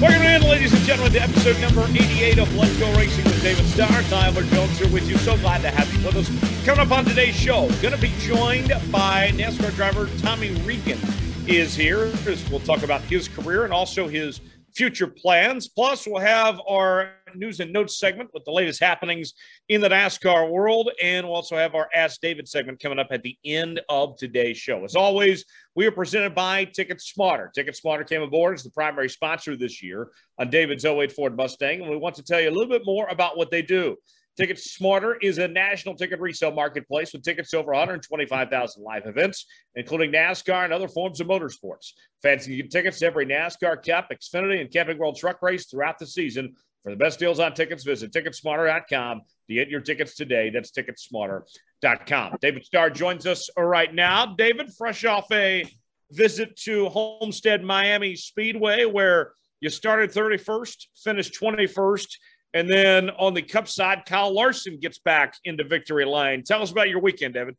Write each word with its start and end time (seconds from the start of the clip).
Welcome 0.00 0.22
in, 0.22 0.42
ladies 0.42 0.72
and 0.72 0.82
gentlemen, 0.82 1.12
to 1.12 1.22
episode 1.22 1.60
number 1.60 1.84
88 1.84 2.38
of 2.38 2.52
Let's 2.56 2.76
Go 2.76 2.92
Racing 2.96 3.22
with 3.22 3.40
David 3.40 3.64
Starr. 3.66 4.02
Tyler 4.10 4.42
Jones 4.42 4.76
here 4.80 4.92
with 4.92 5.08
you. 5.08 5.16
So 5.18 5.36
glad 5.36 5.60
to 5.60 5.70
have 5.70 5.94
you 5.94 6.04
with 6.04 6.16
us. 6.16 6.28
Coming 6.64 6.86
up 6.86 6.90
on 6.90 7.04
today's 7.04 7.36
show, 7.36 7.68
going 7.80 7.94
to 7.94 8.00
be 8.00 8.12
joined 8.18 8.72
by 8.90 9.30
NASCAR 9.34 9.72
driver 9.76 10.08
Tommy 10.18 10.50
Regan 10.62 10.98
is 11.46 11.76
here. 11.76 12.12
We'll 12.50 12.58
talk 12.58 12.82
about 12.82 13.02
his 13.02 13.28
career 13.28 13.62
and 13.62 13.72
also 13.72 14.08
his 14.08 14.40
future 14.74 15.06
plans. 15.06 15.68
Plus, 15.68 16.04
we'll 16.04 16.20
have 16.20 16.60
our 16.68 17.12
news 17.36 17.60
and 17.60 17.72
notes 17.72 17.98
segment 17.98 18.30
with 18.32 18.44
the 18.44 18.50
latest 18.50 18.80
happenings 18.80 19.34
in 19.68 19.80
the 19.80 19.88
NASCAR 19.88 20.50
world. 20.50 20.90
And 21.02 21.26
we'll 21.26 21.36
also 21.36 21.56
have 21.56 21.74
our 21.74 21.88
Ask 21.94 22.20
David 22.20 22.48
segment 22.48 22.80
coming 22.80 22.98
up 22.98 23.08
at 23.10 23.22
the 23.22 23.36
end 23.44 23.80
of 23.88 24.16
today's 24.16 24.56
show. 24.56 24.84
As 24.84 24.96
always, 24.96 25.44
we 25.74 25.86
are 25.86 25.92
presented 25.92 26.34
by 26.34 26.64
Ticket 26.64 27.00
Smarter. 27.00 27.50
Ticket 27.54 27.76
Smarter 27.76 28.04
came 28.04 28.22
aboard 28.22 28.54
as 28.54 28.64
the 28.64 28.70
primary 28.70 29.08
sponsor 29.08 29.56
this 29.56 29.82
year 29.82 30.08
on 30.38 30.50
David's 30.50 30.84
08 30.84 31.12
Ford 31.12 31.36
Mustang. 31.36 31.80
And 31.80 31.90
we 31.90 31.96
want 31.96 32.14
to 32.16 32.22
tell 32.22 32.40
you 32.40 32.48
a 32.48 32.52
little 32.52 32.68
bit 32.68 32.82
more 32.84 33.06
about 33.08 33.36
what 33.36 33.50
they 33.50 33.62
do. 33.62 33.96
Ticket 34.38 34.60
Smarter 34.60 35.16
is 35.16 35.38
a 35.38 35.48
national 35.48 35.96
ticket 35.96 36.20
resale 36.20 36.52
marketplace 36.52 37.12
with 37.12 37.24
tickets 37.24 37.50
to 37.50 37.58
over 37.58 37.72
125,000 37.72 38.80
live 38.84 39.04
events, 39.06 39.46
including 39.74 40.12
NASCAR 40.12 40.62
and 40.62 40.72
other 40.72 40.86
forms 40.86 41.20
of 41.20 41.26
motorsports. 41.26 41.92
Fans 42.22 42.44
can 42.44 42.56
get 42.56 42.70
tickets 42.70 43.00
to 43.00 43.06
every 43.06 43.26
NASCAR 43.26 43.84
Cup, 43.84 44.10
Xfinity, 44.12 44.60
and 44.60 44.70
Camping 44.70 44.96
World 44.96 45.16
Truck 45.16 45.42
Race 45.42 45.66
throughout 45.66 45.98
the 45.98 46.06
season. 46.06 46.54
For 46.82 46.90
the 46.90 46.96
best 46.96 47.18
deals 47.18 47.40
on 47.40 47.54
tickets, 47.54 47.84
visit 47.84 48.12
Ticketsmarter.com 48.12 49.22
to 49.48 49.54
get 49.54 49.68
your 49.68 49.80
tickets 49.80 50.14
today. 50.14 50.50
That's 50.50 50.70
Ticketsmarter.com. 50.70 52.36
David 52.40 52.64
Starr 52.64 52.90
joins 52.90 53.26
us 53.26 53.50
right 53.56 53.92
now. 53.92 54.34
David, 54.36 54.72
fresh 54.74 55.04
off 55.04 55.30
a 55.32 55.64
visit 56.10 56.56
to 56.56 56.88
Homestead 56.88 57.62
Miami 57.62 58.16
Speedway, 58.16 58.84
where 58.84 59.32
you 59.60 59.70
started 59.70 60.12
31st, 60.12 60.86
finished 61.02 61.38
21st 61.40 62.06
and 62.54 62.68
then 62.68 63.10
on 63.10 63.34
the 63.34 63.42
cup 63.42 63.68
side, 63.68 64.04
Kyle 64.06 64.32
Larson 64.32 64.78
gets 64.78 64.98
back 64.98 65.34
into 65.44 65.64
victory 65.64 66.04
lane. 66.04 66.42
Tell 66.42 66.62
us 66.62 66.70
about 66.70 66.88
your 66.88 67.00
weekend, 67.00 67.34
David. 67.34 67.56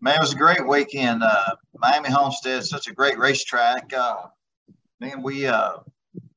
Man, 0.00 0.14
it 0.14 0.20
was 0.20 0.32
a 0.32 0.36
great 0.36 0.66
weekend. 0.66 1.22
Uh, 1.22 1.54
Miami 1.76 2.08
Homestead, 2.08 2.64
such 2.64 2.88
a 2.88 2.94
great 2.94 3.18
racetrack. 3.18 3.92
Uh, 3.92 4.26
man, 5.00 5.22
we 5.22 5.46
uh, 5.46 5.74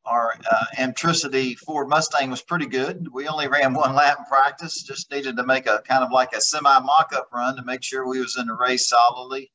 our 0.05 0.35
uh, 0.51 0.65
Amtricity 0.77 1.55
Ford 1.55 1.89
Mustang 1.89 2.29
was 2.29 2.41
pretty 2.41 2.67
good. 2.67 3.07
We 3.11 3.27
only 3.27 3.47
ran 3.47 3.73
one 3.73 3.95
lap 3.95 4.17
in 4.19 4.25
practice. 4.25 4.83
Just 4.83 5.11
needed 5.11 5.37
to 5.37 5.45
make 5.45 5.67
a 5.67 5.81
kind 5.87 6.03
of 6.03 6.11
like 6.11 6.33
a 6.33 6.41
semi 6.41 6.79
mock-up 6.79 7.29
run 7.33 7.55
to 7.55 7.63
make 7.63 7.83
sure 7.83 8.07
we 8.07 8.19
was 8.19 8.37
in 8.37 8.47
the 8.47 8.53
race 8.53 8.87
solidly. 8.87 9.51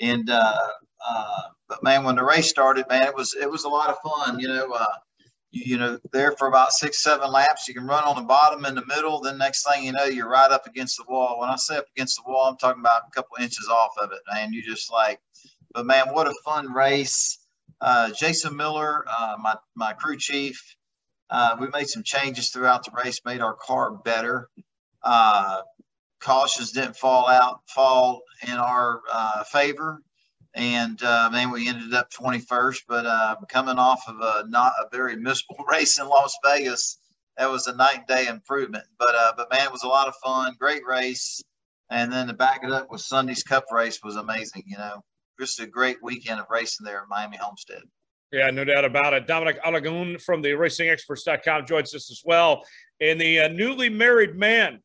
And 0.00 0.28
uh, 0.28 0.68
uh, 1.08 1.42
but 1.68 1.82
man, 1.82 2.04
when 2.04 2.16
the 2.16 2.24
race 2.24 2.48
started, 2.48 2.86
man, 2.88 3.02
it 3.02 3.14
was 3.14 3.34
it 3.34 3.50
was 3.50 3.64
a 3.64 3.68
lot 3.68 3.90
of 3.90 3.98
fun. 4.04 4.38
You 4.40 4.48
know, 4.48 4.72
uh, 4.72 4.86
you 5.50 5.78
know, 5.78 5.98
there 6.12 6.32
for 6.32 6.48
about 6.48 6.72
six, 6.72 7.02
seven 7.02 7.30
laps. 7.30 7.68
You 7.68 7.74
can 7.74 7.86
run 7.86 8.04
on 8.04 8.16
the 8.16 8.22
bottom 8.22 8.64
in 8.64 8.74
the 8.74 8.84
middle. 8.86 9.20
Then 9.20 9.38
next 9.38 9.66
thing 9.66 9.84
you 9.84 9.92
know, 9.92 10.04
you're 10.04 10.28
right 10.28 10.50
up 10.50 10.66
against 10.66 10.96
the 10.96 11.04
wall. 11.08 11.40
When 11.40 11.48
I 11.48 11.56
say 11.56 11.76
up 11.76 11.86
against 11.96 12.16
the 12.16 12.30
wall, 12.30 12.48
I'm 12.48 12.56
talking 12.56 12.80
about 12.80 13.02
a 13.08 13.10
couple 13.10 13.36
inches 13.40 13.68
off 13.68 13.92
of 14.00 14.12
it, 14.12 14.18
man. 14.32 14.52
You 14.52 14.62
just 14.62 14.92
like, 14.92 15.20
but 15.72 15.86
man, 15.86 16.12
what 16.12 16.26
a 16.26 16.34
fun 16.44 16.72
race. 16.72 17.38
Uh, 17.80 18.10
Jason 18.12 18.56
Miller, 18.56 19.04
uh, 19.08 19.36
my, 19.40 19.56
my 19.74 19.92
crew 19.92 20.16
chief, 20.16 20.76
uh, 21.30 21.56
we 21.60 21.68
made 21.68 21.88
some 21.88 22.02
changes 22.02 22.50
throughout 22.50 22.84
the 22.84 22.92
race, 23.04 23.20
made 23.24 23.40
our 23.40 23.54
car 23.54 23.92
better. 23.92 24.48
Uh, 25.02 25.62
cautions 26.20 26.72
didn't 26.72 26.96
fall 26.96 27.28
out, 27.28 27.60
fall 27.68 28.22
in 28.46 28.54
our 28.54 29.02
uh, 29.12 29.44
favor 29.44 30.00
and 30.54 31.02
uh, 31.02 31.28
man, 31.30 31.50
we 31.50 31.68
ended 31.68 31.92
up 31.94 32.10
21st. 32.12 32.82
But 32.88 33.46
coming 33.48 33.78
off 33.78 34.02
of 34.08 34.16
a 34.20 34.48
not 34.48 34.72
a 34.80 34.88
very 34.96 35.16
miserable 35.16 35.64
race 35.70 35.98
in 36.00 36.08
Las 36.08 36.36
Vegas, 36.44 36.98
that 37.36 37.50
was 37.50 37.66
a 37.66 37.76
night 37.76 37.98
and 37.98 38.06
day 38.06 38.26
improvement. 38.28 38.84
But 38.98 39.14
but 39.36 39.50
man, 39.52 39.66
it 39.66 39.72
was 39.72 39.82
a 39.84 39.88
lot 39.88 40.08
of 40.08 40.14
fun, 40.24 40.54
great 40.58 40.82
race, 40.88 41.42
and 41.90 42.12
then 42.12 42.28
to 42.28 42.34
back 42.34 42.64
it 42.64 42.72
up 42.72 42.90
with 42.90 43.02
Sunday's 43.02 43.42
Cup 43.42 43.66
race 43.70 44.00
was 44.02 44.16
amazing. 44.16 44.64
You 44.66 44.78
know, 44.78 45.04
just 45.38 45.60
a 45.60 45.66
great 45.66 46.02
weekend 46.02 46.40
of 46.40 46.46
racing 46.50 46.84
there 46.84 47.02
at 47.02 47.08
Miami 47.08 47.36
Homestead. 47.36 47.82
Yeah, 48.32 48.50
no 48.50 48.64
doubt 48.64 48.84
about 48.84 49.14
it. 49.14 49.26
Dominic 49.26 49.58
Aragon 49.64 50.18
from 50.18 50.42
the 50.42 50.48
RacingExperts.com 50.50 51.66
joins 51.66 51.94
us 51.94 52.10
as 52.10 52.22
well. 52.24 52.64
And 53.00 53.20
the 53.20 53.40
uh, 53.40 53.48
newly 53.48 53.88
married 53.88 54.36
man, 54.36 54.80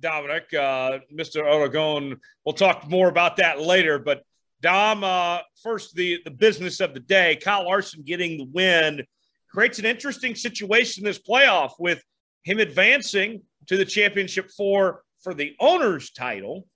Dominic, 0.00 0.52
uh, 0.54 0.98
Mr. 1.14 1.44
Aragon, 1.44 2.18
we'll 2.44 2.54
talk 2.54 2.88
more 2.88 3.08
about 3.08 3.36
that 3.36 3.60
later. 3.60 3.98
But 3.98 4.22
Dom, 4.62 5.04
uh, 5.04 5.40
first 5.62 5.94
the 5.94 6.20
the 6.24 6.30
business 6.30 6.80
of 6.80 6.94
the 6.94 7.00
day. 7.00 7.36
Kyle 7.36 7.64
Larson 7.64 8.02
getting 8.02 8.38
the 8.38 8.44
win 8.44 9.04
creates 9.50 9.78
an 9.78 9.84
interesting 9.84 10.34
situation 10.34 11.04
this 11.04 11.18
playoff 11.18 11.72
with 11.78 12.02
him 12.44 12.58
advancing 12.58 13.42
to 13.66 13.76
the 13.76 13.84
championship 13.84 14.50
four 14.50 15.02
for 15.22 15.34
the 15.34 15.54
owner's 15.60 16.10
title, 16.10 16.66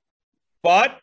but 0.63 1.01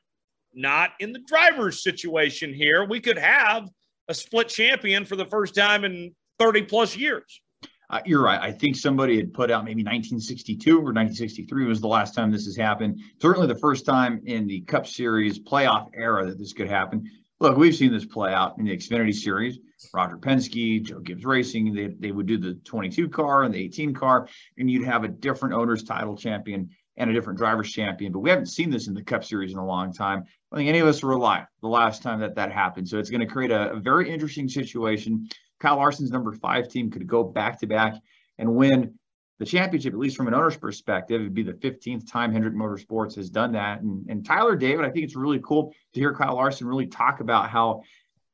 not 0.57 0.91
in 0.99 1.13
the 1.13 1.19
driver's 1.19 1.83
situation 1.83 2.53
here. 2.53 2.85
We 2.85 2.99
could 2.99 3.17
have 3.17 3.69
a 4.07 4.13
split 4.13 4.49
champion 4.49 5.05
for 5.05 5.15
the 5.15 5.25
first 5.25 5.55
time 5.55 5.85
in 5.85 6.13
30 6.39 6.63
plus 6.63 6.97
years. 6.97 7.41
Uh, 7.89 8.01
you're 8.05 8.21
right. 8.21 8.41
I 8.41 8.51
think 8.51 8.75
somebody 8.75 9.15
had 9.15 9.33
put 9.33 9.49
out 9.49 9.63
maybe 9.63 9.81
1962 9.81 10.71
or 10.71 10.91
1963 10.91 11.65
was 11.65 11.79
the 11.79 11.87
last 11.87 12.13
time 12.13 12.31
this 12.31 12.45
has 12.45 12.57
happened. 12.57 12.99
Certainly 13.21 13.47
the 13.47 13.59
first 13.59 13.85
time 13.85 14.21
in 14.25 14.45
the 14.45 14.61
Cup 14.61 14.85
Series 14.85 15.39
playoff 15.39 15.87
era 15.93 16.25
that 16.25 16.37
this 16.37 16.51
could 16.51 16.67
happen. 16.67 17.09
Look, 17.39 17.55
we've 17.55 17.75
seen 17.75 17.93
this 17.93 18.03
play 18.03 18.33
out 18.33 18.57
in 18.57 18.65
the 18.65 18.75
Xfinity 18.75 19.13
Series. 19.13 19.59
Roger 19.93 20.17
Penske, 20.17 20.83
Joe 20.83 20.99
Gibbs 20.99 21.23
Racing, 21.23 21.73
they, 21.73 21.87
they 21.87 22.11
would 22.11 22.25
do 22.25 22.37
the 22.37 22.55
22 22.65 23.09
car 23.09 23.43
and 23.43 23.53
the 23.53 23.59
18 23.59 23.93
car, 23.93 24.27
and 24.57 24.69
you'd 24.69 24.85
have 24.85 25.03
a 25.03 25.07
different 25.07 25.53
owner's 25.53 25.83
title 25.83 26.17
champion 26.17 26.69
and 26.97 27.11
a 27.11 27.13
different 27.13 27.37
driver's 27.37 27.71
champion. 27.71 28.11
But 28.11 28.19
we 28.19 28.31
haven't 28.31 28.47
seen 28.47 28.69
this 28.69 28.87
in 28.87 28.95
the 28.95 29.03
Cup 29.03 29.23
Series 29.23 29.53
in 29.53 29.59
a 29.59 29.65
long 29.65 29.93
time. 29.93 30.23
I 30.51 30.55
think 30.55 30.69
any 30.69 30.79
of 30.79 30.87
us 30.87 31.03
were 31.03 31.11
alive 31.11 31.45
the 31.61 31.67
last 31.67 32.01
time 32.01 32.21
that 32.21 32.35
that 32.35 32.51
happened. 32.51 32.87
So 32.87 32.99
it's 32.99 33.09
going 33.09 33.21
to 33.21 33.27
create 33.27 33.51
a, 33.51 33.71
a 33.71 33.79
very 33.79 34.09
interesting 34.09 34.47
situation. 34.47 35.27
Kyle 35.59 35.75
Larson's 35.75 36.11
number 36.11 36.31
five 36.33 36.69
team 36.69 36.89
could 36.89 37.07
go 37.07 37.23
back 37.23 37.59
to 37.59 37.67
back 37.67 37.95
and 38.37 38.55
win 38.55 38.93
the 39.39 39.45
championship, 39.45 39.93
at 39.93 39.99
least 39.99 40.17
from 40.17 40.27
an 40.27 40.33
owner's 40.33 40.57
perspective. 40.57 41.21
It'd 41.21 41.33
be 41.33 41.43
the 41.43 41.53
15th 41.53 42.09
time 42.09 42.31
Hendrick 42.31 42.55
Motorsports 42.55 43.15
has 43.15 43.29
done 43.29 43.51
that. 43.53 43.81
And, 43.81 44.05
and 44.09 44.25
Tyler 44.25 44.55
David, 44.55 44.85
I 44.85 44.89
think 44.89 45.05
it's 45.05 45.15
really 45.15 45.39
cool 45.43 45.73
to 45.93 45.99
hear 45.99 46.13
Kyle 46.13 46.35
Larson 46.35 46.67
really 46.67 46.87
talk 46.87 47.19
about 47.19 47.49
how 47.49 47.83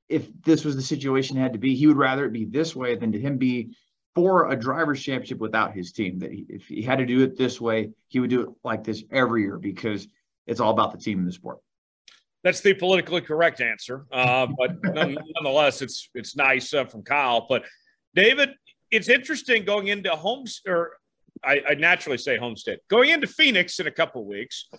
if 0.07 0.28
this 0.44 0.63
was 0.63 0.75
the 0.75 0.81
situation 0.81 1.38
had 1.38 1.53
to 1.53 1.59
be, 1.59 1.75
he 1.75 1.88
would 1.88 1.97
rather 1.97 2.25
it 2.25 2.34
be 2.34 2.45
this 2.45 2.75
way 2.75 2.95
than 2.95 3.12
to 3.13 3.19
him 3.19 3.38
be 3.38 3.75
for 4.16 4.51
a 4.51 4.56
driver's 4.56 5.01
championship 5.01 5.40
without 5.40 5.74
his 5.74 5.91
team. 5.91 6.19
That 6.19 6.31
he, 6.31 6.45
if 6.47 6.68
he 6.68 6.81
had 6.81 7.00
to 7.00 7.06
do 7.06 7.22
it 7.22 7.38
this 7.38 7.59
way, 7.59 7.91
he 8.07 8.19
would 8.19 8.30
do 8.30 8.41
it 8.41 8.50
like 8.63 8.84
this 8.84 9.03
every 9.12 9.41
year 9.41 9.57
because 9.57 10.07
it's 10.45 10.59
all 10.59 10.72
about 10.72 10.91
the 10.91 11.00
team 11.00 11.19
in 11.19 11.25
the 11.25 11.31
sport. 11.31 11.59
That's 12.43 12.59
the 12.59 12.73
politically 12.73 13.21
correct 13.21 13.61
answer, 13.61 14.05
uh, 14.11 14.47
but 14.57 14.83
nonetheless, 14.83 15.81
it's 15.81 16.09
it's 16.13 16.35
nice 16.35 16.73
uh, 16.73 16.83
from 16.85 17.01
Kyle. 17.03 17.45
But 17.47 17.63
David, 18.15 18.49
it's 18.91 19.07
interesting 19.07 19.63
going 19.63 19.87
into 19.87 20.09
homes 20.09 20.61
or 20.67 20.97
I, 21.43 21.61
I, 21.69 21.73
naturally 21.75 22.17
say 22.17 22.37
Homestead 22.37 22.79
going 22.89 23.09
into 23.09 23.27
Phoenix 23.27 23.79
in 23.79 23.87
a 23.87 23.91
couple 23.91 24.25
weeks. 24.25 24.69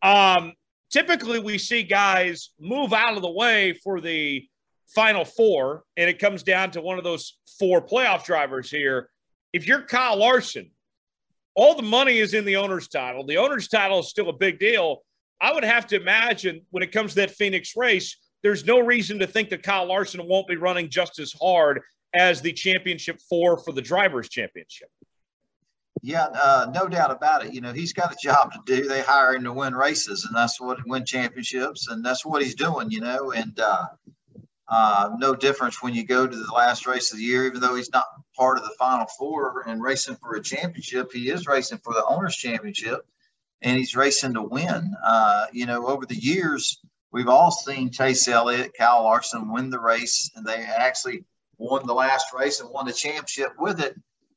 Um, 0.00 0.52
typically, 0.90 1.40
we 1.40 1.58
see 1.58 1.82
guys 1.82 2.50
move 2.60 2.92
out 2.92 3.16
of 3.16 3.22
the 3.22 3.30
way 3.30 3.72
for 3.84 4.00
the 4.00 4.46
final 4.94 5.24
four, 5.24 5.82
and 5.96 6.08
it 6.08 6.20
comes 6.20 6.44
down 6.44 6.70
to 6.72 6.80
one 6.80 6.98
of 6.98 7.04
those 7.04 7.36
four 7.58 7.84
playoff 7.84 8.24
drivers 8.24 8.70
here. 8.70 9.10
If 9.52 9.66
you're 9.66 9.82
Kyle 9.82 10.16
Larson, 10.16 10.70
all 11.56 11.74
the 11.74 11.82
money 11.82 12.18
is 12.18 12.32
in 12.32 12.44
the 12.44 12.56
owner's 12.56 12.86
title. 12.86 13.26
The 13.26 13.38
owner's 13.38 13.66
title 13.66 13.98
is 13.98 14.08
still 14.08 14.28
a 14.28 14.32
big 14.32 14.60
deal 14.60 15.02
I 15.40 15.52
would 15.52 15.64
have 15.64 15.86
to 15.88 15.96
imagine 15.96 16.62
when 16.70 16.82
it 16.82 16.92
comes 16.92 17.12
to 17.12 17.20
that 17.20 17.30
Phoenix 17.30 17.76
race, 17.76 18.16
there's 18.42 18.64
no 18.64 18.80
reason 18.80 19.18
to 19.20 19.26
think 19.26 19.50
that 19.50 19.62
Kyle 19.62 19.86
Larson 19.86 20.26
won't 20.26 20.48
be 20.48 20.56
running 20.56 20.88
just 20.90 21.18
as 21.18 21.32
hard 21.32 21.80
as 22.14 22.40
the 22.40 22.52
championship 22.52 23.20
four 23.28 23.58
for 23.58 23.72
the 23.72 23.82
drivers' 23.82 24.28
championship. 24.28 24.88
Yeah, 26.02 26.26
uh, 26.26 26.70
no 26.72 26.86
doubt 26.86 27.10
about 27.10 27.44
it. 27.44 27.52
You 27.52 27.60
know, 27.60 27.72
he's 27.72 27.92
got 27.92 28.12
a 28.12 28.16
job 28.22 28.52
to 28.52 28.60
do. 28.64 28.86
They 28.86 29.02
hire 29.02 29.34
him 29.34 29.44
to 29.44 29.52
win 29.52 29.74
races, 29.74 30.24
and 30.24 30.34
that's 30.34 30.60
what 30.60 30.78
win 30.86 31.04
championships, 31.04 31.88
and 31.88 32.04
that's 32.04 32.24
what 32.24 32.42
he's 32.42 32.54
doing. 32.54 32.90
You 32.90 33.00
know, 33.00 33.32
and 33.32 33.58
uh, 33.58 33.86
uh, 34.68 35.10
no 35.18 35.34
difference 35.34 35.82
when 35.82 35.94
you 35.94 36.04
go 36.04 36.26
to 36.26 36.36
the 36.36 36.52
last 36.52 36.86
race 36.86 37.12
of 37.12 37.18
the 37.18 37.24
year. 37.24 37.46
Even 37.46 37.60
though 37.60 37.74
he's 37.74 37.92
not 37.92 38.06
part 38.36 38.58
of 38.58 38.64
the 38.64 38.74
final 38.78 39.06
four 39.18 39.64
and 39.66 39.82
racing 39.82 40.16
for 40.16 40.36
a 40.36 40.42
championship, 40.42 41.10
he 41.12 41.30
is 41.30 41.48
racing 41.48 41.78
for 41.78 41.92
the 41.94 42.04
owners' 42.06 42.36
championship 42.36 43.00
and 43.62 43.76
he's 43.76 43.96
racing 43.96 44.34
to 44.34 44.42
win. 44.42 44.94
Uh, 45.04 45.46
you 45.52 45.66
know, 45.66 45.86
over 45.86 46.06
the 46.06 46.16
years, 46.16 46.80
we've 47.12 47.28
all 47.28 47.50
seen 47.50 47.90
Chase 47.90 48.28
Elliott, 48.28 48.72
Kyle 48.76 49.02
Larson 49.04 49.52
win 49.52 49.70
the 49.70 49.80
race, 49.80 50.30
and 50.36 50.46
they 50.46 50.62
actually 50.62 51.24
won 51.58 51.86
the 51.86 51.94
last 51.94 52.26
race 52.32 52.60
and 52.60 52.70
won 52.70 52.86
the 52.86 52.92
championship 52.92 53.52
with 53.58 53.80
it. 53.80 53.96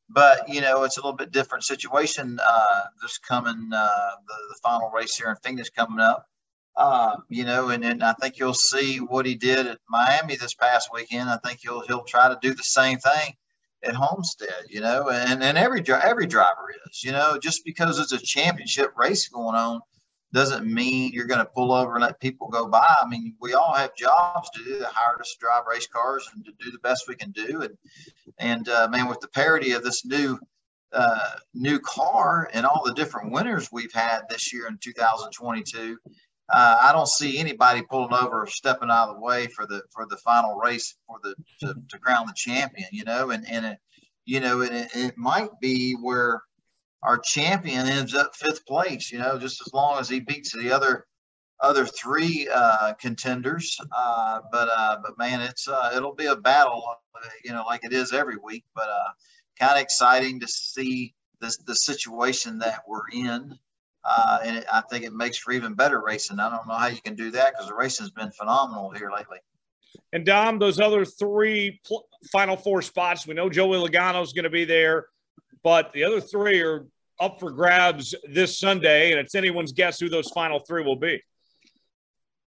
But 0.10 0.50
you 0.50 0.62
know, 0.62 0.84
it's 0.84 0.98
a 0.98 1.02
little 1.02 1.16
bit 1.16 1.32
different 1.32 1.64
situation. 1.64 2.40
Uh, 2.46 2.82
this 3.02 3.18
coming 3.18 3.70
uh, 3.74 4.12
the, 4.28 4.34
the 4.50 4.56
final 4.62 4.90
race 4.90 5.16
here 5.16 5.30
in 5.30 5.36
Phoenix 5.38 5.70
coming 5.70 6.00
up. 6.00 6.28
Uh, 6.76 7.18
you 7.30 7.44
know, 7.44 7.70
and, 7.70 7.84
and 7.84 8.02
I 8.02 8.14
think 8.14 8.38
you'll 8.38 8.54
see 8.54 8.98
what 8.98 9.26
he 9.26 9.36
did 9.36 9.68
at 9.68 9.80
Miami 9.90 10.38
this 10.38 10.54
past 10.54 10.90
weekend. 10.94 11.30
I 11.30 11.38
think 11.38 11.60
he'll 11.62 11.82
he'll 11.82 12.04
try 12.04 12.30
to 12.30 12.40
do 12.42 12.54
the 12.54 12.64
same 12.64 12.98
thing 12.98 13.36
at 13.84 13.96
Homestead. 13.96 14.66
You 14.70 14.82
know, 14.82 15.10
and 15.10 15.44
and 15.44 15.58
every 15.58 15.84
every 15.90 16.28
driver 16.28 16.74
is. 16.86 17.04
You 17.04 17.12
know, 17.12 17.38
just 17.42 17.66
because 17.66 18.00
it's 18.00 18.12
a 18.12 18.18
championship 18.18 18.94
race 18.98 19.28
going 19.28 19.56
on 19.56 19.82
doesn't 20.34 20.66
mean 20.66 21.12
you're 21.12 21.26
going 21.26 21.40
to 21.40 21.52
pull 21.54 21.74
over 21.74 21.96
and 21.96 22.04
let 22.04 22.20
people 22.20 22.48
go 22.48 22.68
by. 22.68 22.88
I 23.02 23.06
mean, 23.08 23.36
we 23.42 23.54
all 23.54 23.74
have 23.74 23.96
jobs 23.96 24.50
to 24.52 24.64
do. 24.64 24.80
They 24.80 24.86
hired 24.86 25.20
us 25.20 25.34
to 25.34 25.40
drive 25.40 25.64
race 25.70 25.88
cars 25.88 26.30
and 26.34 26.46
to 26.46 26.52
do 26.60 26.72
the 26.72 26.80
best 26.80 27.08
we 27.08 27.16
can 27.16 27.32
do. 27.32 27.62
And 27.62 27.78
and 28.38 28.70
uh, 28.70 28.88
man, 28.90 29.08
with 29.08 29.20
the 29.20 29.28
parity 29.28 29.72
of 29.74 29.84
this 29.84 30.06
new 30.06 30.40
uh, 30.94 31.32
new 31.54 31.80
car 31.80 32.50
and 32.54 32.66
all 32.66 32.84
the 32.86 32.94
different 32.94 33.32
winners 33.32 33.70
we've 33.72 33.94
had 33.94 34.22
this 34.30 34.54
year 34.54 34.68
in 34.68 34.78
2022, 34.78 35.98
uh, 36.52 36.78
I 36.82 36.92
don't 36.92 37.08
see 37.08 37.38
anybody 37.38 37.82
pulling 37.90 38.14
over 38.14 38.44
or 38.44 38.48
stepping 38.48 38.90
out 38.90 39.10
of 39.10 39.16
the 39.16 39.22
way 39.22 39.48
for 39.48 39.66
the 39.66 39.84
for 39.94 40.06
the 40.10 40.18
final 40.18 40.56
race 40.56 40.96
for 41.08 41.18
the 41.24 41.36
to, 41.62 41.76
to 41.90 42.00
crown 42.00 42.28
the 42.28 42.34
champion. 42.36 42.88
You 42.92 43.06
know, 43.06 43.32
and 43.32 43.48
and 43.50 43.66
it, 43.66 43.78
you 44.26 44.40
know, 44.40 44.62
and 44.62 44.76
it, 44.76 44.90
it 44.94 45.18
might 45.18 45.50
be 45.62 45.94
where 45.94 46.42
our 47.04 47.18
champion 47.18 47.88
ends 47.88 48.14
up 48.14 48.36
fifth 48.36 48.66
place. 48.66 49.12
You 49.12 49.20
know, 49.20 49.40
just 49.40 49.62
as 49.66 49.74
long 49.74 50.00
as 50.00 50.10
he 50.10 50.20
beats 50.20 50.54
the 50.54 50.72
other 50.72 51.06
other 51.62 51.86
three 51.86 52.50
uh, 52.54 52.94
contenders. 53.00 53.78
Uh, 53.96 54.42
but 54.52 54.70
uh, 54.76 54.98
but 55.04 55.18
man, 55.18 55.42
it's 55.42 55.68
uh, 55.68 55.92
it'll 55.96 56.16
be 56.16 56.26
a 56.26 56.36
battle, 56.36 56.84
uh, 57.16 57.28
you 57.46 57.52
know, 57.52 57.64
like 57.66 57.86
it 57.86 57.94
is 57.94 58.12
every 58.12 58.38
week. 58.44 58.66
But 58.76 58.90
uh, 58.90 59.12
kind 59.60 59.74
of 59.74 59.82
exciting 59.82 60.40
to 60.42 60.48
see 60.48 61.14
this 61.40 61.58
the 61.58 61.76
situation 61.76 62.60
that 62.60 62.82
we're 62.88 63.10
in. 63.14 63.58
Uh, 64.04 64.40
and 64.44 64.58
it, 64.58 64.66
I 64.72 64.82
think 64.82 65.06
it 65.06 65.14
makes 65.14 65.38
for 65.38 65.52
even 65.52 65.74
better 65.74 66.02
racing. 66.02 66.40
I 66.40 66.50
don't 66.50 66.68
know 66.68 66.76
how 66.76 66.88
you 66.88 67.02
can 67.02 67.16
do 67.16 67.32
that 67.32 67.54
because 67.54 67.68
the 67.68 67.76
racing's 67.76 68.12
been 68.12 68.32
phenomenal 68.32 68.92
here 68.92 69.12
lately. 69.12 69.38
And 70.14 70.26
Dom, 70.26 70.60
those 70.60 70.80
other 70.80 71.06
three 71.06 71.80
pl- 71.86 72.08
final 72.32 72.58
four 72.58 72.82
spots, 72.82 73.28
we 73.28 73.34
know 73.34 73.50
Joey 73.50 73.78
Logano 73.78 74.24
is 74.24 74.34
going 74.34 74.44
to 74.44 74.50
be 74.50 74.66
there 74.66 75.06
but 75.64 75.92
the 75.94 76.04
other 76.04 76.22
three 76.22 76.62
are 76.62 76.86
up 77.20 77.40
for 77.40 77.52
grabs 77.52 78.16
this 78.32 78.60
Sunday, 78.60 79.12
and 79.12 79.20
it's 79.20 79.36
anyone's 79.36 79.72
guess 79.72 80.00
who 80.00 80.10
those 80.10 80.30
final 80.30 80.60
three 80.60 80.84
will 80.84 80.96
be. 80.96 81.22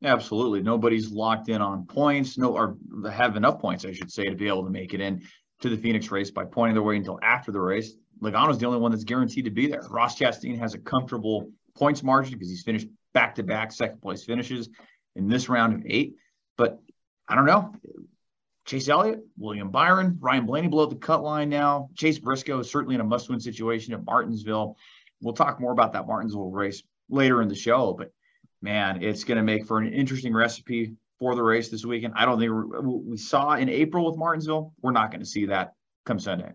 Absolutely. 0.05 0.63
Nobody's 0.63 1.11
locked 1.11 1.49
in 1.49 1.61
on 1.61 1.87
points, 1.87 2.37
no, 2.37 2.57
or 2.57 2.77
have 3.11 3.37
enough 3.37 3.61
points, 3.61 3.85
I 3.85 3.93
should 3.93 4.11
say, 4.11 4.25
to 4.25 4.35
be 4.35 4.49
able 4.49 4.65
to 4.65 4.71
make 4.71 4.95
it 4.95 5.01
in 5.01 5.23
to 5.61 5.69
the 5.69 5.77
Phoenix 5.77 6.11
race 6.11 6.31
by 6.31 6.45
pointing 6.45 6.75
their 6.75 6.83
way 6.83 6.97
until 6.97 7.21
after 7.23 7.53
the 7.53 7.61
race. 7.61 7.93
Logano's 8.23 8.59
the 8.59 8.67
only 8.67 8.79
one 8.79 8.93
that's 8.93 9.05
guaranteed 9.05 9.47
to 9.47 9.51
be 9.51 9.67
there. 9.67 9.83
Ross 9.91 10.19
Chastain 10.19 10.59
has 10.59 10.75
a 10.75 10.79
comfortable 10.79 11.51
points 11.75 12.03
margin 12.03 12.35
because 12.35 12.49
he's 12.49 12.63
finished 12.63 12.87
back 13.13 13.35
to 13.35 13.43
back 13.43 13.73
second 13.73 14.01
place 14.01 14.25
finishes 14.25 14.69
in 15.17 15.29
this 15.29 15.49
round 15.49 15.75
of 15.75 15.83
eight. 15.87 16.15
But 16.57 16.81
I 17.29 17.35
don't 17.35 17.47
know. 17.47 17.75
Chase 18.65 18.89
Elliott, 18.89 19.21
William 19.37 19.71
Byron, 19.71 20.19
Ryan 20.21 20.47
Blaney 20.47 20.69
below 20.69 20.87
the 20.87 20.95
cut 20.95 21.23
line 21.23 21.49
now. 21.49 21.91
Chase 21.97 22.21
Briscoe 22.21 22.61
is 22.61 22.71
certainly 22.71 22.95
in 22.95 23.01
a 23.01 23.05
must 23.05 23.29
win 23.29 23.41
situation 23.41 23.93
at 23.93 24.05
Martinsville. 24.05 24.77
We'll 25.21 25.35
talk 25.35 25.61
more 25.61 25.73
about 25.73 25.93
that 25.95 26.07
Martinsville 26.07 26.51
race 26.51 26.83
later 27.11 27.43
in 27.43 27.49
the 27.49 27.57
show, 27.57 27.93
but 27.93 28.13
man, 28.61 29.03
it's 29.03 29.25
going 29.25 29.37
to 29.37 29.43
make 29.43 29.67
for 29.67 29.79
an 29.79 29.93
interesting 29.93 30.33
recipe 30.33 30.95
for 31.19 31.35
the 31.35 31.43
race 31.43 31.71
this 31.71 31.85
weekend. 31.85 32.15
I 32.17 32.25
don't 32.25 32.39
think 32.39 32.53
we 33.05 33.17
saw 33.17 33.55
in 33.55 33.69
April 33.69 34.07
with 34.07 34.17
Martinsville. 34.17 34.73
We're 34.81 34.93
not 34.93 35.11
going 35.11 35.21
to 35.21 35.27
see 35.27 35.47
that 35.47 35.75
come 36.07 36.21
Sunday. 36.21 36.53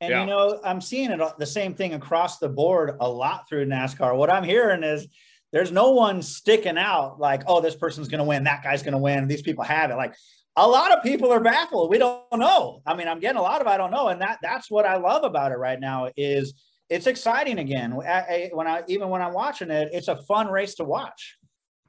And 0.00 0.10
yeah. 0.10 0.20
you 0.20 0.26
know, 0.26 0.60
I'm 0.64 0.80
seeing 0.80 1.10
it 1.10 1.20
the 1.38 1.46
same 1.46 1.74
thing 1.74 1.94
across 1.94 2.38
the 2.38 2.48
board 2.48 2.96
a 3.00 3.08
lot 3.08 3.48
through 3.48 3.66
NASCAR. 3.66 4.16
What 4.16 4.30
I'm 4.30 4.44
hearing 4.44 4.82
is 4.82 5.06
there's 5.52 5.72
no 5.72 5.90
one 5.90 6.22
sticking 6.22 6.78
out 6.78 7.20
like, 7.20 7.42
oh, 7.46 7.60
this 7.60 7.74
person's 7.74 8.08
going 8.08 8.20
to 8.20 8.24
win, 8.24 8.44
that 8.44 8.62
guy's 8.62 8.82
going 8.82 8.92
to 8.92 8.98
win. 8.98 9.28
These 9.28 9.42
people 9.42 9.64
have 9.64 9.90
it. 9.90 9.96
Like 9.96 10.14
a 10.56 10.66
lot 10.66 10.92
of 10.92 11.02
people 11.02 11.32
are 11.32 11.40
baffled. 11.40 11.90
We 11.90 11.98
don't 11.98 12.22
know. 12.34 12.82
I 12.86 12.94
mean, 12.94 13.08
I'm 13.08 13.20
getting 13.20 13.38
a 13.38 13.42
lot 13.42 13.60
of 13.60 13.66
I 13.66 13.76
don't 13.76 13.90
know, 13.90 14.08
and 14.08 14.20
that 14.20 14.38
that's 14.42 14.70
what 14.70 14.86
I 14.86 14.96
love 14.96 15.24
about 15.24 15.52
it 15.52 15.56
right 15.56 15.78
now 15.78 16.10
is 16.16 16.54
it's 16.88 17.06
exciting 17.06 17.58
again. 17.58 17.94
When 17.94 18.66
I 18.66 18.82
even 18.88 19.08
when 19.08 19.22
I'm 19.22 19.32
watching 19.32 19.70
it, 19.70 19.90
it's 19.92 20.08
a 20.08 20.16
fun 20.16 20.48
race 20.48 20.74
to 20.76 20.84
watch. 20.84 21.36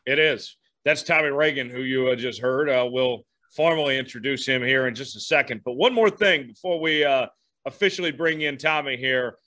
It 0.06 0.20
is. 0.20 0.58
That's 0.86 1.04
Tommy 1.04 1.30
Regan, 1.30 1.70
who 1.70 1.82
you 1.82 2.10
uh, 2.10 2.16
just 2.16 2.40
heard. 2.40 2.70
Uh, 2.70 2.88
we'll 2.90 3.26
formally 3.56 3.98
introduce 3.98 4.46
him 4.46 4.64
here 4.64 4.88
in 4.88 4.96
just 4.96 5.16
a 5.16 5.20
second. 5.20 5.62
But 5.64 5.74
one 5.74 5.94
more 5.94 6.10
thing 6.10 6.48
before 6.48 6.80
we 6.80 7.04
uh, 7.04 7.28
officially 7.66 8.12
bring 8.12 8.42
in 8.42 8.58
Tommy 8.58 8.98
here. 8.98 9.38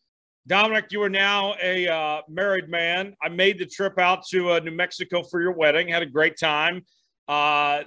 Dominic, 0.47 0.87
you 0.91 1.03
are 1.03 1.09
now 1.09 1.55
a 1.63 1.89
uh, 1.89 2.23
married 2.29 2.69
man. 2.69 3.17
I 3.23 3.31
made 3.31 3.59
the 3.59 3.67
trip 3.67 3.99
out 3.99 4.27
to 4.27 4.53
uh, 4.53 4.59
New 4.59 4.73
Mexico 4.73 5.23
for 5.23 5.41
your 5.41 5.53
wedding. 5.53 5.89
Had 5.89 6.03
a 6.03 6.07
great 6.07 6.37
time. 6.39 6.83
Uh, 7.27 7.85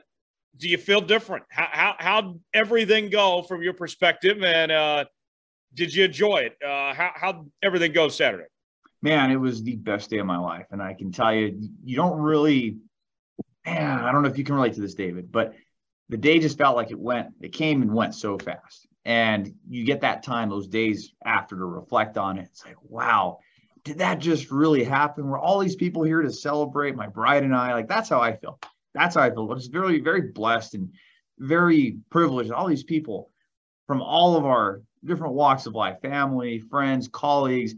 do 0.58 0.68
you 0.68 0.78
feel 0.78 1.02
different? 1.02 1.46
How 1.50 1.70
how 1.72 1.96
how 2.00 2.40
everything 2.54 3.10
go 3.10 3.44
from 3.44 3.62
your 3.62 3.74
perspective, 3.74 4.42
and 4.44 4.72
uh, 4.72 5.06
did 5.74 5.94
you 5.94 6.06
enjoy 6.06 6.38
it? 6.38 6.58
Uh, 6.64 6.94
how 6.94 7.12
how 7.14 7.46
everything 7.62 7.94
go 7.94 8.10
Saturday? 8.10 8.46
Man, 9.04 9.32
it 9.32 9.36
was 9.36 9.62
the 9.62 9.76
best 9.76 10.10
day 10.10 10.18
of 10.18 10.26
my 10.26 10.38
life, 10.38 10.66
and 10.72 10.82
I 10.82 10.94
can 10.94 11.12
tell 11.12 11.34
you, 11.34 11.70
you 11.84 11.96
don't 11.96 12.20
really. 12.20 12.78
Man, 13.66 14.00
I 14.00 14.12
don't 14.12 14.24
know 14.24 14.30
if 14.30 14.38
you 14.38 14.44
can 14.44 14.56
relate 14.56 14.74
to 14.74 14.82
this, 14.82 14.96
David, 14.96 15.32
but 15.32 15.54
the 16.10 16.18
day 16.18 16.40
just 16.40 16.58
felt 16.58 16.76
like 16.76 16.90
it 16.90 17.00
went. 17.00 17.34
It 17.42 17.52
came 17.52 17.82
and 17.82 17.94
went 17.94 18.16
so 18.16 18.38
fast, 18.38 18.87
and 19.08 19.56
you 19.70 19.86
get 19.86 20.02
that 20.02 20.22
time, 20.22 20.50
those 20.50 20.68
days 20.68 21.14
after, 21.24 21.56
to 21.56 21.66
reflect 21.66 22.18
on 22.18 22.38
it. 22.38 22.50
It's 22.52 22.66
like, 22.66 22.76
wow, 22.84 23.40
did 23.86 24.00
that 24.00 24.20
just 24.20 24.52
really 24.52 24.84
happen? 24.84 25.30
Were 25.30 25.40
all 25.40 25.60
these 25.60 25.78
people 25.78 26.04
here 26.04 26.22
to 26.22 26.30
celebrate 26.30 26.94
my 26.94 27.08
bride 27.08 27.44
and 27.44 27.56
I? 27.56 27.74
Like 27.74 27.88
that's 27.88 28.10
how 28.10 28.20
I 28.20 28.36
feel 28.36 28.60
that's 28.94 29.16
how 29.16 29.22
I 29.22 29.30
feel. 29.30 29.52
It's 29.54 29.68
very, 29.68 30.02
very 30.02 30.22
blessed 30.22 30.74
and 30.74 30.92
very 31.40 32.00
privileged. 32.10 32.52
All 32.52 32.68
these 32.68 32.84
people 32.84 33.32
from 33.86 34.02
all 34.02 34.36
of 34.36 34.46
our 34.46 34.82
different 35.06 35.36
walks 35.36 35.68
of 35.68 35.74
life, 35.74 36.02
family, 36.02 36.60
friends, 36.60 37.08
colleagues, 37.08 37.76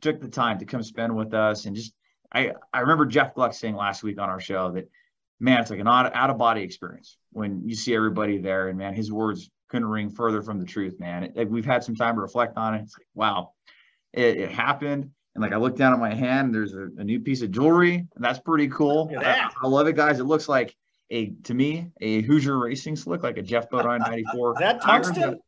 took 0.00 0.20
the 0.20 0.28
time 0.28 0.60
to 0.60 0.64
come 0.64 0.84
spend 0.84 1.16
with 1.16 1.34
us. 1.34 1.64
And 1.64 1.74
just, 1.74 1.92
I, 2.32 2.52
I 2.72 2.80
remember 2.80 3.04
Jeff 3.06 3.34
Gluck 3.34 3.52
saying 3.52 3.74
last 3.74 4.04
week 4.04 4.20
on 4.20 4.28
our 4.28 4.40
show 4.40 4.70
that, 4.72 4.88
man, 5.40 5.60
it's 5.60 5.70
like 5.70 5.80
an 5.80 5.88
out, 5.88 6.14
out 6.14 6.30
of 6.30 6.38
body 6.38 6.62
experience 6.62 7.16
when 7.32 7.62
you 7.68 7.74
see 7.74 7.94
everybody 7.94 8.38
there. 8.38 8.68
And 8.68 8.78
man, 8.78 8.94
his 8.94 9.12
words 9.12 9.50
couldn't 9.68 9.88
ring 9.88 10.10
further 10.10 10.42
from 10.42 10.58
the 10.58 10.66
truth, 10.66 10.98
man. 10.98 11.24
It, 11.24 11.36
like, 11.36 11.48
we've 11.48 11.64
had 11.64 11.84
some 11.84 11.94
time 11.94 12.16
to 12.16 12.20
reflect 12.20 12.56
on 12.56 12.74
it. 12.74 12.82
It's 12.82 12.96
like, 12.98 13.06
wow, 13.14 13.52
it, 14.12 14.36
it 14.38 14.50
happened. 14.50 15.10
And 15.34 15.42
like 15.42 15.52
I 15.52 15.56
look 15.56 15.76
down 15.76 15.92
at 15.92 16.00
my 16.00 16.14
hand, 16.14 16.52
there's 16.52 16.74
a, 16.74 16.88
a 16.96 17.04
new 17.04 17.20
piece 17.20 17.42
of 17.42 17.52
jewelry, 17.52 17.94
and 17.94 18.24
that's 18.24 18.40
pretty 18.40 18.66
cool. 18.68 19.08
I, 19.16 19.48
I, 19.62 19.68
love 19.68 19.86
it, 19.86 19.94
guys. 19.94 20.18
It 20.18 20.24
looks 20.24 20.48
like 20.48 20.74
a 21.10 21.30
to 21.44 21.54
me 21.54 21.92
a 22.00 22.22
Hoosier 22.22 22.58
racing 22.58 22.96
slick, 22.96 23.22
like 23.22 23.36
a 23.36 23.42
Geoff 23.42 23.70
Bodine 23.70 24.00
94. 24.00 24.56
that 24.58 24.82
tungsten? 24.82 25.38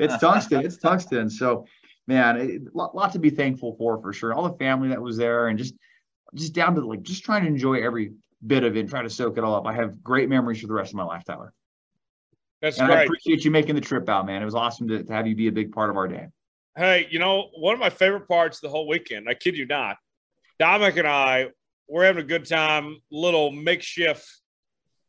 It's 0.00 0.18
tungsten. 0.18 0.64
It's 0.64 0.78
tungsten. 0.78 1.30
So, 1.30 1.66
man, 2.08 2.36
a 2.74 2.76
lot, 2.76 2.96
lot 2.96 3.12
to 3.12 3.20
be 3.20 3.30
thankful 3.30 3.76
for 3.76 4.00
for 4.00 4.12
sure. 4.12 4.34
All 4.34 4.48
the 4.48 4.58
family 4.58 4.88
that 4.88 5.00
was 5.00 5.16
there, 5.16 5.46
and 5.46 5.56
just 5.56 5.74
just 6.34 6.52
down 6.52 6.74
to 6.74 6.84
like 6.84 7.02
just 7.02 7.22
trying 7.22 7.42
to 7.42 7.48
enjoy 7.48 7.74
every 7.74 8.14
bit 8.46 8.64
of 8.64 8.76
it 8.76 8.80
and 8.80 8.88
try 8.88 9.02
to 9.02 9.10
soak 9.10 9.38
it 9.38 9.44
all 9.44 9.54
up. 9.54 9.66
I 9.66 9.72
have 9.74 10.02
great 10.02 10.28
memories 10.28 10.60
for 10.60 10.66
the 10.66 10.72
rest 10.72 10.92
of 10.92 10.96
my 10.96 11.04
life, 11.04 11.24
Tyler. 11.24 11.52
That's 12.62 12.78
and 12.78 12.88
great. 12.88 12.98
I 12.98 13.02
appreciate 13.04 13.44
you 13.44 13.50
making 13.50 13.74
the 13.74 13.80
trip 13.80 14.08
out, 14.08 14.26
man. 14.26 14.42
It 14.42 14.44
was 14.44 14.54
awesome 14.54 14.88
to, 14.88 15.02
to 15.02 15.12
have 15.12 15.26
you 15.26 15.34
be 15.34 15.48
a 15.48 15.52
big 15.52 15.72
part 15.72 15.90
of 15.90 15.96
our 15.96 16.08
day. 16.08 16.26
Hey, 16.76 17.08
you 17.10 17.18
know, 17.18 17.48
one 17.56 17.74
of 17.74 17.80
my 17.80 17.90
favorite 17.90 18.28
parts 18.28 18.58
of 18.58 18.62
the 18.62 18.68
whole 18.68 18.86
weekend, 18.86 19.28
I 19.28 19.34
kid 19.34 19.56
you 19.56 19.66
not, 19.66 19.96
Dominic 20.58 20.96
and 20.98 21.08
I, 21.08 21.48
we're 21.88 22.04
having 22.04 22.22
a 22.22 22.26
good 22.26 22.46
time, 22.46 22.98
little 23.10 23.50
makeshift 23.50 24.24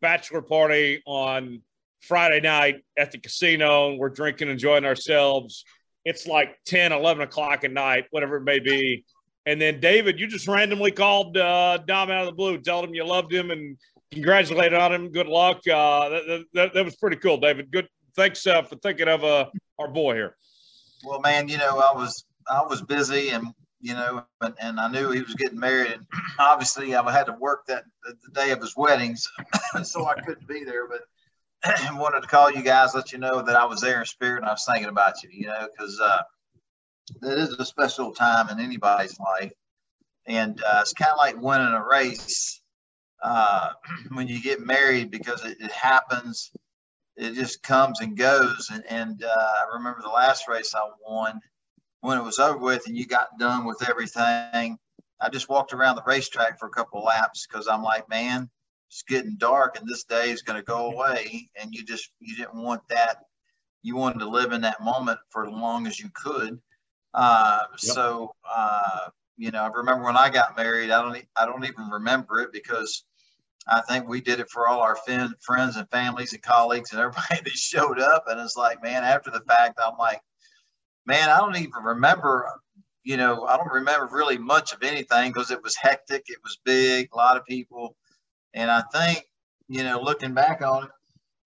bachelor 0.02 0.42
party 0.42 1.02
on 1.06 1.62
Friday 2.02 2.42
night 2.42 2.84
at 2.98 3.12
the 3.12 3.20
casino. 3.20 3.96
We're 3.96 4.10
drinking, 4.10 4.50
enjoying 4.50 4.86
ourselves. 4.86 5.64
It's 6.04 6.26
like 6.26 6.58
10, 6.66 6.92
11 6.92 7.22
o'clock 7.22 7.64
at 7.64 7.72
night, 7.72 8.06
whatever 8.10 8.38
it 8.38 8.44
may 8.44 8.60
be. 8.60 9.06
And 9.46 9.60
then, 9.60 9.80
David, 9.80 10.20
you 10.20 10.28
just 10.28 10.48
randomly 10.48 10.92
called 10.92 11.36
uh, 11.36 11.80
Dom 11.88 12.12
out 12.12 12.22
of 12.22 12.28
the 12.28 12.34
blue, 12.34 12.60
told 12.60 12.86
him 12.86 12.94
you 12.94 13.04
loved 13.04 13.34
him 13.34 13.50
and 13.50 13.78
congratulated 14.12 14.78
on 14.78 14.94
him. 14.94 15.10
Good 15.10 15.28
luck. 15.28 15.58
Uh, 15.68 16.10
that, 16.10 16.46
that, 16.54 16.74
that, 16.74 16.86
was 16.86 16.96
pretty 16.96 17.18
cool, 17.18 17.38
David. 17.38 17.72
Good. 17.72 17.88
Thanks 18.16 18.46
uh, 18.46 18.62
for 18.62 18.76
thinking 18.76 19.08
of 19.08 19.24
uh, 19.24 19.46
our 19.80 19.88
boy 19.88 20.14
here. 20.14 20.36
Well, 21.04 21.22
man, 21.22 21.48
you 21.48 21.58
know, 21.58 21.80
I 21.80 21.96
was 21.96 22.26
I 22.50 22.62
was 22.62 22.82
busy 22.82 23.30
and 23.30 23.48
you 23.80 23.94
know, 23.96 24.24
and, 24.42 24.54
and 24.62 24.80
I 24.80 24.90
knew 24.90 25.10
he 25.10 25.22
was 25.22 25.34
getting 25.34 25.60
married, 25.60 25.92
and 25.92 26.06
obviously 26.38 26.94
I 26.94 27.12
had 27.12 27.26
to 27.26 27.34
work 27.40 27.66
that 27.66 27.84
the 28.04 28.32
day 28.34 28.52
of 28.52 28.62
his 28.62 28.78
weddings, 28.78 29.28
so 29.84 30.06
I 30.06 30.16
couldn't 30.22 30.48
be 30.48 30.64
there. 30.64 30.88
But 30.88 31.02
wanted 31.94 32.22
to 32.22 32.28
call 32.28 32.52
you 32.52 32.62
guys, 32.62 32.94
let 32.94 33.12
you 33.12 33.18
know 33.18 33.42
that 33.42 33.56
I 33.56 33.66
was 33.66 33.82
there 33.82 34.00
in 34.00 34.06
spirit, 34.06 34.42
and 34.42 34.46
I 34.50 34.52
was 34.52 34.66
thinking 34.66 34.90
about 34.90 35.24
you, 35.24 35.30
you 35.32 35.48
know, 35.48 35.68
because 35.72 36.00
uh, 36.00 36.22
that 37.22 37.38
is 37.38 37.54
a 37.54 37.66
special 37.66 38.14
time 38.14 38.50
in 38.50 38.60
anybody's 38.60 39.20
life, 39.20 39.54
and 40.26 40.62
uh, 40.64 40.80
it's 40.82 40.94
kind 40.94 41.12
of 41.12 41.18
like 41.18 41.42
winning 41.42 41.74
a 41.74 41.84
race 41.86 42.62
uh, 43.24 43.72
when 44.14 44.28
you 44.28 44.42
get 44.42 44.60
married 44.62 45.12
because 45.12 45.44
it, 45.46 45.58
it 45.60 45.72
happens 45.72 46.52
it 47.22 47.34
just 47.34 47.62
comes 47.64 48.02
and 48.02 48.18
goes. 48.18 48.70
And, 48.74 48.84
and 48.90 49.24
uh, 49.24 49.28
I 49.28 49.76
remember 49.76 50.02
the 50.02 50.10
last 50.10 50.48
race 50.48 50.74
I 50.76 50.82
won 51.08 51.40
when 52.02 52.18
it 52.18 52.24
was 52.24 52.40
over 52.40 52.58
with 52.58 52.88
and 52.88 52.98
you 52.98 53.06
got 53.06 53.38
done 53.40 53.66
with 53.66 53.88
everything. 53.88 54.78
I 55.24 55.30
just 55.32 55.50
walked 55.50 55.74
around 55.74 55.98
the 55.98 56.04
racetrack 56.06 56.60
for 56.60 56.68
a 56.68 56.72
couple 56.72 57.04
laps 57.04 57.46
because 57.46 57.68
I'm 57.68 57.84
like, 57.84 58.10
man, 58.10 58.50
it's 58.90 59.04
getting 59.04 59.38
dark 59.38 59.80
and 59.80 59.88
this 59.88 60.04
day 60.04 60.32
is 60.32 60.42
going 60.42 60.58
to 60.58 60.66
go 60.66 60.92
away. 60.92 61.50
And 61.62 61.74
you 61.74 61.86
just, 61.86 62.12
you 62.20 62.36
didn't 62.36 62.62
want 62.62 62.82
that. 62.90 63.18
You 63.84 63.96
wanted 63.96 64.20
to 64.20 64.30
live 64.30 64.52
in 64.52 64.62
that 64.62 64.82
moment 64.82 65.20
for 65.30 65.46
as 65.46 65.54
long 65.54 65.86
as 65.86 66.00
you 66.00 66.10
could. 66.14 66.60
Uh, 67.14 67.62
yep. 67.82 67.98
So, 67.98 68.36
uh, 68.52 69.10
you 69.38 69.52
know, 69.52 69.64
I 69.64 69.70
remember 69.70 70.06
when 70.06 70.18
I 70.18 70.30
got 70.32 70.58
married, 70.58 70.92
I 70.92 71.04
don't, 71.04 71.26
I 71.38 71.46
don't 71.48 71.66
even 71.66 71.90
remember 71.90 72.42
it 72.42 72.54
because 72.54 73.06
I 73.68 73.82
think 73.82 74.08
we 74.10 74.22
did 74.22 74.42
it 74.42 74.50
for 74.52 74.68
all 74.68 74.82
our 74.82 74.98
fin- 74.98 75.36
friends 75.42 75.78
and 75.78 75.90
families 75.92 76.34
and 76.34 76.44
colleagues 76.44 76.92
and 76.94 77.02
everybody 77.02 77.42
that 77.46 77.54
showed 77.54 78.00
up. 78.00 78.26
And 78.28 78.40
it's 78.42 78.58
like, 78.58 78.84
man, 78.84 79.04
after 79.06 79.32
the 79.32 79.42
fact, 79.42 79.80
I'm 79.86 79.98
like, 80.00 80.22
man, 81.08 81.30
I 81.30 81.40
don't 81.40 81.58
even 81.58 81.84
remember, 81.84 82.48
you 83.04 83.18
know, 83.18 83.46
I 83.46 83.58
don't 83.58 83.72
remember 83.74 84.10
really 84.12 84.40
much 84.40 84.74
of 84.74 84.84
anything 84.84 85.32
because 85.32 85.52
it 85.52 85.64
was 85.64 85.76
hectic. 85.78 86.26
It 86.28 86.40
was 86.44 86.60
big, 86.66 87.10
a 87.14 87.18
lot 87.18 87.38
of 87.38 87.46
people. 87.46 87.98
And 88.54 88.72
I 88.72 88.84
think, 88.94 89.26
you 89.70 89.84
know, 89.84 90.02
looking 90.02 90.34
back 90.34 90.62
on 90.64 90.86
it, 90.86 90.90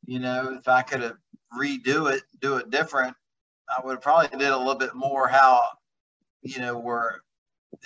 you 0.05 0.19
know, 0.19 0.55
if 0.59 0.67
I 0.67 0.83
could 0.83 1.01
have 1.01 1.17
redo 1.59 2.11
it, 2.13 2.23
do 2.41 2.57
it 2.57 2.71
different, 2.71 3.15
I 3.69 3.83
would 3.83 3.93
have 3.93 4.01
probably 4.01 4.37
did 4.37 4.49
a 4.49 4.57
little 4.57 4.75
bit 4.75 4.95
more 4.95 5.27
how, 5.27 5.63
you 6.41 6.59
know, 6.59 6.77
where 6.77 7.21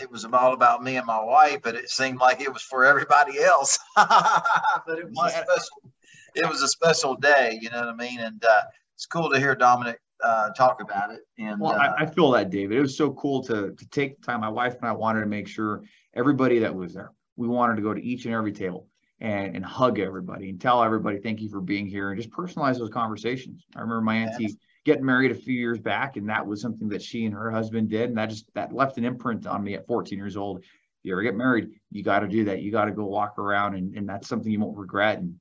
it 0.02 0.12
was 0.12 0.26
all 0.26 0.54
about 0.54 0.84
me 0.84 0.98
and 0.98 1.06
my 1.06 1.24
wife, 1.24 1.60
but 1.64 1.76
it 1.76 1.90
seemed 1.90 2.20
like 2.20 2.42
it 2.42 2.52
was 2.52 2.62
for 2.62 2.86
everybody 2.86 3.42
else. 3.42 3.80
but 3.96 5.00
it 5.00 5.10
was 5.12 5.34
yeah. 5.34 5.44
special. 5.44 5.92
It 6.36 6.48
was 6.48 6.62
a 6.62 6.68
special 6.68 7.16
day, 7.16 7.58
you 7.62 7.70
know 7.70 7.80
what 7.80 7.90
I 7.90 7.96
mean? 7.96 8.20
And 8.20 8.44
uh, 8.44 8.62
it's 8.96 9.08
cool 9.08 9.30
to 9.32 9.40
hear 9.40 9.56
Dominic 9.56 10.00
uh, 10.24 10.50
talk 10.52 10.82
about 10.82 11.12
it. 11.12 11.22
And 11.38 11.60
well, 11.60 11.74
uh, 11.74 11.78
I, 11.78 12.04
I, 12.04 12.06
feel 12.06 12.32
that, 12.32 12.50
David. 12.50 12.78
It 12.78 12.82
was 12.82 12.98
so 12.98 13.12
cool 13.14 13.42
to 13.44 13.72
to 13.72 13.90
take 13.90 14.22
time. 14.22 14.42
My 14.42 14.50
wife 14.50 14.76
and 14.76 14.86
I 14.86 14.92
wanted 14.92 15.22
to 15.22 15.28
make 15.28 15.48
sure 15.48 15.84
everybody 16.14 16.60
that 16.60 16.74
was 16.74 16.94
there, 16.94 17.12
we 17.36 17.48
wanted 17.48 17.76
to 17.78 17.82
go 17.82 17.94
to 17.94 18.04
each 18.04 18.26
and 18.26 18.34
every 18.34 18.52
table 18.52 18.88
and 19.22 19.56
and 19.56 19.66
hug 19.66 20.00
everybody 20.00 20.50
and 20.50 20.60
tell 20.60 20.84
everybody 20.84 21.20
thank 21.20 21.42
you 21.42 21.50
for 21.50 21.62
being 21.62 21.88
here 21.88 22.12
and 22.12 22.22
just 22.22 22.32
personalize 22.32 22.78
those 22.78 22.90
conversations. 22.90 23.66
I 23.76 23.80
remember 23.80 24.02
my 24.02 24.16
auntie. 24.16 24.58
Getting 24.90 25.06
married 25.06 25.30
a 25.30 25.36
few 25.36 25.54
years 25.54 25.78
back, 25.78 26.18
and 26.18 26.28
that 26.30 26.48
was 26.48 26.64
something 26.64 26.90
that 26.90 27.04
she 27.04 27.24
and 27.26 27.36
her 27.36 27.52
husband 27.52 27.92
did, 27.92 28.10
and 28.10 28.18
that 28.18 28.32
just 28.32 28.52
that 28.56 28.74
left 28.74 28.98
an 28.98 29.06
imprint 29.06 29.46
on 29.46 29.64
me 29.64 29.76
at 29.76 29.86
14 29.86 30.18
years 30.18 30.36
old. 30.36 30.62
If 30.62 30.66
you 31.04 31.12
ever 31.12 31.22
get 31.22 31.36
married, 31.36 31.70
you 31.92 32.02
got 32.02 32.22
to 32.22 32.28
do 32.28 32.46
that. 32.46 32.64
You 32.64 32.72
got 32.72 32.86
to 32.86 32.92
go 32.92 33.06
walk 33.06 33.38
around, 33.38 33.76
and, 33.76 33.96
and 33.96 34.10
that's 34.10 34.28
something 34.28 34.52
you 34.52 34.60
won't 34.60 34.76
regret. 34.76 35.20
And 35.20 35.36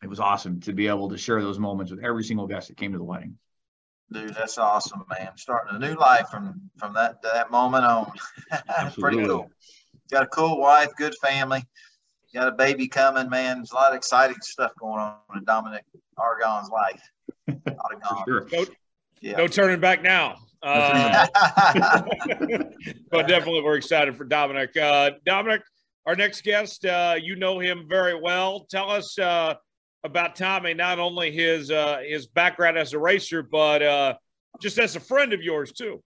it 0.00 0.08
was 0.08 0.20
awesome 0.20 0.60
to 0.60 0.72
be 0.72 0.86
able 0.86 1.08
to 1.08 1.18
share 1.18 1.42
those 1.42 1.58
moments 1.58 1.90
with 1.90 2.04
every 2.04 2.22
single 2.22 2.46
guest 2.46 2.68
that 2.68 2.76
came 2.76 2.92
to 2.92 2.98
the 2.98 3.02
wedding. 3.02 3.36
Dude, 4.12 4.32
that's 4.32 4.58
awesome, 4.58 5.02
man. 5.10 5.32
Starting 5.34 5.74
a 5.74 5.78
new 5.80 5.96
life 5.96 6.28
from 6.28 6.70
from 6.76 6.94
that 6.94 7.20
that 7.22 7.50
moment 7.50 7.84
on. 7.84 8.12
Pretty 8.96 9.26
cool. 9.26 9.50
Got 10.08 10.22
a 10.22 10.28
cool 10.28 10.60
wife, 10.60 10.90
good 10.96 11.16
family. 11.16 11.64
Got 12.32 12.46
a 12.46 12.52
baby 12.52 12.86
coming, 12.86 13.28
man. 13.28 13.56
There's 13.56 13.72
a 13.72 13.74
lot 13.74 13.90
of 13.90 13.96
exciting 13.96 14.36
stuff 14.40 14.70
going 14.78 15.00
on 15.00 15.16
in 15.34 15.42
Dominic 15.42 15.82
Aragon's 16.16 16.70
life. 16.70 17.02
sure. 18.28 18.46
No, 19.24 19.30
yeah. 19.30 19.36
no 19.38 19.48
turning 19.48 19.80
back 19.80 20.02
now. 20.02 20.36
Uh, 20.62 21.26
but 23.10 23.26
definitely, 23.26 23.62
we're 23.62 23.76
excited 23.76 24.16
for 24.16 24.24
Dominic. 24.24 24.76
Uh, 24.76 25.12
Dominic, 25.24 25.62
our 26.04 26.14
next 26.14 26.42
guest, 26.42 26.84
uh, 26.84 27.16
you 27.20 27.34
know 27.34 27.58
him 27.58 27.86
very 27.88 28.20
well. 28.20 28.66
Tell 28.70 28.90
us 28.90 29.18
uh, 29.18 29.54
about 30.04 30.36
Tommy, 30.36 30.74
not 30.74 30.98
only 30.98 31.32
his 31.32 31.70
uh, 31.70 32.02
his 32.06 32.26
background 32.26 32.76
as 32.76 32.92
a 32.92 32.98
racer, 32.98 33.42
but 33.42 33.82
uh, 33.82 34.14
just 34.60 34.78
as 34.78 34.94
a 34.94 35.00
friend 35.00 35.32
of 35.32 35.42
yours 35.42 35.72
too. 35.72 36.02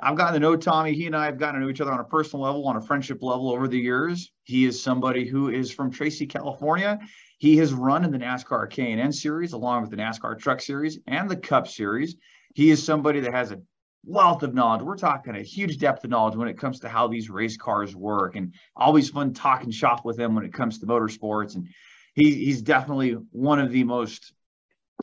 I've 0.00 0.16
gotten 0.16 0.34
to 0.34 0.40
know 0.40 0.56
Tommy. 0.56 0.92
He 0.92 1.06
and 1.06 1.16
I 1.16 1.24
have 1.24 1.38
gotten 1.38 1.60
to 1.60 1.64
know 1.64 1.70
each 1.70 1.80
other 1.80 1.92
on 1.92 2.00
a 2.00 2.04
personal 2.04 2.44
level, 2.44 2.66
on 2.66 2.76
a 2.76 2.82
friendship 2.82 3.22
level 3.22 3.50
over 3.50 3.68
the 3.68 3.78
years. 3.78 4.32
He 4.42 4.66
is 4.66 4.82
somebody 4.82 5.26
who 5.26 5.48
is 5.48 5.70
from 5.70 5.90
Tracy, 5.90 6.26
California. 6.26 6.98
He 7.38 7.56
has 7.58 7.72
run 7.72 8.04
in 8.04 8.10
the 8.10 8.18
NASCAR 8.18 8.68
K&N 8.70 9.12
series 9.12 9.52
along 9.52 9.82
with 9.82 9.90
the 9.90 9.96
NASCAR 9.96 10.38
Truck 10.38 10.60
Series 10.60 10.98
and 11.06 11.28
the 11.28 11.36
Cup 11.36 11.68
Series. 11.68 12.16
He 12.54 12.70
is 12.70 12.82
somebody 12.82 13.20
that 13.20 13.32
has 13.32 13.52
a 13.52 13.60
wealth 14.06 14.42
of 14.42 14.54
knowledge. 14.54 14.82
We're 14.82 14.96
talking 14.96 15.36
a 15.36 15.42
huge 15.42 15.78
depth 15.78 16.04
of 16.04 16.10
knowledge 16.10 16.36
when 16.36 16.48
it 16.48 16.58
comes 16.58 16.80
to 16.80 16.88
how 16.88 17.08
these 17.08 17.30
race 17.30 17.56
cars 17.56 17.94
work, 17.94 18.36
and 18.36 18.54
always 18.76 19.10
fun 19.10 19.34
talking 19.34 19.70
shop 19.70 20.04
with 20.04 20.18
him 20.18 20.34
when 20.34 20.44
it 20.44 20.52
comes 20.52 20.78
to 20.78 20.86
motorsports. 20.86 21.56
And 21.56 21.68
he, 22.14 22.32
he's 22.44 22.62
definitely 22.62 23.12
one 23.32 23.58
of 23.58 23.70
the 23.70 23.84
most 23.84 24.32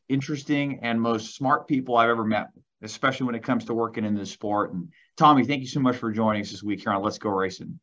interesting 0.10 0.80
and 0.82 1.02
most 1.02 1.36
smart 1.36 1.68
people 1.68 1.98
I've 1.98 2.10
ever 2.10 2.26
met, 2.26 2.48
especially 2.82 3.26
when 3.26 3.36
it 3.36 3.44
comes 3.44 3.66
to 3.66 3.74
working 3.74 4.06
in 4.06 4.16
this 4.16 4.32
sport. 4.32 4.74
And 4.74 4.90
Tommy, 5.18 5.46
thank 5.46 5.62
you 5.62 5.68
so 5.68 5.80
much 5.80 5.98
for 5.98 6.12
joining 6.12 6.42
us 6.42 6.52
this 6.52 6.64
week 6.64 6.82
here 6.82 6.94
on 6.94 7.02
Let's 7.02 7.18
Go 7.18 7.30
Racing. 7.30 7.80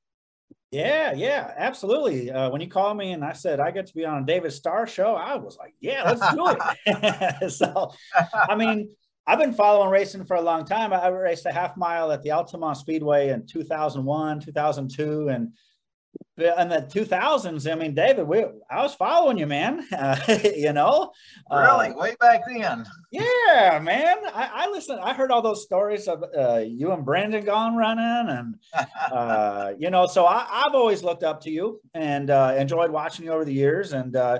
Yeah, 0.70 1.14
yeah, 1.14 1.54
absolutely. 1.56 2.30
Uh, 2.30 2.50
when 2.50 2.60
you 2.60 2.68
called 2.68 2.98
me 2.98 3.12
and 3.12 3.24
I 3.24 3.32
said 3.32 3.58
I 3.58 3.70
get 3.70 3.86
to 3.86 3.94
be 3.94 4.04
on 4.04 4.22
a 4.22 4.26
David 4.26 4.52
Starr 4.52 4.86
show, 4.86 5.14
I 5.14 5.36
was 5.36 5.56
like, 5.56 5.74
yeah, 5.80 6.02
let's 6.04 6.34
do 6.34 6.54
it. 6.86 7.50
so, 7.52 7.92
I 8.34 8.54
mean, 8.54 8.90
I've 9.28 9.38
been 9.38 9.52
following 9.52 9.90
racing 9.90 10.24
for 10.24 10.36
a 10.36 10.40
long 10.40 10.64
time. 10.64 10.90
I 10.90 11.06
raced 11.08 11.44
a 11.44 11.52
half 11.52 11.76
mile 11.76 12.10
at 12.12 12.22
the 12.22 12.30
Altamont 12.30 12.78
Speedway 12.78 13.28
in 13.28 13.44
2001, 13.44 14.40
2002, 14.40 15.28
and 15.28 15.52
in 16.38 16.68
the 16.70 16.88
2000s, 16.90 17.70
I 17.70 17.74
mean, 17.74 17.94
David, 17.94 18.26
we, 18.26 18.42
I 18.70 18.82
was 18.82 18.94
following 18.94 19.36
you, 19.36 19.46
man. 19.46 19.86
Uh, 19.98 20.16
you 20.56 20.72
know, 20.72 21.12
really, 21.50 21.88
uh, 21.88 21.94
way 21.94 22.14
back 22.20 22.40
then. 22.46 22.86
Yeah, 23.10 23.80
man. 23.82 24.16
I, 24.32 24.50
I 24.54 24.70
listened. 24.70 25.00
I 25.00 25.12
heard 25.12 25.30
all 25.30 25.42
those 25.42 25.64
stories 25.64 26.06
of 26.06 26.24
uh, 26.36 26.62
you 26.64 26.92
and 26.92 27.04
Brendan 27.04 27.44
Gaughan 27.44 27.74
running, 27.74 28.34
and 28.34 28.54
uh, 29.12 29.72
you 29.78 29.90
know, 29.90 30.06
so 30.06 30.24
I, 30.24 30.62
have 30.64 30.74
always 30.74 31.02
looked 31.02 31.24
up 31.24 31.42
to 31.42 31.50
you 31.50 31.80
and 31.94 32.30
uh, 32.30 32.54
enjoyed 32.56 32.90
watching 32.90 33.26
you 33.26 33.32
over 33.32 33.44
the 33.44 33.52
years, 33.52 33.92
and 33.92 34.14
uh, 34.16 34.38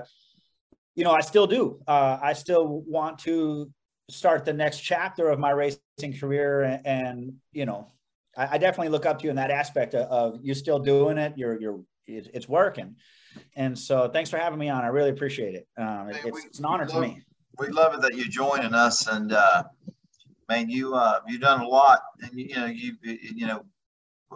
you 0.95 1.03
know, 1.03 1.11
I 1.11 1.21
still 1.21 1.45
do. 1.45 1.79
I 1.87 2.33
still 2.33 2.83
want 2.87 3.19
to 3.19 3.69
start 4.09 4.45
the 4.45 4.53
next 4.53 4.79
chapter 4.79 5.29
of 5.29 5.39
my 5.39 5.51
racing 5.51 6.17
career, 6.19 6.63
and, 6.63 6.85
and 6.85 7.33
you 7.51 7.65
know, 7.65 7.91
I, 8.37 8.55
I, 8.55 8.57
definitely 8.57 8.89
look 8.89 9.05
up 9.05 9.19
to 9.19 9.23
you 9.25 9.29
in 9.29 9.35
that 9.35 9.51
aspect 9.51 9.93
of, 9.95 10.07
of 10.09 10.39
you 10.43 10.53
still 10.53 10.79
doing 10.79 11.17
it. 11.17 11.33
You're 11.37 11.59
you're 11.59 11.79
it, 12.07 12.29
it's 12.33 12.49
working. 12.49 12.95
And 13.55 13.77
so 13.77 14.09
thanks 14.09 14.29
for 14.29 14.37
having 14.37 14.59
me 14.59 14.69
on. 14.69 14.83
I 14.83 14.87
really 14.87 15.09
appreciate 15.09 15.55
it. 15.55 15.67
Um, 15.77 16.09
it's, 16.09 16.23
we, 16.23 16.31
it's, 16.31 16.59
an 16.59 16.65
honor 16.65 16.85
love, 16.85 16.93
to 16.93 17.01
me. 17.01 17.21
We 17.57 17.67
love 17.67 17.93
it 17.93 18.01
that 18.01 18.15
you're 18.15 18.27
joining 18.27 18.73
us. 18.73 19.07
And 19.07 19.31
uh, 19.31 19.63
man, 20.47 20.69
you, 20.69 20.95
uh, 20.95 21.19
you've 21.27 21.41
done 21.41 21.61
a 21.61 21.67
lot 21.67 22.01
and 22.21 22.31
you, 22.33 22.45
you 22.45 22.55
know, 22.55 22.65
you, 22.65 22.93
you 23.03 23.47
know, 23.47 23.63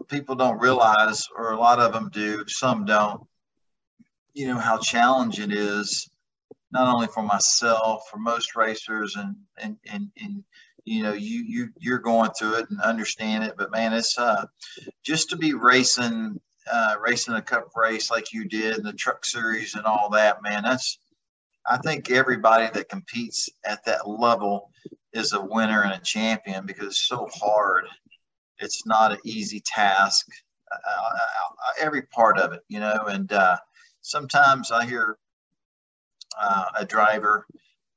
people 0.07 0.35
don't 0.35 0.59
realize, 0.59 1.27
or 1.35 1.51
a 1.51 1.57
lot 1.57 1.79
of 1.79 1.93
them 1.93 2.09
do, 2.11 2.43
some 2.47 2.85
don't, 2.85 3.21
you 4.33 4.47
know, 4.47 4.57
how 4.57 4.77
challenging 4.77 5.51
it 5.51 5.57
is, 5.57 6.09
not 6.73 6.93
only 6.93 7.07
for 7.07 7.23
myself, 7.23 8.03
for 8.09 8.17
most 8.17 8.55
racers 8.55 9.15
and, 9.15 9.35
and, 9.57 9.77
and, 9.91 10.11
and 10.21 10.43
you 10.85 11.01
know 11.01 11.13
you 11.13 11.45
you 11.47 11.69
you're 11.79 11.97
going 11.97 12.29
through 12.31 12.55
it 12.55 12.69
and 12.69 12.81
understand 12.81 13.41
it 13.45 13.53
but 13.57 13.71
man 13.71 13.93
it's 13.93 14.19
uh 14.19 14.43
just 15.01 15.29
to 15.29 15.37
be 15.37 15.53
racing 15.53 16.37
uh, 16.71 16.95
racing 17.01 17.33
a 17.33 17.41
cup 17.41 17.69
race 17.75 18.09
like 18.09 18.33
you 18.33 18.45
did 18.45 18.77
in 18.77 18.83
the 18.83 18.93
truck 18.93 19.25
series 19.25 19.75
and 19.75 19.85
all 19.85 20.09
that, 20.09 20.41
man, 20.43 20.63
that's, 20.63 20.99
I 21.65 21.77
think 21.77 22.11
everybody 22.11 22.69
that 22.73 22.89
competes 22.89 23.49
at 23.65 23.83
that 23.85 24.07
level 24.07 24.71
is 25.13 25.33
a 25.33 25.41
winner 25.41 25.83
and 25.83 25.93
a 25.93 25.99
champion 25.99 26.65
because 26.65 26.87
it's 26.87 27.07
so 27.07 27.29
hard. 27.33 27.85
It's 28.59 28.85
not 28.85 29.11
an 29.11 29.19
easy 29.25 29.61
task, 29.65 30.27
uh, 30.71 30.89
uh, 30.89 31.15
uh 31.15 31.73
every 31.79 32.03
part 32.03 32.37
of 32.37 32.53
it, 32.53 32.61
you 32.67 32.79
know, 32.79 33.05
and 33.07 33.31
uh, 33.31 33.57
sometimes 34.01 34.71
I 34.71 34.85
hear 34.85 35.17
uh, 36.41 36.65
a 36.77 36.85
driver 36.85 37.45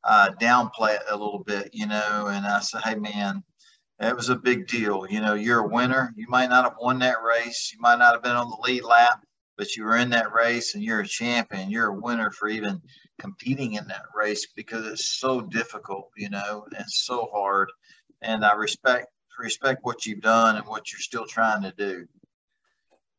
uh, 0.04 0.30
downplay 0.40 0.94
it 0.94 1.02
a 1.10 1.16
little 1.16 1.42
bit, 1.44 1.70
you 1.72 1.86
know, 1.86 2.28
and 2.28 2.46
I 2.46 2.60
say, 2.60 2.78
hey, 2.84 2.94
man, 2.94 3.42
it 4.00 4.14
was 4.14 4.28
a 4.28 4.36
big 4.36 4.66
deal. 4.66 5.06
You 5.08 5.20
know, 5.20 5.34
you're 5.34 5.64
a 5.64 5.68
winner. 5.68 6.12
You 6.16 6.26
might 6.28 6.48
not 6.48 6.64
have 6.64 6.76
won 6.80 6.98
that 7.00 7.22
race. 7.22 7.72
You 7.74 7.80
might 7.80 7.98
not 7.98 8.14
have 8.14 8.22
been 8.22 8.36
on 8.36 8.50
the 8.50 8.58
lead 8.62 8.84
lap, 8.84 9.24
but 9.56 9.74
you 9.74 9.84
were 9.84 9.96
in 9.96 10.10
that 10.10 10.32
race 10.32 10.74
and 10.74 10.84
you're 10.84 11.00
a 11.00 11.06
champion. 11.06 11.70
You're 11.70 11.88
a 11.88 12.00
winner 12.00 12.30
for 12.30 12.48
even 12.48 12.80
competing 13.18 13.74
in 13.74 13.86
that 13.88 14.04
race 14.14 14.46
because 14.54 14.86
it's 14.86 15.18
so 15.18 15.40
difficult, 15.40 16.10
you 16.16 16.30
know, 16.30 16.66
and 16.76 16.84
so 16.88 17.28
hard. 17.32 17.70
And 18.22 18.44
I 18.44 18.54
respect 18.54 19.08
respect 19.38 19.80
what 19.82 20.06
you've 20.06 20.22
done 20.22 20.56
and 20.56 20.66
what 20.66 20.90
you're 20.92 21.00
still 21.00 21.26
trying 21.26 21.62
to 21.62 21.72
do. 21.72 22.06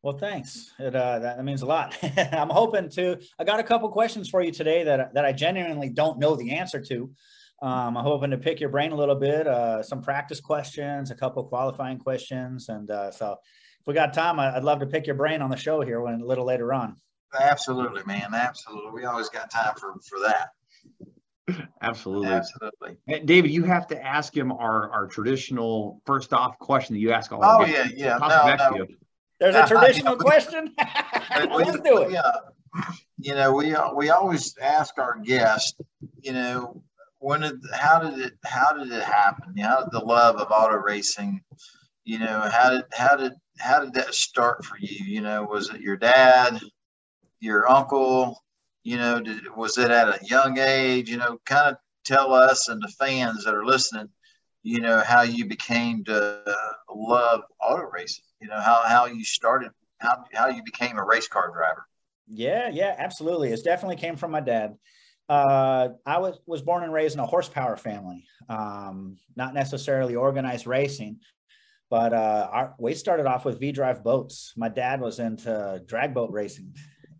Well, 0.02 0.16
thanks. 0.16 0.72
It, 0.78 0.94
uh, 0.94 1.18
that, 1.18 1.36
that 1.36 1.44
means 1.44 1.62
a 1.62 1.66
lot. 1.66 1.96
I'm 2.32 2.50
hoping 2.50 2.88
to. 2.90 3.18
I 3.38 3.44
got 3.44 3.60
a 3.60 3.64
couple 3.64 3.88
questions 3.88 4.28
for 4.28 4.42
you 4.42 4.52
today 4.52 4.84
that 4.84 5.14
that 5.14 5.24
I 5.24 5.32
genuinely 5.32 5.90
don't 5.90 6.18
know 6.18 6.36
the 6.36 6.52
answer 6.52 6.80
to. 6.80 7.10
Um, 7.60 7.96
I'm 7.96 8.04
hoping 8.04 8.30
to 8.30 8.38
pick 8.38 8.60
your 8.60 8.68
brain 8.68 8.92
a 8.92 8.96
little 8.96 9.16
bit, 9.16 9.48
uh, 9.48 9.82
some 9.82 10.00
practice 10.00 10.40
questions, 10.40 11.10
a 11.10 11.14
couple 11.16 11.42
qualifying 11.44 11.98
questions. 11.98 12.68
And 12.68 12.88
uh, 12.90 13.10
so 13.10 13.32
if 13.80 13.86
we 13.86 13.94
got 13.94 14.14
time, 14.14 14.38
I'd 14.38 14.62
love 14.62 14.78
to 14.80 14.86
pick 14.86 15.06
your 15.06 15.16
brain 15.16 15.42
on 15.42 15.50
the 15.50 15.56
show 15.56 15.80
here 15.80 16.00
when 16.00 16.20
a 16.20 16.24
little 16.24 16.44
later 16.44 16.72
on. 16.72 16.96
Absolutely, 17.38 18.02
man. 18.06 18.32
Absolutely. 18.32 18.92
We 18.92 19.04
always 19.06 19.28
got 19.28 19.50
time 19.50 19.74
for, 19.76 19.94
for 20.08 20.20
that. 20.20 21.68
Absolutely. 21.82 22.28
Absolutely. 22.28 22.96
David, 23.24 23.50
you 23.50 23.64
have 23.64 23.88
to 23.88 24.00
ask 24.06 24.36
him 24.36 24.52
our, 24.52 24.90
our 24.92 25.06
traditional 25.08 26.00
first 26.06 26.32
off 26.32 26.56
question 26.60 26.94
that 26.94 27.00
you 27.00 27.10
ask 27.10 27.32
all 27.32 27.40
the 27.40 27.46
time. 27.46 27.60
Oh, 27.60 27.64
yeah, 27.66 27.88
yeah. 27.92 28.18
No, 28.18 28.76
no. 28.78 28.86
There's 29.40 29.54
a 29.54 29.66
traditional 29.66 30.16
question. 30.16 30.74
Let's 31.50 31.80
do 31.80 32.02
it. 32.02 32.12
Yeah. 32.12 32.20
Uh, 32.20 32.92
you 33.18 33.34
know, 33.34 33.52
we 33.52 33.74
uh, 33.74 33.92
we 33.94 34.10
always 34.10 34.56
ask 34.60 34.98
our 34.98 35.18
guests, 35.18 35.74
you 36.20 36.32
know, 36.32 36.82
when 37.18 37.40
did 37.40 37.60
how 37.72 37.98
did 37.98 38.18
it 38.18 38.32
how 38.44 38.72
did 38.72 38.92
it 38.92 39.02
happen? 39.02 39.56
How 39.56 39.80
did 39.80 39.90
the 39.90 40.04
love 40.04 40.36
of 40.36 40.50
auto 40.50 40.76
racing, 40.76 41.40
you 42.04 42.18
know, 42.18 42.48
how 42.52 42.70
did 42.70 42.84
how 42.92 43.16
did 43.16 43.32
how 43.58 43.80
did 43.80 43.94
that 43.94 44.14
start 44.14 44.64
for 44.64 44.76
you? 44.78 45.04
You 45.04 45.20
know, 45.20 45.44
was 45.44 45.70
it 45.70 45.80
your 45.80 45.96
dad, 45.96 46.60
your 47.40 47.68
uncle? 47.68 48.42
You 48.84 48.96
know, 48.96 49.20
did, 49.20 49.54
was 49.56 49.78
it 49.78 49.90
at 49.90 50.08
a 50.08 50.24
young 50.24 50.58
age? 50.58 51.10
You 51.10 51.16
know, 51.16 51.40
kind 51.44 51.70
of 51.70 51.76
tell 52.04 52.32
us 52.32 52.68
and 52.68 52.80
the 52.80 52.88
fans 52.88 53.44
that 53.44 53.54
are 53.54 53.66
listening, 53.66 54.08
you 54.62 54.80
know, 54.80 55.00
how 55.00 55.22
you 55.22 55.46
became 55.46 56.04
to 56.04 56.56
love 56.94 57.42
auto 57.60 57.84
racing. 57.90 58.24
You 58.40 58.48
know, 58.48 58.60
how 58.60 58.82
how 58.86 59.06
you 59.06 59.24
started, 59.24 59.70
how 59.98 60.24
how 60.32 60.48
you 60.48 60.62
became 60.62 60.96
a 60.96 61.04
race 61.04 61.28
car 61.28 61.50
driver. 61.52 61.86
Yeah, 62.26 62.68
yeah, 62.72 62.94
absolutely. 62.98 63.52
It 63.52 63.64
definitely 63.64 63.96
came 63.96 64.16
from 64.16 64.30
my 64.30 64.40
dad. 64.40 64.76
Uh, 65.28 65.90
I 66.06 66.18
was 66.18 66.38
was 66.46 66.62
born 66.62 66.84
and 66.84 66.92
raised 66.92 67.14
in 67.14 67.20
a 67.20 67.26
horsepower 67.26 67.76
family, 67.76 68.24
um, 68.48 69.18
not 69.36 69.54
necessarily 69.54 70.14
organized 70.14 70.66
racing, 70.66 71.18
but 71.90 72.12
uh, 72.12 72.48
our, 72.50 72.74
we 72.78 72.94
started 72.94 73.26
off 73.26 73.44
with 73.44 73.60
V 73.60 73.72
drive 73.72 74.02
boats. 74.02 74.52
My 74.56 74.68
dad 74.68 75.00
was 75.00 75.18
into 75.18 75.82
drag 75.86 76.14
boat 76.14 76.30
racing, 76.30 76.74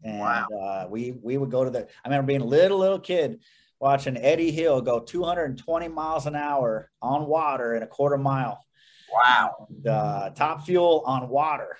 and 0.04 0.20
wow. 0.20 0.46
uh, 0.58 0.86
we 0.88 1.12
we 1.22 1.36
would 1.36 1.50
go 1.50 1.64
to 1.64 1.70
the. 1.70 1.80
I 2.04 2.08
remember 2.08 2.28
being 2.28 2.40
a 2.40 2.46
little 2.46 2.78
little 2.78 2.98
kid 3.00 3.40
watching 3.80 4.16
Eddie 4.16 4.50
Hill 4.50 4.80
go 4.80 5.00
220 5.00 5.88
miles 5.88 6.26
an 6.26 6.34
hour 6.34 6.90
on 7.00 7.26
water 7.26 7.74
in 7.74 7.82
a 7.82 7.86
quarter 7.86 8.18
mile. 8.18 8.64
Wow! 9.12 9.68
The 9.82 10.32
top 10.36 10.64
fuel 10.64 11.02
on 11.06 11.28
water, 11.28 11.76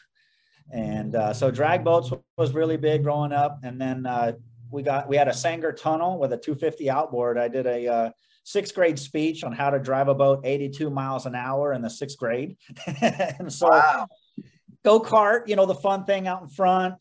and 0.72 1.14
uh, 1.14 1.32
so 1.32 1.50
drag 1.50 1.84
boats 1.84 2.10
was 2.36 2.52
really 2.52 2.76
big 2.76 3.02
growing 3.02 3.32
up, 3.32 3.60
and 3.62 3.80
then 3.80 4.06
uh, 4.06 4.32
we 4.70 4.82
got 4.82 5.08
we 5.08 5.16
had 5.16 5.28
a 5.28 5.34
Sanger 5.34 5.72
tunnel 5.72 6.18
with 6.18 6.32
a 6.32 6.36
250 6.36 6.90
outboard. 6.90 7.38
I 7.38 7.48
did 7.48 7.66
a 7.66 7.86
uh, 7.86 8.10
sixth 8.48 8.74
grade 8.74 8.98
speech 8.98 9.44
on 9.44 9.52
how 9.52 9.68
to 9.70 9.78
drive 9.78 10.08
a 10.08 10.14
boat 10.14 10.40
82 10.44 10.88
miles 10.88 11.26
an 11.26 11.34
hour 11.34 11.74
in 11.74 11.82
the 11.82 11.90
sixth 11.90 12.18
grade. 12.18 12.56
and 13.02 13.52
so 13.52 13.68
wow. 13.68 14.06
go 14.84 15.00
kart, 15.00 15.48
you 15.48 15.56
know, 15.56 15.66
the 15.66 15.74
fun 15.74 16.04
thing 16.04 16.26
out 16.26 16.40
in 16.42 16.48
front, 16.48 16.94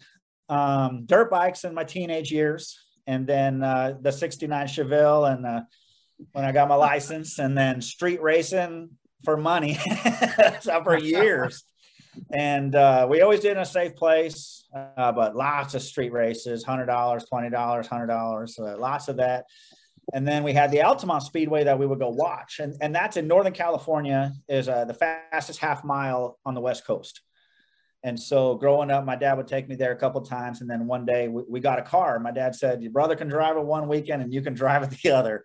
um, 0.50 1.05
dirt 1.05 1.31
bikes 1.31 1.63
in 1.63 1.74
my 1.74 1.86
teenage 1.86 2.31
years, 2.31 2.77
and 3.05 3.25
then 3.25 3.63
uh, 3.63 3.93
the 4.01 4.12
69 4.12 4.67
Chevelle 4.67 5.34
and 5.34 5.46
uh, 5.46 5.62
when 6.34 6.43
I 6.43 6.51
got 6.51 6.67
my 6.67 6.75
license 6.75 7.39
and 7.39 7.57
then 7.57 7.81
street 7.81 8.22
racing 8.22 8.89
for 9.24 9.38
money 9.38 9.75
for 10.83 10.97
years. 10.97 11.63
And 12.31 12.74
uh, 12.74 13.07
we 13.09 13.21
always 13.21 13.41
did 13.41 13.51
in 13.51 13.57
a 13.59 13.65
safe 13.65 13.95
place, 13.95 14.65
uh, 14.75 15.12
but 15.12 15.36
lots 15.36 15.75
of 15.75 15.81
street 15.83 16.12
races, 16.12 16.65
$100, 16.65 16.88
$20, 16.88 17.51
$100, 17.51 18.59
uh, 18.59 18.77
lots 18.77 19.07
of 19.07 19.17
that 19.17 19.45
and 20.13 20.27
then 20.27 20.43
we 20.43 20.53
had 20.53 20.71
the 20.71 20.81
Altamont 20.81 21.24
Speedway 21.24 21.63
that 21.65 21.77
we 21.77 21.86
would 21.86 22.00
go 22.00 22.09
watch, 22.09 22.59
and 22.59 22.75
and 22.81 22.95
that's 22.95 23.17
in 23.17 23.27
Northern 23.27 23.53
California, 23.53 24.33
is 24.47 24.69
uh, 24.69 24.86
the 24.86 24.93
fastest 24.93 25.59
half 25.59 25.83
mile 25.83 26.39
on 26.45 26.53
the 26.53 26.62
West 26.62 26.86
Coast. 26.86 27.21
And 28.04 28.20
so 28.20 28.56
growing 28.56 28.92
up, 28.92 29.06
my 29.06 29.16
dad 29.16 29.34
would 29.34 29.48
take 29.48 29.68
me 29.68 29.75
there 29.75 29.92
a 29.92 29.96
couple 29.96 30.22
times, 30.22 30.62
and 30.62 30.70
then 30.70 30.86
one 30.86 31.04
day 31.04 31.27
we, 31.27 31.44
we 31.50 31.60
got 31.60 31.80
a 31.80 31.82
car. 31.82 32.20
My 32.20 32.32
dad 32.32 32.56
said, 32.56 32.82
"Your 32.82 32.92
brother 32.92 33.16
can 33.16 33.27
drive 33.27 33.58
it 33.58 33.66
one 33.66 33.88
weekend, 33.88 34.22
and 34.22 34.32
you 34.32 34.42
can 34.42 34.54
drive 34.54 34.84
it 34.84 34.92
the 35.01 35.12
other." 35.12 35.44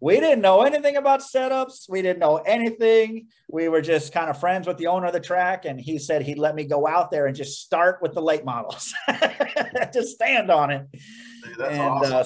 We 0.00 0.20
didn't 0.20 0.42
know 0.42 0.62
anything 0.62 0.96
about 0.96 1.20
setups. 1.20 1.88
We 1.88 2.02
didn't 2.02 2.18
know 2.18 2.36
anything. 2.36 3.28
We 3.48 3.68
were 3.68 3.80
just 3.80 4.12
kind 4.12 4.28
of 4.28 4.38
friends 4.38 4.66
with 4.66 4.76
the 4.76 4.88
owner 4.88 5.06
of 5.06 5.14
the 5.14 5.20
track, 5.20 5.64
and 5.64 5.80
he 5.80 5.98
said 5.98 6.22
he'd 6.22 6.38
let 6.38 6.54
me 6.54 6.64
go 6.64 6.86
out 6.86 7.10
there 7.10 7.26
and 7.26 7.34
just 7.34 7.62
start 7.62 8.00
with 8.02 8.12
the 8.12 8.22
late 8.22 8.44
models, 8.44 8.92
just 9.92 10.14
stand 10.14 10.50
on 10.50 10.70
it. 10.70 10.86
Dude, 11.42 11.60
and 11.60 11.80
uh, 11.80 11.84
awesome. 11.84 12.12
uh, 12.12 12.24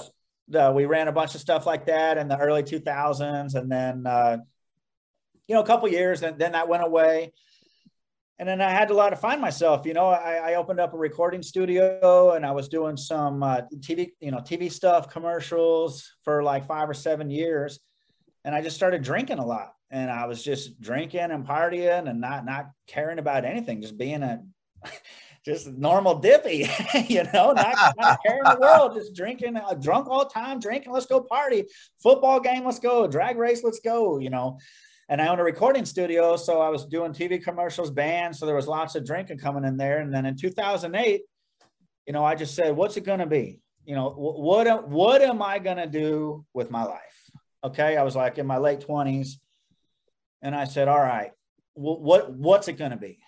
uh, 0.54 0.72
we 0.74 0.86
ran 0.86 1.08
a 1.08 1.12
bunch 1.12 1.34
of 1.34 1.40
stuff 1.40 1.66
like 1.66 1.86
that 1.86 2.18
in 2.18 2.28
the 2.28 2.38
early 2.38 2.62
2000s 2.62 3.54
and 3.54 3.70
then 3.70 4.06
uh, 4.06 4.38
you 5.46 5.54
know 5.54 5.60
a 5.60 5.66
couple 5.66 5.88
years 5.88 6.22
and 6.22 6.38
then 6.38 6.52
that 6.52 6.68
went 6.68 6.82
away 6.82 7.32
and 8.38 8.48
then 8.48 8.60
i 8.60 8.70
had 8.70 8.90
a 8.90 8.94
lot 8.94 9.10
to 9.10 9.16
find 9.16 9.40
myself 9.40 9.84
you 9.86 9.94
know 9.94 10.06
I, 10.06 10.52
I, 10.52 10.54
opened 10.54 10.80
up 10.80 10.94
a 10.94 10.96
recording 10.96 11.42
studio 11.42 12.32
and 12.32 12.44
i 12.46 12.52
was 12.52 12.68
doing 12.68 12.96
some 12.96 13.42
uh, 13.42 13.62
tv 13.80 14.12
you 14.20 14.30
know 14.30 14.38
tv 14.38 14.70
stuff 14.70 15.10
commercials 15.10 16.12
for 16.22 16.42
like 16.42 16.66
five 16.66 16.88
or 16.88 16.94
seven 16.94 17.30
years. 17.30 17.80
And 18.44 18.54
i 18.54 18.62
just 18.62 18.76
started 18.76 19.02
drinking 19.02 19.38
a 19.38 19.46
lot. 19.46 19.72
And 19.90 20.10
i 20.10 20.26
was 20.26 20.42
just 20.42 20.80
drinking 20.80 21.30
and 21.30 21.46
partying 21.46 22.08
and 22.08 22.20
not 22.20 22.44
not 22.44 22.70
caring 22.86 23.18
about 23.18 23.44
anything 23.44 23.82
just 23.82 23.98
being 23.98 24.22
a 24.22 24.42
just 25.44 25.66
normal 25.68 26.18
dippy, 26.18 26.68
you 27.08 27.22
know, 27.32 27.52
not, 27.52 27.94
not 27.96 28.18
caring 28.24 28.42
the 28.44 28.58
world, 28.60 28.94
just 28.94 29.14
drinking, 29.14 29.56
uh, 29.56 29.74
drunk 29.74 30.06
all 30.08 30.24
the 30.24 30.30
time, 30.30 30.60
drinking, 30.60 30.92
let's 30.92 31.06
go 31.06 31.20
party, 31.20 31.64
football 32.02 32.38
game, 32.38 32.64
let's 32.64 32.78
go, 32.78 33.06
drag 33.06 33.38
race, 33.38 33.64
let's 33.64 33.80
go, 33.80 34.18
you 34.18 34.28
know. 34.28 34.58
And 35.08 35.22
I 35.22 35.28
own 35.28 35.38
a 35.38 35.44
recording 35.44 35.84
studio, 35.84 36.36
so 36.36 36.60
I 36.60 36.68
was 36.68 36.84
doing 36.84 37.12
TV 37.12 37.42
commercials, 37.42 37.90
bands, 37.90 38.38
so 38.38 38.46
there 38.46 38.54
was 38.54 38.68
lots 38.68 38.94
of 38.94 39.06
drinking 39.06 39.38
coming 39.38 39.64
in 39.64 39.76
there. 39.76 40.00
And 40.00 40.12
then 40.12 40.26
in 40.26 40.36
2008, 40.36 41.22
you 42.06 42.12
know, 42.12 42.24
I 42.24 42.34
just 42.34 42.54
said, 42.54 42.76
what's 42.76 42.96
it 42.96 43.04
going 43.04 43.20
to 43.20 43.26
be? 43.26 43.60
You 43.84 43.94
know, 43.94 44.10
what 44.10 44.88
what 44.88 45.22
am 45.22 45.40
I 45.40 45.58
going 45.58 45.78
to 45.78 45.86
do 45.86 46.44
with 46.52 46.70
my 46.70 46.84
life? 46.84 47.30
Okay, 47.64 47.96
I 47.96 48.02
was 48.02 48.14
like 48.14 48.36
in 48.36 48.46
my 48.46 48.58
late 48.58 48.80
20s, 48.86 49.32
and 50.42 50.54
I 50.54 50.64
said, 50.64 50.88
all 50.88 51.00
right, 51.00 51.30
what 51.72 52.30
what's 52.32 52.68
it 52.68 52.74
going 52.74 52.90
to 52.90 52.98
be? 52.98 53.18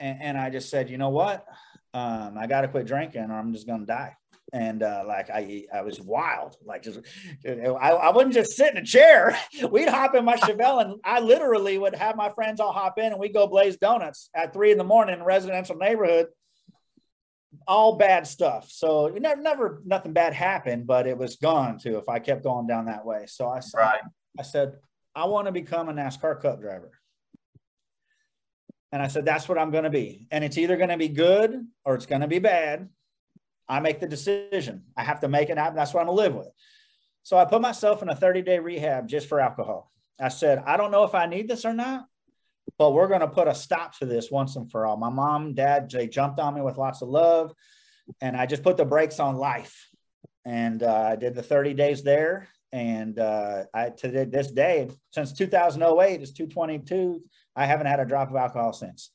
And, 0.00 0.20
and 0.20 0.38
I 0.38 0.50
just 0.50 0.70
said, 0.70 0.90
you 0.90 0.98
know 0.98 1.10
what? 1.10 1.46
um, 1.94 2.36
I 2.38 2.46
got 2.46 2.62
to 2.62 2.68
quit 2.68 2.86
drinking 2.86 3.30
or 3.30 3.34
I'm 3.34 3.52
just 3.52 3.66
going 3.66 3.80
to 3.80 3.86
die. 3.86 4.14
And 4.52 4.82
uh, 4.82 5.04
like 5.06 5.28
I, 5.28 5.64
I 5.72 5.82
was 5.82 6.00
wild. 6.00 6.56
Like 6.64 6.82
just, 6.82 7.00
I, 7.46 7.68
I 7.68 8.10
wouldn't 8.10 8.34
just 8.34 8.52
sit 8.52 8.72
in 8.72 8.78
a 8.78 8.84
chair. 8.84 9.38
We'd 9.70 9.88
hop 9.88 10.14
in 10.14 10.24
my 10.24 10.36
Chevelle, 10.38 10.82
and 10.82 11.00
I 11.04 11.20
literally 11.20 11.76
would 11.76 11.94
have 11.94 12.16
my 12.16 12.30
friends 12.30 12.60
all 12.60 12.72
hop 12.72 12.98
in, 12.98 13.12
and 13.12 13.18
we 13.18 13.28
go 13.28 13.46
blaze 13.46 13.76
donuts 13.76 14.30
at 14.34 14.52
three 14.52 14.72
in 14.72 14.78
the 14.78 14.84
morning 14.84 15.14
in 15.14 15.20
a 15.20 15.24
residential 15.24 15.76
neighborhood. 15.76 16.28
All 17.66 17.96
bad 17.96 18.26
stuff. 18.26 18.70
So 18.70 19.12
you 19.12 19.20
never, 19.20 19.40
never, 19.40 19.82
nothing 19.84 20.12
bad 20.12 20.32
happened, 20.32 20.86
but 20.86 21.06
it 21.06 21.18
was 21.18 21.36
gone 21.36 21.78
too 21.78 21.98
if 21.98 22.08
I 22.08 22.18
kept 22.18 22.42
going 22.42 22.66
down 22.66 22.86
that 22.86 23.04
way. 23.04 23.24
So 23.26 23.48
I 23.48 23.60
said, 23.60 23.78
right. 23.78 24.00
I 24.38 24.42
said, 24.42 24.74
I 25.14 25.26
want 25.26 25.46
to 25.46 25.52
become 25.52 25.88
a 25.88 25.92
NASCAR 25.92 26.40
Cup 26.40 26.60
driver. 26.60 26.90
And 28.92 29.02
I 29.02 29.08
said, 29.08 29.24
that's 29.24 29.48
what 29.48 29.58
I'm 29.58 29.70
going 29.70 29.84
to 29.84 29.90
be. 29.90 30.26
And 30.30 30.42
it's 30.42 30.56
either 30.56 30.76
going 30.76 30.88
to 30.88 30.96
be 30.96 31.08
good 31.08 31.66
or 31.84 31.94
it's 31.94 32.06
going 32.06 32.22
to 32.22 32.28
be 32.28 32.38
bad. 32.38 32.88
I 33.68 33.80
make 33.80 34.00
the 34.00 34.06
decision. 34.06 34.84
I 34.96 35.04
have 35.04 35.20
to 35.20 35.28
make 35.28 35.50
it 35.50 35.58
happen. 35.58 35.76
That's 35.76 35.92
what 35.92 36.00
I'm 36.00 36.06
to 36.06 36.12
live 36.12 36.34
with. 36.34 36.48
So 37.22 37.36
I 37.36 37.44
put 37.44 37.60
myself 37.60 38.02
in 38.02 38.08
a 38.08 38.16
30 38.16 38.42
day 38.42 38.58
rehab 38.58 39.08
just 39.08 39.28
for 39.28 39.40
alcohol. 39.40 39.90
I 40.20 40.28
said, 40.28 40.62
I 40.66 40.76
don't 40.76 40.90
know 40.90 41.04
if 41.04 41.14
I 41.14 41.26
need 41.26 41.48
this 41.48 41.64
or 41.64 41.74
not, 41.74 42.06
but 42.78 42.92
we're 42.92 43.08
going 43.08 43.20
to 43.20 43.28
put 43.28 43.48
a 43.48 43.54
stop 43.54 43.96
to 43.98 44.06
this 44.06 44.30
once 44.30 44.56
and 44.56 44.70
for 44.70 44.86
all. 44.86 44.96
My 44.96 45.10
mom, 45.10 45.54
dad, 45.54 45.90
they 45.90 46.08
jumped 46.08 46.40
on 46.40 46.54
me 46.54 46.62
with 46.62 46.78
lots 46.78 47.02
of 47.02 47.08
love. 47.08 47.52
And 48.20 48.36
I 48.36 48.46
just 48.46 48.62
put 48.62 48.76
the 48.76 48.84
brakes 48.84 49.20
on 49.20 49.36
life. 49.36 49.88
And 50.44 50.82
uh, 50.82 51.10
I 51.12 51.16
did 51.16 51.34
the 51.34 51.42
30 51.42 51.74
days 51.74 52.02
there. 52.02 52.48
And 52.72 53.18
uh, 53.18 53.64
I 53.72 53.90
to 53.90 54.26
this 54.26 54.50
day, 54.50 54.88
since 55.10 55.32
2008, 55.32 56.20
it's 56.20 56.32
222 56.32 57.22
I 57.58 57.66
haven't 57.66 57.86
had 57.86 57.98
a 57.98 58.04
drop 58.04 58.30
of 58.30 58.36
alcohol 58.36 58.72
since. 58.72 59.10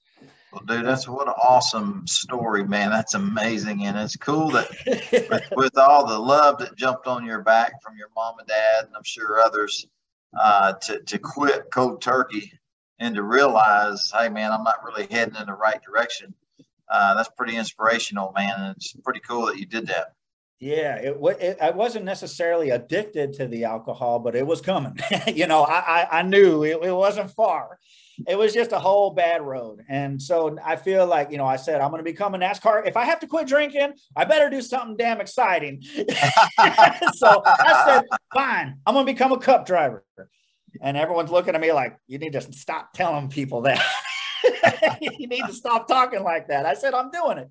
Well, 0.54 0.62
dude, 0.68 0.86
that's 0.86 1.08
what 1.08 1.28
an 1.28 1.34
awesome 1.42 2.06
story, 2.06 2.64
man. 2.64 2.92
That's 2.92 3.16
amazing. 3.16 3.86
And 3.86 3.98
it's 3.98 4.16
cool 4.16 4.52
that 4.52 4.70
with, 4.86 5.44
with, 5.56 5.78
all 5.80 6.06
the 6.06 6.20
love 6.20 6.60
that 6.60 6.76
jumped 6.76 7.08
on 7.08 7.26
your 7.26 7.42
back 7.42 7.82
from 7.82 7.98
your 7.98 8.10
mom 8.16 8.38
and 8.38 8.48
dad, 8.48 8.86
and 8.86 8.96
I'm 8.96 9.04
sure 9.04 9.40
others, 9.40 9.88
uh, 10.40 10.74
to, 10.74 11.00
to 11.00 11.18
quit 11.18 11.72
cold 11.72 12.04
turkey 12.04 12.54
and 13.00 13.16
to 13.16 13.24
realize, 13.24 14.12
hey, 14.16 14.30
man, 14.30 14.52
I'm 14.52 14.64
not 14.64 14.84
really 14.84 15.08
heading 15.10 15.36
in 15.38 15.48
the 15.48 15.54
right 15.54 15.82
direction. 15.82 16.36
Uh, 16.88 17.16
that's 17.16 17.30
pretty 17.30 17.56
inspirational, 17.56 18.32
man. 18.36 18.54
And 18.56 18.76
it's 18.76 18.94
pretty 19.04 19.22
cool 19.22 19.48
that 19.48 19.58
you 19.58 19.66
did 19.66 19.88
that. 19.88 20.14
Yeah, 20.60 20.98
it, 20.98 21.18
it, 21.42 21.58
I 21.60 21.72
wasn't 21.72 22.06
necessarily 22.06 22.70
addicted 22.70 23.34
to 23.34 23.48
the 23.48 23.64
alcohol, 23.64 24.20
but 24.20 24.36
it 24.36 24.46
was 24.46 24.62
coming. 24.62 25.00
you 25.34 25.48
know, 25.48 25.64
I, 25.64 25.80
I, 25.80 26.20
I 26.20 26.22
knew 26.22 26.64
it, 26.64 26.78
it 26.84 26.94
wasn't 26.94 27.32
far 27.32 27.80
it 28.28 28.38
was 28.38 28.54
just 28.54 28.72
a 28.72 28.80
whole 28.80 29.12
bad 29.12 29.42
road. 29.42 29.84
And 29.90 30.22
so 30.22 30.58
I 30.64 30.76
feel 30.76 31.06
like, 31.06 31.32
you 31.32 31.38
know, 31.38 31.46
I 31.46 31.56
said, 31.56 31.82
I'm 31.82 31.90
going 31.90 32.00
to 32.00 32.04
become 32.04 32.36
a 32.36 32.38
NASCAR. 32.38 32.88
If 32.88 32.98
I 32.98 33.06
have 33.06 33.20
to 33.22 33.28
quit 33.28 33.48
drinking, 33.48 33.94
I 34.16 34.26
better 34.26 34.50
do 34.50 34.62
something 34.62 34.96
damn 34.96 35.22
exciting. 35.22 35.82
so 37.14 37.42
I 37.46 37.84
said, 37.86 38.04
fine, 38.34 38.78
I'm 38.86 38.94
going 38.94 39.06
to 39.06 39.12
become 39.12 39.32
a 39.32 39.40
cup 39.40 39.66
driver. 39.66 40.06
And 40.82 40.98
everyone's 40.98 41.32
looking 41.32 41.56
at 41.56 41.62
me 41.62 41.72
like, 41.72 41.98
you 42.08 42.18
need 42.18 42.34
to 42.34 42.42
stop 42.42 42.94
telling 42.94 43.30
people 43.30 43.62
that. 43.62 43.84
you 45.02 45.28
need 45.28 45.46
to 45.46 45.54
stop 45.54 45.88
talking 45.88 46.24
like 46.24 46.48
that. 46.48 46.66
I 46.66 46.74
said, 46.74 46.94
I'm 46.94 47.12
doing 47.12 47.38
it. 47.38 47.50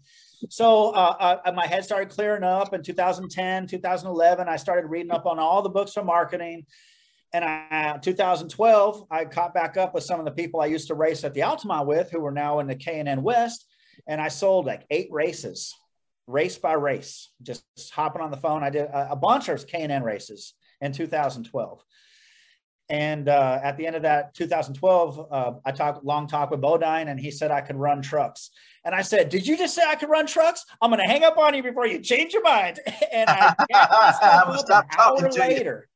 So 0.49 0.91
uh, 0.91 1.41
uh, 1.45 1.53
my 1.53 1.67
head 1.67 1.85
started 1.85 2.11
clearing 2.11 2.43
up 2.43 2.75
in 2.75 2.83
2010, 2.83 3.67
2011. 3.69 4.49
I 4.49 4.57
started 4.57 4.89
reading 4.89 5.13
up 5.13 5.27
on 5.27 5.39
all 5.39 5.63
the 5.63 5.69
books 5.69 5.97
on 5.97 6.07
marketing 6.07 6.67
and 7.33 7.45
I, 7.45 7.99
2012, 8.03 9.07
I 9.11 9.25
caught 9.25 9.55
back 9.55 9.77
up 9.77 9.95
with 9.95 10.05
some 10.05 10.19
of 10.19 10.27
the 10.27 10.33
people 10.33 10.61
I 10.61 10.67
used 10.67 10.89
to 10.89 10.95
race 10.95 11.25
at 11.25 11.33
the 11.35 11.43
Altamont 11.43 11.87
with, 11.87 12.11
who 12.11 12.21
were 12.21 12.31
now 12.33 12.59
in 12.59 12.67
the 12.67 12.75
K&N 12.75 13.23
West. 13.23 13.67
and 14.07 14.21
I 14.21 14.29
sold 14.29 14.67
like 14.67 14.85
eight 14.91 15.09
races, 15.11 15.75
race 16.27 16.59
by 16.59 16.75
race, 16.75 17.31
just 17.43 17.65
hopping 17.93 18.23
on 18.23 18.31
the 18.31 18.37
phone. 18.37 18.63
I 18.63 18.71
did 18.71 18.85
a, 18.85 19.13
a 19.13 19.17
bunch 19.17 19.49
of 19.49 19.67
K&N 19.67 20.03
races 20.03 20.55
in 20.81 20.93
2012. 20.93 21.83
And 22.89 23.29
uh, 23.29 23.59
at 23.63 23.79
the 23.79 23.87
end 23.87 23.97
of 23.97 24.03
that 24.03 24.35
2012, 24.35 25.29
uh, 25.31 25.53
I 25.65 25.73
talked 25.73 26.05
long 26.05 26.27
talk 26.27 26.51
with 26.51 26.61
Bodine, 26.61 27.09
and 27.09 27.19
he 27.19 27.31
said 27.31 27.51
I 27.51 27.63
could 27.63 27.77
run 27.77 28.03
trucks. 28.03 28.51
And 28.85 28.95
I 28.95 29.01
said, 29.01 29.31
"Did 29.31 29.47
you 29.47 29.57
just 29.57 29.75
say 29.75 29.83
I 29.87 29.95
could 29.95 30.11
run 30.11 30.27
trucks? 30.27 30.67
I'm 30.83 30.91
going 30.91 31.01
to 31.01 31.11
hang 31.11 31.25
up 31.25 31.39
on 31.39 31.55
you 31.55 31.63
before 31.63 31.87
you 31.87 32.01
change 32.01 32.35
your 32.35 32.43
mind." 32.43 32.81
and 33.13 33.31
I 33.31 33.55
packed 33.73 34.69
an 34.69 34.83
hour 34.99 35.31
later. 35.31 35.89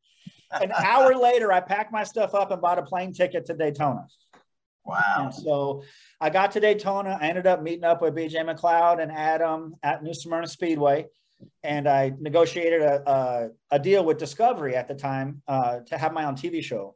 An 0.53 0.73
hour 0.73 1.15
later, 1.15 1.53
I 1.53 1.61
packed 1.61 1.93
my 1.93 2.05
stuff 2.05 2.35
up 2.35 2.51
and 2.51 2.61
bought 2.61 2.79
a 2.79 2.83
plane 2.83 3.13
ticket 3.13 3.47
to 3.47 3.55
Daytona. 3.55 4.07
Wow. 4.85 5.01
And 5.19 5.35
so 5.35 5.83
I 6.21 6.31
got 6.31 6.53
to 6.53 6.61
Daytona. 6.61 7.19
I 7.21 7.29
ended 7.29 7.47
up 7.47 7.63
meeting 7.63 7.85
up 7.85 8.03
with 8.03 8.15
BJ 8.15 8.37
McLeod 8.37 9.03
and 9.03 9.11
Adam 9.11 9.75
at 9.83 10.03
New 10.03 10.15
Smyrna 10.15 10.47
Speedway. 10.47 11.07
And 11.63 11.89
I 11.89 12.13
negotiated 12.19 12.81
a, 12.81 13.11
a, 13.11 13.49
a 13.73 13.79
deal 13.79 14.05
with 14.05 14.17
Discovery 14.17 14.75
at 14.75 14.89
the 14.89 14.95
time 14.95 15.43
uh, 15.49 15.81
to 15.87 15.99
have 15.99 16.13
my 16.13 16.25
own 16.25 16.35
TV 16.35 16.63
show. 16.63 16.95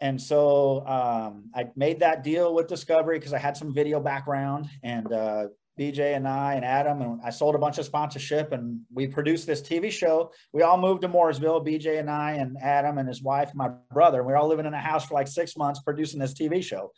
And 0.00 0.20
so 0.20 0.84
um, 0.86 1.50
I 1.54 1.66
made 1.76 2.00
that 2.00 2.24
deal 2.24 2.54
with 2.54 2.66
Discovery 2.66 3.18
because 3.18 3.34
I 3.34 3.38
had 3.38 3.56
some 3.56 3.74
video 3.74 4.00
background 4.00 4.66
and 4.82 5.12
uh, 5.12 5.48
BJ 5.78 6.14
and 6.16 6.28
I 6.28 6.54
and 6.54 6.64
Adam, 6.64 7.00
and 7.00 7.20
I 7.24 7.30
sold 7.30 7.54
a 7.54 7.58
bunch 7.58 7.78
of 7.78 7.86
sponsorship 7.86 8.52
and 8.52 8.80
we 8.92 9.06
produced 9.06 9.46
this 9.46 9.62
TV 9.62 9.90
show. 9.90 10.32
We 10.52 10.62
all 10.62 10.76
moved 10.76 11.02
to 11.02 11.08
Mooresville, 11.08 11.66
BJ 11.66 11.98
and 11.98 12.10
I 12.10 12.32
and 12.32 12.56
Adam 12.60 12.98
and 12.98 13.08
his 13.08 13.22
wife, 13.22 13.50
and 13.50 13.58
my 13.58 13.70
brother. 13.90 14.18
And 14.18 14.26
We 14.26 14.32
are 14.34 14.36
all 14.36 14.48
living 14.48 14.66
in 14.66 14.74
a 14.74 14.80
house 14.80 15.06
for 15.06 15.14
like 15.14 15.28
six 15.28 15.56
months 15.56 15.80
producing 15.80 16.20
this 16.20 16.34
TV 16.34 16.62
show. 16.62 16.92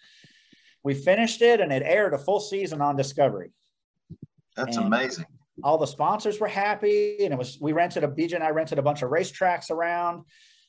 We 0.83 0.95
finished 0.95 1.43
it 1.43 1.61
and 1.61 1.73
it 1.73 1.83
aired 1.85 2.15
a 2.15 2.19
full 2.19 2.41
season 2.41 2.81
on 2.81 2.97
Discovery. 2.97 3.53
That's 4.57 4.77
and 4.77 4.87
amazing. 4.87 5.27
All 5.63 5.79
the 5.79 5.87
sponsors 5.87 6.41
were 6.41 6.49
happy, 6.49 7.19
and 7.21 7.33
it 7.33 7.39
was 7.39 7.59
we 7.61 7.73
rented 7.73 8.05
a 8.05 8.09
BJ 8.09 8.35
and 8.35 8.45
I 8.45 8.51
rented 8.51 8.79
a 8.79 8.83
bunch 8.83 9.03
of 9.03 9.11
racetracks 9.11 9.71
around. 9.71 10.25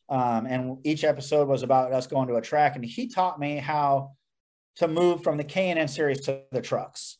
Um, 0.09 0.45
and 0.45 0.77
each 0.83 1.03
episode 1.03 1.47
was 1.47 1.63
about 1.63 1.93
us 1.93 2.05
going 2.05 2.27
to 2.27 2.35
a 2.35 2.41
track, 2.41 2.75
and 2.75 2.85
he 2.85 3.07
taught 3.07 3.39
me 3.39 3.57
how 3.57 4.11
to 4.75 4.87
move 4.87 5.23
from 5.23 5.37
the 5.37 5.43
K&N 5.43 5.87
series 5.87 6.21
to 6.21 6.41
the 6.51 6.61
trucks. 6.61 7.17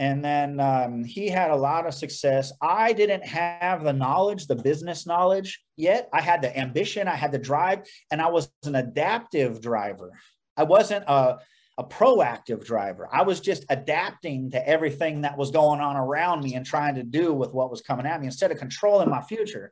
And 0.00 0.24
then 0.24 0.60
um, 0.60 1.04
he 1.04 1.28
had 1.28 1.50
a 1.50 1.56
lot 1.56 1.86
of 1.86 1.92
success. 1.92 2.54
I 2.62 2.94
didn't 2.94 3.26
have 3.26 3.84
the 3.84 3.92
knowledge, 3.92 4.46
the 4.46 4.56
business 4.56 5.06
knowledge 5.06 5.60
yet. 5.76 6.08
I 6.10 6.22
had 6.22 6.40
the 6.40 6.58
ambition, 6.58 7.06
I 7.06 7.16
had 7.16 7.32
the 7.32 7.38
drive, 7.38 7.80
and 8.10 8.22
I 8.22 8.30
was 8.30 8.50
an 8.64 8.76
adaptive 8.76 9.60
driver. 9.60 10.12
I 10.56 10.62
wasn't 10.62 11.04
a, 11.06 11.36
a 11.76 11.84
proactive 11.84 12.64
driver. 12.64 13.10
I 13.12 13.24
was 13.24 13.40
just 13.40 13.66
adapting 13.68 14.52
to 14.52 14.66
everything 14.66 15.20
that 15.20 15.36
was 15.36 15.50
going 15.50 15.82
on 15.82 15.96
around 15.96 16.42
me 16.42 16.54
and 16.54 16.64
trying 16.64 16.94
to 16.94 17.02
do 17.02 17.34
with 17.34 17.52
what 17.52 17.70
was 17.70 17.82
coming 17.82 18.06
at 18.06 18.22
me 18.22 18.26
instead 18.26 18.50
of 18.50 18.58
controlling 18.58 19.10
my 19.10 19.20
future. 19.20 19.70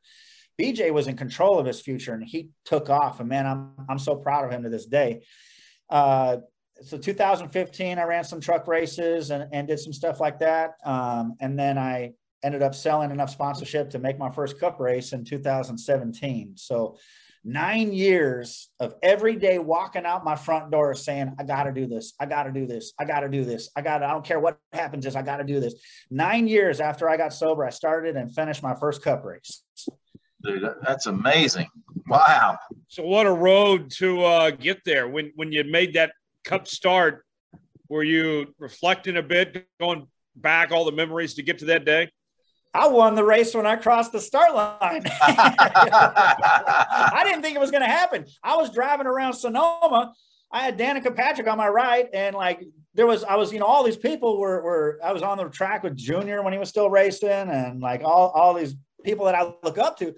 BJ 0.60 0.92
was 0.92 1.06
in 1.06 1.16
control 1.16 1.58
of 1.58 1.64
his 1.64 1.80
future 1.80 2.12
and 2.12 2.22
he 2.22 2.50
took 2.66 2.90
off. 2.90 3.18
And 3.20 3.30
man, 3.30 3.46
I'm, 3.46 3.72
I'm 3.88 3.98
so 3.98 4.16
proud 4.16 4.44
of 4.44 4.50
him 4.50 4.64
to 4.64 4.68
this 4.68 4.84
day. 4.84 5.22
Uh, 5.88 6.38
so 6.80 6.96
2015, 6.96 7.98
I 7.98 8.02
ran 8.04 8.24
some 8.24 8.40
truck 8.40 8.68
races 8.68 9.30
and, 9.30 9.48
and 9.52 9.66
did 9.68 9.80
some 9.80 9.92
stuff 9.92 10.20
like 10.20 10.38
that. 10.40 10.74
Um, 10.84 11.36
and 11.40 11.58
then 11.58 11.78
I 11.78 12.12
ended 12.42 12.62
up 12.62 12.74
selling 12.74 13.10
enough 13.10 13.30
sponsorship 13.30 13.90
to 13.90 13.98
make 13.98 14.18
my 14.18 14.30
first 14.30 14.60
cup 14.60 14.78
race 14.78 15.12
in 15.12 15.24
2017. 15.24 16.52
So 16.56 16.96
nine 17.44 17.92
years 17.92 18.68
of 18.78 18.94
every 19.02 19.36
day 19.36 19.58
walking 19.58 20.04
out 20.04 20.24
my 20.24 20.36
front 20.36 20.70
door 20.70 20.94
saying, 20.94 21.34
I 21.38 21.44
got 21.44 21.64
to 21.64 21.72
do 21.72 21.86
this. 21.86 22.14
I 22.20 22.26
got 22.26 22.44
to 22.44 22.52
do 22.52 22.66
this. 22.66 22.92
I 22.98 23.04
got 23.04 23.20
to 23.20 23.28
do 23.28 23.44
this. 23.44 23.70
I 23.74 23.82
got 23.82 23.98
to, 23.98 24.06
I 24.06 24.12
don't 24.12 24.24
care 24.24 24.38
what 24.38 24.58
happens 24.72 25.06
is 25.06 25.16
I 25.16 25.22
got 25.22 25.38
to 25.38 25.44
do 25.44 25.58
this. 25.58 25.74
Nine 26.10 26.46
years 26.46 26.80
after 26.80 27.08
I 27.08 27.16
got 27.16 27.32
sober, 27.32 27.64
I 27.64 27.70
started 27.70 28.16
and 28.16 28.32
finished 28.32 28.62
my 28.62 28.74
first 28.74 29.02
cup 29.02 29.24
race. 29.24 29.62
Dude, 30.44 30.68
that's 30.86 31.06
amazing. 31.06 31.66
Wow. 32.06 32.58
So 32.86 33.02
what 33.02 33.26
a 33.26 33.32
road 33.32 33.90
to 33.98 34.22
uh, 34.24 34.50
get 34.50 34.84
there. 34.84 35.08
When 35.08 35.32
when 35.34 35.50
you 35.50 35.64
made 35.64 35.94
that 35.94 36.12
cup 36.48 36.66
start, 36.66 37.24
were 37.88 38.02
you 38.02 38.54
reflecting 38.58 39.18
a 39.18 39.22
bit, 39.22 39.68
going 39.78 40.08
back 40.34 40.72
all 40.72 40.86
the 40.86 40.92
memories 40.92 41.34
to 41.34 41.42
get 41.42 41.58
to 41.58 41.66
that 41.66 41.84
day? 41.84 42.10
I 42.72 42.88
won 42.88 43.14
the 43.14 43.24
race 43.24 43.54
when 43.54 43.66
I 43.66 43.76
crossed 43.76 44.12
the 44.12 44.20
start 44.20 44.54
line. 44.54 45.02
I 45.22 47.22
didn't 47.24 47.42
think 47.42 47.54
it 47.54 47.60
was 47.60 47.70
going 47.70 47.82
to 47.82 47.88
happen. 47.88 48.24
I 48.42 48.56
was 48.56 48.70
driving 48.70 49.06
around 49.06 49.34
Sonoma. 49.34 50.14
I 50.50 50.60
had 50.60 50.78
Danica 50.78 51.14
Patrick 51.14 51.46
on 51.48 51.58
my 51.58 51.68
right, 51.68 52.08
and 52.14 52.34
like 52.34 52.64
there 52.94 53.06
was, 53.06 53.24
I 53.24 53.36
was, 53.36 53.52
you 53.52 53.58
know, 53.58 53.66
all 53.66 53.84
these 53.84 53.98
people 53.98 54.38
were, 54.38 54.62
were. 54.62 54.98
I 55.04 55.12
was 55.12 55.22
on 55.22 55.36
the 55.36 55.50
track 55.50 55.82
with 55.82 55.96
Junior 55.96 56.42
when 56.42 56.54
he 56.54 56.58
was 56.58 56.70
still 56.70 56.88
racing, 56.88 57.28
and 57.28 57.80
like 57.80 58.02
all, 58.02 58.30
all 58.30 58.54
these 58.54 58.74
people 59.04 59.26
that 59.26 59.34
I 59.34 59.52
look 59.62 59.76
up 59.76 59.98
to. 59.98 60.14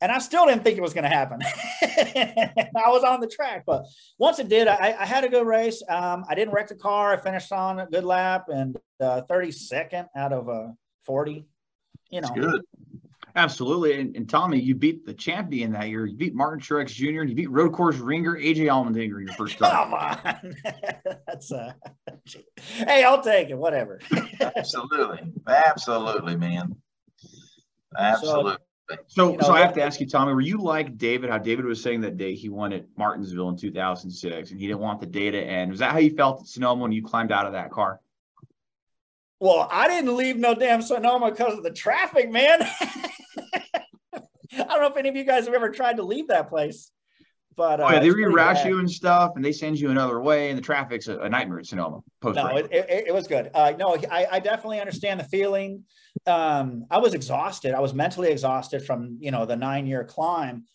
And 0.00 0.12
I 0.12 0.18
still 0.18 0.46
didn't 0.46 0.62
think 0.62 0.78
it 0.78 0.80
was 0.80 0.94
going 0.94 1.04
to 1.04 1.10
happen. 1.10 1.40
I 1.82 2.88
was 2.88 3.02
on 3.02 3.20
the 3.20 3.26
track, 3.26 3.64
but 3.66 3.84
once 4.18 4.38
it 4.38 4.48
did, 4.48 4.68
I, 4.68 4.96
I 4.98 5.04
had 5.04 5.24
a 5.24 5.28
good 5.28 5.46
race. 5.46 5.82
Um, 5.88 6.24
I 6.28 6.36
didn't 6.36 6.54
wreck 6.54 6.68
the 6.68 6.76
car. 6.76 7.12
I 7.12 7.16
finished 7.16 7.50
on 7.50 7.80
a 7.80 7.86
good 7.86 8.04
lap 8.04 8.46
and 8.48 8.78
uh, 9.00 9.22
32nd 9.28 10.06
out 10.14 10.32
of 10.32 10.48
uh, 10.48 10.68
40. 11.04 11.46
You 12.10 12.20
know, 12.20 12.28
That's 12.28 12.40
good. 12.40 12.62
Absolutely. 13.38 14.00
And, 14.00 14.16
and, 14.16 14.28
Tommy, 14.28 14.58
you 14.58 14.74
beat 14.74 15.06
the 15.06 15.14
champion 15.14 15.72
that 15.72 15.88
year. 15.88 16.06
You 16.06 16.16
beat 16.16 16.34
Martin 16.34 16.60
Truex 16.60 16.88
Jr. 16.88 17.20
and 17.20 17.28
you 17.28 17.36
beat 17.36 17.50
road 17.50 17.72
course 17.72 17.96
ringer 17.96 18.36
AJ 18.36 18.66
Allmendinger 18.66 19.20
in 19.20 19.26
your 19.26 19.34
first 19.34 19.58
time. 19.58 19.70
Come 19.70 19.94
on. 19.94 20.56
That's 21.26 21.52
uh 21.52 21.72
hey, 22.64 23.04
I'll 23.04 23.22
take 23.22 23.50
it. 23.50 23.56
Whatever. 23.56 24.00
Absolutely. 24.40 25.32
Absolutely, 25.46 26.36
man. 26.36 26.76
Absolutely. 27.96 28.52
So, 28.52 28.58
so, 29.06 29.32
you 29.32 29.38
know, 29.38 29.46
so 29.46 29.52
I 29.52 29.60
have 29.60 29.74
to 29.74 29.82
ask 29.82 30.00
you, 30.00 30.06
Tommy, 30.06 30.32
were 30.32 30.40
you 30.40 30.58
like 30.58 30.96
David? 30.96 31.30
How 31.30 31.38
David 31.38 31.64
was 31.64 31.82
saying 31.82 32.00
that 32.02 32.16
day 32.16 32.34
he 32.34 32.48
won 32.48 32.72
at 32.72 32.86
Martinsville 32.96 33.48
in 33.50 33.56
2006, 33.56 34.50
and 34.50 34.60
he 34.60 34.66
didn't 34.66 34.80
want 34.80 35.00
the 35.00 35.06
day 35.06 35.30
to 35.30 35.38
end. 35.38 35.70
Was 35.70 35.80
that 35.80 35.92
how 35.92 35.98
you 35.98 36.10
felt 36.10 36.40
at 36.40 36.46
Sonoma 36.46 36.82
when 36.82 36.92
you 36.92 37.02
climbed 37.02 37.32
out 37.32 37.46
of 37.46 37.52
that 37.52 37.70
car? 37.70 38.00
Well, 39.40 39.68
I 39.70 39.86
didn't 39.88 40.16
leave 40.16 40.36
no 40.36 40.54
damn 40.54 40.82
Sonoma 40.82 41.30
because 41.30 41.56
of 41.56 41.62
the 41.62 41.70
traffic, 41.70 42.30
man. 42.30 42.60
I 44.12 44.20
don't 44.52 44.80
know 44.80 44.88
if 44.88 44.96
any 44.96 45.08
of 45.08 45.16
you 45.16 45.24
guys 45.24 45.44
have 45.44 45.54
ever 45.54 45.70
tried 45.70 45.98
to 45.98 46.02
leave 46.02 46.28
that 46.28 46.48
place. 46.48 46.90
But, 47.58 47.80
uh, 47.80 47.86
oh, 47.88 47.92
yeah, 47.94 47.98
they 47.98 48.10
reroute 48.10 48.64
you 48.64 48.78
and 48.78 48.88
stuff, 48.88 49.32
and 49.34 49.44
they 49.44 49.50
send 49.50 49.80
you 49.80 49.90
another 49.90 50.20
way, 50.20 50.48
and 50.48 50.56
the 50.56 50.62
traffic's 50.62 51.08
a, 51.08 51.18
a 51.18 51.28
nightmare 51.28 51.58
at 51.58 51.66
Sonoma. 51.66 52.02
no, 52.22 52.56
it, 52.56 52.68
it, 52.70 53.08
it, 53.08 53.12
was 53.12 53.26
good. 53.26 53.50
Uh, 53.52 53.72
no, 53.76 53.96
I, 54.08 54.28
I, 54.30 54.38
definitely 54.38 54.78
understand 54.78 55.18
the 55.18 55.24
feeling. 55.24 55.82
Um, 56.24 56.84
I 56.88 56.98
was 56.98 57.14
exhausted. 57.14 57.74
I 57.74 57.80
was 57.80 57.94
mentally 57.94 58.30
exhausted 58.30 58.86
from 58.86 59.18
you 59.20 59.32
know 59.32 59.44
the 59.44 59.56
nine 59.56 59.88
year 59.88 60.04
climb, 60.04 60.66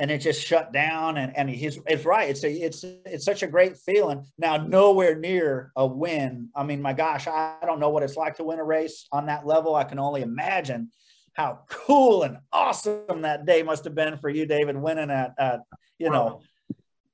and 0.00 0.10
it 0.10 0.18
just 0.18 0.44
shut 0.44 0.72
down. 0.72 1.16
And 1.16 1.36
and 1.36 1.48
he's 1.48 1.78
it's 1.86 2.04
right. 2.04 2.28
It's 2.28 2.42
a 2.42 2.50
it's 2.50 2.82
it's 2.82 3.24
such 3.24 3.44
a 3.44 3.46
great 3.46 3.76
feeling. 3.76 4.26
Now 4.36 4.56
nowhere 4.56 5.14
near 5.14 5.70
a 5.76 5.86
win. 5.86 6.48
I 6.56 6.64
mean, 6.64 6.82
my 6.82 6.92
gosh, 6.92 7.28
I 7.28 7.54
don't 7.64 7.78
know 7.78 7.90
what 7.90 8.02
it's 8.02 8.16
like 8.16 8.34
to 8.38 8.44
win 8.44 8.58
a 8.58 8.64
race 8.64 9.06
on 9.12 9.26
that 9.26 9.46
level. 9.46 9.76
I 9.76 9.84
can 9.84 10.00
only 10.00 10.22
imagine 10.22 10.90
how 11.34 11.60
cool 11.68 12.22
and 12.24 12.38
awesome 12.52 13.22
that 13.22 13.46
day 13.46 13.62
must 13.62 13.84
have 13.84 13.94
been 13.94 14.18
for 14.18 14.28
you, 14.28 14.46
David, 14.46 14.76
winning 14.76 15.10
at, 15.10 15.34
at 15.38 15.60
you 15.98 16.10
know. 16.10 16.40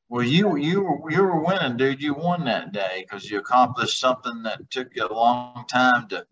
Well, 0.09 0.25
you 0.25 0.57
you 0.57 0.83
were 0.83 1.11
you 1.11 1.23
were 1.23 1.45
winning, 1.45 1.77
dude. 1.77 2.03
You 2.03 2.15
won 2.15 2.45
that 2.47 2.73
day 2.73 3.05
because 3.05 3.31
you 3.31 3.39
accomplished 3.39 4.01
something 4.01 4.43
that 4.43 4.71
took 4.71 4.89
you 4.95 5.07
a 5.07 5.13
long 5.13 5.65
time 5.69 6.09
to 6.09 6.25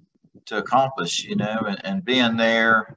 to 0.47 0.59
accomplish. 0.59 1.25
You 1.25 1.37
know, 1.37 1.65
and, 1.69 1.85
and 1.85 2.05
being 2.05 2.37
there, 2.37 2.97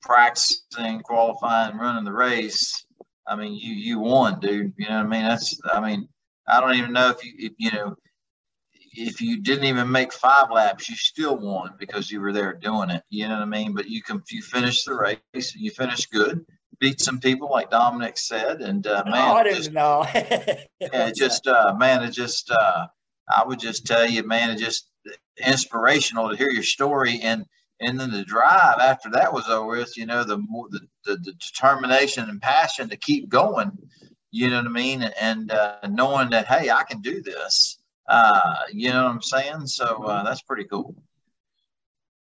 practicing, 0.00 1.00
qualifying, 1.00 1.76
running 1.76 2.04
the 2.04 2.12
race. 2.12 2.84
I 3.26 3.36
mean, 3.36 3.52
you 3.52 3.74
you 3.74 4.00
won, 4.00 4.40
dude. 4.40 4.72
You 4.78 4.88
know 4.88 4.96
what 4.96 5.06
I 5.06 5.08
mean? 5.08 5.22
That's 5.22 5.60
I 5.70 5.80
mean, 5.80 6.08
I 6.48 6.60
don't 6.60 6.76
even 6.76 6.92
know 6.92 7.10
if 7.10 7.22
you 7.22 7.32
if, 7.38 7.52
you 7.58 7.70
know 7.72 7.94
if 8.92 9.20
you 9.20 9.40
didn't 9.40 9.64
even 9.64 9.90
make 9.90 10.12
five 10.12 10.50
laps, 10.50 10.88
you 10.88 10.96
still 10.96 11.36
won 11.36 11.74
because 11.78 12.10
you 12.10 12.20
were 12.20 12.32
there 12.32 12.52
doing 12.52 12.90
it. 12.90 13.02
You 13.10 13.28
know 13.28 13.34
what 13.34 13.42
I 13.42 13.46
mean? 13.46 13.74
But 13.74 13.88
you 13.88 14.02
can 14.02 14.22
you 14.30 14.42
finish 14.42 14.84
the 14.84 14.94
race, 14.94 15.54
you 15.54 15.70
finish 15.70 16.06
good, 16.06 16.44
beat 16.80 17.00
some 17.00 17.20
people 17.20 17.50
like 17.50 17.70
Dominic 17.70 18.18
said, 18.18 18.60
and 18.62 18.86
uh, 18.86 19.04
man, 19.06 19.14
I 19.14 19.44
didn't 19.44 19.56
just, 19.58 19.72
know. 19.72 20.06
yeah, 20.80 21.10
just 21.14 21.46
uh, 21.46 21.74
man, 21.78 22.02
it 22.02 22.10
just 22.10 22.50
uh, 22.50 22.86
I 23.28 23.44
would 23.44 23.60
just 23.60 23.86
tell 23.86 24.08
you, 24.08 24.24
man, 24.24 24.50
it 24.50 24.58
just 24.58 24.88
inspirational 25.44 26.28
to 26.28 26.36
hear 26.36 26.50
your 26.50 26.62
story 26.62 27.20
and 27.22 27.46
and 27.82 27.98
then 27.98 28.10
the 28.10 28.24
drive 28.24 28.78
after 28.78 29.08
that 29.10 29.32
was 29.32 29.48
over 29.48 29.78
with. 29.78 29.96
You 29.96 30.06
know, 30.06 30.24
the 30.24 30.38
more 30.38 30.66
the, 30.70 30.80
the, 31.04 31.16
the 31.16 31.32
determination 31.32 32.28
and 32.28 32.42
passion 32.42 32.88
to 32.88 32.96
keep 32.96 33.28
going. 33.28 33.70
You 34.32 34.50
know 34.50 34.58
what 34.58 34.66
I 34.66 34.70
mean? 34.70 35.02
And 35.20 35.50
uh, 35.50 35.78
knowing 35.88 36.30
that 36.30 36.46
hey, 36.46 36.70
I 36.70 36.82
can 36.82 37.00
do 37.00 37.22
this 37.22 37.79
uh, 38.08 38.54
you 38.72 38.90
know 38.90 39.04
what 39.04 39.10
I'm 39.12 39.22
saying? 39.22 39.66
So 39.66 40.04
uh, 40.04 40.22
that's 40.24 40.42
pretty 40.42 40.64
cool. 40.64 40.94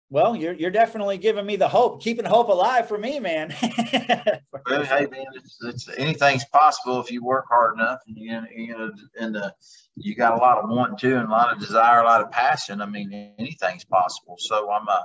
Well, 0.08 0.36
you're 0.36 0.52
you're 0.52 0.70
definitely 0.70 1.18
giving 1.18 1.44
me 1.44 1.56
the 1.56 1.68
hope, 1.68 2.00
keeping 2.00 2.24
hope 2.24 2.48
alive 2.48 2.86
for 2.86 2.96
me, 2.96 3.18
man. 3.18 3.52
well, 3.60 4.84
hey, 4.84 5.06
man, 5.10 5.26
it's, 5.34 5.58
it's, 5.62 5.88
anything's 5.98 6.44
possible 6.44 7.00
if 7.00 7.10
you 7.10 7.24
work 7.24 7.46
hard 7.48 7.74
enough, 7.74 7.98
and 8.06 8.16
you, 8.16 8.40
you 8.54 8.78
know, 8.78 8.92
and 9.18 9.36
uh, 9.36 9.50
you 9.96 10.14
got 10.14 10.34
a 10.34 10.36
lot 10.36 10.58
of 10.58 10.70
want 10.70 10.96
to, 11.00 11.18
and 11.18 11.26
a 11.26 11.30
lot 11.30 11.52
of 11.52 11.58
desire, 11.58 12.00
a 12.00 12.04
lot 12.04 12.22
of 12.22 12.30
passion. 12.30 12.80
I 12.80 12.86
mean, 12.86 13.34
anything's 13.36 13.84
possible. 13.84 14.36
So 14.38 14.70
I'm, 14.70 14.86
uh, 14.86 15.00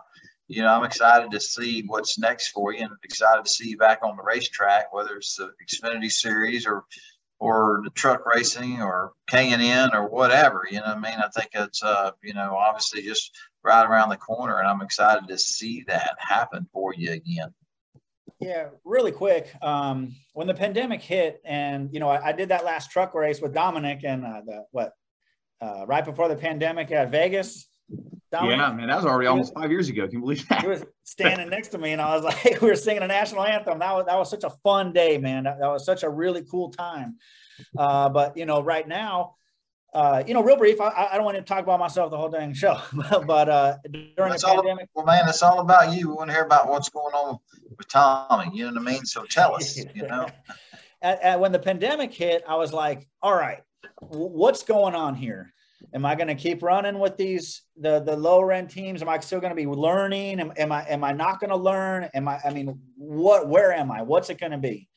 you 0.47 0.61
know, 0.61 0.69
I'm 0.69 0.83
excited 0.83 1.31
to 1.31 1.39
see 1.39 1.83
what's 1.87 2.19
next 2.19 2.49
for 2.49 2.71
you, 2.71 2.83
and 2.83 2.91
excited 3.03 3.43
to 3.43 3.49
see 3.49 3.69
you 3.69 3.77
back 3.77 4.01
on 4.03 4.15
the 4.15 4.23
racetrack, 4.23 4.93
whether 4.93 5.15
it's 5.15 5.35
the 5.35 5.51
Xfinity 5.65 6.11
Series 6.11 6.67
or 6.67 6.83
or 7.41 7.81
the 7.83 7.89
truck 7.89 8.23
racing 8.27 8.83
or 8.83 9.13
K&N 9.27 9.89
or 9.95 10.07
whatever. 10.07 10.67
You 10.69 10.77
know, 10.77 10.85
I 10.85 10.95
mean, 10.95 11.17
I 11.17 11.27
think 11.35 11.49
it's, 11.55 11.81
uh, 11.81 12.11
you 12.21 12.35
know, 12.35 12.55
obviously 12.55 13.01
just 13.01 13.35
right 13.63 13.83
around 13.83 14.09
the 14.09 14.17
corner, 14.17 14.59
and 14.59 14.67
I'm 14.67 14.83
excited 14.83 15.27
to 15.27 15.39
see 15.39 15.83
that 15.87 16.15
happen 16.19 16.67
for 16.71 16.93
you 16.93 17.13
again. 17.13 17.51
Yeah, 18.39 18.67
really 18.85 19.11
quick. 19.11 19.51
Um, 19.63 20.13
when 20.33 20.45
the 20.45 20.53
pandemic 20.53 21.01
hit, 21.01 21.41
and 21.43 21.89
you 21.91 21.99
know, 21.99 22.09
I, 22.09 22.27
I 22.27 22.31
did 22.31 22.49
that 22.49 22.63
last 22.63 22.91
truck 22.91 23.15
race 23.15 23.41
with 23.41 23.55
Dominic, 23.55 24.01
and 24.03 24.23
uh, 24.23 24.41
the 24.45 24.65
what, 24.69 24.93
uh, 25.61 25.85
right 25.87 26.05
before 26.05 26.27
the 26.27 26.35
pandemic 26.35 26.91
at 26.91 27.09
Vegas. 27.09 27.67
Dominic, 28.31 28.59
yeah, 28.59 28.71
man, 28.71 28.87
that 28.87 28.95
was 28.95 29.05
already 29.05 29.27
almost 29.27 29.53
five 29.53 29.71
years 29.71 29.89
ago. 29.89 30.03
Can 30.07 30.13
you 30.13 30.19
believe 30.21 30.47
that? 30.47 30.61
He 30.61 30.67
was 30.67 30.85
standing 31.03 31.49
next 31.49 31.69
to 31.69 31.77
me, 31.77 31.91
and 31.91 32.01
I 32.01 32.15
was 32.15 32.23
like, 32.45 32.61
we 32.61 32.69
were 32.69 32.75
singing 32.75 33.03
a 33.03 33.07
national 33.07 33.43
anthem. 33.43 33.79
That 33.79 33.93
was 33.93 34.05
that 34.05 34.17
was 34.17 34.29
such 34.29 34.45
a 34.45 34.49
fun 34.63 34.93
day, 34.93 35.17
man. 35.17 35.43
That, 35.43 35.59
that 35.59 35.67
was 35.67 35.85
such 35.85 36.03
a 36.03 36.09
really 36.09 36.43
cool 36.49 36.69
time. 36.71 37.17
Uh, 37.77 38.07
but 38.07 38.37
you 38.37 38.45
know, 38.45 38.61
right 38.61 38.87
now, 38.87 39.35
uh, 39.93 40.23
you 40.25 40.33
know, 40.33 40.41
real 40.41 40.55
brief. 40.55 40.79
I, 40.79 41.09
I, 41.11 41.15
don't 41.15 41.25
want 41.25 41.37
to 41.37 41.43
talk 41.43 41.63
about 41.63 41.79
myself 41.79 42.11
the 42.11 42.17
whole 42.17 42.29
dang 42.29 42.53
show, 42.53 42.79
but 43.25 43.49
uh, 43.49 43.77
during 43.91 44.31
that's 44.31 44.43
the 44.43 44.47
pandemic, 44.47 44.87
well, 44.93 45.05
man, 45.05 45.27
it's 45.27 45.43
all 45.43 45.59
about 45.59 45.93
you. 45.93 46.07
We 46.07 46.15
want 46.15 46.29
to 46.29 46.33
hear 46.33 46.45
about 46.45 46.69
what's 46.69 46.87
going 46.87 47.13
on 47.13 47.39
with 47.77 47.89
Tommy. 47.89 48.51
You 48.53 48.71
know 48.71 48.79
what 48.79 48.89
I 48.89 48.91
mean? 48.93 49.05
So 49.05 49.23
tell 49.23 49.55
us. 49.55 49.77
You 49.93 50.07
know, 50.07 50.27
at, 51.01 51.21
at, 51.21 51.39
when 51.39 51.51
the 51.51 51.59
pandemic 51.59 52.13
hit, 52.13 52.43
I 52.47 52.55
was 52.55 52.71
like, 52.71 53.07
all 53.21 53.35
right, 53.35 53.61
what's 53.99 54.63
going 54.63 54.95
on 54.95 55.15
here? 55.15 55.53
Am 55.93 56.05
I 56.05 56.15
going 56.15 56.27
to 56.27 56.35
keep 56.35 56.63
running 56.63 56.99
with 56.99 57.17
these 57.17 57.63
the 57.77 57.99
the 57.99 58.15
lower 58.15 58.51
end 58.51 58.69
teams? 58.69 59.01
Am 59.01 59.09
I 59.09 59.19
still 59.19 59.39
going 59.39 59.51
to 59.51 59.55
be 59.55 59.67
learning? 59.67 60.39
Am, 60.39 60.53
am 60.57 60.71
I 60.71 60.87
am 60.87 61.03
I 61.03 61.11
not 61.11 61.39
going 61.39 61.49
to 61.49 61.57
learn? 61.57 62.09
Am 62.13 62.27
I? 62.27 62.39
I 62.43 62.51
mean, 62.51 62.79
what? 62.95 63.47
Where 63.47 63.73
am 63.73 63.91
I? 63.91 64.01
What's 64.01 64.29
it 64.29 64.39
going 64.39 64.53
to 64.53 64.57
be? 64.57 64.87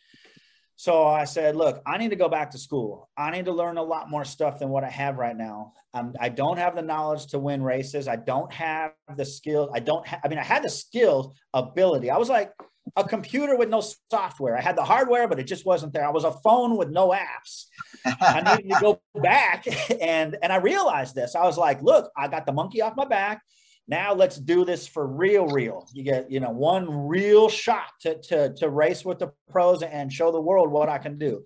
So 0.76 1.06
I 1.06 1.24
said, 1.24 1.54
look, 1.54 1.80
I 1.86 1.98
need 1.98 2.10
to 2.10 2.16
go 2.16 2.28
back 2.28 2.50
to 2.50 2.58
school. 2.58 3.08
I 3.16 3.30
need 3.30 3.44
to 3.44 3.52
learn 3.52 3.78
a 3.78 3.82
lot 3.82 4.10
more 4.10 4.24
stuff 4.24 4.58
than 4.58 4.70
what 4.70 4.82
I 4.82 4.90
have 4.90 5.16
right 5.18 5.36
now. 5.36 5.72
Um, 5.94 6.14
I 6.20 6.28
don't 6.28 6.58
have 6.58 6.74
the 6.74 6.82
knowledge 6.82 7.26
to 7.28 7.38
win 7.38 7.62
races. 7.62 8.08
I 8.08 8.16
don't 8.16 8.52
have 8.52 8.92
the 9.16 9.24
skill. 9.24 9.70
I 9.72 9.78
don't 9.78 10.04
have, 10.06 10.20
I 10.24 10.28
mean, 10.28 10.40
I 10.40 10.44
had 10.44 10.64
the 10.64 10.68
skills, 10.68 11.28
ability. 11.52 12.10
I 12.10 12.18
was 12.18 12.28
like 12.28 12.52
a 12.96 13.04
computer 13.04 13.56
with 13.56 13.70
no 13.70 13.82
software. 14.10 14.56
I 14.56 14.60
had 14.60 14.76
the 14.76 14.84
hardware, 14.84 15.26
but 15.26 15.40
it 15.40 15.44
just 15.44 15.66
wasn't 15.66 15.92
there. 15.92 16.06
I 16.06 16.10
was 16.10 16.24
a 16.24 16.32
phone 16.32 16.76
with 16.76 16.90
no 16.90 17.10
apps. 17.10 17.66
I 18.04 18.40
needed 18.56 18.74
to 18.74 18.80
go 18.80 19.02
back 19.20 19.66
and, 20.00 20.36
and 20.42 20.52
I 20.52 20.56
realized 20.56 21.14
this. 21.14 21.34
I 21.34 21.44
was 21.44 21.56
like, 21.56 21.82
look, 21.82 22.10
I 22.16 22.28
got 22.28 22.46
the 22.46 22.52
monkey 22.52 22.82
off 22.82 22.96
my 22.96 23.06
back 23.06 23.42
now 23.86 24.14
let's 24.14 24.36
do 24.36 24.64
this 24.64 24.86
for 24.86 25.06
real 25.06 25.46
real 25.46 25.86
you 25.92 26.02
get 26.02 26.30
you 26.30 26.40
know 26.40 26.50
one 26.50 27.06
real 27.06 27.48
shot 27.48 27.88
to, 28.00 28.20
to, 28.22 28.54
to 28.54 28.68
race 28.68 29.04
with 29.04 29.18
the 29.18 29.30
pros 29.50 29.82
and 29.82 30.12
show 30.12 30.32
the 30.32 30.40
world 30.40 30.70
what 30.70 30.88
i 30.88 30.98
can 30.98 31.18
do 31.18 31.44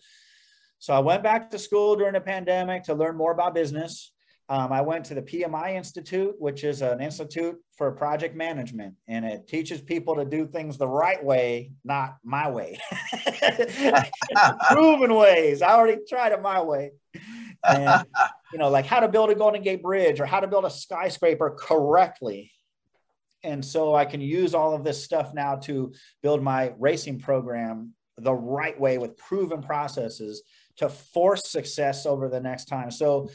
so 0.79 0.94
i 0.94 0.98
went 0.98 1.22
back 1.22 1.51
to 1.51 1.59
school 1.59 1.96
during 1.96 2.12
the 2.12 2.20
pandemic 2.20 2.85
to 2.85 2.94
learn 2.94 3.16
more 3.16 3.33
about 3.33 3.55
business 3.55 4.12
um, 4.48 4.72
i 4.72 4.80
went 4.80 5.04
to 5.04 5.14
the 5.14 5.22
pmi 5.22 5.74
institute 5.74 6.34
which 6.38 6.64
is 6.64 6.82
an 6.82 7.00
institute 7.00 7.56
for 7.76 7.90
project 7.92 8.34
management 8.37 8.94
and 9.06 9.24
it 9.24 9.46
teaches 9.46 9.80
people 9.80 10.16
to 10.16 10.24
do 10.24 10.46
things 10.46 10.78
the 10.78 10.88
right 10.88 11.24
way 11.24 11.70
not 11.84 12.16
my 12.24 12.50
way 12.50 12.78
proven 14.70 15.14
ways 15.14 15.62
i 15.62 15.70
already 15.70 15.98
tried 16.08 16.32
it 16.32 16.42
my 16.42 16.61
way 16.61 16.90
and 17.64 18.04
you 18.52 18.58
know, 18.58 18.70
like 18.70 18.87
how 18.87 19.00
to 19.00 19.08
build 19.08 19.30
a 19.30 19.34
Golden 19.34 19.62
Gate 19.62 19.82
Bridge 19.82 20.20
or 20.20 20.26
how 20.26 20.40
to 20.40 20.46
build 20.46 20.64
a 20.64 20.70
skyscraper 20.70 21.50
correctly. 21.58 22.52
And 23.44 23.64
so 23.64 23.94
I 23.94 24.04
can 24.04 24.20
use 24.20 24.54
all 24.54 24.74
of 24.74 24.84
this 24.84 25.04
stuff 25.04 25.32
now 25.34 25.56
to 25.56 25.92
build 26.22 26.42
my 26.42 26.72
racing 26.78 27.20
program 27.20 27.94
the 28.16 28.34
right 28.34 28.78
way 28.78 28.98
with 28.98 29.16
proven 29.16 29.62
processes 29.62 30.42
to 30.78 30.88
force 30.88 31.48
success 31.48 32.04
over 32.04 32.28
the 32.28 32.40
next 32.40 32.64
time. 32.64 32.90
So 32.90 33.30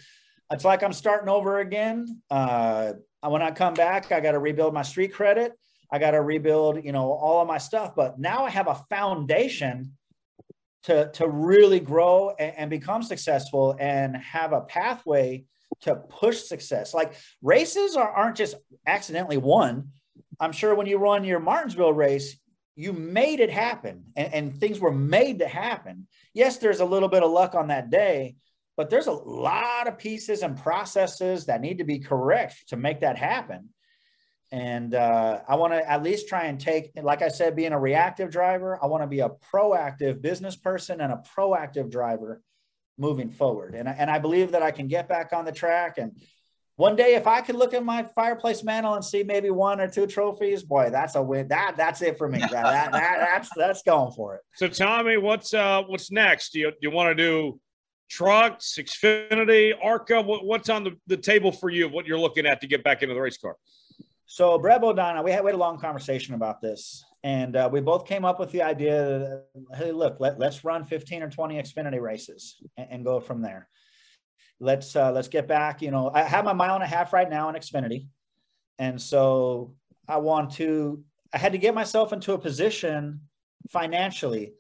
it's 0.54 0.66
like 0.66 0.84
I'm 0.84 0.94
starting 0.94 1.30
over 1.30 1.60
again. 1.60 2.22
Uh, 2.30 2.94
when 3.22 3.42
I 3.42 3.52
come 3.52 3.74
back, 3.74 4.12
I 4.12 4.20
got 4.20 4.34
to 4.34 4.40
rebuild 4.40 4.74
my 4.74 4.82
street 4.82 5.14
credit. 5.14 5.54
I 5.92 6.00
got 6.00 6.12
to 6.12 6.22
rebuild, 6.22 6.84
you 6.84 6.92
know, 6.92 7.12
all 7.12 7.42
of 7.42 7.48
my 7.48 7.58
stuff. 7.58 7.96
But 7.96 8.20
now 8.20 8.46
I 8.46 8.50
have 8.50 8.68
a 8.68 8.76
foundation 8.90 9.94
to, 10.84 11.10
to 11.14 11.28
really 11.28 11.80
grow 11.80 12.32
and, 12.38 12.54
and 12.58 12.70
become 12.70 13.04
successful 13.04 13.76
and 13.80 14.16
have 14.18 14.54
a 14.54 14.62
pathway 14.62 15.46
to 15.82 15.96
push 15.96 16.42
success. 16.42 16.94
Like 16.94 17.14
races 17.42 17.96
are, 17.96 18.10
aren't 18.10 18.38
just 18.38 18.56
accidentally 18.86 19.38
won. 19.38 19.90
I'm 20.40 20.52
sure 20.52 20.76
when 20.76 20.88
you 20.88 20.98
run 20.98 21.24
your 21.24 21.40
Martinsville 21.40 21.94
race, 21.94 22.38
you 22.76 22.92
made 22.92 23.40
it 23.40 23.52
happen 23.52 24.06
and, 24.16 24.34
and, 24.34 24.60
things 24.60 24.80
were 24.80 24.92
made 24.92 25.40
to 25.40 25.48
happen. 25.48 26.08
Yes, 26.34 26.58
there's 26.58 26.80
a 26.80 26.86
little 26.86 27.08
bit 27.08 27.22
of 27.22 27.30
luck 27.30 27.54
on 27.54 27.68
that 27.68 27.92
day, 27.92 28.36
but 28.76 28.90
there's 28.90 29.08
a 29.08 29.12
lot 29.12 29.88
of 29.88 29.98
pieces 29.98 30.42
and 30.42 30.58
processes 30.58 31.46
that 31.46 31.62
need 31.62 31.78
to 31.78 31.84
be 31.84 32.00
correct 32.00 32.70
to 32.70 32.78
make 32.78 33.02
that 33.02 33.18
happen. 33.18 33.70
And 34.52 34.94
uh, 34.94 35.40
I 35.48 35.56
want 35.56 35.74
to 35.74 35.90
at 35.90 36.04
least 36.04 36.28
try 36.28 36.46
and 36.46 36.60
take, 36.60 36.92
like 37.02 37.24
I 37.24 37.28
said, 37.28 37.56
being 37.56 37.72
a 37.72 37.80
reactive 37.80 38.30
driver, 38.30 38.78
I 38.82 38.86
want 38.86 39.02
to 39.02 39.08
be 39.08 39.22
a 39.22 39.32
proactive 39.52 40.22
business 40.22 40.56
person 40.56 41.02
and 41.02 41.12
a 41.12 41.24
proactive 41.36 41.90
driver 41.90 42.42
moving 42.98 43.30
forward. 43.30 43.74
And, 43.74 43.88
and 43.88 44.12
I 44.12 44.20
believe 44.20 44.52
that 44.52 44.62
I 44.62 44.70
can 44.70 44.88
get 44.88 45.10
back 45.10 45.34
on 45.34 45.46
the 45.46 45.52
track. 45.52 45.98
And 45.98 46.22
one 46.76 46.96
day, 46.96 47.16
if 47.16 47.26
I 47.28 47.42
could 47.42 47.56
look 47.56 47.74
at 47.74 47.84
my 47.84 48.04
fireplace 48.04 48.64
mantle 48.64 48.94
and 48.94 49.04
see 49.04 49.24
maybe 49.24 49.50
one 49.50 49.80
or 49.80 49.88
two 49.88 50.08
trophies, 50.08 50.64
boy, 50.64 50.90
that's 50.92 51.16
a 51.16 51.22
win. 51.22 51.48
That 51.48 51.76
that's 51.78 52.02
it 52.02 52.18
for 52.18 52.28
me. 52.28 52.40
That, 52.40 52.52
that, 52.52 52.92
that, 52.92 53.18
that's 53.20 53.50
that's 53.56 53.84
going 53.84 54.12
for 54.14 54.36
it. 54.36 54.42
So, 54.56 54.68
Tommy, 54.68 55.18
what's 55.18 55.54
uh 55.54 55.84
what's 55.84 56.12
next? 56.12 56.54
Do 56.54 56.60
you 56.60 56.72
do 56.72 56.78
you 56.82 56.92
want 56.92 57.16
to 57.16 57.24
do 57.24 57.60
trucks, 58.10 58.78
Xfinity, 58.78 59.74
ARCA? 59.82 60.22
What, 60.22 60.46
what's 60.46 60.70
on 60.70 60.84
the, 60.84 60.98
the 61.08 61.18
table 61.18 61.52
for 61.52 61.70
you? 61.70 61.90
What 61.90 62.06
you're 62.06 62.20
looking 62.20 62.46
at 62.46 62.62
to 62.62 62.68
get 62.68 62.84
back 62.84 63.02
into 63.02 63.16
the 63.16 63.22
race 63.22 63.38
car? 63.38 63.56
So 64.26 64.58
Brad 64.58 64.82
Bodine, 64.82 65.24
we 65.24 65.32
had, 65.32 65.44
we 65.44 65.50
had 65.50 65.56
a 65.56 65.58
long 65.58 65.80
conversation 65.80 66.34
about 66.34 66.62
this, 66.62 67.04
and 67.24 67.56
uh, 67.56 67.70
we 67.72 67.82
both 67.82 68.08
came 68.08 68.26
up 68.26 68.40
with 68.40 68.52
the 68.52 68.62
idea 68.62 69.20
that, 69.20 69.46
hey, 69.78 69.92
look, 69.92 70.18
let, 70.20 70.40
let's 70.40 70.64
run 70.64 70.86
15 70.86 71.24
or 71.24 71.30
20 71.30 71.62
Xfinity 71.62 72.02
races 72.02 72.62
and, 72.78 72.88
and 72.90 73.06
go 73.06 73.20
from 73.20 73.42
there. 73.42 73.68
Let's 74.60 74.96
uh, 74.96 75.12
let's 75.12 75.28
get 75.28 75.48
back. 75.48 75.82
You 75.82 75.92
know, 75.92 76.10
I 76.14 76.24
have 76.24 76.46
my 76.46 76.54
mile 76.54 76.76
and 76.76 76.84
a 76.84 76.88
half 76.88 77.12
right 77.12 77.30
now 77.30 77.50
in 77.50 77.56
Xfinity, 77.56 78.08
and 78.80 79.02
so 79.02 79.76
I 80.08 80.18
want 80.18 80.54
to. 80.54 81.04
I 81.34 81.38
had 81.38 81.52
to 81.52 81.58
get 81.58 81.74
myself 81.74 82.14
into 82.14 82.34
a 82.34 82.40
position 82.40 83.22
financially 83.70 84.54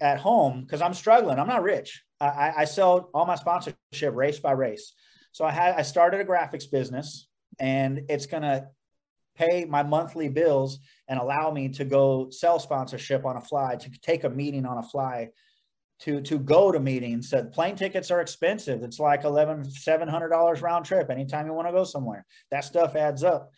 at 0.00 0.18
home 0.18 0.62
because 0.62 0.80
I'm 0.80 0.94
struggling. 0.94 1.38
I'm 1.38 1.48
not 1.48 1.62
rich. 1.62 2.02
I, 2.20 2.52
I 2.58 2.64
sell 2.64 3.10
all 3.12 3.26
my 3.26 3.34
sponsorship 3.34 4.14
race 4.14 4.38
by 4.38 4.52
race. 4.52 4.92
So 5.32 5.44
I 5.44 5.50
had 5.50 5.74
I 5.74 5.82
started 5.82 6.20
a 6.20 6.24
graphics 6.24 6.70
business, 6.70 7.28
and 7.58 8.02
it's 8.08 8.26
gonna 8.26 8.68
pay 9.36 9.66
my 9.66 9.82
monthly 9.82 10.28
bills 10.28 10.78
and 11.08 11.18
allow 11.20 11.50
me 11.50 11.68
to 11.68 11.84
go 11.84 12.30
sell 12.30 12.58
sponsorship 12.58 13.26
on 13.26 13.36
a 13.36 13.40
fly, 13.40 13.76
to 13.76 13.90
take 14.00 14.24
a 14.24 14.30
meeting 14.30 14.64
on 14.64 14.78
a 14.78 14.82
fly, 14.82 15.28
to 16.00 16.22
to 16.22 16.38
go 16.38 16.72
to 16.72 16.80
meetings. 16.80 17.28
So 17.30 17.44
plane 17.44 17.76
tickets 17.76 18.10
are 18.10 18.20
expensive. 18.20 18.82
It's 18.82 18.98
like 18.98 19.24
eleven 19.24 19.64
seven 19.70 20.08
hundred 20.08 20.30
dollars 20.30 20.62
round 20.62 20.86
trip 20.86 21.10
anytime 21.10 21.46
you 21.46 21.52
want 21.52 21.68
to 21.68 21.72
go 21.72 21.84
somewhere. 21.84 22.24
That 22.50 22.64
stuff 22.64 22.96
adds 22.96 23.22
up. 23.22 23.50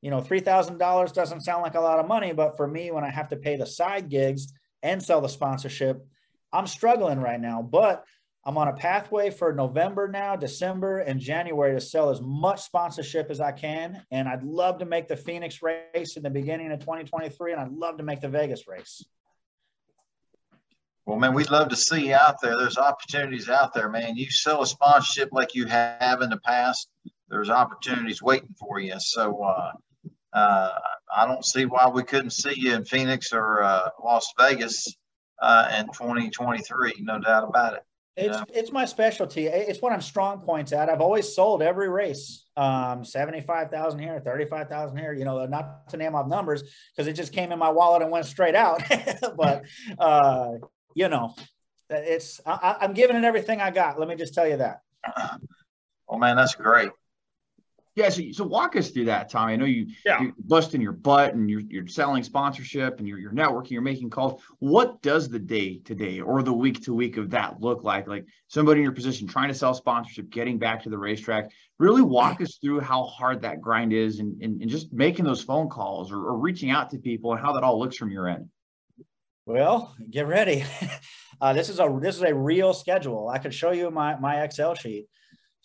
You 0.00 0.10
know, 0.10 0.20
three 0.20 0.40
thousand 0.40 0.78
dollars 0.78 1.12
doesn't 1.12 1.42
sound 1.42 1.62
like 1.62 1.74
a 1.74 1.80
lot 1.80 1.98
of 1.98 2.08
money, 2.08 2.32
but 2.32 2.56
for 2.56 2.66
me, 2.66 2.90
when 2.90 3.04
I 3.04 3.10
have 3.10 3.28
to 3.28 3.36
pay 3.36 3.56
the 3.56 3.66
side 3.66 4.08
gigs 4.08 4.52
and 4.82 5.02
sell 5.02 5.20
the 5.20 5.28
sponsorship, 5.28 6.06
I'm 6.52 6.66
struggling 6.66 7.20
right 7.20 7.40
now. 7.40 7.62
But 7.62 8.04
I'm 8.46 8.56
on 8.58 8.68
a 8.68 8.72
pathway 8.72 9.30
for 9.30 9.52
November 9.52 10.06
now, 10.06 10.36
December, 10.36 11.00
and 11.00 11.18
January 11.18 11.74
to 11.74 11.80
sell 11.80 12.10
as 12.10 12.20
much 12.20 12.62
sponsorship 12.62 13.28
as 13.28 13.40
I 13.40 13.50
can. 13.50 14.04
And 14.12 14.28
I'd 14.28 14.44
love 14.44 14.78
to 14.78 14.84
make 14.84 15.08
the 15.08 15.16
Phoenix 15.16 15.60
race 15.62 16.16
in 16.16 16.22
the 16.22 16.30
beginning 16.30 16.70
of 16.70 16.78
2023, 16.78 17.52
and 17.52 17.60
I'd 17.60 17.72
love 17.72 17.96
to 17.98 18.04
make 18.04 18.20
the 18.20 18.28
Vegas 18.28 18.68
race. 18.68 19.04
Well, 21.06 21.18
man, 21.18 21.34
we'd 21.34 21.50
love 21.50 21.70
to 21.70 21.76
see 21.76 22.08
you 22.08 22.14
out 22.14 22.40
there. 22.40 22.56
There's 22.56 22.78
opportunities 22.78 23.48
out 23.48 23.74
there, 23.74 23.88
man. 23.88 24.16
You 24.16 24.30
sell 24.30 24.62
a 24.62 24.66
sponsorship 24.66 25.30
like 25.32 25.56
you 25.56 25.66
have 25.66 26.22
in 26.22 26.30
the 26.30 26.38
past. 26.38 26.88
There's 27.28 27.50
opportunities 27.50 28.22
waiting 28.22 28.54
for 28.58 28.78
you. 28.78 28.94
So 28.98 29.42
uh, 29.42 29.72
uh, 30.32 30.70
I 31.16 31.26
don't 31.26 31.44
see 31.44 31.64
why 31.64 31.88
we 31.88 32.04
couldn't 32.04 32.30
see 32.30 32.54
you 32.56 32.74
in 32.74 32.84
Phoenix 32.84 33.32
or 33.32 33.62
uh, 33.64 33.88
Las 34.04 34.32
Vegas 34.38 34.96
uh, 35.40 35.76
in 35.78 35.86
2023. 35.86 36.94
No 37.00 37.18
doubt 37.18 37.48
about 37.48 37.74
it. 37.74 37.82
It's 38.16 38.38
it's 38.54 38.72
my 38.72 38.86
specialty. 38.86 39.46
It's 39.46 39.82
what 39.82 39.92
I'm 39.92 40.00
strong 40.00 40.40
points 40.40 40.72
at. 40.72 40.88
I've 40.88 41.02
always 41.02 41.34
sold 41.34 41.62
every 41.62 41.90
race. 41.90 42.46
Um, 42.56 43.04
75,000 43.04 43.98
here, 43.98 44.18
35,000 44.20 44.96
here, 44.96 45.12
you 45.12 45.26
know, 45.26 45.44
not 45.44 45.90
to 45.90 45.98
name 45.98 46.14
off 46.14 46.26
numbers 46.26 46.62
because 46.94 47.06
it 47.08 47.12
just 47.12 47.34
came 47.34 47.52
in 47.52 47.58
my 47.58 47.68
wallet 47.68 48.00
and 48.00 48.10
went 48.10 48.24
straight 48.24 48.54
out. 48.54 48.82
but 49.36 49.64
uh, 49.98 50.52
you 50.94 51.10
know, 51.10 51.34
it's 51.90 52.40
I, 52.46 52.76
I'm 52.80 52.94
giving 52.94 53.16
it 53.16 53.24
everything 53.24 53.60
I 53.60 53.70
got. 53.70 54.00
Let 54.00 54.08
me 54.08 54.16
just 54.16 54.32
tell 54.32 54.48
you 54.48 54.56
that. 54.56 54.80
Oh 56.08 56.16
man, 56.16 56.36
that's 56.36 56.54
great. 56.54 56.90
Yeah, 57.96 58.10
so, 58.10 58.22
so 58.30 58.44
walk 58.44 58.76
us 58.76 58.90
through 58.90 59.06
that, 59.06 59.30
Tommy. 59.30 59.54
I 59.54 59.56
know 59.56 59.64
you 59.64 59.86
yeah. 60.04 60.20
you're 60.20 60.34
busting 60.38 60.82
your 60.82 60.92
butt 60.92 61.34
and 61.34 61.48
you're 61.48 61.62
you're 61.62 61.86
selling 61.86 62.22
sponsorship 62.22 62.98
and 62.98 63.08
you're 63.08 63.18
you're 63.18 63.32
networking, 63.32 63.70
you're 63.70 63.80
making 63.80 64.10
calls. 64.10 64.42
What 64.58 65.00
does 65.00 65.30
the 65.30 65.38
day 65.38 65.78
to 65.86 65.94
day 65.94 66.20
or 66.20 66.42
the 66.42 66.52
week 66.52 66.84
to 66.84 66.94
week 66.94 67.16
of 67.16 67.30
that 67.30 67.58
look 67.62 67.84
like? 67.84 68.06
Like 68.06 68.26
somebody 68.48 68.80
in 68.80 68.84
your 68.84 68.92
position 68.92 69.26
trying 69.26 69.48
to 69.48 69.54
sell 69.54 69.72
sponsorship, 69.72 70.28
getting 70.28 70.58
back 70.58 70.82
to 70.82 70.90
the 70.90 70.98
racetrack. 70.98 71.50
Really 71.78 72.02
walk 72.02 72.42
us 72.42 72.58
through 72.60 72.80
how 72.80 73.04
hard 73.04 73.40
that 73.42 73.62
grind 73.62 73.94
is 73.94 74.18
and, 74.18 74.42
and, 74.42 74.60
and 74.60 74.70
just 74.70 74.92
making 74.92 75.24
those 75.24 75.42
phone 75.42 75.68
calls 75.68 76.12
or, 76.12 76.18
or 76.18 76.38
reaching 76.38 76.70
out 76.70 76.90
to 76.90 76.98
people 76.98 77.32
and 77.32 77.40
how 77.40 77.52
that 77.54 77.62
all 77.62 77.78
looks 77.78 77.96
from 77.96 78.10
your 78.10 78.28
end. 78.28 78.48
Well, 79.46 79.94
get 80.10 80.26
ready. 80.26 80.64
Uh, 81.38 81.52
this 81.52 81.68
is 81.68 81.78
a 81.80 81.98
this 82.00 82.16
is 82.16 82.22
a 82.22 82.34
real 82.34 82.72
schedule. 82.72 83.28
I 83.28 83.36
could 83.36 83.52
show 83.52 83.70
you 83.70 83.90
my 83.90 84.18
my 84.18 84.42
Excel 84.42 84.74
sheet. 84.74 85.06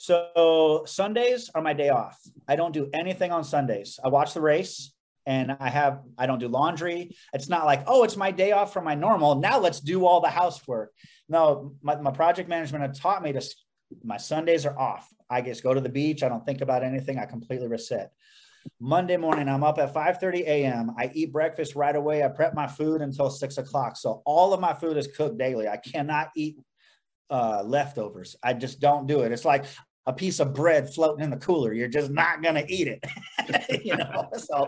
So 0.02 0.82
Sundays 0.88 1.52
are 1.54 1.62
my 1.62 1.74
day 1.74 1.90
off. 1.90 2.20
I 2.48 2.56
don't 2.56 2.74
do 2.74 2.90
anything 2.92 3.32
on 3.32 3.44
Sundays. 3.44 4.00
I 4.04 4.08
watch 4.08 4.34
the 4.34 4.42
race 4.42 4.94
and 5.28 5.56
I 5.60 5.70
have 5.70 6.02
I 6.18 6.26
don't 6.26 6.40
do 6.40 6.48
laundry. 6.48 7.16
It's 7.34 7.48
not 7.48 7.68
like, 7.68 7.84
oh, 7.86 8.04
it's 8.04 8.18
my 8.18 8.32
day 8.32 8.52
off 8.52 8.74
from 8.74 8.84
my 8.84 8.96
normal. 8.96 9.36
Now 9.36 9.60
let's 9.60 9.80
do 9.80 10.08
all 10.08 10.20
the 10.20 10.28
housework. 10.28 10.92
No, 11.30 11.76
my, 11.84 11.98
my 11.98 12.10
project 12.10 12.50
management 12.50 12.82
had 12.82 12.96
taught 12.96 13.22
me 13.22 13.32
to 13.34 13.48
my 14.04 14.18
Sundays 14.18 14.66
are 14.66 14.76
off. 14.76 15.08
I 15.30 15.44
just 15.44 15.62
go 15.62 15.72
to 15.72 15.80
the 15.80 15.88
beach. 15.88 16.24
I 16.24 16.30
don't 16.30 16.44
think 16.48 16.62
about 16.62 16.84
anything. 16.84 17.20
I 17.20 17.26
completely 17.26 17.68
reset. 17.68 18.12
Monday 18.80 19.18
morning, 19.18 19.48
I'm 19.48 19.64
up 19.64 19.78
at 19.78 19.94
5:30 19.94 20.40
a.m. 20.48 20.96
I 20.98 21.12
eat 21.14 21.32
breakfast 21.32 21.76
right 21.76 21.96
away. 21.96 22.24
I 22.24 22.28
prep 22.30 22.56
my 22.56 22.66
food 22.66 23.04
until 23.04 23.30
six 23.30 23.60
o'clock. 23.60 23.98
So 23.98 24.24
all 24.26 24.52
of 24.52 24.60
my 24.60 24.74
food 24.74 24.98
is 24.98 25.06
cooked 25.16 25.38
daily. 25.38 25.68
I 25.68 25.78
cannot 25.78 26.32
eat 26.36 26.58
uh, 27.30 27.62
leftovers. 27.64 28.36
I 28.44 28.54
just 28.54 28.80
don't 28.80 29.06
do 29.06 29.22
it. 29.22 29.32
It's 29.32 29.46
like 29.46 29.66
a 30.06 30.14
piece 30.14 30.40
of 30.40 30.54
bread 30.54 30.94
floating 30.94 31.24
in 31.24 31.30
the 31.30 31.38
cooler. 31.38 31.74
You're 31.74 31.88
just 31.88 32.12
not 32.12 32.42
going 32.42 32.56
to 32.56 32.72
eat 32.72 32.88
it. 32.88 33.06
you 33.86 33.96
know, 33.96 34.30
so 34.38 34.68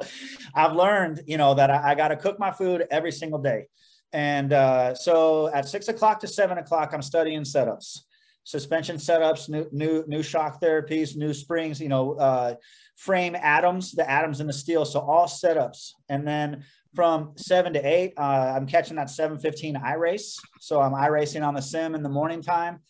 I've 0.54 0.74
learned, 0.74 1.22
you 1.26 1.38
know, 1.38 1.54
that 1.56 1.72
I, 1.72 1.92
I 1.92 1.96
got 1.96 2.10
to 2.10 2.16
cook 2.16 2.40
my 2.40 2.52
food 2.52 2.86
every 2.92 3.12
single 3.12 3.40
day. 3.40 3.66
And 4.12 4.54
uh, 4.54 4.94
so 4.94 5.48
at 5.54 5.68
six 5.68 5.88
o'clock 5.88 6.20
to 6.20 6.28
seven 6.28 6.60
o'clock, 6.60 6.92
I'm 6.94 7.02
studying 7.02 7.42
setups, 7.42 8.02
suspension 8.44 8.98
setups, 8.98 9.50
new, 9.50 9.68
new, 9.72 10.04
new 10.08 10.22
shock 10.22 10.62
therapies, 10.62 11.16
new 11.16 11.34
springs, 11.34 11.82
you 11.82 11.90
know, 11.90 12.14
uh, 12.14 12.56
frame 12.96 13.36
atoms, 13.36 13.92
the 13.92 14.08
atoms 14.10 14.40
in 14.40 14.46
the 14.46 14.54
steel. 14.54 14.86
So 14.86 15.00
all 15.00 15.26
setups. 15.26 15.94
And 16.10 16.28
then 16.28 16.64
from 16.94 17.32
seven 17.38 17.74
to 17.74 17.80
eight, 17.80 18.14
uh, 18.18 18.54
I'm 18.56 18.68
catching 18.68 18.98
that 18.98 19.10
715 19.10 19.78
I 19.78 19.96
race. 19.96 20.40
So 20.60 20.80
I'm 20.80 20.94
iRacing 20.94 21.46
on 21.46 21.56
the 21.56 21.62
sim 21.62 21.96
in 21.96 22.04
the 22.04 22.10
morning 22.10 22.44
time. 22.44 22.82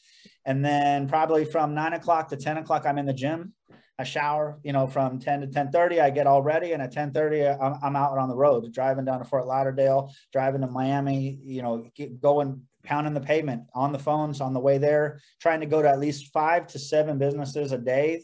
And 0.46 0.64
then 0.64 1.08
probably 1.08 1.46
from 1.46 1.74
nine 1.74 1.94
o'clock 1.94 2.30
to 2.30 2.38
10 2.38 2.58
o'clock, 2.58 2.86
I'm 2.86 2.98
in 2.98 3.06
the 3.06 3.14
gym. 3.14 3.54
I 4.00 4.04
shower, 4.04 4.60
you 4.64 4.74
know, 4.74 4.88
from 4.88 5.20
10 5.20 5.42
to 5.42 5.46
1030, 5.46 6.02
I 6.02 6.10
get 6.10 6.26
all 6.26 6.42
ready. 6.42 6.72
And 6.72 6.82
at 6.82 6.96
1030, 6.96 7.48
I'm, 7.48 7.76
I'm 7.84 7.96
out 7.96 8.18
on 8.18 8.28
the 8.28 8.36
road, 8.36 8.74
driving 8.74 9.06
down 9.06 9.20
to 9.20 9.26
Fort 9.26 9.46
Lauderdale, 9.46 10.12
driving 10.32 10.62
to 10.62 10.68
Miami, 10.68 11.40
you 11.44 11.62
know, 11.62 11.88
going, 12.20 12.64
pounding 12.84 13.14
the 13.14 13.22
pavement 13.22 13.64
on 13.74 13.92
the 13.92 14.00
phones 14.00 14.42
on 14.42 14.54
the 14.54 14.60
way 14.60 14.80
there, 14.80 15.22
trying 15.40 15.60
to 15.60 15.68
go 15.68 15.82
to 15.82 15.90
at 15.90 16.00
least 16.00 16.34
five 16.34 16.68
to 16.68 16.80
seven 16.80 17.18
businesses 17.20 17.72
a 17.72 17.78
day 17.78 18.24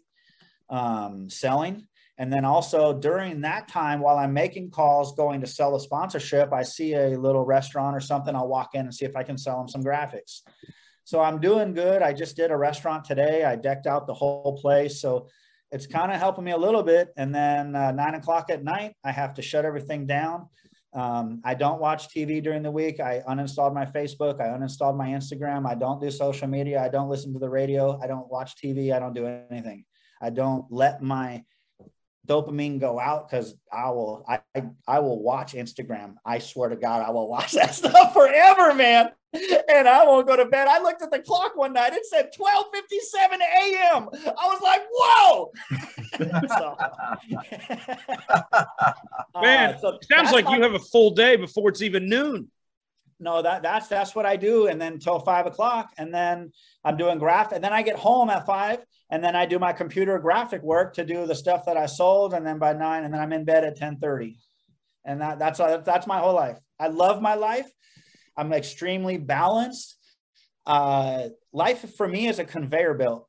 um, 0.69 1.29
selling. 1.29 1.87
And 2.17 2.33
then 2.33 2.43
also 2.43 2.99
during 2.99 3.41
that 3.41 3.69
time, 3.69 4.01
while 4.01 4.17
I'm 4.17 4.33
making 4.33 4.71
calls 4.71 5.15
going 5.15 5.39
to 5.39 5.47
sell 5.47 5.75
a 5.75 5.79
sponsorship, 5.79 6.51
I 6.51 6.63
see 6.63 6.93
a 6.93 7.17
little 7.17 7.45
restaurant 7.45 7.95
or 7.95 8.01
something. 8.01 8.35
I'll 8.35 8.49
walk 8.49 8.75
in 8.75 8.81
and 8.81 8.93
see 8.93 9.05
if 9.05 9.15
I 9.15 9.23
can 9.23 9.37
sell 9.37 9.57
them 9.57 9.69
some 9.69 9.83
graphics. 9.83 10.41
So 11.09 11.21
I'm 11.21 11.41
doing 11.41 11.73
good. 11.73 12.03
I 12.03 12.13
just 12.13 12.35
did 12.35 12.51
a 12.51 12.55
restaurant 12.55 13.03
today. 13.03 13.43
I 13.43 13.55
decked 13.55 13.87
out 13.87 14.05
the 14.05 14.13
whole 14.13 14.55
place. 14.61 15.01
So 15.01 15.27
it's 15.71 15.87
kind 15.87 16.11
of 16.11 16.19
helping 16.19 16.43
me 16.43 16.51
a 16.51 16.57
little 16.57 16.83
bit. 16.83 17.11
And 17.17 17.33
then 17.33 17.75
uh, 17.75 17.91
nine 17.91 18.13
o'clock 18.13 18.51
at 18.51 18.63
night, 18.63 18.93
I 19.03 19.09
have 19.09 19.33
to 19.33 19.41
shut 19.41 19.65
everything 19.65 20.05
down. 20.05 20.49
Um, 20.93 21.41
I 21.43 21.55
don't 21.55 21.81
watch 21.81 22.13
TV 22.13 22.43
during 22.43 22.61
the 22.61 22.69
week. 22.69 22.99
I 22.99 23.23
uninstalled 23.27 23.73
my 23.73 23.85
Facebook. 23.85 24.39
I 24.39 24.55
uninstalled 24.55 24.97
my 24.97 25.07
Instagram. 25.07 25.67
I 25.67 25.73
don't 25.73 25.99
do 25.99 26.11
social 26.11 26.47
media. 26.47 26.79
I 26.79 26.89
don't 26.89 27.09
listen 27.09 27.33
to 27.33 27.39
the 27.39 27.49
radio. 27.49 27.99
I 27.99 28.05
don't 28.05 28.29
watch 28.29 28.55
TV. 28.63 28.93
I 28.93 28.99
don't 28.99 29.15
do 29.15 29.25
anything. 29.25 29.85
I 30.21 30.29
don't 30.29 30.65
let 30.69 31.01
my 31.01 31.43
dopamine 32.29 32.79
go 32.79 32.99
out 32.99 33.29
because 33.29 33.55
I 33.73 33.89
will 33.89 34.23
I, 34.27 34.39
I 34.87 34.99
will 34.99 35.21
watch 35.21 35.53
Instagram. 35.53 36.15
I 36.23 36.39
swear 36.39 36.69
to 36.69 36.75
God, 36.75 37.01
I 37.01 37.09
will 37.09 37.27
watch 37.27 37.51
that 37.53 37.73
stuff 37.73 38.13
forever, 38.13 38.73
man. 38.73 39.11
And 39.31 39.87
I 39.87 40.03
won't 40.05 40.25
go 40.25 40.35
to 40.35 40.45
bed. 40.45 40.67
I 40.67 40.81
looked 40.81 41.03
at 41.03 41.11
the 41.11 41.19
clock 41.19 41.55
one 41.55 41.73
night. 41.73 41.93
It 41.93 42.05
said 42.05 42.31
12:57 42.33 43.33
a.m. 43.33 44.09
I 44.13 44.47
was 44.47 44.61
like, 44.63 44.81
"Whoa!" 44.91 45.51
so, 46.57 46.77
man, 49.39 49.73
uh, 49.75 49.77
so 49.77 49.99
sounds 50.11 50.31
like 50.31 50.49
you 50.49 50.61
have 50.63 50.73
a 50.73 50.79
full 50.79 51.11
day 51.11 51.35
before 51.35 51.69
it's 51.69 51.83
even 51.83 52.09
noon 52.09 52.49
no, 53.19 53.41
that 53.41 53.63
that's 53.63 53.87
that's 53.87 54.15
what 54.15 54.25
I 54.25 54.35
do, 54.35 54.67
and 54.67 54.81
then 54.81 54.99
till 54.99 55.19
five 55.19 55.45
o'clock, 55.45 55.91
and 55.97 56.13
then 56.13 56.51
I'm 56.83 56.97
doing 56.97 57.19
graph, 57.19 57.51
and 57.51 57.63
then 57.63 57.73
I 57.73 57.81
get 57.81 57.97
home 57.97 58.29
at 58.29 58.45
five, 58.45 58.79
and 59.09 59.23
then 59.23 59.35
I 59.35 59.45
do 59.45 59.59
my 59.59 59.73
computer 59.73 60.17
graphic 60.19 60.61
work 60.61 60.93
to 60.95 61.05
do 61.05 61.25
the 61.25 61.35
stuff 61.35 61.65
that 61.65 61.77
I 61.77 61.85
sold, 61.85 62.33
and 62.33 62.45
then 62.45 62.59
by 62.59 62.73
nine, 62.73 63.03
and 63.03 63.13
then 63.13 63.21
I'm 63.21 63.33
in 63.33 63.45
bed 63.45 63.63
at 63.63 63.75
ten 63.75 63.97
thirty, 63.97 64.39
and 65.03 65.21
that 65.21 65.39
that's 65.39 65.57
that's 65.57 66.07
my 66.07 66.19
whole 66.19 66.35
life. 66.35 66.57
I 66.79 66.87
love 66.87 67.21
my 67.21 67.35
life. 67.35 67.69
I'm 68.37 68.53
extremely 68.53 69.17
balanced. 69.17 69.97
Uh, 70.65 71.29
life 71.51 71.95
for 71.97 72.07
me 72.07 72.27
is 72.27 72.39
a 72.39 72.45
conveyor 72.45 72.93
belt, 72.93 73.27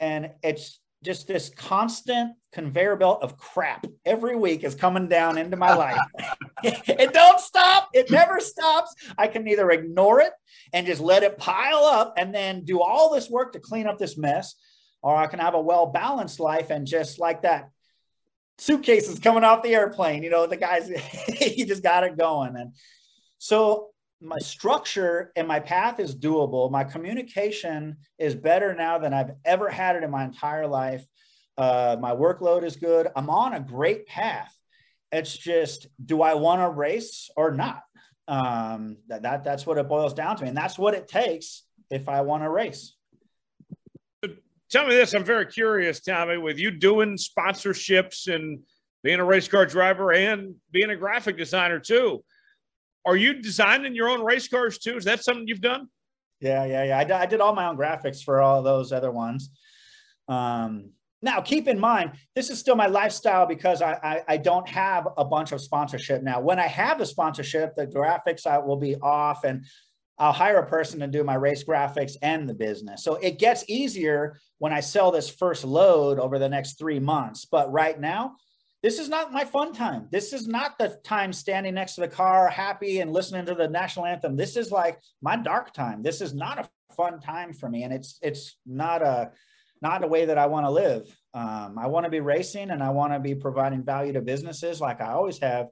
and 0.00 0.30
it's 0.42 0.80
just 1.02 1.26
this 1.28 1.50
constant 1.50 2.32
conveyor 2.52 2.96
belt 2.96 3.22
of 3.22 3.36
crap 3.36 3.86
every 4.04 4.34
week 4.34 4.64
is 4.64 4.74
coming 4.74 5.08
down 5.08 5.38
into 5.38 5.56
my 5.56 5.74
life. 5.74 5.98
it 6.64 7.12
don't 7.12 7.40
stop. 7.40 7.88
It 7.92 8.10
never 8.10 8.40
stops. 8.40 8.94
I 9.18 9.26
can 9.28 9.46
either 9.46 9.70
ignore 9.70 10.20
it 10.20 10.32
and 10.72 10.86
just 10.86 11.00
let 11.00 11.22
it 11.22 11.38
pile 11.38 11.84
up 11.84 12.14
and 12.16 12.34
then 12.34 12.64
do 12.64 12.80
all 12.80 13.12
this 13.12 13.28
work 13.28 13.52
to 13.52 13.60
clean 13.60 13.86
up 13.86 13.98
this 13.98 14.16
mess, 14.16 14.54
or 15.02 15.14
I 15.14 15.26
can 15.26 15.38
have 15.38 15.54
a 15.54 15.60
well 15.60 15.86
balanced 15.86 16.40
life 16.40 16.70
and 16.70 16.86
just 16.86 17.18
like 17.18 17.42
that 17.42 17.70
suitcases 18.58 19.18
coming 19.18 19.44
off 19.44 19.62
the 19.62 19.74
airplane. 19.74 20.22
You 20.22 20.30
know, 20.30 20.46
the 20.46 20.56
guys, 20.56 20.88
he 21.28 21.64
just 21.64 21.82
got 21.82 22.04
it 22.04 22.16
going. 22.16 22.56
And 22.56 22.72
so 23.38 23.90
my 24.20 24.38
structure 24.38 25.32
and 25.36 25.46
my 25.46 25.60
path 25.60 26.00
is 26.00 26.14
doable. 26.14 26.70
My 26.70 26.84
communication 26.84 27.96
is 28.18 28.34
better 28.34 28.74
now 28.74 28.98
than 28.98 29.12
I've 29.12 29.32
ever 29.44 29.68
had 29.68 29.96
it 29.96 30.02
in 30.02 30.10
my 30.10 30.24
entire 30.24 30.66
life. 30.66 31.04
Uh, 31.58 31.96
my 32.00 32.12
workload 32.12 32.64
is 32.64 32.76
good. 32.76 33.08
I'm 33.14 33.30
on 33.30 33.54
a 33.54 33.60
great 33.60 34.06
path. 34.06 34.54
It's 35.12 35.36
just, 35.36 35.86
do 36.04 36.22
I 36.22 36.34
want 36.34 36.60
to 36.60 36.68
race 36.68 37.30
or 37.36 37.52
not? 37.52 37.82
Um, 38.28 38.96
that, 39.06 39.22
that 39.22 39.44
that's 39.44 39.66
what 39.66 39.78
it 39.78 39.88
boils 39.88 40.12
down 40.12 40.36
to, 40.38 40.44
and 40.44 40.56
that's 40.56 40.76
what 40.76 40.94
it 40.94 41.06
takes 41.06 41.62
if 41.90 42.08
I 42.08 42.22
want 42.22 42.42
to 42.42 42.50
race. 42.50 42.96
Tell 44.68 44.84
me 44.84 44.94
this: 44.94 45.14
I'm 45.14 45.24
very 45.24 45.46
curious, 45.46 46.00
Tommy. 46.00 46.36
With 46.36 46.58
you 46.58 46.72
doing 46.72 47.16
sponsorships 47.16 48.26
and 48.26 48.58
being 49.04 49.20
a 49.20 49.24
race 49.24 49.46
car 49.46 49.64
driver 49.64 50.12
and 50.12 50.56
being 50.72 50.90
a 50.90 50.96
graphic 50.96 51.38
designer 51.38 51.78
too, 51.78 52.24
are 53.06 53.16
you 53.16 53.40
designing 53.40 53.94
your 53.94 54.08
own 54.08 54.22
race 54.22 54.48
cars 54.48 54.78
too? 54.78 54.96
Is 54.96 55.04
that 55.04 55.24
something 55.24 55.46
you've 55.46 55.60
done? 55.60 55.88
Yeah, 56.40 56.66
yeah, 56.66 56.84
yeah. 56.84 57.16
I, 57.16 57.26
did 57.26 57.40
all 57.40 57.54
my 57.54 57.66
own 57.66 57.78
graphics 57.78 58.22
for 58.22 58.42
all 58.42 58.62
those 58.62 58.92
other 58.92 59.10
ones. 59.10 59.50
Um, 60.28 60.90
now, 61.22 61.40
keep 61.40 61.66
in 61.66 61.78
mind, 61.78 62.12
this 62.34 62.50
is 62.50 62.58
still 62.58 62.76
my 62.76 62.88
lifestyle 62.88 63.46
because 63.46 63.80
I, 63.80 63.92
I, 64.02 64.22
I, 64.28 64.36
don't 64.36 64.68
have 64.68 65.08
a 65.16 65.24
bunch 65.24 65.52
of 65.52 65.62
sponsorship 65.62 66.22
now. 66.22 66.40
When 66.40 66.58
I 66.58 66.66
have 66.66 67.00
a 67.00 67.06
sponsorship, 67.06 67.74
the 67.74 67.86
graphics 67.86 68.46
I 68.46 68.58
will 68.58 68.76
be 68.76 68.96
off 68.96 69.44
and 69.44 69.64
I'll 70.18 70.32
hire 70.32 70.58
a 70.58 70.66
person 70.66 71.00
to 71.00 71.06
do 71.06 71.24
my 71.24 71.34
race 71.34 71.64
graphics 71.64 72.16
and 72.22 72.48
the 72.48 72.54
business. 72.54 73.02
So 73.02 73.14
it 73.16 73.38
gets 73.38 73.64
easier 73.68 74.38
when 74.58 74.72
I 74.72 74.80
sell 74.80 75.10
this 75.10 75.28
first 75.28 75.64
load 75.64 76.18
over 76.18 76.38
the 76.38 76.48
next 76.48 76.78
three 76.78 77.00
months. 77.00 77.44
But 77.44 77.72
right 77.72 77.98
now, 77.98 78.36
this 78.86 79.00
is 79.00 79.08
not 79.08 79.32
my 79.32 79.44
fun 79.44 79.72
time. 79.72 80.06
This 80.12 80.32
is 80.32 80.46
not 80.46 80.78
the 80.78 80.90
time 81.02 81.32
standing 81.32 81.74
next 81.74 81.96
to 81.96 82.02
the 82.02 82.08
car, 82.08 82.48
happy 82.48 83.00
and 83.00 83.12
listening 83.12 83.44
to 83.46 83.54
the 83.56 83.66
national 83.66 84.06
anthem. 84.06 84.36
This 84.36 84.56
is 84.56 84.70
like 84.70 85.00
my 85.20 85.34
dark 85.34 85.74
time. 85.74 86.04
This 86.04 86.20
is 86.20 86.32
not 86.32 86.60
a 86.60 86.94
fun 86.94 87.18
time 87.18 87.52
for 87.52 87.68
me, 87.68 87.82
and 87.82 87.92
it's 87.92 88.20
it's 88.22 88.56
not 88.64 89.02
a 89.02 89.32
not 89.82 90.04
a 90.04 90.06
way 90.06 90.26
that 90.26 90.38
I 90.38 90.46
want 90.46 90.66
to 90.66 90.70
live. 90.70 91.02
Um, 91.34 91.76
I 91.80 91.88
want 91.88 92.04
to 92.04 92.10
be 92.10 92.20
racing, 92.20 92.70
and 92.70 92.80
I 92.80 92.90
want 92.90 93.12
to 93.12 93.18
be 93.18 93.34
providing 93.34 93.82
value 93.82 94.12
to 94.12 94.20
businesses 94.20 94.80
like 94.80 95.00
I 95.00 95.10
always 95.10 95.40
have. 95.40 95.66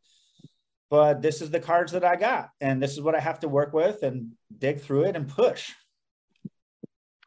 But 0.91 1.23
this 1.23 1.41
is 1.41 1.51
the 1.51 1.61
cards 1.61 1.93
that 1.93 2.05
I 2.05 2.17
got, 2.17 2.51
and 2.61 2.83
this 2.83 2.95
is 2.95 3.01
what 3.01 3.15
I 3.15 3.21
have 3.21 3.39
to 3.41 3.49
work 3.49 3.73
with 3.73 4.03
and 4.03 4.33
dig 4.59 4.81
through 4.81 5.05
it 5.05 5.15
and 5.15 5.29
push. 5.29 5.71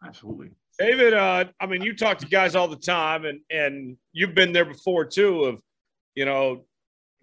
Absolutely. 0.06 0.50
David, 0.78 1.14
uh, 1.14 1.46
I 1.62 1.66
mean, 1.66 1.82
you 1.82 1.96
talk 1.96 2.18
to 2.18 2.28
guys 2.28 2.56
all 2.56 2.68
the 2.68 2.76
time, 2.76 3.24
and 3.24 3.40
and 3.50 3.96
you've 4.12 4.36
been 4.36 4.52
there 4.52 4.66
before 4.66 5.06
too. 5.06 5.46
Of 5.46 5.62
you 6.18 6.26
know, 6.26 6.65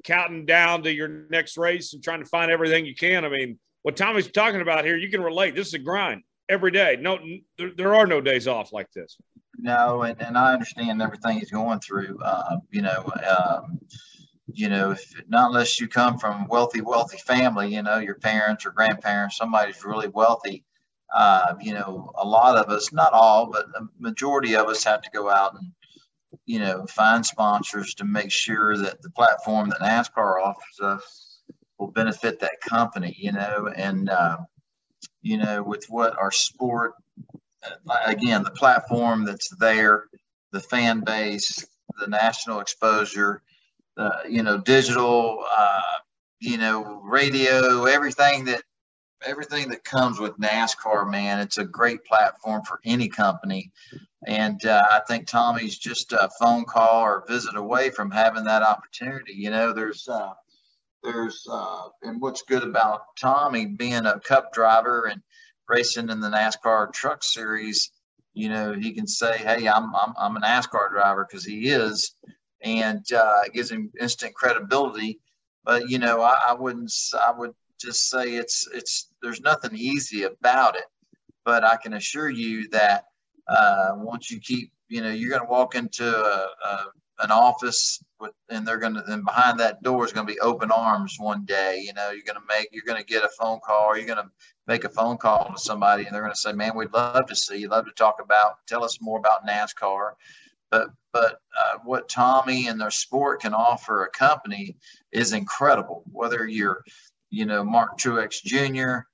counting 0.04 0.46
down 0.46 0.84
to 0.84 0.92
your 0.92 1.26
next 1.30 1.58
race 1.58 1.94
and 1.94 2.02
trying 2.02 2.20
to 2.20 2.28
find 2.28 2.48
everything 2.48 2.86
you 2.86 2.94
can. 2.94 3.24
I 3.24 3.28
mean, 3.28 3.58
what 3.82 3.96
Tommy's 3.96 4.30
talking 4.30 4.60
about 4.60 4.84
here, 4.84 4.96
you 4.96 5.10
can 5.10 5.20
relate. 5.20 5.56
This 5.56 5.66
is 5.68 5.74
a 5.74 5.78
grind 5.80 6.22
every 6.48 6.70
day. 6.70 6.96
No, 7.00 7.18
there, 7.58 7.72
there 7.76 7.94
are 7.96 8.06
no 8.06 8.20
days 8.20 8.46
off 8.46 8.72
like 8.72 8.86
this. 8.92 9.16
No, 9.58 10.02
and, 10.02 10.22
and 10.22 10.38
I 10.38 10.52
understand 10.52 11.02
everything 11.02 11.38
he's 11.38 11.50
going 11.50 11.80
through. 11.80 12.20
Uh, 12.22 12.58
you 12.70 12.82
know, 12.82 13.10
um, 13.36 13.80
you 14.46 14.68
know, 14.68 14.92
if 14.92 15.12
not 15.26 15.48
unless 15.48 15.80
you 15.80 15.88
come 15.88 16.16
from 16.16 16.46
wealthy, 16.46 16.80
wealthy 16.80 17.18
family, 17.18 17.74
you 17.74 17.82
know, 17.82 17.98
your 17.98 18.14
parents 18.14 18.64
or 18.64 18.70
grandparents, 18.70 19.36
somebody's 19.36 19.84
really 19.84 20.08
wealthy. 20.08 20.64
Uh, 21.12 21.54
you 21.60 21.74
know, 21.74 22.12
a 22.16 22.24
lot 22.24 22.56
of 22.56 22.70
us, 22.70 22.92
not 22.92 23.12
all, 23.12 23.46
but 23.50 23.66
the 23.72 23.88
majority 23.98 24.54
of 24.54 24.68
us 24.68 24.84
have 24.84 25.02
to 25.02 25.10
go 25.10 25.28
out 25.28 25.54
and, 25.54 25.72
you 26.46 26.58
know, 26.58 26.84
find 26.86 27.24
sponsors 27.24 27.94
to 27.94 28.04
make 28.04 28.30
sure 28.30 28.76
that 28.76 29.00
the 29.02 29.10
platform 29.10 29.70
that 29.70 29.80
NASCAR 29.80 30.42
offers 30.42 30.80
us 30.82 31.40
will 31.78 31.90
benefit 31.90 32.40
that 32.40 32.60
company, 32.60 33.14
you 33.18 33.32
know, 33.32 33.70
and, 33.74 34.10
uh, 34.10 34.38
you 35.22 35.38
know, 35.38 35.62
with 35.62 35.86
what 35.88 36.16
our 36.18 36.30
sport, 36.30 36.94
uh, 37.64 37.96
again, 38.04 38.42
the 38.42 38.50
platform 38.50 39.24
that's 39.24 39.48
there, 39.56 40.04
the 40.52 40.60
fan 40.60 41.00
base, 41.00 41.66
the 41.98 42.06
national 42.06 42.60
exposure, 42.60 43.42
uh, 43.96 44.20
you 44.28 44.42
know, 44.42 44.58
digital, 44.58 45.44
uh, 45.56 45.80
you 46.40 46.58
know, 46.58 47.00
radio, 47.04 47.84
everything 47.84 48.44
that 48.44 48.62
everything 49.26 49.68
that 49.70 49.84
comes 49.84 50.18
with 50.18 50.38
NASCAR, 50.38 51.10
man, 51.10 51.40
it's 51.40 51.58
a 51.58 51.64
great 51.64 52.04
platform 52.04 52.62
for 52.62 52.80
any 52.84 53.08
company. 53.08 53.72
And 54.26 54.64
uh, 54.64 54.84
I 54.90 55.00
think 55.06 55.26
Tommy's 55.26 55.76
just 55.78 56.12
a 56.12 56.30
phone 56.38 56.64
call 56.64 57.02
or 57.02 57.24
visit 57.28 57.56
away 57.56 57.90
from 57.90 58.10
having 58.10 58.44
that 58.44 58.62
opportunity. 58.62 59.34
You 59.34 59.50
know, 59.50 59.72
there's 59.72 60.08
uh, 60.08 60.32
there's 61.02 61.46
uh, 61.50 61.88
and 62.02 62.20
what's 62.20 62.42
good 62.42 62.62
about 62.62 63.02
Tommy 63.20 63.66
being 63.66 64.06
a 64.06 64.18
Cup 64.20 64.52
driver 64.52 65.06
and 65.06 65.20
racing 65.68 66.08
in 66.08 66.20
the 66.20 66.30
NASCAR 66.30 66.92
Truck 66.92 67.22
Series. 67.22 67.90
You 68.32 68.48
know, 68.48 68.72
he 68.72 68.92
can 68.92 69.06
say, 69.06 69.36
"Hey, 69.36 69.68
I'm 69.68 69.94
I'm, 69.94 70.14
I'm 70.18 70.36
a 70.36 70.40
NASCAR 70.40 70.90
driver" 70.90 71.26
because 71.28 71.44
he 71.44 71.68
is, 71.68 72.14
and 72.62 73.04
uh, 73.12 73.42
it 73.46 73.52
gives 73.52 73.70
him 73.70 73.92
instant 74.00 74.34
credibility. 74.34 75.20
But 75.64 75.90
you 75.90 75.98
know, 75.98 76.22
I, 76.22 76.38
I 76.48 76.52
wouldn't. 76.54 76.92
I 77.14 77.32
would 77.32 77.54
just 77.80 78.08
say 78.08 78.34
it's 78.34 78.68
it's 78.72 79.10
there's 79.22 79.40
nothing 79.40 79.72
easy 79.74 80.24
about 80.24 80.76
it. 80.76 80.84
But 81.44 81.64
I 81.64 81.76
can 81.76 81.94
assure 81.94 82.30
you 82.30 82.68
that 82.70 83.04
uh, 83.48 83.92
once 83.96 84.30
you 84.30 84.40
keep, 84.40 84.72
you 84.88 85.02
know, 85.02 85.10
you're 85.10 85.30
going 85.30 85.42
to 85.42 85.50
walk 85.50 85.74
into 85.74 86.04
a, 86.06 86.48
a, 86.66 86.86
an 87.20 87.30
office 87.30 88.02
with, 88.18 88.32
and 88.48 88.66
they're 88.66 88.78
going 88.78 88.94
to, 88.94 89.02
then 89.02 89.22
behind 89.24 89.60
that 89.60 89.82
door 89.82 90.04
is 90.04 90.12
going 90.12 90.26
to 90.26 90.32
be 90.32 90.40
open 90.40 90.70
arms 90.70 91.16
one 91.18 91.44
day. 91.44 91.82
You 91.84 91.92
know, 91.92 92.10
you're 92.10 92.24
going 92.24 92.40
to 92.40 92.46
make, 92.48 92.68
you're 92.72 92.86
going 92.86 93.00
to 93.00 93.06
get 93.06 93.24
a 93.24 93.28
phone 93.38 93.60
call, 93.64 93.84
or 93.84 93.98
you're 93.98 94.06
going 94.06 94.24
to 94.24 94.30
make 94.66 94.84
a 94.84 94.88
phone 94.88 95.18
call 95.18 95.52
to 95.52 95.60
somebody, 95.60 96.04
and 96.04 96.14
they're 96.14 96.22
going 96.22 96.32
to 96.32 96.38
say, 96.38 96.52
"Man, 96.52 96.74
we'd 96.74 96.92
love 96.94 97.26
to 97.26 97.36
see 97.36 97.58
you, 97.58 97.68
love 97.68 97.84
to 97.84 97.92
talk 97.92 98.16
about, 98.22 98.66
tell 98.66 98.84
us 98.84 98.98
more 99.00 99.18
about 99.18 99.46
NASCAR." 99.46 100.12
But 100.70 100.88
but 101.12 101.40
uh, 101.60 101.78
what 101.84 102.08
Tommy 102.08 102.68
and 102.68 102.80
their 102.80 102.90
sport 102.90 103.42
can 103.42 103.54
offer 103.54 104.04
a 104.04 104.10
company 104.10 104.76
is 105.12 105.32
incredible. 105.32 106.02
Whether 106.10 106.48
you're 106.48 106.82
you 107.34 107.44
know, 107.46 107.64
Martin 107.64 107.96
Truex 107.98 108.42
Jr., 108.42 109.06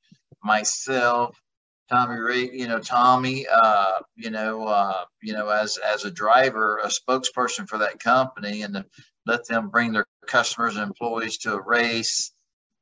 myself, 0.45 1.41
Tommy 1.89 2.21
Ray, 2.21 2.51
you 2.53 2.69
know, 2.69 2.79
Tommy, 2.79 3.47
uh, 3.51 3.95
you 4.15 4.31
know, 4.31 4.67
uh, 4.67 5.05
you 5.23 5.33
know, 5.33 5.49
as 5.49 5.77
as 5.79 6.05
a 6.05 6.11
driver, 6.11 6.79
a 6.79 6.89
spokesperson 6.89 7.69
for 7.69 7.79
that 7.79 7.99
company, 7.99 8.63
and 8.63 8.85
let 9.27 9.47
them 9.49 9.71
bring 9.71 9.93
their 9.93 10.07
customers 10.27 10.77
and 10.77 10.85
employees 10.85 11.39
to 11.39 11.55
a 11.55 11.61
race, 11.61 12.33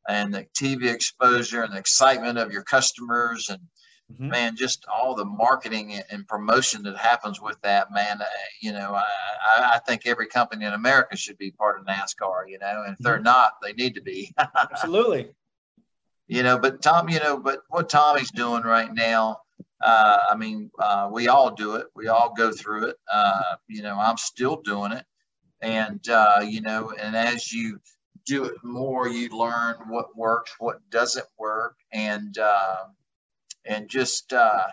and 0.09 0.35
the 0.35 0.47
TV 0.61 0.93
exposure 0.93 1.63
and 1.63 1.73
the 1.73 1.79
excitement 1.79 2.39
of 2.39 2.53
your 2.53 2.65
customers, 2.65 3.49
and 3.49 3.61
mm-hmm. 4.13 4.29
man, 4.29 4.57
just 4.57 4.85
all 4.87 5.15
the 5.15 5.25
marketing 5.25 6.01
and 6.11 6.27
promotion 6.27 6.83
that 6.85 6.97
happens 6.97 7.41
with 7.41 7.61
that, 7.63 7.93
man. 7.93 8.21
Uh, 8.21 8.27
you 8.61 8.73
know, 8.73 8.95
I, 8.95 9.75
I 9.75 9.79
think 9.87 10.07
every 10.07 10.27
company 10.27 10.65
in 10.65 10.73
America 10.73 11.17
should 11.17 11.39
be 11.39 11.51
part 11.51 11.79
of 11.79 11.87
NASCAR. 11.87 12.49
You 12.49 12.59
know, 12.59 12.85
and 12.87 12.95
if 12.95 12.99
they're 12.99 13.17
mm-hmm. 13.17 13.25
not, 13.25 13.53
they 13.63 13.73
need 13.73 13.95
to 13.95 14.03
be. 14.03 14.35
Absolutely. 14.57 15.31
You 16.27 16.43
know, 16.43 16.59
but 16.59 16.83
Tom, 16.83 17.09
you 17.09 17.21
know, 17.21 17.39
but 17.39 17.63
what 17.69 17.89
Tommy's 17.89 18.31
doing 18.31 18.63
right 18.63 18.93
now. 18.93 19.41
Uh, 19.81 20.19
I 20.31 20.35
mean, 20.35 20.71
uh, 20.79 21.09
we 21.11 21.29
all 21.29 21.55
do 21.55 21.77
it. 21.77 21.87
We 21.95 22.09
all 22.09 22.35
go 22.37 22.51
through 22.51 22.87
it. 22.89 22.97
Uh, 23.13 23.57
you 23.69 23.83
know, 23.83 23.97
I'm 23.99 24.17
still 24.17 24.61
doing 24.63 24.93
it, 24.93 25.05
and 25.63 26.07
uh, 26.09 26.41
you 26.45 26.61
know, 26.61 26.93
and 27.01 27.15
as 27.15 27.53
you 27.53 27.81
do 28.27 28.45
it 28.45 28.57
more, 28.63 29.09
you 29.09 29.31
learn 29.31 29.77
what 29.89 30.17
works, 30.17 30.55
what 30.59 30.79
doesn't 30.91 31.27
work, 31.39 31.77
and 31.93 32.37
uh, 32.39 32.85
and 33.69 33.89
just 33.89 34.33
uh, 34.33 34.67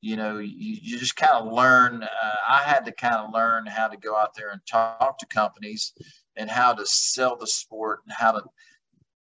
you 0.00 0.16
know 0.16 0.38
you, 0.38 0.78
you 0.82 0.98
just 0.98 1.16
kind 1.16 1.32
of 1.32 1.52
learn 1.52 2.02
uh, 2.02 2.36
i 2.48 2.62
had 2.62 2.84
to 2.84 2.92
kind 2.92 3.16
of 3.16 3.32
learn 3.32 3.66
how 3.66 3.86
to 3.88 3.96
go 3.96 4.16
out 4.16 4.34
there 4.34 4.50
and 4.50 4.60
talk 4.66 5.18
to 5.18 5.26
companies 5.26 5.92
and 6.36 6.50
how 6.50 6.72
to 6.74 6.84
sell 6.84 7.36
the 7.36 7.46
sport 7.46 8.00
and 8.04 8.12
how 8.12 8.32
to 8.32 8.42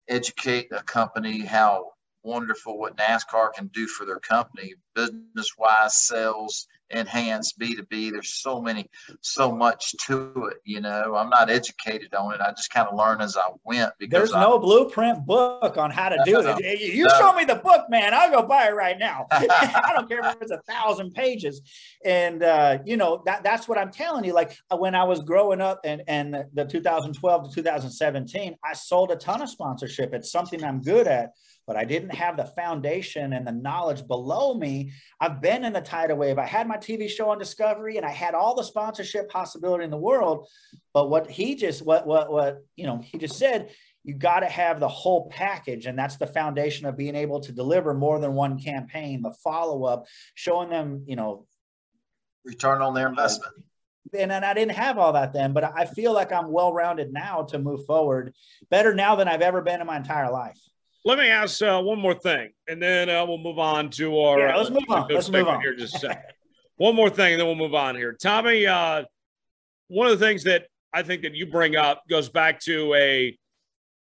educate 0.09 0.69
a 0.73 0.83
company 0.85 1.41
how 1.41 1.87
wonderful 2.23 2.79
what 2.79 2.97
NASCAR 2.97 3.53
can 3.55 3.69
do 3.69 3.87
for 3.87 4.05
their 4.05 4.19
company, 4.19 4.75
business 4.95 5.57
wise, 5.59 5.97
sales, 5.97 6.67
enhance 6.91 7.53
B2B. 7.53 8.13
There's 8.13 8.35
so 8.35 8.61
many, 8.61 8.89
so 9.21 9.53
much 9.53 9.95
to 10.07 10.51
it. 10.51 10.59
You 10.65 10.81
know, 10.81 11.15
I'm 11.17 11.31
not 11.31 11.51
educated 11.51 12.15
on 12.15 12.35
it. 12.35 12.41
I 12.41 12.51
just 12.51 12.71
kind 12.71 12.89
of 12.89 12.97
learn 12.97 13.21
as 13.21 13.37
I 13.37 13.51
went 13.65 13.93
because 13.99 14.13
there's 14.13 14.33
I, 14.33 14.43
no 14.43 14.59
blueprint 14.59 15.27
book 15.27 15.77
on 15.77 15.91
how 15.91 16.09
to 16.09 16.21
do 16.25 16.33
no, 16.33 16.57
it. 16.59 16.81
You 16.81 17.05
no. 17.05 17.19
show 17.19 17.33
me 17.33 17.45
the 17.45 17.57
book, 17.57 17.89
man. 17.89 18.15
I'll 18.15 18.31
go 18.31 18.43
buy 18.43 18.69
it 18.69 18.75
right 18.75 18.99
now. 18.99 19.27
I 19.33 19.93
don't 19.95 20.09
care 20.09 20.21
if 20.21 20.37
it's 20.41 20.51
a 20.51 20.61
thousand 20.69 21.13
pages. 21.13 21.63
And, 22.05 22.43
uh, 22.43 22.79
you 22.85 22.97
know, 22.97 23.23
that, 23.27 23.43
that's 23.43 23.69
what 23.69 23.79
I'm 23.79 23.91
telling 23.91 24.25
you. 24.25 24.33
Like 24.33 24.57
uh, 24.71 24.77
when 24.77 24.95
I 24.95 25.05
was 25.05 25.21
growing 25.21 25.61
up 25.61 25.81
and, 25.85 26.03
and 26.09 26.45
the 26.55 26.65
2012 26.65 27.49
to 27.49 27.55
2017, 27.55 28.57
I 28.65 28.73
sold 28.75 29.11
a 29.11 29.17
ton 29.17 29.43
of 29.43 29.51
sponsorship. 29.51 30.15
It's 30.15 30.31
something 30.31 30.63
I'm 30.65 30.83
good 30.83 31.07
at 31.07 31.33
but 31.71 31.77
I 31.77 31.85
didn't 31.85 32.17
have 32.17 32.37
the 32.37 32.47
foundation 32.47 33.33
and 33.33 33.47
the 33.47 33.53
knowledge 33.53 34.05
below 34.09 34.55
me. 34.55 34.91
I've 35.21 35.41
been 35.41 35.65
in 35.65 35.73
the 35.73 35.81
tidal 35.81 36.17
wave. 36.17 36.37
I 36.37 36.45
had 36.45 36.67
my 36.67 36.77
TV 36.77 37.09
show 37.09 37.31
on 37.31 37.39
Discovery 37.39 37.97
and 37.97 38.05
I 38.05 38.11
had 38.11 38.35
all 38.35 38.57
the 38.57 38.65
sponsorship 38.65 39.29
possibility 39.29 39.85
in 39.85 39.91
the 39.93 39.97
world. 39.97 40.49
But 40.93 41.11
what 41.11 41.31
he 41.31 41.55
just, 41.55 41.87
what, 41.87 42.09
what, 42.09 42.29
what, 42.29 42.65
you 42.75 42.89
know, 42.89 42.99
he 42.99 43.19
just 43.19 43.39
said, 43.39 43.71
you 44.03 44.15
got 44.15 44.41
to 44.41 44.49
have 44.49 44.81
the 44.81 44.89
whole 44.89 45.31
package. 45.31 45.87
And 45.87 45.97
that's 45.97 46.17
the 46.17 46.27
foundation 46.27 46.87
of 46.87 46.97
being 46.97 47.15
able 47.15 47.39
to 47.39 47.53
deliver 47.53 47.95
more 47.95 48.19
than 48.19 48.35
one 48.35 48.59
campaign, 48.59 49.23
the 49.23 49.31
follow 49.31 49.85
up, 49.85 50.07
showing 50.35 50.71
them, 50.71 51.05
you 51.07 51.15
know, 51.15 51.47
return 52.45 52.83
on 52.83 52.95
their 52.95 53.09
investment. 53.09 53.55
And, 54.13 54.33
and 54.33 54.45
I 54.45 54.55
didn't 54.55 54.75
have 54.75 54.99
all 54.99 55.13
that 55.13 55.33
then, 55.33 55.53
but 55.53 55.63
I 55.63 55.85
feel 55.85 56.13
like 56.13 56.33
I'm 56.33 56.51
well 56.51 56.73
rounded 56.73 57.13
now 57.13 57.45
to 57.45 57.61
move 57.61 57.87
forward 57.87 58.35
better 58.71 58.93
now 58.93 59.15
than 59.15 59.29
I've 59.29 59.41
ever 59.41 59.63
been 59.63 59.81
in 59.81 59.87
my 59.87 59.99
entire 59.99 60.33
life. 60.33 60.59
Let 61.05 61.19
me 61.19 61.29
ask 61.29 61.63
uh, 61.63 61.81
one 61.81 61.99
more 61.99 62.15
thing, 62.15 62.51
and 62.69 62.83
then 62.83 63.09
uh, 63.09 63.25
we'll 63.25 63.39
move 63.39 63.59
on 63.59 63.89
to 63.91 64.21
our. 64.21 64.41
Yeah, 64.41 64.57
let's 64.57 64.71
move 64.71 64.85
on. 64.89 65.09
Let's 65.09 65.31
move 65.31 65.49
on 65.49 65.61
here. 65.61 65.75
Just 65.75 65.97
a 65.97 65.99
second. 66.01 66.23
one 66.77 66.95
more 66.95 67.09
thing, 67.09 67.33
and 67.33 67.41
then 67.41 67.47
we'll 67.47 67.57
move 67.57 67.75
on 67.75 67.97
here. 67.97 68.13
Tommy, 68.13 68.67
uh, 68.67 69.05
one 69.89 70.09
of 70.09 70.19
the 70.19 70.25
things 70.25 70.45
that 70.45 70.67
I 70.93 71.03
think 71.03 71.23
that 71.23 71.35
you 71.35 71.47
bring 71.47 71.75
up 71.75 72.03
goes 72.11 72.29
back 72.29 72.61
to 72.61 72.95
a 72.95 73.39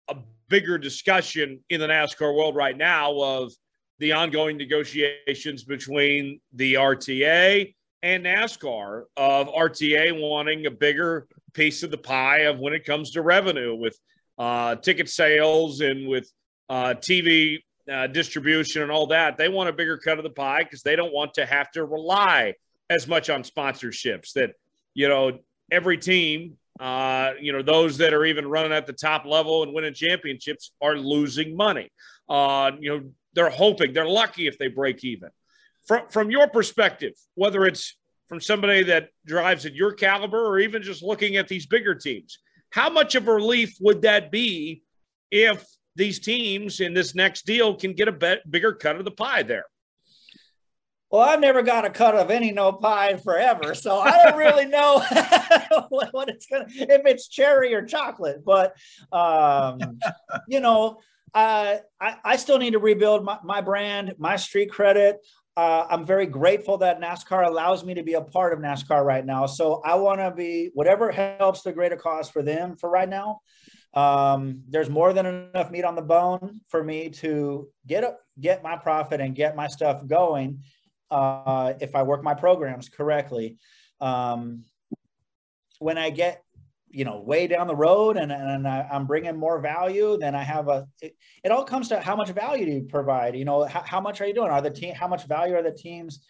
a 0.09 0.17
bigger 0.49 0.79
discussion 0.79 1.59
in 1.71 1.81
the 1.81 1.89
NASCAR 1.89 2.33
world 2.33 2.55
right 2.55 2.77
now 2.77 3.21
of 3.21 3.53
the 3.99 4.13
ongoing 4.13 4.57
negotiations 4.57 5.65
between 5.65 6.41
the 6.53 6.75
RTA 6.75 7.75
and 8.03 8.25
NASCAR 8.25 9.05
of 9.17 9.49
RTA 9.49 10.21
wanting 10.21 10.67
a 10.67 10.71
bigger 10.71 11.27
piece 11.55 11.83
of 11.83 11.91
the 11.91 11.99
pie 11.99 12.41
of 12.41 12.61
when 12.61 12.75
it 12.75 12.85
comes 12.85 13.11
to 13.13 13.23
revenue 13.23 13.75
with 13.75 13.99
uh, 14.39 14.77
ticket 14.77 15.09
sales 15.09 15.81
and 15.81 16.07
with 16.07 16.31
uh, 16.69 16.95
TV 16.95 17.59
uh, 17.91 18.07
distribution 18.09 18.83
and 18.83 18.91
all 18.91 19.09
that. 19.09 19.37
They 19.37 19.49
want 19.49 19.69
a 19.69 19.73
bigger 19.73 19.97
cut 19.97 20.19
of 20.19 20.25
the 20.25 20.31
pie 20.31 20.65
because 20.65 20.83
they 20.83 20.97
don't 20.97 21.13
want 21.13 21.35
to 21.35 21.47
have 21.47 21.71
to 21.73 21.85
rely 21.85 22.55
as 22.91 23.07
much 23.07 23.31
on 23.31 23.43
sponsorships. 23.43 24.33
That 24.33 24.53
you 24.95 25.09
know 25.09 25.39
every 25.71 25.99
team, 25.99 26.57
uh, 26.81 27.33
you 27.41 27.53
know 27.53 27.63
those 27.63 27.99
that 27.99 28.13
are 28.13 28.25
even 28.25 28.49
running 28.49 28.73
at 28.73 28.87
the 28.87 28.93
top 28.93 29.25
level 29.25 29.63
and 29.63 29.73
winning 29.73 29.95
championships 29.95 30.73
are 30.81 30.97
losing 30.97 31.57
money. 31.57 31.91
Uh, 32.29 32.73
you 32.79 32.91
know 32.91 33.05
they're 33.35 33.51
hoping 33.51 33.93
they're 33.93 34.09
lucky 34.09 34.47
if 34.47 34.59
they 34.59 34.69
break 34.69 35.05
even. 35.05 35.31
From 35.87 36.09
from 36.09 36.31
your 36.31 36.49
perspective, 36.49 37.13
whether 37.35 37.65
it's 37.65 37.97
from 38.29 38.41
somebody 38.41 38.83
that 38.83 39.11
drives 39.25 39.67
at 39.67 39.75
your 39.75 39.93
caliber 39.93 40.45
or 40.45 40.59
even 40.59 40.83
just 40.83 41.03
looking 41.03 41.37
at 41.37 41.47
these 41.47 41.67
bigger 41.67 41.95
teams, 41.95 42.41
how 42.71 42.91
much 42.91 43.15
of 43.15 43.29
a 43.29 43.33
relief 43.33 43.77
would 43.81 44.03
that 44.03 44.33
be 44.33 44.83
if 45.31 45.65
these 45.97 46.19
teams 46.19 46.81
in 46.81 46.95
this 46.95 47.15
next 47.15 47.47
deal 47.47 47.75
can 47.75 47.95
get 47.95 48.09
a 48.09 48.39
bigger 48.49 48.73
cut 48.73 48.97
of 48.97 49.05
the 49.05 49.11
pie 49.11 49.43
there. 49.43 49.65
Well, 51.11 51.23
I've 51.23 51.41
never 51.41 51.63
got 51.63 51.85
a 51.85 51.91
cut 51.91 52.17
of 52.17 52.31
any 52.31 52.51
no 52.51 52.73
pie 52.73 53.17
forever, 53.17 53.75
so 53.75 54.01
I 54.01 54.25
don't 54.25 54.37
really 54.37 54.65
know 54.67 54.99
what, 55.89 56.13
what, 56.13 56.29
it's 56.29 56.47
gonna 56.47 56.67
if 56.69 57.07
it's 57.07 57.29
cherry 57.29 57.75
or 57.75 57.85
chocolate. 57.85 58.45
But 58.45 58.75
um, 59.13 59.79
you 60.49 60.61
know, 60.61 60.99
uh, 61.35 61.77
I 62.01 62.17
I 62.25 62.37
still 62.37 62.59
need 62.59 62.73
to 62.73 62.81
rebuild 62.81 63.25
my, 63.25 63.39
my 63.45 63.61
brand, 63.61 64.15
my 64.19 64.37
street 64.37 64.71
credit. 64.71 65.19
Uh, 65.57 65.87
I'm 65.89 66.05
very 66.05 66.27
grateful 66.27 66.77
that 66.79 67.01
NASCAR 67.01 67.47
allows 67.47 67.83
me 67.83 67.95
to 67.95 68.03
be 68.03 68.13
a 68.13 68.21
part 68.21 68.53
of 68.53 68.59
NASCAR 68.59 69.03
right 69.03 69.25
now. 69.25 69.47
So 69.47 69.81
I 69.87 69.95
want 69.95 70.21
to 70.21 70.31
be 70.31 70.71
whatever 70.75 71.11
helps 71.11 71.63
the 71.63 71.73
greater 71.73 71.97
cause 71.97 72.29
for 72.29 72.43
them 72.43 72.77
for 72.77 72.91
right 72.91 73.09
now. 73.09 73.41
Um, 73.97 74.63
there's 74.69 74.91
more 74.91 75.15
than 75.15 75.25
enough 75.25 75.71
meat 75.71 75.85
on 75.85 75.97
the 75.97 76.03
bone 76.03 76.61
for 76.69 76.85
me 76.85 77.09
to 77.09 77.69
get 77.87 78.05
a, 78.05 78.17
get 78.39 78.63
my 78.63 78.77
profit 78.77 79.23
and 79.23 79.35
get 79.35 79.57
my 79.57 79.67
stuff 79.67 80.07
going 80.07 80.61
uh, 81.11 81.73
if 81.81 81.95
I 81.95 82.03
work 82.03 82.23
my 82.23 82.35
programs 82.35 82.91
correctly. 82.91 83.57
Um, 84.01 84.65
when 85.79 85.97
I 85.97 86.11
get, 86.11 86.43
you 86.91 87.07
know, 87.07 87.23
way 87.23 87.47
down 87.47 87.67
the 87.67 87.77
road 87.77 88.19
and, 88.19 88.31
and 88.31 88.69
I, 88.69 88.87
am 88.91 89.07
bringing 89.07 89.37
more 89.37 89.61
value, 89.61 90.19
then 90.19 90.35
I 90.35 90.43
have 90.43 90.69
a, 90.69 90.87
it, 91.01 91.17
it, 91.43 91.51
all 91.51 91.65
comes 91.65 91.89
to 91.89 92.01
how 92.01 92.17
much 92.17 92.31
value 92.31 92.67
do 92.67 92.73
you 92.73 92.83
provide? 92.83 93.35
You 93.35 93.47
know, 93.47 93.65
how, 93.65 93.83
how 93.83 94.01
much 94.01 94.21
are 94.21 94.27
you 94.27 94.35
doing? 94.35 94.51
Are 94.51 94.61
the 94.61 94.71
team, 94.71 94.95
how 94.95 95.09
much 95.09 95.27
value 95.27 95.55
are 95.55 95.63
the 95.63 95.73
teams, 95.73 96.21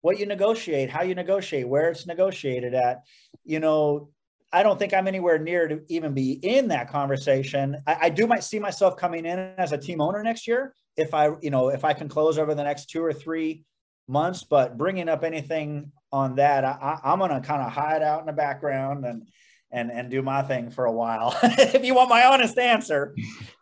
what 0.00 0.18
you 0.18 0.26
negotiate, 0.26 0.90
how 0.90 1.02
you 1.02 1.14
negotiate, 1.14 1.68
where 1.68 1.90
it's 1.90 2.06
negotiated 2.06 2.74
at, 2.74 3.02
you 3.44 3.60
know, 3.60 4.10
I 4.52 4.62
don't 4.62 4.78
think 4.78 4.92
I'm 4.92 5.08
anywhere 5.08 5.38
near 5.38 5.66
to 5.66 5.80
even 5.88 6.12
be 6.12 6.32
in 6.32 6.68
that 6.68 6.90
conversation. 6.90 7.78
I, 7.86 7.96
I 8.02 8.08
do 8.10 8.26
might 8.26 8.44
see 8.44 8.58
myself 8.58 8.96
coming 8.96 9.24
in 9.24 9.38
as 9.56 9.72
a 9.72 9.78
team 9.78 10.00
owner 10.00 10.22
next 10.22 10.46
year 10.46 10.74
if 10.96 11.14
I, 11.14 11.30
you 11.40 11.50
know, 11.50 11.68
if 11.68 11.84
I 11.84 11.92
can 11.94 12.08
close 12.08 12.38
over 12.38 12.54
the 12.54 12.64
next 12.64 12.90
two 12.90 13.02
or 13.02 13.12
three 13.12 13.64
months, 14.08 14.42
but 14.42 14.76
bringing 14.76 15.08
up 15.08 15.24
anything 15.24 15.92
on 16.12 16.36
that, 16.36 16.64
I, 16.64 17.00
am 17.04 17.20
to 17.20 17.40
kind 17.40 17.62
of 17.62 17.72
hide 17.72 18.02
out 18.02 18.20
in 18.20 18.26
the 18.26 18.32
background 18.32 19.04
and 19.04 19.26
and 19.74 19.90
and 19.90 20.10
do 20.10 20.20
my 20.20 20.42
thing 20.42 20.70
for 20.70 20.84
a 20.84 20.92
while. 20.92 21.34
if 21.42 21.82
you 21.82 21.94
want 21.94 22.10
my 22.10 22.26
honest 22.26 22.58
answer, 22.58 23.14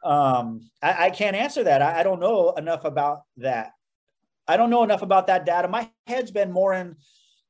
um, 0.02 0.68
I, 0.82 1.06
I, 1.06 1.10
can't 1.10 1.36
answer 1.36 1.62
that. 1.64 1.82
I, 1.82 2.00
I, 2.00 2.02
don't 2.02 2.18
know 2.18 2.52
enough 2.54 2.84
about 2.84 3.22
that. 3.36 3.70
I 4.48 4.56
don't 4.56 4.70
know 4.70 4.82
enough 4.82 5.02
about 5.02 5.28
that 5.28 5.46
data. 5.46 5.68
My 5.68 5.88
head's 6.08 6.32
been 6.32 6.50
more 6.50 6.74
in 6.74 6.96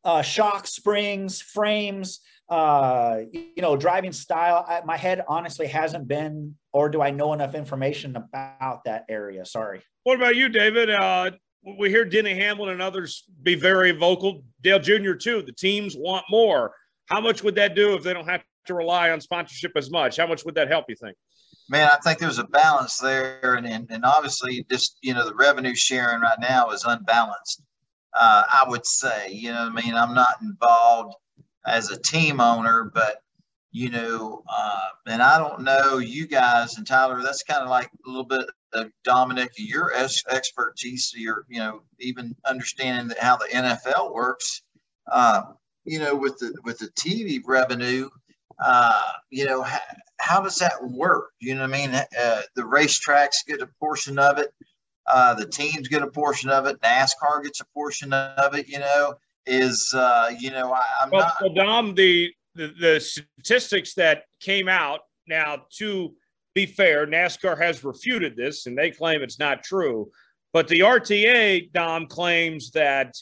uh, 0.05 0.23
shock 0.23 0.67
springs, 0.67 1.41
frames, 1.41 2.21
uh, 2.49 3.21
you 3.33 3.63
know, 3.63 3.77
driving 3.77 4.13
style. 4.13 4.65
I, 4.69 4.83
my 4.85 4.97
head 4.97 5.23
honestly 5.29 5.67
hasn't 5.67 6.09
been, 6.09 6.57
or 6.73 6.89
do 6.89 7.01
I 7.01 7.11
know 7.11 7.33
enough 7.33 7.55
information 7.55 8.17
about 8.17 8.85
that 8.85 9.05
area? 9.09 9.45
Sorry. 9.45 9.83
What 10.03 10.17
about 10.17 10.37
you, 10.37 10.49
David? 10.49 10.91
Uh, 10.91 11.33
we 11.79 11.91
hear 11.91 12.05
Denny 12.05 12.35
Hamlin 12.35 12.71
and 12.71 12.83
others 12.83 13.25
be 13.43 13.55
very 13.55 13.93
vocal. 13.93 14.43
Dale 14.63 14.79
Jr. 14.79 15.13
too. 15.13 15.43
The 15.43 15.53
teams 15.53 15.95
want 15.97 16.25
more. 16.31 16.73
How 17.07 17.21
much 17.21 17.43
would 17.43 17.55
that 17.57 17.75
do 17.75 17.95
if 17.95 18.03
they 18.03 18.15
don't 18.15 18.29
have 18.29 18.43
to 18.67 18.75
rely 18.75 19.11
on 19.11 19.21
sponsorship 19.21 19.73
as 19.77 19.91
much? 19.91 20.17
How 20.17 20.27
much 20.27 20.45
would 20.45 20.55
that 20.55 20.69
help? 20.69 20.87
You 20.89 20.97
think? 20.97 21.17
Man, 21.69 21.89
I 21.93 21.99
think 22.03 22.19
there's 22.19 22.39
a 22.39 22.45
balance 22.45 22.99
there, 22.99 23.55
and 23.57 23.67
and, 23.67 23.87
and 23.91 24.05
obviously, 24.05 24.65
just 24.71 24.97
you 25.03 25.15
know, 25.15 25.25
the 25.25 25.35
revenue 25.35 25.75
sharing 25.75 26.21
right 26.21 26.39
now 26.41 26.71
is 26.71 26.85
unbalanced. 26.85 27.63
Uh, 28.13 28.43
I 28.49 28.65
would 28.69 28.87
say, 28.87 29.31
you 29.33 29.53
know, 29.53 29.61
I 29.61 29.71
mean, 29.71 29.95
I'm 29.95 30.15
not 30.15 30.37
involved 30.43 31.15
as 31.67 31.91
a 31.91 32.01
team 32.01 32.41
owner, 32.41 32.91
but 32.93 33.23
you 33.73 33.89
know, 33.89 34.43
uh, 34.53 34.89
and 35.07 35.23
I 35.23 35.39
don't 35.39 35.63
know 35.63 35.99
you 35.99 36.27
guys 36.27 36.77
and 36.77 36.87
Tyler. 36.87 37.23
That's 37.23 37.45
kind 37.45 37.63
of 37.63 37.69
like 37.69 37.87
a 37.87 38.09
little 38.09 38.25
bit 38.25 38.47
of 38.73 38.91
Dominic, 39.05 39.53
your 39.57 39.93
expertise, 39.95 41.13
your 41.17 41.45
you 41.49 41.61
know 41.61 41.83
even 42.01 42.35
understanding 42.45 43.17
how 43.21 43.37
the 43.37 43.47
NFL 43.47 44.13
works. 44.13 44.63
Uh, 45.11 45.43
you 45.85 45.99
know, 45.99 46.15
with 46.17 46.39
the 46.39 46.55
with 46.65 46.79
the 46.79 46.89
TV 46.89 47.41
revenue, 47.47 48.09
uh, 48.65 49.13
you 49.31 49.45
know, 49.45 49.63
how, 49.63 49.81
how, 50.21 50.43
does 50.43 50.59
that 50.59 50.83
work? 50.83 51.31
You 51.41 51.55
know 51.55 51.63
what 51.63 51.75
I 51.75 51.87
mean? 51.87 51.95
Uh, 51.95 52.43
the 52.55 52.63
racetracks 52.63 53.47
get 53.47 53.63
a 53.63 53.69
portion 53.79 54.19
of 54.19 54.39
it. 54.39 54.53
Uh, 55.13 55.35
the 55.35 55.47
teams 55.47 55.89
get 55.89 56.03
a 56.03 56.07
portion 56.07 56.51
of 56.51 56.67
it. 56.67 56.81
NASCAR 56.81 57.43
gets 57.43 57.61
a 57.61 57.67
portion 57.75 58.13
of 58.13 58.55
it. 58.55 58.69
You 58.69 58.79
know, 58.79 59.15
is 59.47 59.93
uh, 59.95 60.33
you 60.39 60.51
know 60.51 60.73
I, 60.73 60.83
am 61.03 61.11
well, 61.11 61.21
not. 61.23 61.35
Well, 61.41 61.55
Dom, 61.55 61.95
the, 61.95 62.33
the 62.55 62.73
the 62.81 63.01
statistics 63.01 63.95
that 63.95 64.25
came 64.41 64.69
out 64.69 65.01
now 65.27 65.65
to 65.79 66.15
be 66.55 66.67
fair, 66.67 67.07
NASCAR 67.07 67.61
has 67.61 67.85
refuted 67.85 68.37
this 68.37 68.67
and 68.67 68.77
they 68.77 68.91
claim 68.91 69.23
it's 69.23 69.39
not 69.39 69.63
true. 69.63 70.11
But 70.53 70.69
the 70.69 70.81
RTA, 70.81 71.73
Dom, 71.73 72.07
claims 72.07 72.73
that 72.73 73.15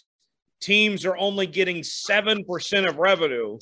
teams 0.60 1.04
are 1.04 1.16
only 1.16 1.46
getting 1.46 1.82
7% 1.82 2.88
of 2.88 2.96
revenue, 2.96 3.58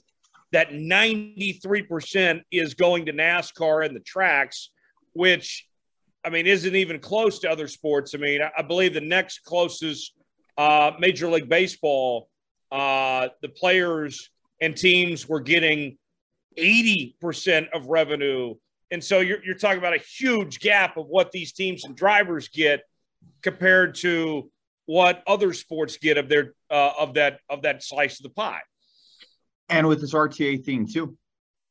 that 0.53 0.70
93% 0.70 2.43
is 2.53 2.74
going 2.74 3.07
to 3.07 3.12
NASCAR 3.12 3.85
and 3.85 3.97
the 3.97 4.01
tracks, 4.01 4.70
which, 5.12 5.66
I 6.27 6.31
mean, 6.31 6.47
isn't 6.47 6.74
even 6.74 6.99
close 6.99 7.39
to 7.41 7.51
other 7.51 7.68
sports. 7.68 8.14
I 8.14 8.18
mean, 8.18 8.41
I 8.43 8.62
believe 8.62 8.93
the 8.93 9.01
next 9.01 9.45
closest 9.45 10.12
uh, 10.59 10.93
Major 10.99 11.31
League 11.31 11.49
Baseball, 11.49 12.29
uh, 12.72 13.29
the 13.41 13.49
players 13.49 14.29
and 14.61 14.77
teams 14.77 15.29
were 15.29 15.41
getting 15.41 15.97
80% 16.59 17.68
of 17.72 17.87
revenue 17.87 18.55
and 18.91 19.03
so 19.03 19.20
you're, 19.20 19.45
you're 19.45 19.57
talking 19.57 19.79
about 19.79 19.95
a 19.95 19.99
huge 19.99 20.61
gap 20.61 20.97
of 20.97 21.07
what 21.07 21.33
these 21.33 21.53
teams 21.53 21.85
and 21.85 21.97
drivers 21.97 22.49
get 22.49 22.83
compared 23.43 23.97
to 23.97 24.51
what 24.87 25.22
other 25.27 25.53
sports 25.53 25.97
get 25.97 26.18
of 26.18 26.29
their 26.29 26.55
uh, 26.70 26.93
of 26.99 27.14
that 27.14 27.41
of 27.51 27.62
that 27.62 27.83
slice 27.83 28.20
of 28.20 28.24
the 28.24 28.31
pie. 28.31 28.61
And 29.68 29.89
with 29.89 30.01
this 30.01 30.14
RTA 30.14 30.64
thing 30.64 30.87
too, 30.87 31.16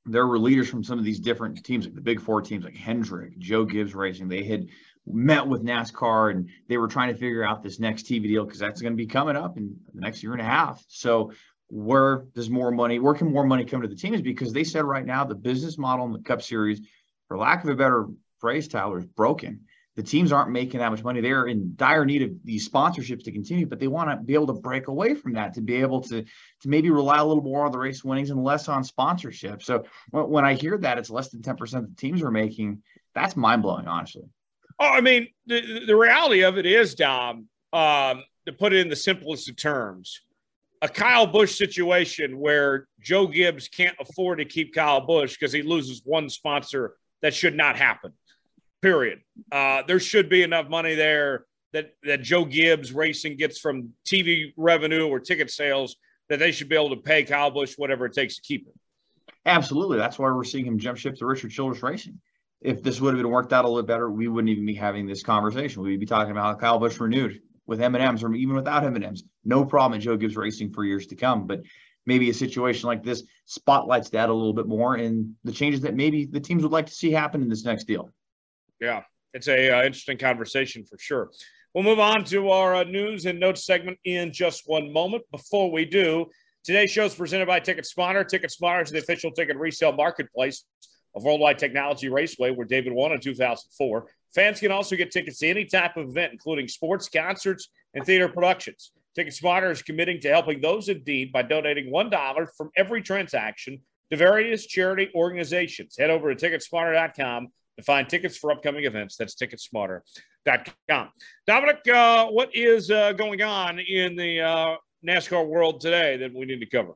there 0.06 0.28
were 0.28 0.38
leaders 0.38 0.70
from 0.70 0.84
some 0.84 0.99
of 0.99 1.06
these 1.06 1.20
different 1.20 1.64
teams, 1.64 1.86
like 1.86 1.95
the 1.95 2.01
big 2.01 2.22
four 2.22 2.41
teams, 2.41 2.64
like 2.64 2.76
Hendrick, 2.76 3.38
Joe 3.39 3.66
Gibbs 3.66 3.95
Racing. 3.95 4.28
They 4.28 4.43
had 4.43 4.68
met 5.08 5.47
with 5.47 5.64
NASCAR 5.64 6.32
and 6.32 6.49
they 6.68 6.78
were 6.78 6.88
trying 6.88 7.14
to 7.14 7.20
figure 7.20 7.43
out 7.43 7.64
this 7.64 7.80
next 7.80 8.06
TV 8.06 8.24
deal 8.24 8.45
because 8.45 8.60
that's 8.60 8.82
going 8.82 8.93
to 8.93 8.97
be 8.97 9.08
coming 9.08 9.36
up 9.36 9.58
in 9.58 9.76
the 9.93 10.01
next 10.01 10.24
year 10.24 10.34
and 10.34 10.41
a 10.41 10.45
half. 10.45 10.84
So 10.88 11.32
where 11.70 12.26
does 12.34 12.49
more 12.49 12.72
money, 12.72 12.99
where 12.99 13.14
can 13.14 13.32
more 13.32 13.45
money 13.45 13.66
come 13.66 13.82
to 13.82 13.88
the 13.88 13.95
teams? 13.95 14.22
Because 14.22 14.53
they 14.53 14.64
said 14.64 14.86
right 14.86 15.06
now 15.06 15.24
the 15.26 15.36
business 15.36 15.78
model 15.78 16.06
in 16.06 16.14
the 16.14 16.20
Cup 16.20 16.41
Series 16.41 16.82
for 17.28 17.38
lack 17.38 17.64
of 17.64 17.70
a 17.70 17.76
better 17.76 18.08
phrase, 18.39 18.68
Tyler, 18.68 18.99
is 18.99 19.06
broken. 19.06 19.62
The 19.96 20.04
teams 20.04 20.34
aren't 20.34 20.52
making 20.52 20.82
that 20.82 20.91
much 20.91 21.04
money. 21.04 21.22
They're 21.22 21.48
in 21.48 21.74
dire 21.78 22.04
need 22.04 22.22
of 22.22 22.32
these 22.43 22.68
sponsorships 22.68 23.24
to 23.24 23.32
continue, 23.32 23.66
but 23.66 23.80
they 23.80 23.88
want 23.88 24.10
to 24.10 24.18
be 24.18 24.34
able 24.34 24.48
to 24.48 24.54
break 24.54 24.89
away 24.89 25.16
from 25.16 25.34
that 25.34 25.54
to 25.54 25.62
be 25.62 25.76
able 25.76 26.02
to 26.02 26.22
to 26.24 26.70
maybe 26.70 26.89
rely 26.89 27.18
a 27.20 27.26
little 27.26 27.43
more 27.43 27.66
on 27.66 27.72
the 27.72 27.78
race 27.78 28.04
winnings 28.04 28.30
and 28.30 28.43
less 28.43 28.68
on 28.68 28.84
sponsorship. 28.84 29.64
So 29.64 29.86
when, 30.12 30.43
I 30.43 30.54
hear 30.54 30.78
that 30.80 30.98
it's 30.98 31.10
less 31.10 31.30
than 31.30 31.41
ten 31.41 31.56
percent 31.56 31.86
of 31.86 31.89
the 31.89 31.96
teams 31.96 32.22
are 32.24 32.32
making, 32.32 32.84
that's 33.14 33.38
mind 33.38 33.62
blowing, 33.62 33.88
honestly. 33.88 34.24
Oh, 34.80 34.89
I 34.89 35.00
mean, 35.00 35.30
the, 35.46 35.86
the 35.86 35.96
reality 35.96 36.43
of 36.43 36.58
it 36.58 36.66
is, 36.66 36.96
Dom, 36.96 37.48
um, 37.72 38.24
to 38.46 38.52
put 38.52 38.74
it 38.74 38.80
in 38.80 38.89
the 38.89 38.96
simplest 38.98 39.48
of 39.50 39.56
terms, 39.56 40.20
a 40.82 40.89
Kyle 40.89 41.26
Busch 41.26 41.58
situation 41.58 42.38
where 42.38 42.88
Joe 43.00 43.28
Gibbs 43.28 43.70
can't 43.70 43.96
afford 43.98 44.39
to 44.39 44.46
keep 44.46 44.76
Kyle 44.76 45.00
Busch 45.00 45.38
because 45.38 45.54
he 45.54 45.62
loses 45.62 46.02
one 46.04 46.30
sponsor 46.30 46.96
that 47.22 47.34
should 47.34 47.56
not 47.56 47.78
happen. 47.78 48.12
Period. 48.86 49.22
Uh, 49.52 49.82
there 49.88 50.00
should 50.00 50.30
be 50.30 50.44
enough 50.44 50.70
money 50.70 50.94
there 50.94 51.48
that 51.74 51.96
that 52.04 52.22
Joe 52.22 52.46
Gibbs 52.46 52.94
Racing 52.94 53.36
gets 53.36 53.60
from 53.60 53.90
TV 54.06 54.54
revenue 54.58 55.08
or 55.08 55.20
ticket 55.20 55.50
sales 55.50 55.96
that 56.30 56.38
they 56.38 56.52
should 56.52 56.70
be 56.70 56.76
able 56.76 56.92
to 56.92 57.02
pay 57.02 57.24
Kyle 57.24 57.50
Busch 57.50 57.74
whatever 57.80 58.06
it 58.06 58.14
takes 58.14 58.36
to 58.36 58.44
keep 58.44 58.68
him. 58.68 58.74
Absolutely. 59.48 59.98
That's 59.98 60.20
why 60.20 60.30
we're 60.30 60.44
seeing 60.44 60.68
him 60.68 60.78
jump 60.78 61.00
ship 61.00 61.16
to 61.16 61.26
Richard 61.26 61.50
Childress 61.50 61.82
Racing. 61.82 62.20
If 62.62 62.84
this 62.84 63.02
would 63.02 63.16
have 63.16 63.18
been 63.18 63.32
worked 63.32 63.54
out 63.54 63.66
a 63.66 63.68
little 63.68 63.82
better, 63.82 64.12
we 64.12 64.28
wouldn't 64.28 64.52
even 64.52 64.68
be 64.68 64.76
having 64.76 65.08
this 65.08 65.24
conversation. 65.24 65.82
We'd 65.82 66.00
be 66.00 66.06
talking 66.06 66.30
about 66.30 66.60
Kyle 66.60 66.78
Busch 66.78 67.00
renewed 67.00 67.42
with 67.66 67.82
M&Ms 67.82 68.22
or 68.22 68.36
even 68.36 68.56
without 68.56 68.84
M&Ms. 68.84 69.24
No 69.44 69.66
problem 69.66 69.98
at 69.98 70.04
Joe 70.04 70.16
Gibbs 70.16 70.38
Racing 70.38 70.74
for 70.74 70.86
years 70.86 71.08
to 71.08 71.16
come. 71.16 71.48
But 71.48 71.64
maybe 72.06 72.30
a 72.30 72.36
situation 72.36 72.86
like 72.86 73.04
this 73.04 73.24
spotlights 73.46 74.12
that 74.12 74.30
a 74.30 74.34
little 74.34 74.54
bit 74.54 74.68
more 74.68 74.94
and 74.94 75.34
the 75.44 75.52
changes 75.52 75.82
that 75.82 75.96
maybe 75.96 76.26
the 76.26 76.40
teams 76.40 76.62
would 76.62 76.72
like 76.72 76.86
to 76.86 76.94
see 76.94 77.10
happen 77.10 77.42
in 77.42 77.50
this 77.50 77.66
next 77.66 77.86
deal. 77.86 78.12
Yeah, 78.86 79.02
it's 79.34 79.48
a 79.48 79.72
uh, 79.72 79.84
interesting 79.84 80.20
conversation 80.20 80.86
for 80.86 81.00
sure. 81.00 81.32
We'll 81.74 81.84
move 81.84 81.98
on 81.98 82.24
to 82.26 82.52
our 82.52 82.76
uh, 82.76 82.84
news 82.84 83.26
and 83.26 83.40
notes 83.40 83.66
segment 83.66 83.98
in 84.06 84.32
just 84.32 84.62
one 84.68 84.94
moment. 84.94 85.24
Before 85.32 85.72
we 85.72 85.86
do, 85.86 86.28
today's 86.64 86.92
show 86.92 87.06
is 87.06 87.16
presented 87.16 87.48
by 87.48 87.62
TicketSmarter. 87.62 88.28
Ticket 88.28 88.52
Smarter 88.52 88.84
is 88.84 88.92
the 88.92 89.00
official 89.00 89.32
ticket 89.32 89.58
resale 89.58 89.92
marketplace 89.92 90.66
of 91.16 91.24
Worldwide 91.24 91.58
Technology 91.58 92.10
Raceway, 92.10 92.52
where 92.52 92.68
David 92.68 92.94
won 92.94 93.12
in 93.12 93.20
2004. 93.20 94.06
Fans 94.36 94.60
can 94.60 94.72
also 94.72 94.96
get 94.96 95.10
tickets 95.10 95.40
to 95.40 95.48
any 95.48 95.66
type 95.66 95.98
of 95.98 96.10
event, 96.10 96.32
including 96.32 96.68
sports, 96.68 97.10
concerts, 97.10 97.70
and 97.96 98.06
theater 98.06 98.30
productions. 98.30 98.92
TicketSmarter 99.18 99.72
is 99.72 99.82
committing 99.82 100.22
to 100.22 100.30
helping 100.30 100.62
those 100.62 100.90
in 100.90 101.02
need 101.08 101.32
by 101.32 101.42
donating 101.42 101.92
$1 101.92 102.48
from 102.56 102.70
every 102.78 103.02
transaction 103.02 103.82
to 104.12 104.16
various 104.18 104.68
charity 104.68 105.10
organizations. 105.16 105.96
Head 105.98 106.12
over 106.12 106.36
to 106.36 106.50
ticketsmarter.com 106.50 107.48
to 107.78 107.84
find 107.84 108.07
tickets 108.07 108.38
for 108.38 108.51
upcoming 108.51 108.86
events. 108.86 109.17
That's 109.17 109.36
TicketSmarter. 109.36 110.01
NASCAR.com. 110.47 111.09
Dominic, 111.47 111.88
uh, 111.88 112.28
what 112.28 112.55
is 112.55 112.91
uh, 112.91 113.13
going 113.13 113.41
on 113.41 113.80
in 113.80 114.15
the 114.15 114.41
uh, 114.41 114.76
NASCAR 115.05 115.45
world 115.47 115.82
today 115.82 116.17
that 116.17 116.34
we 116.34 116.45
need 116.45 116.59
to 116.59 116.65
cover? 116.65 116.93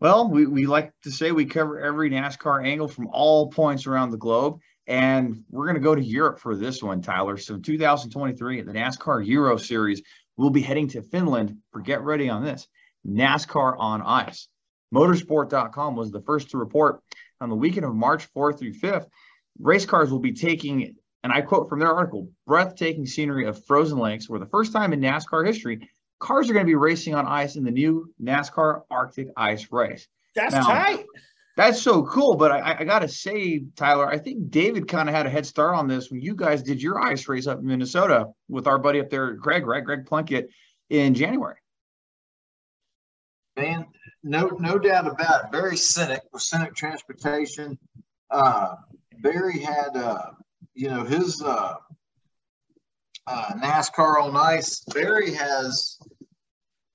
Well, 0.00 0.28
we, 0.28 0.46
we 0.46 0.66
like 0.66 0.92
to 1.02 1.10
say 1.10 1.32
we 1.32 1.44
cover 1.44 1.80
every 1.80 2.10
NASCAR 2.10 2.64
angle 2.64 2.88
from 2.88 3.08
all 3.08 3.50
points 3.50 3.86
around 3.86 4.10
the 4.10 4.16
globe. 4.16 4.58
And 4.86 5.44
we're 5.50 5.66
going 5.66 5.74
to 5.74 5.80
go 5.80 5.94
to 5.94 6.02
Europe 6.02 6.38
for 6.38 6.56
this 6.56 6.82
one, 6.82 7.02
Tyler. 7.02 7.36
So 7.36 7.58
2023, 7.58 8.62
the 8.62 8.72
NASCAR 8.72 9.26
Euro 9.26 9.56
Series, 9.58 10.02
we'll 10.36 10.50
be 10.50 10.62
heading 10.62 10.88
to 10.88 11.02
Finland 11.02 11.58
for 11.72 11.80
get 11.80 12.02
ready 12.02 12.30
on 12.30 12.42
this 12.42 12.66
NASCAR 13.06 13.74
on 13.78 14.00
ice. 14.02 14.48
Motorsport.com 14.94 15.96
was 15.96 16.10
the 16.10 16.22
first 16.22 16.50
to 16.50 16.58
report 16.58 17.02
on 17.40 17.50
the 17.50 17.56
weekend 17.56 17.84
of 17.84 17.94
March 17.94 18.32
4th 18.32 18.58
through 18.58 18.72
5th. 18.72 19.06
Race 19.58 19.86
cars 19.86 20.10
will 20.10 20.18
be 20.18 20.32
taking, 20.32 20.96
and 21.22 21.32
I 21.32 21.40
quote 21.40 21.68
from 21.68 21.80
their 21.80 21.92
article, 21.92 22.30
breathtaking 22.46 23.06
scenery 23.06 23.46
of 23.46 23.64
frozen 23.66 23.98
lakes, 23.98 24.28
where 24.28 24.40
the 24.40 24.46
first 24.46 24.72
time 24.72 24.92
in 24.92 25.00
NASCAR 25.00 25.46
history, 25.46 25.88
cars 26.20 26.48
are 26.48 26.52
going 26.52 26.64
to 26.64 26.70
be 26.70 26.74
racing 26.74 27.14
on 27.14 27.26
ice 27.26 27.56
in 27.56 27.64
the 27.64 27.70
new 27.70 28.12
NASCAR 28.22 28.82
Arctic 28.90 29.28
Ice 29.36 29.66
Race. 29.70 30.06
That's 30.34 30.54
now, 30.54 30.62
tight. 30.62 31.06
That's 31.56 31.82
so 31.82 32.04
cool. 32.04 32.36
But 32.36 32.52
I, 32.52 32.76
I 32.80 32.84
got 32.84 33.00
to 33.00 33.08
say, 33.08 33.64
Tyler, 33.74 34.08
I 34.08 34.18
think 34.18 34.50
David 34.50 34.86
kind 34.86 35.08
of 35.08 35.14
had 35.14 35.26
a 35.26 35.30
head 35.30 35.44
start 35.44 35.74
on 35.74 35.88
this 35.88 36.10
when 36.10 36.20
you 36.20 36.36
guys 36.36 36.62
did 36.62 36.80
your 36.80 37.00
ice 37.00 37.26
race 37.28 37.48
up 37.48 37.58
in 37.58 37.66
Minnesota 37.66 38.26
with 38.48 38.68
our 38.68 38.78
buddy 38.78 39.00
up 39.00 39.10
there, 39.10 39.32
Greg, 39.32 39.66
right? 39.66 39.84
Greg 39.84 40.06
Plunkett 40.06 40.50
in 40.88 41.14
January. 41.14 41.56
Man, 43.56 43.86
no, 44.22 44.46
no 44.60 44.78
doubt 44.78 45.08
about 45.08 45.46
it. 45.46 45.50
Barry 45.50 45.76
Cynic 45.76 46.22
with 46.32 46.42
Cynic 46.42 46.76
Transportation. 46.76 47.76
Uh, 48.30 48.76
Barry 49.20 49.58
had, 49.58 49.96
uh, 49.96 50.30
you 50.74 50.88
know, 50.88 51.04
his 51.04 51.42
uh, 51.42 51.74
uh, 53.26 53.52
NASCAR 53.56 54.22
on 54.22 54.36
ice. 54.36 54.80
Barry 54.92 55.34
has, 55.34 55.98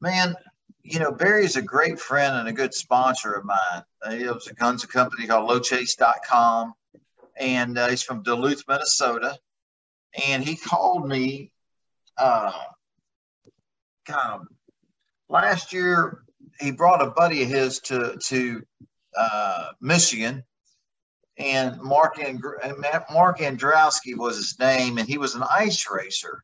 man, 0.01 0.35
you 0.83 0.99
know, 0.99 1.11
Barry's 1.11 1.55
a 1.55 1.61
great 1.61 1.99
friend 1.99 2.35
and 2.35 2.47
a 2.47 2.53
good 2.53 2.73
sponsor 2.73 3.33
of 3.33 3.45
mine. 3.45 3.83
Uh, 4.01 4.11
he 4.11 4.27
owns 4.27 4.47
a 4.47 4.53
guns 4.53 4.85
company 4.85 5.27
called 5.27 5.49
lowchase.com, 5.49 6.73
and 7.37 7.77
uh, 7.77 7.87
he's 7.87 8.03
from 8.03 8.23
Duluth, 8.23 8.63
Minnesota. 8.67 9.37
And 10.27 10.43
he 10.43 10.55
called 10.55 11.07
me, 11.07 11.51
uh, 12.17 12.51
of 14.05 14.47
last 15.29 15.73
year. 15.73 16.23
He 16.59 16.71
brought 16.71 17.01
a 17.01 17.11
buddy 17.11 17.43
of 17.43 17.49
his 17.49 17.79
to 17.81 18.17
to 18.27 18.61
uh, 19.17 19.69
Michigan, 19.81 20.43
and 21.37 21.81
Mark 21.81 22.19
and 22.19 22.41
Mark 23.11 23.39
Androwski 23.39 24.15
was 24.15 24.37
his 24.37 24.59
name, 24.59 24.97
and 24.97 25.07
he 25.07 25.17
was 25.17 25.35
an 25.35 25.43
ice 25.43 25.89
racer. 25.89 26.43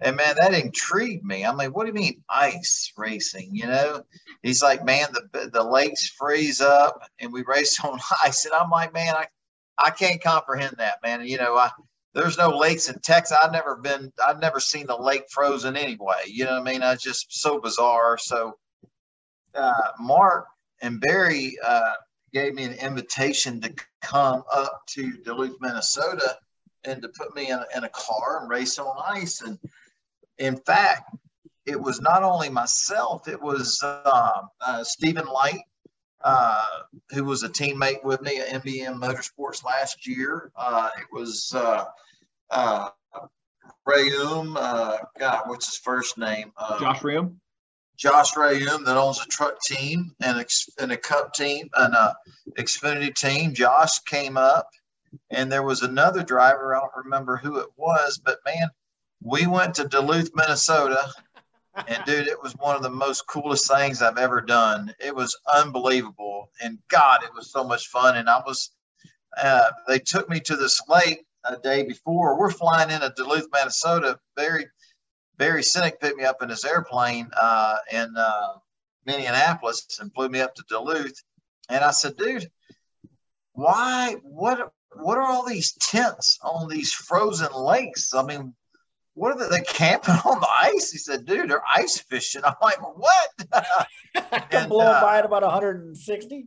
And 0.00 0.16
man, 0.16 0.36
that 0.38 0.52
intrigued 0.52 1.24
me. 1.24 1.44
I'm 1.44 1.56
like, 1.56 1.74
what 1.74 1.84
do 1.84 1.88
you 1.88 1.94
mean 1.94 2.22
ice 2.28 2.92
racing? 2.98 3.54
You 3.54 3.66
know, 3.66 4.02
he's 4.42 4.62
like, 4.62 4.84
man, 4.84 5.08
the 5.12 5.50
the 5.50 5.64
lakes 5.64 6.08
freeze 6.08 6.60
up 6.60 7.00
and 7.18 7.32
we 7.32 7.42
race 7.44 7.78
on 7.84 7.98
ice. 8.22 8.44
And 8.44 8.54
I'm 8.54 8.70
like, 8.70 8.92
man, 8.92 9.14
I 9.14 9.26
I 9.78 9.90
can't 9.90 10.22
comprehend 10.22 10.76
that, 10.78 10.98
man. 11.02 11.26
You 11.26 11.38
know, 11.38 11.56
I 11.56 11.70
there's 12.16 12.38
no 12.38 12.56
lakes 12.56 12.88
in 12.88 12.98
Texas. 13.00 13.36
I've 13.42 13.52
never 13.52 13.76
been, 13.76 14.10
I've 14.26 14.40
never 14.40 14.58
seen 14.58 14.86
the 14.86 14.96
lake 14.96 15.24
frozen 15.30 15.76
anyway. 15.76 16.22
You 16.26 16.46
know 16.46 16.52
what 16.58 16.66
I 16.66 16.72
mean? 16.72 16.82
It's 16.82 17.02
just 17.02 17.26
so 17.30 17.60
bizarre. 17.60 18.16
So 18.16 18.56
uh, 19.54 19.90
Mark 20.00 20.46
and 20.80 20.98
Barry 20.98 21.58
uh, 21.62 21.92
gave 22.36 22.52
me 22.52 22.64
an 22.64 22.74
invitation 22.74 23.62
to 23.62 23.72
come 24.02 24.44
up 24.52 24.82
to 24.86 25.16
Duluth, 25.24 25.56
Minnesota, 25.58 26.36
and 26.84 27.00
to 27.00 27.08
put 27.08 27.34
me 27.34 27.48
in 27.48 27.58
a, 27.58 27.64
in 27.74 27.84
a 27.84 27.88
car 27.88 28.40
and 28.42 28.50
race 28.50 28.78
on 28.78 28.94
ice. 29.08 29.40
And 29.40 29.58
in 30.36 30.58
fact, 30.58 31.16
it 31.64 31.80
was 31.80 32.02
not 32.02 32.22
only 32.22 32.50
myself, 32.50 33.26
it 33.26 33.40
was 33.40 33.82
uh, 33.82 34.42
uh, 34.60 34.84
Stephen 34.84 35.24
Leicht, 35.24 35.64
uh, 36.22 36.62
who 37.10 37.24
was 37.24 37.42
a 37.42 37.48
teammate 37.48 38.04
with 38.04 38.20
me 38.20 38.38
at 38.38 38.62
MBM 38.62 39.00
Motorsports 39.00 39.64
last 39.64 40.06
year. 40.06 40.52
Uh, 40.54 40.90
it 40.98 41.06
was 41.10 41.54
uh, 41.54 41.84
uh, 42.50 42.90
Reaume, 43.88 44.56
God, 45.18 45.42
what's 45.46 45.68
his 45.68 45.78
first 45.78 46.18
name? 46.18 46.52
Josh 46.80 47.00
Reaume. 47.00 47.36
Josh 47.96 48.34
Reaume 48.34 48.84
that 48.84 48.96
owns 48.96 49.20
a 49.20 49.26
truck 49.26 49.60
team 49.60 50.14
and, 50.20 50.44
and 50.78 50.92
a 50.92 50.96
cup 50.96 51.32
team 51.34 51.68
and 51.74 51.94
a 51.94 52.14
Xfinity 52.58 53.14
team. 53.14 53.54
Josh 53.54 54.00
came 54.00 54.36
up, 54.36 54.68
and 55.30 55.50
there 55.50 55.62
was 55.62 55.82
another 55.82 56.22
driver. 56.22 56.74
I 56.74 56.80
don't 56.80 57.04
remember 57.04 57.36
who 57.36 57.58
it 57.58 57.68
was, 57.76 58.18
but 58.22 58.38
man, 58.44 58.68
we 59.22 59.46
went 59.46 59.74
to 59.76 59.88
Duluth, 59.88 60.30
Minnesota, 60.34 61.00
and 61.88 62.02
dude, 62.06 62.28
it 62.28 62.42
was 62.42 62.52
one 62.54 62.76
of 62.76 62.82
the 62.82 62.90
most 62.90 63.26
coolest 63.26 63.70
things 63.70 64.02
I've 64.02 64.18
ever 64.18 64.40
done. 64.40 64.94
It 65.00 65.14
was 65.14 65.36
unbelievable, 65.52 66.50
and 66.62 66.78
God, 66.88 67.22
it 67.24 67.34
was 67.34 67.50
so 67.50 67.64
much 67.64 67.88
fun. 67.88 68.16
And 68.16 68.28
I 68.28 68.40
was, 68.46 68.70
uh, 69.40 69.70
they 69.88 69.98
took 69.98 70.28
me 70.28 70.40
to 70.40 70.56
this 70.56 70.80
lake 70.88 71.24
a 71.44 71.56
day 71.56 71.82
before. 71.82 72.38
We're 72.38 72.50
flying 72.50 72.90
into 72.90 73.12
Duluth, 73.16 73.48
Minnesota. 73.52 74.18
Barry, 74.34 74.66
Barry 75.38 75.62
Cynic 75.62 76.00
picked 76.00 76.16
me 76.16 76.24
up 76.24 76.42
in 76.42 76.48
his 76.48 76.64
airplane 76.64 77.30
uh, 77.38 77.76
in 77.92 78.14
uh, 78.16 78.54
Minneapolis 79.04 79.98
and 80.00 80.12
flew 80.14 80.28
me 80.28 80.40
up 80.40 80.54
to 80.54 80.64
Duluth. 80.68 81.22
And 81.68 81.84
I 81.84 81.90
said, 81.90 82.16
dude, 82.16 82.50
why? 83.52 84.16
What? 84.22 84.72
What 84.94 85.18
are 85.18 85.24
all 85.24 85.44
these 85.44 85.72
tents 85.74 86.38
on 86.42 86.68
these 86.68 86.92
frozen 86.92 87.52
lakes? 87.52 88.14
I 88.14 88.22
mean, 88.22 88.54
what 89.12 89.32
are 89.32 89.38
they, 89.38 89.58
they 89.58 89.64
camping 89.64 90.14
on 90.14 90.40
the 90.40 90.48
ice? 90.48 90.90
He 90.90 90.98
said, 90.98 91.26
dude, 91.26 91.50
they're 91.50 91.62
ice 91.66 91.98
fishing. 91.98 92.42
I'm 92.44 92.54
like, 92.62 92.78
what? 92.80 93.86
and, 94.52 94.68
blow 94.68 94.86
uh, 94.86 95.00
by 95.00 95.18
at 95.18 95.24
about 95.24 95.42
160. 95.42 96.46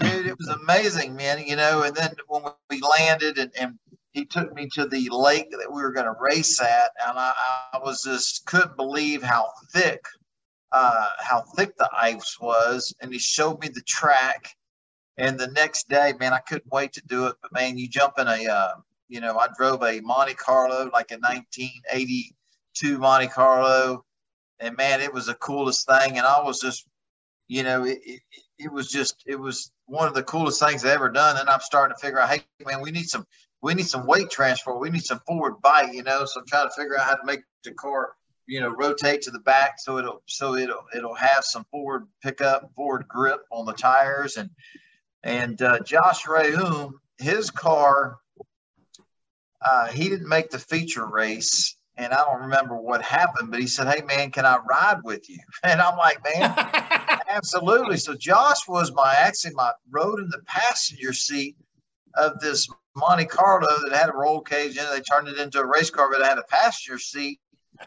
Dude, 0.00 0.26
it 0.26 0.36
was 0.38 0.48
amazing, 0.48 1.16
man. 1.16 1.42
You 1.44 1.56
know, 1.56 1.82
and 1.82 1.96
then 1.96 2.10
when 2.28 2.42
we 2.68 2.80
landed 2.80 3.38
and, 3.38 3.50
and 3.58 3.78
he 4.12 4.24
took 4.24 4.52
me 4.54 4.68
to 4.74 4.86
the 4.86 5.08
lake 5.10 5.50
that 5.50 5.72
we 5.72 5.82
were 5.82 5.92
going 5.92 6.06
to 6.06 6.14
race 6.20 6.60
at, 6.60 6.90
and 7.06 7.18
I, 7.18 7.32
I, 7.72 7.78
was 7.78 8.02
just 8.02 8.44
couldn't 8.46 8.76
believe 8.76 9.22
how 9.22 9.50
thick, 9.72 10.04
uh, 10.72 11.10
how 11.20 11.42
thick 11.56 11.76
the 11.76 11.88
ice 11.96 12.38
was. 12.40 12.92
And 13.00 13.12
he 13.12 13.18
showed 13.18 13.60
me 13.60 13.68
the 13.68 13.82
track. 13.82 14.48
And 15.16 15.38
the 15.38 15.48
next 15.48 15.88
day, 15.88 16.14
man, 16.18 16.32
I 16.32 16.38
couldn't 16.38 16.72
wait 16.72 16.92
to 16.94 17.02
do 17.06 17.26
it. 17.26 17.36
But 17.42 17.52
man, 17.52 17.78
you 17.78 17.88
jump 17.88 18.14
in 18.18 18.26
a 18.26 18.46
uh, 18.46 18.72
you 19.10 19.20
know, 19.20 19.36
I 19.36 19.48
drove 19.58 19.82
a 19.82 20.00
Monte 20.00 20.34
Carlo, 20.34 20.88
like 20.92 21.10
a 21.10 21.18
1982 21.18 22.98
Monte 22.98 23.26
Carlo, 23.28 24.04
and 24.60 24.76
man, 24.76 25.00
it 25.00 25.12
was 25.12 25.26
the 25.26 25.34
coolest 25.34 25.86
thing. 25.86 26.16
And 26.16 26.26
I 26.26 26.40
was 26.40 26.60
just, 26.60 26.86
you 27.48 27.64
know, 27.64 27.84
it, 27.84 27.98
it, 28.04 28.20
it 28.58 28.72
was 28.72 28.88
just, 28.88 29.16
it 29.26 29.34
was 29.34 29.72
one 29.86 30.06
of 30.06 30.14
the 30.14 30.22
coolest 30.22 30.60
things 30.60 30.84
I 30.84 30.92
ever 30.92 31.10
done. 31.10 31.38
And 31.38 31.50
I'm 31.50 31.60
starting 31.60 31.94
to 31.96 32.00
figure 32.00 32.20
out, 32.20 32.30
hey, 32.30 32.44
man, 32.64 32.80
we 32.80 32.92
need 32.92 33.08
some, 33.08 33.26
we 33.62 33.74
need 33.74 33.86
some 33.86 34.06
weight 34.06 34.30
transfer. 34.30 34.76
We 34.76 34.90
need 34.90 35.04
some 35.04 35.20
forward 35.26 35.60
bite, 35.62 35.94
you 35.94 36.02
know. 36.02 36.24
So 36.24 36.40
I'm 36.40 36.46
trying 36.46 36.68
to 36.68 36.74
figure 36.74 36.98
out 36.98 37.06
how 37.06 37.14
to 37.14 37.24
make 37.24 37.40
the 37.64 37.72
car, 37.72 38.12
you 38.46 38.60
know, 38.60 38.68
rotate 38.68 39.22
to 39.22 39.30
the 39.30 39.38
back 39.40 39.74
so 39.78 39.98
it'll, 39.98 40.22
so 40.26 40.56
it'll, 40.56 40.84
it'll 40.96 41.14
have 41.14 41.44
some 41.44 41.64
forward 41.70 42.06
pickup, 42.22 42.70
forward 42.74 43.06
grip 43.08 43.40
on 43.50 43.66
the 43.66 43.72
tires. 43.72 44.36
And, 44.36 44.50
and 45.22 45.60
uh, 45.60 45.80
Josh 45.80 46.24
Reaume, 46.24 46.92
his 47.18 47.50
car 47.50 48.18
uh, 49.62 49.88
he 49.88 50.08
didn't 50.08 50.28
make 50.28 50.50
the 50.50 50.58
feature 50.58 51.06
race 51.06 51.76
and 51.96 52.14
I 52.14 52.24
don't 52.24 52.42
remember 52.42 52.76
what 52.76 53.02
happened, 53.02 53.50
but 53.50 53.60
he 53.60 53.66
said, 53.66 53.86
Hey 53.86 54.02
man, 54.02 54.30
can 54.30 54.46
I 54.46 54.58
ride 54.58 55.00
with 55.04 55.28
you? 55.28 55.38
And 55.62 55.80
I'm 55.80 55.98
like, 55.98 56.24
man, 56.24 56.54
absolutely. 57.28 57.98
So 57.98 58.14
Josh 58.14 58.66
was 58.66 58.92
my 58.92 59.14
actually 59.14 59.54
my 59.54 59.72
rode 59.90 60.20
in 60.20 60.30
the 60.30 60.40
passenger 60.46 61.12
seat 61.12 61.56
of 62.14 62.38
this 62.40 62.68
Monte 62.96 63.26
Carlo 63.26 63.68
that 63.84 63.96
had 63.96 64.10
a 64.10 64.16
roll 64.16 64.40
cage 64.40 64.76
in 64.76 64.84
it. 64.84 64.90
They 64.90 65.00
turned 65.00 65.28
it 65.28 65.38
into 65.38 65.60
a 65.60 65.66
race 65.66 65.90
car, 65.90 66.10
but 66.10 66.20
it 66.20 66.26
had 66.26 66.38
a 66.38 66.44
passenger 66.44 66.98
seat. 66.98 67.40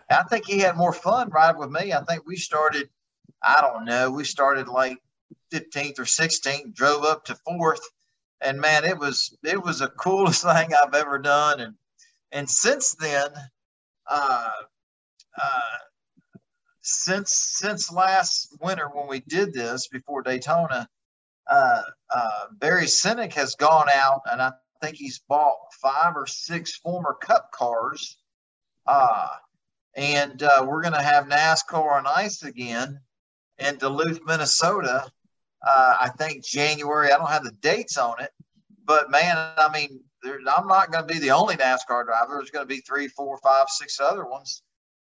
And 0.09 0.19
I 0.19 0.23
think 0.23 0.45
he 0.45 0.59
had 0.59 0.77
more 0.77 0.93
fun 0.93 1.29
riding 1.29 1.59
with 1.59 1.69
me. 1.69 1.93
I 1.93 2.01
think 2.03 2.25
we 2.25 2.35
started, 2.35 2.89
I 3.43 3.61
don't 3.61 3.85
know, 3.85 4.09
we 4.09 4.23
started 4.23 4.67
like 4.67 4.97
15th 5.53 5.99
or 5.99 6.03
16th, 6.03 6.73
drove 6.73 7.03
up 7.03 7.25
to 7.25 7.35
fourth 7.45 7.81
and 8.43 8.59
man, 8.59 8.83
it 8.85 8.97
was 8.97 9.35
it 9.43 9.61
was 9.61 9.79
the 9.79 9.87
coolest 9.97 10.43
thing 10.43 10.71
I've 10.73 10.93
ever 10.93 11.17
done. 11.17 11.61
And 11.61 11.75
and 12.31 12.49
since 12.49 12.95
then, 12.95 13.29
uh, 14.09 14.51
uh, 15.41 15.77
since 16.81 17.33
since 17.33 17.91
last 17.91 18.55
winter 18.61 18.87
when 18.87 19.07
we 19.07 19.21
did 19.21 19.53
this 19.53 19.87
before 19.87 20.21
Daytona, 20.21 20.87
uh, 21.49 21.81
uh, 22.13 22.45
Barry 22.59 22.87
Cynic 22.87 23.33
has 23.33 23.55
gone 23.55 23.87
out 23.93 24.21
and 24.31 24.41
I 24.41 24.51
think 24.81 24.97
he's 24.97 25.19
bought 25.19 25.57
five 25.81 26.15
or 26.15 26.27
six 26.27 26.77
former 26.77 27.13
Cup 27.13 27.51
cars. 27.51 28.17
Uh, 28.85 29.27
and 29.95 30.43
uh, 30.43 30.65
we're 30.67 30.81
going 30.81 30.93
to 30.93 31.01
have 31.01 31.25
NASCAR 31.25 31.93
on 31.93 32.07
ice 32.07 32.43
again 32.43 32.99
in 33.59 33.77
Duluth, 33.77 34.19
Minnesota 34.25 35.11
uh, 35.63 35.95
I 35.99 36.09
think 36.09 36.43
January. 36.43 37.11
I 37.11 37.17
don't 37.17 37.29
have 37.29 37.43
the 37.43 37.55
dates 37.61 37.97
on 37.97 38.21
it, 38.21 38.31
but 38.85 39.09
man, 39.09 39.37
I 39.37 39.69
mean, 39.73 40.01
there, 40.21 40.39
I'm 40.55 40.67
not 40.67 40.91
going 40.91 41.07
to 41.07 41.13
be 41.13 41.19
the 41.19 41.31
only 41.31 41.55
NASCAR 41.55 42.05
driver. 42.05 42.35
There's 42.37 42.51
going 42.51 42.67
to 42.67 42.73
be 42.73 42.81
three, 42.81 43.07
four, 43.07 43.37
five, 43.37 43.69
six 43.69 43.99
other 43.99 44.25
ones. 44.25 44.61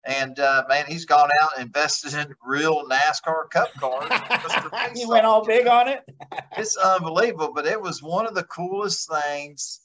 And 0.06 0.40
uh, 0.40 0.64
man, 0.68 0.86
he's 0.88 1.06
gone 1.06 1.30
out 1.42 1.52
and 1.58 1.66
invested 1.68 2.16
in 2.16 2.34
real 2.44 2.88
NASCAR 2.90 3.50
Cup 3.52 3.72
cars. 3.76 4.10
he 4.96 5.06
went 5.06 5.26
all 5.26 5.46
big 5.46 5.68
on 5.68 5.88
it. 5.88 6.04
it's 6.58 6.76
unbelievable, 6.76 7.52
but 7.54 7.68
it 7.68 7.80
was 7.80 8.02
one 8.02 8.26
of 8.26 8.34
the 8.34 8.44
coolest 8.46 9.10
things. 9.10 9.82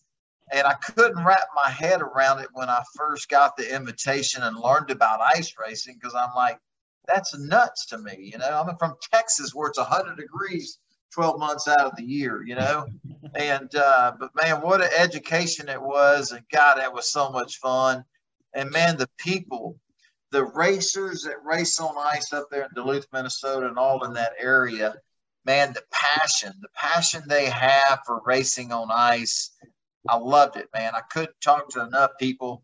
And 0.53 0.67
I 0.67 0.75
couldn't 0.75 1.25
wrap 1.25 1.49
my 1.55 1.71
head 1.71 2.01
around 2.01 2.39
it 2.39 2.49
when 2.53 2.71
I 2.71 2.83
first 2.95 3.29
got 3.29 3.57
the 3.57 3.75
invitation 3.75 4.43
and 4.43 4.57
learned 4.57 4.91
about 4.91 5.21
ice 5.21 5.53
racing 5.59 5.99
because 6.01 6.15
I'm 6.15 6.35
like, 6.37 6.59
that's 7.07 7.37
nuts 7.37 7.87
to 7.87 7.99
me. 7.99 8.31
You 8.33 8.39
know, 8.39 8.65
I'm 8.67 8.77
from 8.79 8.95
Texas 9.13 9.55
where 9.55 9.69
it's 9.69 9.79
100 9.79 10.17
degrees 10.17 10.79
12 11.13 11.39
months 11.39 11.69
out 11.69 11.81
of 11.81 11.97
the 11.97 12.05
year, 12.05 12.43
you 12.45 12.55
know? 12.55 12.87
and, 13.35 13.75
uh, 13.75 14.13
but 14.19 14.31
man, 14.41 14.61
what 14.61 14.81
an 14.81 14.91
education 14.97 15.69
it 15.69 15.81
was. 15.81 16.31
And 16.31 16.45
God, 16.53 16.77
that 16.77 16.93
was 16.93 17.11
so 17.11 17.31
much 17.31 17.59
fun. 17.59 18.05
And 18.55 18.71
man, 18.71 18.97
the 18.97 19.09
people, 19.19 19.79
the 20.37 20.45
racers 20.45 21.23
that 21.23 21.43
race 21.47 21.81
on 21.81 21.95
ice 21.97 22.31
up 22.35 22.49
there 22.51 22.65
in 22.65 22.69
Duluth, 22.75 23.07
Minnesota, 23.11 23.69
and 23.69 23.79
all 23.79 24.05
in 24.05 24.13
that 24.13 24.35
area, 24.39 24.95
man, 25.47 25.73
the 25.73 25.83
passion, 25.91 26.53
the 26.61 26.69
passion 26.75 27.23
they 27.27 27.47
have 27.47 28.01
for 28.05 28.21
racing 28.27 28.71
on 28.71 28.91
ice. 28.91 29.53
I 30.11 30.17
loved 30.19 30.57
it, 30.57 30.69
man. 30.75 30.95
I 30.95 31.01
couldn't 31.11 31.41
talk 31.41 31.71
to 31.71 31.87
enough 31.87 32.11
people. 32.21 32.63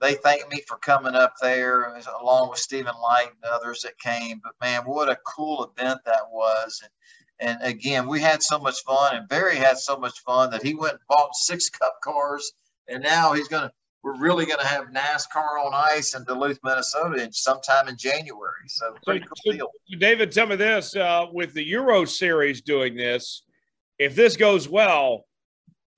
They 0.00 0.14
thanked 0.14 0.50
me 0.50 0.62
for 0.66 0.78
coming 0.78 1.14
up 1.14 1.34
there 1.40 1.94
along 2.20 2.50
with 2.50 2.58
Stephen 2.58 2.94
Leicht 3.00 3.34
and 3.40 3.52
others 3.52 3.82
that 3.82 4.00
came. 4.00 4.40
But 4.42 4.54
man, 4.60 4.82
what 4.82 5.08
a 5.08 5.16
cool 5.24 5.72
event 5.76 6.00
that 6.04 6.28
was. 6.28 6.80
And 6.82 6.90
and 7.38 7.62
again, 7.62 8.08
we 8.08 8.20
had 8.20 8.42
so 8.42 8.58
much 8.58 8.82
fun, 8.82 9.14
and 9.16 9.28
Barry 9.28 9.56
had 9.56 9.78
so 9.78 9.96
much 9.96 10.18
fun 10.26 10.50
that 10.50 10.64
he 10.64 10.74
went 10.74 10.94
and 10.94 11.02
bought 11.08 11.36
six 11.36 11.70
cup 11.70 12.00
cars, 12.02 12.52
and 12.88 13.00
now 13.00 13.32
he's 13.32 13.46
going 13.46 13.68
to. 13.68 13.72
We're 14.02 14.18
really 14.18 14.46
going 14.46 14.58
to 14.58 14.66
have 14.66 14.86
NASCAR 14.86 15.64
on 15.64 15.72
ice 15.74 16.14
in 16.16 16.24
Duluth, 16.24 16.58
Minnesota, 16.64 17.22
in 17.22 17.32
sometime 17.32 17.86
in 17.86 17.96
January. 17.96 18.66
So 18.66 18.94
pretty 19.04 19.24
cool 19.44 19.52
deal. 19.52 19.70
David, 19.98 20.32
tell 20.32 20.46
me 20.46 20.56
this: 20.56 20.96
uh, 20.96 21.26
with 21.32 21.54
the 21.54 21.62
Euro 21.64 22.04
Series 22.04 22.62
doing 22.62 22.96
this, 22.96 23.44
if 23.98 24.16
this 24.16 24.36
goes 24.36 24.68
well, 24.68 25.26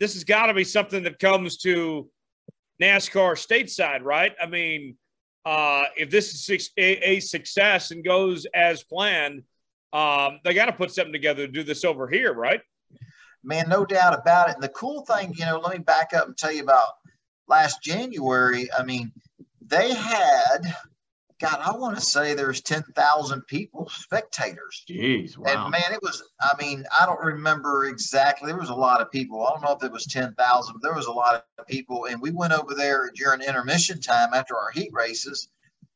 this 0.01 0.13
has 0.15 0.25
got 0.25 0.47
to 0.47 0.55
be 0.55 0.65
something 0.65 1.03
that 1.05 1.19
comes 1.19 1.57
to 1.59 2.09
NASCAR 2.81 3.35
stateside, 3.35 4.03
right? 4.03 4.35
I 4.41 4.47
mean, 4.47 4.97
uh, 5.47 5.85
if 5.97 6.11
this 6.11 6.35
is 6.35 6.71
a, 6.77 7.09
a 7.09 7.21
success 7.21 7.91
and 7.91 8.05
goes 8.05 8.47
as 8.55 8.83
planned, 8.83 9.43
um, 9.95 10.41
they 10.45 10.53
got 10.53 10.67
to 10.67 10.73
put 10.73 10.91
something 10.91 11.13
together 11.13 11.47
to 11.47 11.53
do 11.53 11.63
this 11.63 11.85
over 11.85 12.09
here, 12.09 12.35
right? 12.35 12.61
Man, 13.43 13.69
no 13.69 13.85
doubt 13.85 14.19
about 14.19 14.49
it. 14.49 14.55
And 14.55 14.63
the 14.63 14.71
cool 14.71 15.05
thing, 15.07 15.33
you 15.37 15.45
know, 15.45 15.59
let 15.59 15.77
me 15.77 15.83
back 15.83 16.13
up 16.15 16.27
and 16.27 16.37
tell 16.37 16.53
you 16.53 16.63
about 16.63 16.89
last 17.49 17.83
January. 17.83 18.69
I 18.77 18.83
mean, 18.83 19.13
they 19.61 19.93
had, 19.93 20.59
God, 21.41 21.61
I 21.61 21.77
want 21.77 21.97
to 21.97 22.01
say 22.01 22.35
there's 22.35 22.61
10,000 22.63 23.47
people, 23.47 23.89
spectators. 23.89 24.85
Jeez, 24.89 25.37
wow. 25.37 25.47
And 25.49 25.71
man, 25.71 25.93
it 25.93 26.03
was, 26.03 26.23
I 26.41 26.53
mean, 26.61 26.85
I 26.99 27.07
don't 27.07 27.21
remember 27.21 27.87
exactly. 27.87 28.51
There 28.51 28.61
was 28.61 28.71
a 28.71 28.75
lot 28.75 29.01
of 29.01 29.11
people. 29.11 29.47
I 29.47 29.51
don't 29.51 29.63
know 29.63 29.77
if 29.77 29.83
it 29.83 29.93
was 29.93 30.07
10,000, 30.07 30.73
but 30.73 30.83
there 30.83 30.95
was 30.95 31.07
a 31.07 31.13
lot 31.13 31.45
of 31.59 31.67
people. 31.67 32.07
And 32.07 32.21
we 32.21 32.31
went 32.31 32.53
over 32.53 32.75
there 32.75 33.11
during 33.15 33.41
intermission 33.43 34.01
time 34.01 34.35
after 34.35 34.57
our 34.57 34.71
heat 34.71 34.91
races. 34.93 35.49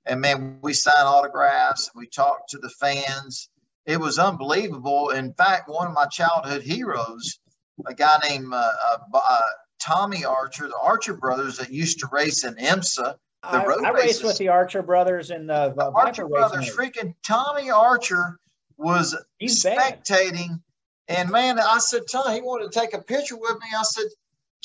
And 0.07 0.21
man, 0.21 0.59
we 0.63 0.73
signed 0.73 1.07
autographs. 1.07 1.91
We 1.95 2.07
talked 2.07 2.51
to 2.51 2.59
the 2.59 2.71
fans 2.71 3.51
it 3.89 3.99
was 3.99 4.19
unbelievable. 4.19 5.09
In 5.09 5.33
fact, 5.33 5.71
one 5.71 5.87
of 5.87 5.95
my 5.95 6.05
childhood 6.05 6.61
heroes, 6.61 7.41
a 7.87 7.95
guy 7.95 8.19
named 8.29 8.53
uh, 8.53 8.57
uh, 8.57 8.99
uh, 9.15 9.41
Tommy 9.81 10.25
Archer, 10.25 10.69
the 10.69 10.79
Archer 10.81 11.15
brothers 11.15 11.59
that 11.59 11.71
used 11.71 12.01
to 12.01 12.09
race 12.11 12.45
in 12.45 12.55
IMSA. 12.55 13.15
The 13.51 13.65
road 13.67 13.85
I, 13.85 13.89
I 13.89 13.93
raced 13.93 14.25
with 14.25 14.39
the 14.39 14.49
Archer 14.49 14.83
brothers 14.83 15.31
in 15.31 15.47
the, 15.47 15.73
the 15.77 15.91
Archer 15.91 16.27
brothers. 16.27 16.75
Freaking 16.75 17.15
Tommy 17.25 17.71
Archer 17.71 18.39
was 18.77 19.17
He's 19.39 19.63
spectating, 19.63 20.61
bad. 21.09 21.19
and 21.19 21.31
man, 21.31 21.59
I 21.59 21.79
said, 21.79 22.03
Tommy, 22.11 22.35
he 22.37 22.41
wanted 22.43 22.73
to 22.73 22.79
take 22.81 22.95
a 22.95 23.01
picture 23.01 23.37
with 23.37 23.55
me. 23.55 23.67
I 23.77 23.83
said, 23.83 24.07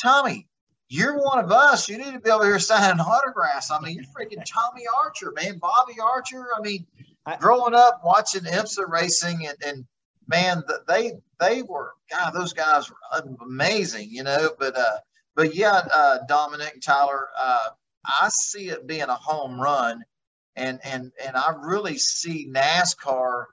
Tommy, 0.02 0.48
you're 0.90 1.18
one 1.24 1.44
of 1.44 1.52
us. 1.52 1.88
You 1.88 1.98
need 1.98 2.14
to 2.14 2.20
be 2.20 2.30
over 2.30 2.46
here 2.46 2.60
signing 2.60 3.00
autographs. 3.00 3.72
I 3.72 3.80
mean, 3.80 3.96
you're 3.96 4.06
freaking 4.06 4.44
Tommy 4.46 4.84
Archer, 5.04 5.32
man, 5.36 5.58
Bobby 5.60 6.00
Archer. 6.00 6.48
I 6.58 6.62
mean, 6.62 6.86
I, 7.26 7.38
growing 7.38 7.74
up 7.74 8.02
watching 8.04 8.42
IMSA 8.42 8.88
racing 8.90 9.48
and, 9.48 9.58
and 9.66 9.86
man, 10.28 10.64
they 10.88 11.14
they 11.40 11.62
were 11.64 11.94
God, 12.10 12.32
those 12.32 12.54
guys 12.54 12.90
were 12.90 13.36
amazing, 13.42 14.10
you 14.12 14.24
know. 14.24 14.52
But 14.58 14.78
uh, 14.78 14.98
but 15.36 15.56
yeah, 15.56 15.82
uh, 15.94 16.20
Dominic 16.28 16.82
Tyler, 16.82 17.28
uh, 17.38 17.70
I 18.06 18.30
see 18.30 18.70
it 18.70 18.88
being 18.88 19.04
a 19.04 19.16
home 19.16 19.60
run, 19.60 20.04
and 20.56 20.80
and 20.84 21.12
and 21.26 21.36
I 21.36 21.54
really 21.62 21.98
see 21.98 22.50
NASCAR 22.52 23.46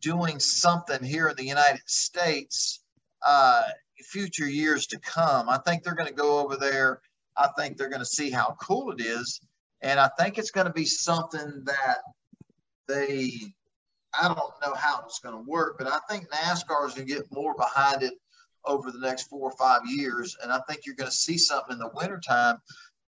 doing 0.00 0.38
something 0.38 1.02
here 1.02 1.28
in 1.28 1.36
the 1.36 1.44
United 1.44 1.82
States, 1.86 2.82
uh, 3.26 3.62
future 3.98 4.48
years 4.48 4.86
to 4.88 4.98
come. 5.00 5.48
I 5.48 5.58
think 5.58 5.82
they're 5.82 5.94
going 5.94 6.08
to 6.08 6.14
go 6.14 6.40
over 6.40 6.56
there. 6.56 7.00
I 7.36 7.48
think 7.58 7.76
they're 7.76 7.88
going 7.88 8.00
to 8.00 8.06
see 8.06 8.30
how 8.30 8.56
cool 8.60 8.92
it 8.92 9.00
is, 9.00 9.40
and 9.82 10.00
I 10.00 10.10
think 10.18 10.38
it's 10.38 10.50
going 10.50 10.66
to 10.66 10.72
be 10.72 10.84
something 10.84 11.64
that 11.66 11.98
they 12.88 13.54
I 14.12 14.28
don't 14.28 14.36
know 14.36 14.74
how 14.74 15.02
it's 15.04 15.20
going 15.20 15.34
to 15.34 15.50
work, 15.50 15.76
but 15.78 15.86
I 15.86 15.98
think 16.08 16.28
NASCAR 16.30 16.88
is 16.88 16.94
going 16.94 17.06
to 17.06 17.14
get 17.14 17.32
more 17.32 17.54
behind 17.54 18.02
it 18.02 18.14
over 18.64 18.90
the 18.90 18.98
next 18.98 19.28
four 19.28 19.50
or 19.50 19.56
five 19.56 19.82
years. 19.86 20.36
And 20.42 20.52
I 20.52 20.60
think 20.68 20.84
you're 20.84 20.96
going 20.96 21.10
to 21.10 21.16
see 21.16 21.38
something 21.38 21.74
in 21.74 21.78
the 21.78 21.90
wintertime 21.94 22.58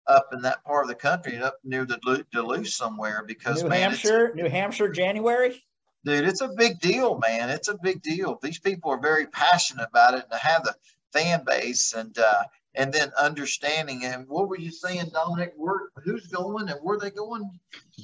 up 0.07 0.27
in 0.33 0.41
that 0.41 0.63
part 0.63 0.83
of 0.83 0.89
the 0.89 0.95
country, 0.95 1.37
up 1.37 1.57
near 1.63 1.85
the 1.85 1.99
Duluth 2.31 2.67
somewhere. 2.67 3.23
Because 3.25 3.63
New 3.63 3.69
man, 3.69 3.91
Hampshire, 3.91 4.33
New 4.35 4.49
Hampshire, 4.49 4.89
January. 4.89 5.63
Dude, 6.03 6.27
it's 6.27 6.41
a 6.41 6.49
big 6.49 6.79
deal, 6.79 7.19
man. 7.19 7.49
It's 7.49 7.67
a 7.67 7.77
big 7.81 8.01
deal. 8.01 8.39
These 8.41 8.59
people 8.59 8.91
are 8.91 8.99
very 8.99 9.27
passionate 9.27 9.87
about 9.87 10.15
it, 10.15 10.23
and 10.23 10.31
to 10.31 10.37
have 10.37 10.63
the 10.63 10.75
fan 11.13 11.43
base 11.45 11.93
and 11.93 12.17
uh, 12.17 12.43
and 12.75 12.91
then 12.91 13.11
understanding. 13.19 14.05
And 14.05 14.27
what 14.27 14.47
were 14.47 14.57
you 14.57 14.71
saying, 14.71 15.11
Dominic? 15.13 15.53
Where, 15.57 15.89
who's 16.03 16.27
going 16.27 16.69
and 16.69 16.79
where 16.81 16.97
they 16.97 17.11
going? 17.11 17.49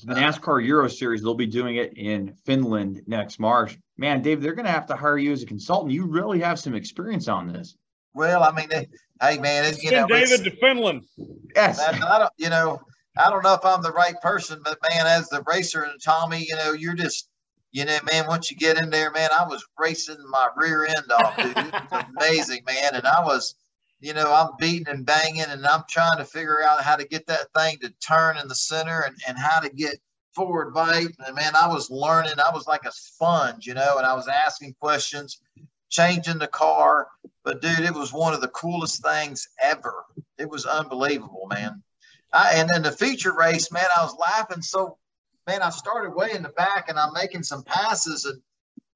The 0.03 0.13
NASCAR 0.13 0.65
Euro 0.65 0.87
Series, 0.87 1.21
they'll 1.21 1.33
be 1.33 1.45
doing 1.45 1.77
it 1.77 1.97
in 1.97 2.33
Finland 2.45 3.01
next 3.07 3.39
March. 3.39 3.77
Man, 3.97 4.21
Dave, 4.21 4.41
they're 4.41 4.53
going 4.53 4.65
to 4.65 4.71
have 4.71 4.87
to 4.87 4.95
hire 4.95 5.17
you 5.17 5.31
as 5.31 5.43
a 5.43 5.45
consultant. 5.45 5.91
You 5.91 6.05
really 6.05 6.39
have 6.39 6.59
some 6.59 6.75
experience 6.75 7.27
on 7.27 7.51
this. 7.51 7.75
Well, 8.13 8.43
I 8.43 8.51
mean, 8.51 8.69
hey, 8.69 9.37
man, 9.37 9.65
it, 9.65 9.83
you 9.83 9.91
know, 9.91 10.07
David 10.07 10.43
to 10.43 10.51
Finland. 10.57 11.03
Yes, 11.55 11.79
I 11.79 12.19
don't, 12.19 12.31
you 12.37 12.49
know, 12.49 12.81
I 13.17 13.29
don't 13.29 13.43
know 13.43 13.53
if 13.53 13.63
I'm 13.63 13.83
the 13.83 13.91
right 13.91 14.19
person, 14.21 14.59
but 14.63 14.79
man, 14.89 15.05
as 15.05 15.29
the 15.29 15.43
racer 15.47 15.83
and 15.83 16.01
Tommy, 16.01 16.45
you 16.47 16.55
know, 16.55 16.73
you're 16.73 16.95
just 16.95 17.29
you 17.71 17.85
know, 17.85 17.97
man, 18.11 18.27
once 18.27 18.49
you 18.49 18.57
get 18.57 18.81
in 18.81 18.89
there, 18.89 19.11
man, 19.11 19.29
I 19.37 19.45
was 19.45 19.63
racing 19.77 20.17
my 20.29 20.47
rear 20.55 20.85
end 20.85 21.11
off, 21.11 21.37
dude. 21.37 21.57
It 21.57 21.73
was 21.91 22.05
amazing, 22.17 22.63
man. 22.65 22.95
And 22.95 23.05
I 23.05 23.23
was, 23.23 23.55
you 23.99 24.13
know, 24.13 24.31
I'm 24.31 24.51
beating 24.59 24.87
and 24.87 25.05
banging 25.05 25.45
and 25.47 25.65
I'm 25.65 25.83
trying 25.89 26.17
to 26.17 26.25
figure 26.25 26.63
out 26.63 26.83
how 26.83 26.95
to 26.95 27.07
get 27.07 27.25
that 27.27 27.47
thing 27.55 27.77
to 27.79 27.89
turn 28.05 28.37
in 28.37 28.47
the 28.47 28.55
center 28.55 29.01
and, 29.01 29.15
and 29.27 29.37
how 29.37 29.59
to 29.59 29.69
get 29.69 29.99
forward 30.33 30.73
bite. 30.73 31.15
And 31.25 31.35
man, 31.35 31.53
I 31.55 31.67
was 31.67 31.89
learning. 31.89 32.39
I 32.39 32.53
was 32.53 32.67
like 32.67 32.85
a 32.85 32.91
sponge, 32.91 33.65
you 33.65 33.73
know, 33.73 33.97
and 33.97 34.05
I 34.05 34.13
was 34.13 34.27
asking 34.27 34.75
questions, 34.79 35.41
changing 35.89 36.37
the 36.37 36.47
car. 36.47 37.07
But 37.43 37.61
dude, 37.61 37.79
it 37.79 37.93
was 37.93 38.13
one 38.13 38.33
of 38.33 38.41
the 38.41 38.49
coolest 38.49 39.03
things 39.03 39.47
ever. 39.61 40.05
It 40.37 40.49
was 40.49 40.65
unbelievable, 40.65 41.47
man. 41.49 41.81
I, 42.33 42.55
and 42.55 42.69
then 42.69 42.83
the 42.83 42.91
feature 42.91 43.33
race, 43.33 43.71
man, 43.71 43.87
I 43.97 44.03
was 44.03 44.15
laughing 44.17 44.61
so 44.61 44.97
man, 45.47 45.61
I 45.61 45.69
started 45.69 46.13
way 46.13 46.31
in 46.33 46.43
the 46.43 46.49
back 46.49 46.89
and 46.89 46.99
I'm 46.99 47.13
making 47.13 47.43
some 47.43 47.63
passes 47.63 48.25
and 48.25 48.41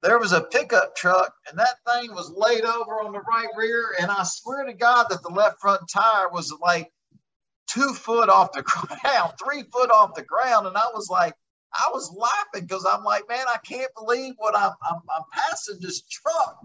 there 0.02 0.18
was 0.18 0.32
a 0.32 0.40
pickup 0.40 0.96
truck 0.96 1.32
and 1.48 1.58
that 1.58 1.76
thing 1.88 2.12
was 2.12 2.32
laid 2.36 2.64
over 2.64 3.00
on 3.00 3.12
the 3.12 3.20
right 3.20 3.48
rear. 3.56 3.94
And 4.00 4.10
I 4.10 4.24
swear 4.24 4.64
to 4.64 4.72
God 4.72 5.06
that 5.10 5.22
the 5.22 5.28
left 5.28 5.60
front 5.60 5.82
tire 5.88 6.28
was 6.28 6.52
like 6.60 6.90
two 7.68 7.94
foot 7.94 8.28
off 8.28 8.52
the 8.52 8.62
ground, 9.02 9.34
three 9.42 9.62
foot 9.72 9.90
off 9.90 10.14
the 10.14 10.22
ground. 10.22 10.66
And 10.66 10.76
I 10.76 10.88
was 10.92 11.08
like, 11.08 11.34
I 11.72 11.88
was 11.92 12.14
laughing 12.14 12.66
because 12.66 12.84
I'm 12.84 13.04
like, 13.04 13.28
man, 13.28 13.46
I 13.48 13.58
can't 13.58 13.90
believe 13.96 14.34
what 14.36 14.56
I'm, 14.56 14.72
I'm, 14.82 15.00
I'm 15.14 15.22
passing 15.32 15.78
this 15.80 16.02
truck, 16.02 16.58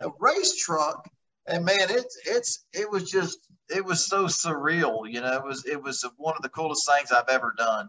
a 0.00 0.08
race 0.18 0.56
truck. 0.56 1.08
And 1.46 1.64
man, 1.64 1.88
it's, 1.90 2.18
it's, 2.24 2.64
it 2.72 2.90
was 2.90 3.10
just, 3.10 3.38
it 3.68 3.84
was 3.84 4.04
so 4.04 4.26
surreal. 4.26 5.10
You 5.10 5.20
know, 5.20 5.32
it 5.34 5.44
was, 5.44 5.64
it 5.66 5.80
was 5.80 6.04
one 6.16 6.34
of 6.36 6.42
the 6.42 6.48
coolest 6.48 6.88
things 6.88 7.12
I've 7.12 7.28
ever 7.28 7.54
done. 7.56 7.88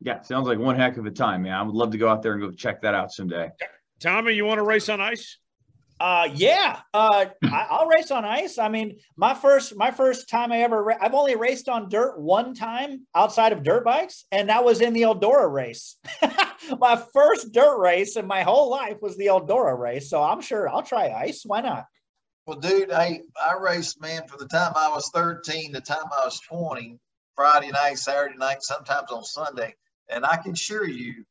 Yeah, 0.00 0.20
sounds 0.22 0.46
like 0.46 0.58
one 0.58 0.76
heck 0.76 0.96
of 0.96 1.06
a 1.06 1.10
time, 1.10 1.42
man. 1.42 1.54
I 1.54 1.62
would 1.62 1.74
love 1.74 1.92
to 1.92 1.98
go 1.98 2.08
out 2.08 2.22
there 2.22 2.32
and 2.32 2.40
go 2.40 2.50
check 2.50 2.82
that 2.82 2.94
out 2.94 3.12
someday. 3.12 3.50
Tommy, 4.00 4.34
you 4.34 4.44
want 4.44 4.58
to 4.58 4.64
race 4.64 4.88
on 4.88 5.00
ice? 5.00 5.38
Uh, 6.00 6.28
yeah. 6.34 6.80
Uh, 6.92 7.26
I, 7.44 7.78
will 7.80 7.88
race 7.88 8.10
on 8.10 8.24
ice. 8.24 8.58
I 8.58 8.68
mean, 8.68 8.98
my 9.16 9.34
first 9.34 9.76
my 9.76 9.90
first 9.90 10.28
time 10.28 10.52
I 10.52 10.58
ever 10.58 10.82
ra- 10.82 10.98
I've 11.00 11.14
only 11.14 11.36
raced 11.36 11.68
on 11.68 11.88
dirt 11.88 12.18
one 12.18 12.54
time 12.54 13.06
outside 13.14 13.52
of 13.52 13.62
dirt 13.62 13.84
bikes, 13.84 14.24
and 14.32 14.48
that 14.48 14.64
was 14.64 14.80
in 14.80 14.92
the 14.92 15.02
Eldora 15.02 15.50
race. 15.50 15.96
my 16.78 17.02
first 17.12 17.52
dirt 17.52 17.78
race 17.78 18.16
in 18.16 18.26
my 18.26 18.42
whole 18.42 18.70
life 18.70 18.98
was 19.00 19.16
the 19.16 19.26
Eldora 19.26 19.78
race. 19.78 20.10
So 20.10 20.22
I'm 20.22 20.40
sure 20.40 20.68
I'll 20.68 20.82
try 20.82 21.10
ice. 21.10 21.42
Why 21.44 21.60
not? 21.60 21.86
Well, 22.46 22.58
dude, 22.58 22.90
I 22.92 23.20
I 23.42 23.54
raced 23.58 24.00
man 24.00 24.26
from 24.26 24.40
the 24.40 24.48
time 24.48 24.72
I 24.76 24.90
was 24.90 25.10
13 25.14 25.72
to 25.72 25.80
the 25.80 25.80
time 25.80 26.04
I 26.12 26.24
was 26.24 26.40
20, 26.40 26.98
Friday 27.36 27.70
night, 27.70 27.98
Saturday 27.98 28.36
night, 28.36 28.62
sometimes 28.62 29.10
on 29.10 29.24
Sunday, 29.24 29.74
and 30.10 30.24
I 30.24 30.36
can 30.36 30.52
assure 30.52 30.88
you 30.88 31.24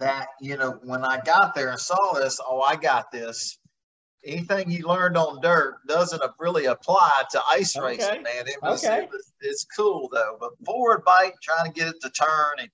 that 0.00 0.28
you 0.40 0.56
know 0.56 0.78
when 0.84 1.04
I 1.04 1.20
got 1.20 1.54
there 1.54 1.70
and 1.70 1.80
saw 1.80 2.12
this, 2.14 2.40
oh, 2.44 2.60
I 2.60 2.76
got 2.76 3.10
this. 3.10 3.58
Anything 4.24 4.70
you 4.70 4.86
learned 4.86 5.16
on 5.16 5.40
dirt 5.40 5.76
doesn't 5.86 6.20
really 6.40 6.66
apply 6.66 7.22
to 7.30 7.40
ice 7.50 7.76
okay. 7.76 7.86
racing, 7.86 8.22
man. 8.24 8.48
It 8.48 8.56
was, 8.62 8.84
okay. 8.84 9.04
it 9.04 9.10
was 9.10 9.32
it's 9.40 9.64
cool 9.64 10.08
though. 10.12 10.36
But 10.40 10.50
forward 10.64 11.04
bike, 11.04 11.34
trying 11.42 11.72
to 11.72 11.78
get 11.78 11.88
it 11.88 12.00
to 12.02 12.10
turn 12.10 12.54
and 12.58 12.68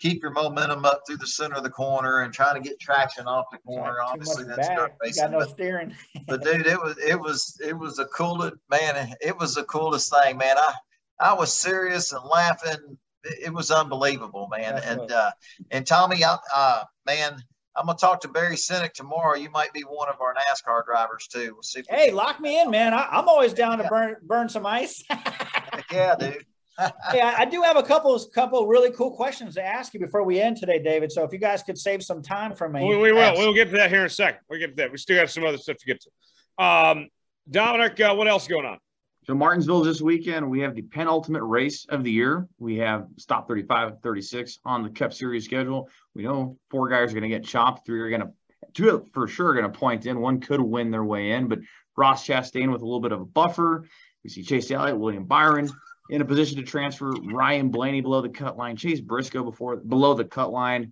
keep 0.00 0.22
your 0.22 0.32
momentum 0.32 0.84
up 0.84 1.02
through 1.06 1.16
the 1.16 1.26
center 1.26 1.56
of 1.56 1.62
the 1.62 1.70
corner 1.70 2.22
and 2.22 2.32
trying 2.32 2.60
to 2.60 2.68
get 2.68 2.80
traction 2.80 3.26
off 3.26 3.46
the 3.50 3.58
corner. 3.58 3.96
Obviously, 4.04 4.44
that's 4.44 4.68
dirt 4.68 4.92
racing. 5.02 5.24
Got 5.24 5.32
no 5.32 5.38
but, 5.38 5.50
steering. 5.50 5.94
but 6.26 6.42
dude, 6.42 6.66
it 6.66 6.80
was 6.80 6.96
it 6.98 7.18
was 7.18 7.60
it 7.64 7.78
was 7.78 7.96
the 7.96 8.06
coolest 8.06 8.56
man. 8.68 9.14
It 9.20 9.38
was 9.38 9.54
the 9.54 9.64
coolest 9.64 10.12
thing, 10.12 10.36
man. 10.36 10.56
I 10.58 10.74
I 11.20 11.32
was 11.32 11.52
serious 11.52 12.12
and 12.12 12.24
laughing 12.24 12.98
it 13.28 13.52
was 13.52 13.70
unbelievable, 13.70 14.48
man. 14.50 14.74
That's 14.74 14.86
and 14.86 15.12
uh, 15.12 15.30
and 15.70 15.86
Tommy, 15.86 16.22
uh, 16.24 16.84
man, 17.06 17.42
I'm 17.76 17.86
gonna 17.86 17.98
talk 17.98 18.20
to 18.22 18.28
Barry 18.28 18.56
Sinek 18.56 18.92
tomorrow. 18.92 19.36
You 19.36 19.50
might 19.50 19.72
be 19.72 19.82
one 19.82 20.08
of 20.08 20.20
our 20.20 20.34
NASCAR 20.34 20.84
drivers 20.84 21.28
too. 21.28 21.52
We'll 21.54 21.62
see. 21.62 21.82
Hey, 21.88 22.10
lock 22.10 22.40
me 22.40 22.60
in, 22.60 22.70
man. 22.70 22.92
I, 22.92 23.18
am 23.18 23.28
always 23.28 23.52
down 23.52 23.78
yeah. 23.78 23.84
to 23.84 23.88
burn 23.88 24.16
burn 24.22 24.48
some 24.48 24.66
ice. 24.66 25.02
yeah, 25.92 26.16
dude. 26.16 26.44
hey, 27.10 27.20
I, 27.20 27.40
I, 27.40 27.44
do 27.44 27.62
have 27.62 27.76
a 27.76 27.82
couple 27.82 28.18
couple 28.34 28.66
really 28.66 28.90
cool 28.92 29.10
questions 29.10 29.54
to 29.54 29.64
ask 29.64 29.94
you 29.94 30.00
before 30.00 30.22
we 30.24 30.40
end 30.40 30.56
today, 30.56 30.80
David. 30.80 31.10
So 31.12 31.24
if 31.24 31.32
you 31.32 31.38
guys 31.38 31.62
could 31.62 31.78
save 31.78 32.02
some 32.02 32.22
time 32.22 32.54
for 32.54 32.68
me, 32.68 32.84
we, 32.84 32.96
we 32.96 33.12
will. 33.12 33.34
We'll 33.34 33.54
get 33.54 33.66
to 33.66 33.76
that 33.76 33.90
here 33.90 34.00
in 34.00 34.06
a 34.06 34.10
second. 34.10 34.40
We'll 34.48 34.60
get 34.60 34.68
to 34.68 34.74
that. 34.76 34.92
We 34.92 34.98
still 34.98 35.18
have 35.18 35.30
some 35.30 35.44
other 35.44 35.58
stuff 35.58 35.76
to 35.78 35.86
get 35.86 36.00
to. 36.02 36.64
Um, 36.64 37.08
Dominic, 37.50 37.98
uh, 38.00 38.14
what 38.14 38.28
else 38.28 38.46
going 38.46 38.66
on? 38.66 38.78
So 39.28 39.34
Martinsville 39.34 39.82
this 39.82 40.00
weekend, 40.00 40.48
we 40.48 40.60
have 40.60 40.74
the 40.74 40.80
penultimate 40.80 41.42
race 41.42 41.84
of 41.90 42.02
the 42.02 42.10
year. 42.10 42.48
We 42.58 42.78
have 42.78 43.08
stop 43.18 43.46
35, 43.46 44.00
36 44.02 44.58
on 44.64 44.82
the 44.82 44.88
Cup 44.88 45.12
Series 45.12 45.44
schedule. 45.44 45.90
We 46.14 46.22
know 46.22 46.56
four 46.70 46.88
guys 46.88 47.10
are 47.10 47.20
going 47.20 47.30
to 47.30 47.38
get 47.38 47.44
chopped. 47.44 47.84
Three 47.84 48.00
are 48.00 48.08
going 48.08 48.22
to, 48.22 48.32
two 48.72 49.06
for 49.12 49.28
sure 49.28 49.48
are 49.48 49.52
going 49.52 49.70
to 49.70 49.78
point 49.78 50.06
in. 50.06 50.18
One 50.18 50.40
could 50.40 50.62
win 50.62 50.90
their 50.90 51.04
way 51.04 51.32
in, 51.32 51.46
but 51.46 51.58
Ross 51.94 52.26
Chastain 52.26 52.72
with 52.72 52.80
a 52.80 52.86
little 52.86 53.02
bit 53.02 53.12
of 53.12 53.20
a 53.20 53.26
buffer. 53.26 53.84
We 54.24 54.30
see 54.30 54.42
Chase 54.42 54.70
Elliott, 54.70 54.98
William 54.98 55.26
Byron 55.26 55.70
in 56.08 56.22
a 56.22 56.24
position 56.24 56.56
to 56.56 56.62
transfer. 56.62 57.10
Ryan 57.10 57.68
Blaney 57.68 58.00
below 58.00 58.22
the 58.22 58.30
cut 58.30 58.56
line. 58.56 58.76
Chase 58.78 59.02
Briscoe 59.02 59.44
before 59.44 59.76
below 59.76 60.14
the 60.14 60.24
cut 60.24 60.52
line. 60.52 60.90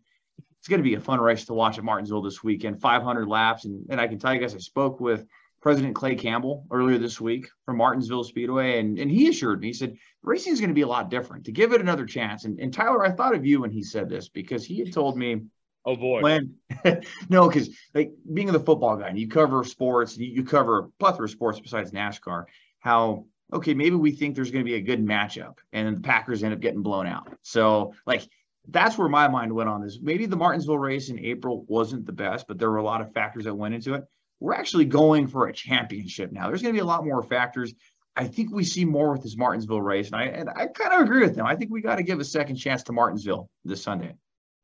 It's 0.59 0.68
going 0.68 0.80
to 0.80 0.87
be 0.87 0.95
a 0.95 1.01
fun 1.01 1.20
race 1.20 1.47
to 1.47 1.55
watch 1.55 1.78
at 1.78 1.84
Martinsville 1.84 2.20
this 2.20 2.45
weekend. 2.45 2.82
500 2.82 3.28
laps, 3.28 3.64
and, 3.64 3.87
and 3.89 3.99
I 3.99 4.07
can 4.07 4.18
tell 4.18 4.34
you 4.34 4.41
guys, 4.41 4.55
I 4.55 4.59
spoke 4.59 5.01
with 5.01 5.24
President 5.67 5.97
Clay 5.97 6.14
Campbell 6.14 6.64
earlier 6.71 6.97
this 6.97 7.21
week 7.21 7.49
from 7.64 7.79
Martinsville 7.79 8.23
Speedway, 8.23 8.79
and, 8.79 9.01
and 9.01 9.11
he 9.11 9.29
assured 9.29 9.61
me, 9.61 9.67
he 9.67 9.73
said, 9.73 9.97
racing 10.23 10.53
is 10.53 10.61
going 10.61 10.71
to 10.71 10.75
be 10.75 10.83
a 10.83 10.87
lot 10.87 11.11
different 11.11 11.45
to 11.45 11.51
give 11.51 11.73
it 11.73 11.81
another 11.81 12.07
chance. 12.07 12.45
And, 12.45 12.61
and 12.61 12.73
Tyler, 12.73 13.05
I 13.05 13.11
thought 13.11 13.35
of 13.35 13.45
you 13.45 13.62
when 13.62 13.73
he 13.73 13.83
said 13.83 14.09
this 14.09 14.29
because 14.29 14.64
he 14.64 14.79
had 14.79 14.93
told 14.93 15.19
me, 15.19 15.41
oh 15.85 15.97
boy, 15.97 16.21
when 16.21 16.55
no, 17.29 17.49
because 17.49 17.71
like 17.95 18.12
being 18.33 18.53
the 18.53 18.61
football 18.61 18.97
guy, 18.97 19.09
and 19.09 19.19
you 19.19 19.27
cover 19.27 19.64
sports, 19.64 20.17
you, 20.17 20.29
you 20.29 20.45
cover 20.45 20.79
a 20.79 20.89
plethora 21.01 21.25
of 21.25 21.33
sports 21.33 21.59
besides 21.59 21.91
NASCAR, 21.91 22.45
how 22.79 23.25
okay, 23.53 23.75
maybe 23.75 23.97
we 23.97 24.12
think 24.12 24.37
there's 24.37 24.53
going 24.53 24.64
to 24.64 24.71
be 24.71 24.77
a 24.77 24.81
good 24.81 25.05
matchup, 25.05 25.55
and 25.73 25.97
the 25.97 26.01
Packers 26.01 26.45
end 26.45 26.55
up 26.55 26.61
getting 26.61 26.83
blown 26.83 27.09
out. 27.09 27.37
So 27.43 27.93
like 28.07 28.23
that's 28.69 28.97
where 28.97 29.09
my 29.09 29.27
mind 29.27 29.53
went 29.53 29.69
on 29.69 29.83
this. 29.83 29.99
Maybe 30.01 30.27
the 30.27 30.37
Martinsville 30.37 30.79
race 30.79 31.09
in 31.09 31.19
April 31.19 31.64
wasn't 31.67 32.07
the 32.07 32.12
best, 32.12 32.47
but 32.47 32.57
there 32.57 32.71
were 32.71 32.77
a 32.77 32.85
lot 32.85 33.01
of 33.01 33.12
factors 33.12 33.47
that 33.47 33.55
went 33.57 33.75
into 33.75 33.95
it 33.95 34.05
we're 34.41 34.55
actually 34.55 34.84
going 34.84 35.26
for 35.26 35.49
a 35.49 35.53
championship 35.53 36.32
now. 36.32 36.49
There's 36.49 36.62
going 36.62 36.74
to 36.74 36.78
be 36.78 36.82
a 36.82 36.87
lot 36.87 37.05
more 37.05 37.22
factors. 37.22 37.72
I 38.16 38.26
think 38.26 38.53
we 38.53 38.64
see 38.64 38.84
more 38.84 39.12
with 39.12 39.22
this 39.22 39.37
Martinsville 39.37 39.82
race, 39.82 40.07
and 40.07 40.16
I 40.16 40.24
and 40.24 40.49
I 40.49 40.66
kind 40.66 40.95
of 40.95 41.03
agree 41.03 41.20
with 41.20 41.34
them. 41.34 41.47
I 41.47 41.55
think 41.55 41.70
we 41.70 41.82
got 41.82 41.97
to 41.97 42.03
give 42.03 42.18
a 42.20 42.24
second 42.24 42.57
chance 42.57 42.82
to 42.84 42.93
Martinsville 42.93 43.49
this 43.64 43.82
Sunday. 43.82 44.14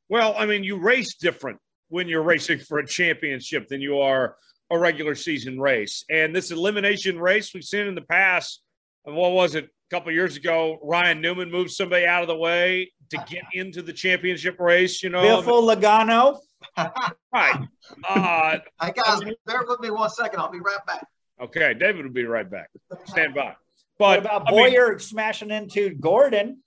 Well, 0.09 0.35
I 0.39 0.47
mean, 0.47 0.65
you 0.65 0.77
race 0.77 1.15
different 1.15 1.59
when 1.89 2.09
you're 2.09 2.23
racing 2.23 2.59
for 2.59 2.79
a 2.79 2.87
championship 2.87 3.69
than 3.69 3.81
you 3.81 3.99
are 3.99 4.37
a 4.71 4.79
regular 4.79 5.15
season 5.15 5.61
race. 5.61 6.05
And 6.11 6.35
this 6.35 6.51
elimination 6.51 7.19
race 7.19 7.53
we've 7.53 7.63
seen 7.63 7.87
in 7.87 7.95
the 7.95 8.01
past, 8.03 8.63
what 9.05 9.33
was 9.33 9.55
it, 9.55 9.65
a 9.65 9.95
couple 9.95 10.11
years 10.11 10.37
ago, 10.37 10.79
Ryan 10.83 11.21
Newman 11.21 11.51
moved 11.51 11.71
somebody 11.71 12.07
out 12.07 12.23
of 12.23 12.29
the 12.29 12.37
way 12.37 12.91
to 13.11 13.23
get 13.29 13.45
into 13.53 13.83
the 13.83 13.93
championship 13.93 14.59
race, 14.59 15.03
you 15.03 15.11
know. 15.11 15.23
Biffle 15.23 15.75
Logano. 15.75 16.39
Right. 16.77 17.69
Uh, 18.09 18.59
hey 18.81 18.93
guys, 18.93 19.21
bear 19.47 19.65
with 19.67 19.81
me 19.81 19.91
one 19.91 20.11
second. 20.11 20.41
I'll 20.41 20.51
be 20.51 20.61
right 20.61 20.85
back. 20.87 21.07
Okay, 21.41 21.75
David 21.75 22.05
will 22.05 22.13
be 22.13 22.25
right 22.25 22.49
back. 22.49 22.71
Stand 23.07 23.35
by. 23.35 23.55
But 23.99 24.07
what 24.09 24.19
about 24.21 24.47
Bowyer 24.47 24.91
mean, 24.91 24.99
smashing 24.99 25.51
into 25.51 25.91
Gordon? 25.91 26.63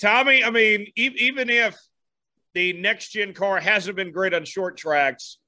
Tommy, 0.00 0.42
I 0.42 0.50
mean, 0.50 0.88
e- 0.96 1.14
even 1.18 1.50
if 1.50 1.76
the 2.54 2.72
next 2.72 3.10
gen 3.10 3.34
car 3.34 3.60
hasn't 3.60 3.96
been 3.96 4.12
great 4.12 4.34
on 4.34 4.44
short 4.44 4.76
tracks, 4.76 5.38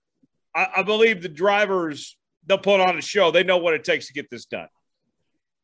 I, 0.55 0.68
I 0.76 0.82
believe 0.82 1.22
the 1.22 1.28
drivers 1.28 2.16
they'll 2.47 2.59
put 2.59 2.80
on 2.80 2.97
a 2.99 3.03
show. 3.03 3.30
They 3.30 3.42
know 3.42 3.59
what 3.59 3.74
it 3.74 3.84
takes 3.84 4.07
to 4.09 4.12
get 4.12 4.30
this 4.30 4.45
done. 4.45 4.68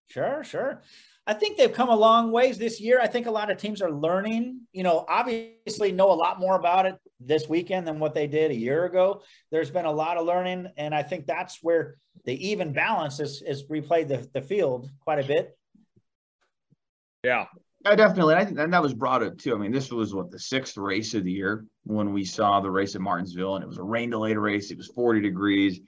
Sure, 0.08 0.42
sure. 0.42 0.82
I 1.30 1.34
think 1.34 1.56
they've 1.56 1.72
come 1.72 1.90
a 1.90 1.94
long 1.94 2.32
ways 2.32 2.58
this 2.58 2.80
year. 2.80 2.98
I 3.00 3.06
think 3.06 3.28
a 3.28 3.30
lot 3.30 3.52
of 3.52 3.56
teams 3.56 3.80
are 3.80 3.92
learning, 3.92 4.62
you 4.72 4.82
know, 4.82 5.04
obviously 5.08 5.92
know 5.92 6.10
a 6.10 6.12
lot 6.12 6.40
more 6.40 6.56
about 6.56 6.86
it 6.86 6.96
this 7.20 7.48
weekend 7.48 7.86
than 7.86 8.00
what 8.00 8.14
they 8.14 8.26
did 8.26 8.50
a 8.50 8.54
year 8.56 8.84
ago. 8.84 9.22
There's 9.52 9.70
been 9.70 9.84
a 9.84 9.92
lot 9.92 10.16
of 10.16 10.26
learning. 10.26 10.66
And 10.76 10.92
I 10.92 11.04
think 11.04 11.28
that's 11.28 11.60
where 11.62 11.98
the 12.24 12.48
even 12.48 12.72
balance 12.72 13.20
is, 13.20 13.44
is 13.46 13.62
replayed 13.68 14.08
the, 14.08 14.28
the 14.34 14.42
field 14.42 14.90
quite 15.04 15.20
a 15.20 15.22
bit. 15.24 15.56
Yeah. 17.22 17.44
Yeah, 17.84 17.94
definitely. 17.94 18.34
I 18.34 18.44
think 18.44 18.58
and 18.58 18.72
that 18.72 18.82
was 18.82 18.92
brought 18.92 19.22
up 19.22 19.38
too. 19.38 19.54
I 19.54 19.58
mean, 19.58 19.70
this 19.70 19.92
was 19.92 20.12
what 20.12 20.32
the 20.32 20.38
sixth 20.40 20.76
race 20.76 21.14
of 21.14 21.22
the 21.22 21.30
year 21.30 21.64
when 21.84 22.12
we 22.12 22.24
saw 22.24 22.58
the 22.58 22.72
race 22.72 22.96
at 22.96 23.02
Martinsville, 23.02 23.54
and 23.54 23.62
it 23.62 23.68
was 23.68 23.78
a 23.78 23.84
rain 23.84 24.10
delayed 24.10 24.36
race. 24.36 24.72
It 24.72 24.78
was 24.78 24.88
40 24.88 25.20
degrees. 25.20 25.78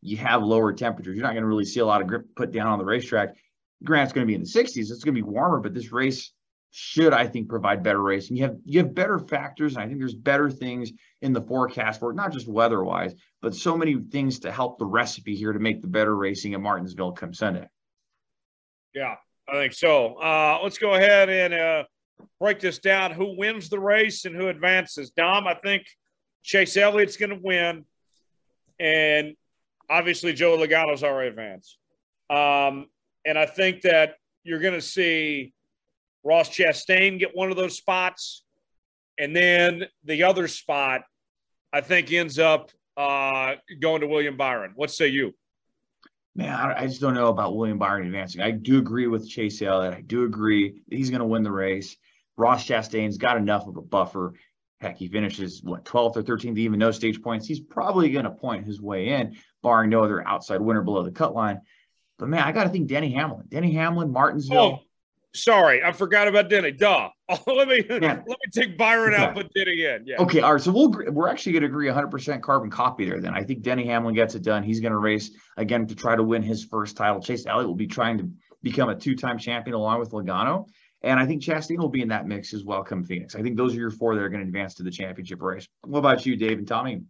You 0.00 0.16
have 0.18 0.44
lower 0.44 0.72
temperatures. 0.72 1.16
You're 1.16 1.24
not 1.24 1.32
going 1.32 1.42
to 1.42 1.48
really 1.48 1.64
see 1.64 1.80
a 1.80 1.86
lot 1.86 2.02
of 2.02 2.06
grip 2.06 2.24
put 2.36 2.52
down 2.52 2.68
on 2.68 2.78
the 2.78 2.84
racetrack. 2.84 3.34
Grant's 3.84 4.12
going 4.12 4.26
to 4.26 4.30
be 4.30 4.34
in 4.34 4.42
the 4.42 4.48
60s. 4.48 4.90
It's 4.90 5.04
going 5.04 5.14
to 5.14 5.22
be 5.22 5.28
warmer, 5.28 5.60
but 5.60 5.74
this 5.74 5.92
race 5.92 6.32
should, 6.70 7.12
I 7.12 7.26
think, 7.26 7.48
provide 7.48 7.82
better 7.82 8.02
racing. 8.02 8.36
You 8.36 8.44
have 8.44 8.56
you 8.64 8.80
have 8.80 8.94
better 8.94 9.18
factors, 9.18 9.74
and 9.74 9.82
I 9.82 9.86
think 9.86 9.98
there's 9.98 10.14
better 10.14 10.50
things 10.50 10.90
in 11.20 11.32
the 11.32 11.42
forecast 11.42 12.00
for 12.00 12.10
it, 12.10 12.14
not 12.14 12.32
just 12.32 12.48
weather-wise, 12.48 13.14
but 13.42 13.54
so 13.54 13.76
many 13.76 13.96
things 14.10 14.38
to 14.40 14.50
help 14.50 14.78
the 14.78 14.86
recipe 14.86 15.36
here 15.36 15.52
to 15.52 15.58
make 15.58 15.82
the 15.82 15.86
better 15.86 16.16
racing 16.16 16.54
at 16.54 16.60
Martinsville 16.60 17.12
come 17.12 17.34
Sunday. 17.34 17.68
Yeah, 18.94 19.16
I 19.46 19.52
think 19.52 19.74
so. 19.74 20.14
Uh, 20.14 20.60
let's 20.62 20.78
go 20.78 20.94
ahead 20.94 21.28
and 21.28 21.54
uh, 21.54 21.84
break 22.40 22.58
this 22.58 22.78
down. 22.78 23.10
Who 23.12 23.36
wins 23.36 23.68
the 23.68 23.80
race 23.80 24.24
and 24.24 24.34
who 24.34 24.48
advances? 24.48 25.10
Dom, 25.10 25.46
I 25.46 25.54
think 25.54 25.84
Chase 26.42 26.76
Elliott's 26.78 27.18
going 27.18 27.30
to 27.30 27.40
win, 27.42 27.84
and 28.80 29.34
obviously 29.90 30.32
Joe 30.32 30.56
Logano's 30.56 31.04
already 31.04 31.28
advanced. 31.28 31.76
Um, 32.30 32.86
and 33.24 33.38
I 33.38 33.46
think 33.46 33.82
that 33.82 34.16
you're 34.44 34.60
going 34.60 34.74
to 34.74 34.80
see 34.80 35.52
Ross 36.24 36.48
Chastain 36.48 37.18
get 37.18 37.34
one 37.34 37.50
of 37.50 37.56
those 37.56 37.76
spots. 37.76 38.44
And 39.18 39.34
then 39.34 39.84
the 40.04 40.24
other 40.24 40.48
spot, 40.48 41.02
I 41.72 41.80
think, 41.80 42.12
ends 42.12 42.38
up 42.38 42.70
uh, 42.96 43.54
going 43.80 44.00
to 44.00 44.06
William 44.06 44.36
Byron. 44.36 44.72
What 44.74 44.90
say 44.90 45.08
you? 45.08 45.34
Man, 46.34 46.54
I 46.54 46.86
just 46.86 47.00
don't 47.00 47.14
know 47.14 47.28
about 47.28 47.56
William 47.56 47.78
Byron 47.78 48.06
advancing. 48.06 48.40
I 48.40 48.52
do 48.52 48.78
agree 48.78 49.06
with 49.06 49.28
Chase 49.28 49.60
Elliott. 49.60 49.92
I 49.92 50.00
do 50.00 50.24
agree 50.24 50.82
that 50.88 50.96
he's 50.96 51.10
going 51.10 51.20
to 51.20 51.26
win 51.26 51.42
the 51.42 51.52
race. 51.52 51.96
Ross 52.38 52.66
Chastain's 52.66 53.18
got 53.18 53.36
enough 53.36 53.66
of 53.66 53.76
a 53.76 53.82
buffer. 53.82 54.32
Heck, 54.80 54.96
he 54.96 55.08
finishes 55.08 55.62
what 55.62 55.84
12th 55.84 56.16
or 56.16 56.22
13th, 56.22 56.56
even 56.56 56.78
no 56.78 56.90
stage 56.90 57.20
points. 57.20 57.46
He's 57.46 57.60
probably 57.60 58.10
going 58.10 58.24
to 58.24 58.30
point 58.30 58.66
his 58.66 58.80
way 58.80 59.10
in, 59.10 59.36
barring 59.62 59.90
no 59.90 60.02
other 60.02 60.26
outside 60.26 60.62
winner 60.62 60.80
below 60.80 61.02
the 61.02 61.12
cut 61.12 61.34
line. 61.34 61.60
But 62.22 62.28
man, 62.28 62.44
I 62.44 62.52
got 62.52 62.62
to 62.62 62.70
think 62.70 62.86
Denny 62.86 63.10
Hamlin, 63.14 63.42
Denny 63.48 63.72
Hamlin, 63.72 64.12
Martinsville. 64.12 64.56
Oh, 64.56 64.78
sorry, 65.34 65.82
I 65.82 65.90
forgot 65.90 66.28
about 66.28 66.48
Denny. 66.48 66.70
Duh. 66.70 67.08
Oh, 67.28 67.38
let 67.52 67.66
me 67.66 67.84
yeah. 67.90 67.98
let 68.00 68.26
me 68.28 68.36
take 68.52 68.78
Byron 68.78 69.14
okay. 69.14 69.24
out, 69.24 69.34
put 69.34 69.52
Denny 69.52 69.84
in. 69.84 70.04
Yeah. 70.06 70.22
Okay. 70.22 70.38
All 70.38 70.52
right. 70.52 70.62
So 70.62 70.70
we'll 70.70 70.92
we're 71.10 71.26
actually 71.28 71.50
going 71.50 71.62
to 71.62 71.66
agree 71.66 71.88
100% 71.88 72.40
carbon 72.40 72.70
copy 72.70 73.06
there. 73.06 73.20
Then 73.20 73.34
I 73.34 73.42
think 73.42 73.62
Denny 73.62 73.88
Hamlin 73.88 74.14
gets 74.14 74.36
it 74.36 74.44
done. 74.44 74.62
He's 74.62 74.78
going 74.78 74.92
to 74.92 74.98
race 74.98 75.32
again 75.56 75.84
to 75.88 75.96
try 75.96 76.14
to 76.14 76.22
win 76.22 76.44
his 76.44 76.64
first 76.64 76.96
title. 76.96 77.20
Chase 77.20 77.44
Elliott 77.44 77.66
will 77.66 77.74
be 77.74 77.88
trying 77.88 78.18
to 78.18 78.30
become 78.62 78.88
a 78.88 78.94
two-time 78.94 79.36
champion 79.36 79.74
along 79.74 79.98
with 79.98 80.12
Logano. 80.12 80.68
And 81.02 81.18
I 81.18 81.26
think 81.26 81.42
Chastain 81.42 81.78
will 81.78 81.88
be 81.88 82.02
in 82.02 82.08
that 82.10 82.28
mix 82.28 82.54
as 82.54 82.62
well 82.62 82.84
come 82.84 83.02
Phoenix. 83.02 83.34
I 83.34 83.42
think 83.42 83.56
those 83.56 83.74
are 83.74 83.80
your 83.80 83.90
four 83.90 84.14
that 84.14 84.22
are 84.22 84.28
going 84.28 84.42
to 84.42 84.46
advance 84.46 84.74
to 84.74 84.84
the 84.84 84.92
championship 84.92 85.42
race. 85.42 85.66
What 85.84 85.98
about 85.98 86.24
you, 86.24 86.36
Dave 86.36 86.58
and 86.58 86.68
Tommy? 86.68 87.02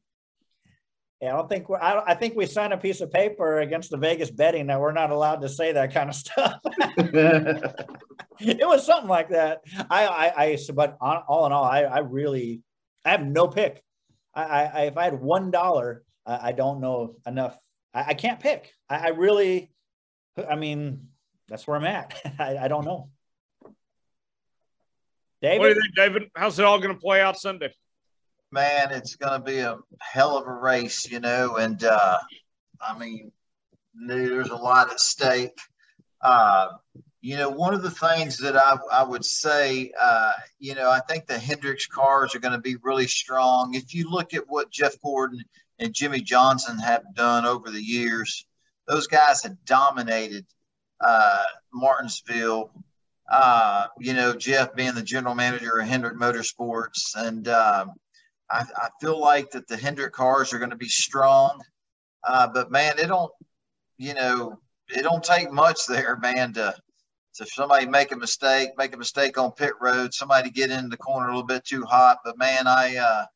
Yeah, 1.22 1.34
I 1.34 1.36
don't 1.36 1.48
think 1.48 1.68
we're, 1.68 1.78
I, 1.78 2.02
I 2.08 2.14
think 2.14 2.34
we 2.34 2.46
signed 2.46 2.72
a 2.72 2.76
piece 2.76 3.00
of 3.00 3.12
paper 3.12 3.60
against 3.60 3.90
the 3.90 3.96
Vegas 3.96 4.30
betting 4.30 4.66
that 4.66 4.80
we're 4.80 4.90
not 4.90 5.10
allowed 5.10 5.40
to 5.42 5.48
say 5.48 5.72
that 5.72 5.94
kind 5.94 6.08
of 6.08 6.16
stuff. 6.16 6.58
it 8.40 8.66
was 8.66 8.84
something 8.84 9.08
like 9.08 9.28
that. 9.28 9.60
I, 9.88 10.06
I, 10.06 10.44
I 10.44 10.58
but 10.74 10.98
on, 11.00 11.22
all 11.28 11.46
in 11.46 11.52
all, 11.52 11.62
I, 11.62 11.82
I 11.82 11.98
really, 12.00 12.62
I 13.04 13.10
have 13.10 13.24
no 13.24 13.46
pick. 13.46 13.84
I, 14.34 14.42
I 14.42 14.80
if 14.86 14.96
I 14.96 15.04
had 15.04 15.20
one 15.20 15.52
dollar, 15.52 16.02
I, 16.26 16.48
I 16.48 16.52
don't 16.52 16.80
know 16.80 17.14
enough 17.24 17.56
I, 17.94 18.04
I 18.08 18.14
can't 18.14 18.40
pick. 18.40 18.72
I, 18.88 18.96
I, 18.96 19.08
really, 19.08 19.70
I 20.48 20.56
mean, 20.56 21.08
that's 21.48 21.66
where 21.66 21.76
I'm 21.76 21.84
at. 21.84 22.14
I, 22.38 22.56
I 22.56 22.68
don't 22.68 22.84
know. 22.84 23.10
David? 25.40 25.58
What 25.58 25.68
do 25.68 25.74
you 25.74 25.80
think, 25.80 25.94
David? 25.94 26.22
How's 26.34 26.58
it 26.58 26.64
all 26.64 26.78
going 26.78 26.94
to 26.94 27.00
play 27.00 27.20
out 27.20 27.38
Sunday? 27.38 27.72
Man, 28.53 28.90
it's 28.90 29.16
going 29.16 29.32
to 29.32 29.44
be 29.44 29.61
a 29.61 29.78
hell 29.98 30.36
of 30.36 30.46
a 30.46 30.53
race, 30.53 31.11
you 31.11 31.20
know, 31.20 31.57
and 31.57 31.82
uh, 31.82 32.18
I 32.82 32.98
mean, 32.98 33.32
there's 34.07 34.50
a 34.50 34.57
lot 34.57 34.90
at 34.90 35.00
stake. 35.00 35.59
Uh, 36.20 36.68
you 37.22 37.38
know, 37.38 37.48
one 37.48 37.72
of 37.72 37.82
the 37.82 37.90
things 37.90 38.36
that 38.38 38.55
I, 38.55 38.76
I 38.92 39.05
would 39.05 39.24
say, 39.24 39.90
uh, 39.98 40.32
you 40.59 40.74
know, 40.74 40.90
I 40.90 41.00
think 41.00 41.26
the 41.26 41.38
Hendricks 41.38 41.86
cars 41.86 42.34
are 42.34 42.40
going 42.40 42.53
to 42.53 42.61
be 42.61 42.76
really 42.82 43.07
strong. 43.07 43.72
If 43.74 43.94
you 43.94 44.11
look 44.11 44.34
at 44.34 44.48
what 44.48 44.70
Jeff 44.70 45.00
Gordon 45.00 45.42
and 45.78 45.94
Jimmie 45.94 46.20
Johnson 46.20 46.78
have 46.78 47.05
done 47.14 47.46
over 47.46 47.70
the 47.70 47.82
years, 47.82 48.44
those 48.86 49.07
guys 49.07 49.42
have 49.44 49.64
dominated 49.64 50.44
uh, 51.00 51.44
Martinsville. 51.72 52.70
Uh, 53.30 53.86
you 53.98 54.12
know, 54.12 54.34
Jeff 54.34 54.74
being 54.74 54.94
the 54.94 55.03
general 55.03 55.34
manager 55.34 55.78
of 55.78 55.88
Hendrick 55.88 56.16
Motorsports. 56.16 57.14
And 57.16 57.48
um, 57.48 57.92
I, 58.51 58.64
I, 58.76 58.88
feel 59.01 59.18
like 59.18 59.51
that 59.53 59.66
the 59.66 59.76
Hendrick 59.76 60.12
cars 60.12 60.53
are 60.53 60.59
going 60.59 60.70
to 60.70 60.76
be 60.76 60.88
strong. 60.88 61.62
Uh, 62.22 62.49
but 62.49 62.70
man, 62.70 62.99
it 62.99 63.07
don't, 63.07 63.32
you 63.97 64.14
know, 64.14 64.59
it 64.88 65.03
don't 65.03 65.24
take 65.24 65.51
much 65.51 65.86
there, 65.86 66.16
man, 66.16 66.53
to– 66.55 66.74
if 67.40 67.53
somebody 67.53 67.86
make 67.86 68.12
a 68.12 68.16
mistake, 68.16 68.70
make 68.76 68.95
a 68.95 68.99
mistake 68.99 69.38
on 69.38 69.53
pit 69.53 69.72
road, 69.80 70.12
somebody 70.12 70.51
get 70.51 70.70
in 70.70 70.90
the 70.90 70.97
corner 70.97 71.28
a 71.28 71.30
little 71.30 71.47
bit 71.47 71.64
too 71.64 71.82
hot. 71.84 72.18
But 72.24 72.36
man, 72.36 72.66
I 72.66 72.97
uh, 72.97 73.26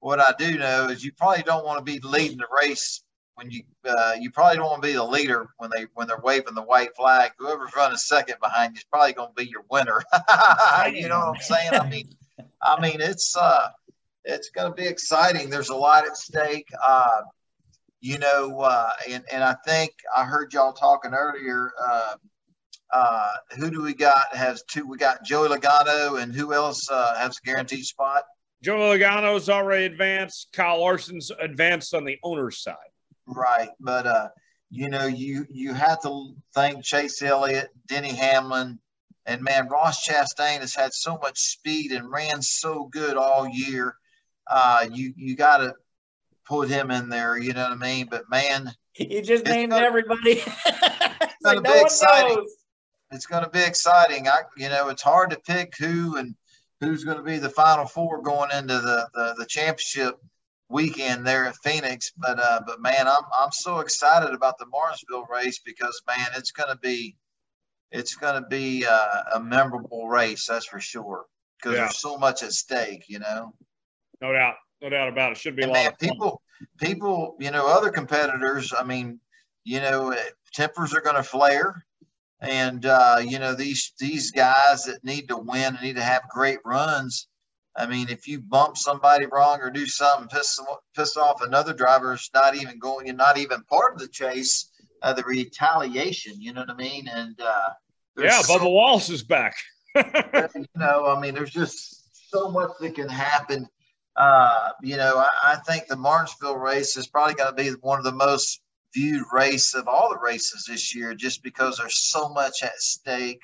what 0.00 0.20
I 0.20 0.32
do 0.38 0.58
know 0.58 0.88
is 0.88 1.04
you 1.04 1.12
probably 1.12 1.42
don't 1.42 1.64
want 1.64 1.78
to 1.78 1.84
be 1.84 1.98
leading 2.06 2.38
the 2.38 2.46
race 2.62 3.02
when 3.34 3.50
you 3.50 3.62
uh, 3.84 4.12
you 4.20 4.30
probably 4.30 4.56
don't 4.56 4.66
want 4.66 4.82
to 4.82 4.88
be 4.88 4.94
the 4.94 5.04
leader 5.04 5.48
when 5.56 5.70
they 5.74 5.86
when 5.94 6.06
they're 6.06 6.20
waving 6.22 6.54
the 6.54 6.62
white 6.62 6.94
flag. 6.96 7.32
Whoever's 7.38 7.74
running 7.74 7.96
second 7.96 8.36
behind 8.42 8.74
you 8.74 8.78
is 8.78 8.84
probably 8.84 9.14
going 9.14 9.30
to 9.34 9.42
be 9.42 9.48
your 9.48 9.64
winner. 9.70 10.02
you 10.92 11.08
know 11.08 11.18
what 11.18 11.36
I'm 11.36 11.40
saying? 11.40 11.72
I 11.72 11.88
mean, 11.88 12.08
I 12.60 12.80
mean 12.80 13.00
it's 13.00 13.36
uh, 13.36 13.68
it's 14.26 14.50
going 14.50 14.70
to 14.70 14.74
be 14.74 14.86
exciting. 14.86 15.48
There's 15.48 15.70
a 15.70 15.76
lot 15.76 16.06
at 16.06 16.16
stake. 16.16 16.68
Uh, 16.86 17.22
you 18.00 18.18
know, 18.18 18.60
uh, 18.60 18.90
and 19.08 19.24
and 19.32 19.42
I 19.42 19.56
think 19.66 19.92
I 20.14 20.24
heard 20.24 20.52
y'all 20.52 20.72
talking 20.72 21.14
earlier. 21.14 21.72
Uh, 21.82 22.14
uh, 22.92 23.32
who 23.58 23.70
do 23.70 23.82
we 23.82 23.94
got? 23.94 24.34
Has 24.34 24.62
two? 24.64 24.86
We 24.86 24.98
got 24.98 25.24
Joey 25.24 25.48
Logano, 25.48 26.20
and 26.20 26.34
who 26.34 26.52
else 26.52 26.90
uh, 26.90 27.16
has 27.16 27.38
a 27.38 27.46
guaranteed 27.46 27.84
spot? 27.84 28.24
Joey 28.62 28.98
Logano's 28.98 29.48
already 29.48 29.86
advanced. 29.86 30.48
Kyle 30.52 30.80
Larson's 30.80 31.30
advanced 31.40 31.94
on 31.94 32.04
the 32.04 32.18
owner's 32.22 32.62
side. 32.62 32.76
Right, 33.26 33.70
but 33.80 34.06
uh, 34.06 34.28
you 34.70 34.88
know, 34.88 35.06
you 35.06 35.46
you 35.50 35.72
have 35.72 36.02
to 36.02 36.34
thank 36.54 36.84
Chase 36.84 37.22
Elliott, 37.22 37.70
Denny 37.86 38.14
Hamlin, 38.14 38.78
and 39.24 39.42
man, 39.42 39.68
Ross 39.68 40.06
Chastain 40.06 40.60
has 40.60 40.74
had 40.74 40.92
so 40.92 41.18
much 41.18 41.38
speed 41.38 41.92
and 41.92 42.10
ran 42.10 42.42
so 42.42 42.88
good 42.92 43.16
all 43.16 43.48
year. 43.48 43.96
Uh, 44.48 44.86
you 44.92 45.12
you 45.16 45.36
got 45.36 45.58
to 45.58 45.74
put 46.46 46.68
him 46.68 46.90
in 46.90 47.08
there. 47.08 47.36
You 47.36 47.52
know 47.52 47.64
what 47.64 47.72
I 47.72 47.76
mean? 47.76 48.08
But 48.10 48.30
man, 48.30 48.72
you 48.96 49.22
just 49.22 49.44
named 49.44 49.72
gonna, 49.72 49.84
everybody. 49.84 50.42
it's 50.66 51.42
like 51.42 51.62
no 51.62 51.74
exciting. 51.74 52.36
Knows 52.36 52.56
it's 53.10 53.26
going 53.26 53.44
to 53.44 53.50
be 53.50 53.62
exciting. 53.62 54.28
I, 54.28 54.40
you 54.56 54.68
know, 54.68 54.88
it's 54.88 55.02
hard 55.02 55.30
to 55.30 55.38
pick 55.38 55.74
who 55.78 56.16
and 56.16 56.34
who's 56.80 57.04
going 57.04 57.18
to 57.18 57.22
be 57.22 57.38
the 57.38 57.48
final 57.48 57.86
four 57.86 58.22
going 58.22 58.50
into 58.50 58.74
the, 58.74 59.08
the, 59.14 59.34
the 59.38 59.46
championship 59.46 60.16
weekend 60.68 61.26
there 61.26 61.46
at 61.46 61.56
Phoenix. 61.56 62.12
But, 62.16 62.38
uh, 62.40 62.60
but 62.66 62.80
man, 62.80 63.06
I'm, 63.06 63.22
I'm 63.38 63.52
so 63.52 63.80
excited 63.80 64.34
about 64.34 64.58
the 64.58 64.66
Martinsville 64.66 65.26
race 65.30 65.60
because 65.64 66.00
man, 66.06 66.26
it's 66.36 66.50
going 66.50 66.70
to 66.70 66.78
be, 66.78 67.16
it's 67.92 68.16
going 68.16 68.42
to 68.42 68.48
be 68.48 68.84
uh, 68.84 69.22
a 69.34 69.40
memorable 69.40 70.08
race. 70.08 70.46
That's 70.46 70.66
for 70.66 70.80
sure. 70.80 71.26
Cause 71.62 71.72
yeah. 71.72 71.80
there's 71.82 71.98
so 71.98 72.18
much 72.18 72.42
at 72.42 72.52
stake, 72.52 73.04
you 73.08 73.18
know? 73.18 73.54
No 74.20 74.32
doubt. 74.32 74.54
No 74.82 74.90
doubt 74.90 75.08
about 75.08 75.32
it. 75.32 75.38
Should 75.38 75.56
be 75.56 75.62
and 75.62 75.70
a 75.70 75.74
man, 75.74 75.84
lot 75.84 75.92
of 75.92 75.98
people, 75.98 76.42
people, 76.78 77.36
you 77.40 77.50
know, 77.50 77.66
other 77.66 77.90
competitors, 77.90 78.72
I 78.78 78.84
mean, 78.84 79.20
you 79.64 79.80
know, 79.80 80.14
tempers 80.54 80.94
are 80.94 81.00
going 81.00 81.16
to 81.16 81.22
flare 81.22 81.86
and 82.40 82.84
uh, 82.86 83.18
you 83.24 83.38
know 83.38 83.54
these 83.54 83.92
these 83.98 84.30
guys 84.30 84.84
that 84.84 85.02
need 85.02 85.28
to 85.28 85.36
win 85.36 85.74
and 85.74 85.82
need 85.82 85.96
to 85.96 86.02
have 86.02 86.28
great 86.28 86.58
runs. 86.64 87.28
I 87.76 87.86
mean, 87.86 88.08
if 88.08 88.26
you 88.26 88.40
bump 88.40 88.78
somebody 88.78 89.26
wrong 89.26 89.60
or 89.60 89.70
do 89.70 89.86
something 89.86 90.28
piss 90.28 90.60
piss 90.94 91.16
off 91.16 91.42
another 91.42 91.72
driver, 91.72 92.14
it's 92.14 92.30
not 92.34 92.56
even 92.56 92.78
going, 92.78 93.06
you're 93.06 93.16
not 93.16 93.38
even 93.38 93.62
part 93.64 93.94
of 93.94 94.00
the 94.00 94.08
chase. 94.08 94.70
Uh, 95.02 95.12
the 95.12 95.22
retaliation, 95.24 96.40
you 96.40 96.54
know 96.54 96.62
what 96.62 96.70
I 96.70 96.74
mean? 96.74 97.06
And 97.06 97.38
uh, 97.38 97.68
yeah, 98.18 98.40
so, 98.40 98.58
Bubba 98.58 98.72
Wallace 98.72 99.10
is 99.10 99.22
back. 99.22 99.54
you 99.94 100.66
know, 100.74 101.06
I 101.06 101.20
mean, 101.20 101.34
there's 101.34 101.50
just 101.50 102.30
so 102.30 102.50
much 102.50 102.70
that 102.80 102.94
can 102.94 103.08
happen. 103.08 103.68
Uh, 104.16 104.70
you 104.82 104.96
know, 104.96 105.18
I, 105.18 105.28
I 105.52 105.56
think 105.66 105.86
the 105.86 105.96
Martinsville 105.96 106.56
race 106.56 106.96
is 106.96 107.06
probably 107.06 107.34
going 107.34 107.54
to 107.54 107.62
be 107.62 107.70
one 107.80 107.98
of 107.98 108.04
the 108.04 108.12
most 108.12 108.60
viewed 108.94 109.24
race 109.32 109.74
of 109.74 109.88
all 109.88 110.08
the 110.08 110.18
races 110.18 110.64
this 110.66 110.94
year 110.94 111.14
just 111.14 111.42
because 111.42 111.76
there's 111.76 111.98
so 111.98 112.30
much 112.30 112.62
at 112.62 112.78
stake 112.78 113.42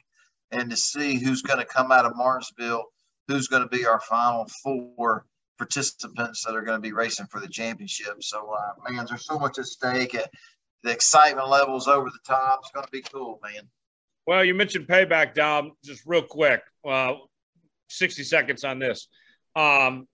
and 0.51 0.71
to 0.71 0.77
see 0.77 1.19
who's 1.19 1.43
going 1.43 1.59
to 1.59 1.65
come 1.65 1.93
out 1.93 2.07
of 2.07 2.17
Martinsville, 2.17 2.85
who's 3.29 3.49
going 3.49 3.63
to 3.63 3.69
be 3.69 3.87
our 3.87 4.01
final 4.01 4.47
four 4.63 5.27
participants 5.59 6.45
that 6.45 6.57
are 6.57 6.63
going 6.63 6.77
to 6.77 6.83
be 6.83 6.93
racing 6.93 7.27
for 7.27 7.41
the 7.41 7.49
championship. 7.49 8.23
So, 8.23 8.53
uh, 8.53 8.91
man, 8.91 9.07
there's 9.09 9.27
so 9.27 9.39
much 9.39 9.59
at 9.59 9.67
stake. 9.67 10.17
The 10.83 10.91
excitement 10.91 11.49
levels 11.49 11.87
over 11.87 12.09
the 12.09 12.19
top. 12.27 12.61
It's 12.63 12.73
going 12.73 12.85
to 12.85 12.91
be 12.91 13.03
cool, 13.03 13.39
man. 13.43 13.69
Well, 14.27 14.45
you 14.45 14.55
mentioned 14.55 14.87
payback, 14.87 15.35
Dom. 15.35 15.73
Just 15.85 16.03
real 16.07 16.23
quick, 16.23 16.63
uh, 16.89 17.15
60 17.89 18.25
seconds 18.25 18.65
on 18.65 18.79
this. 18.79 19.09
Um, 19.55 20.07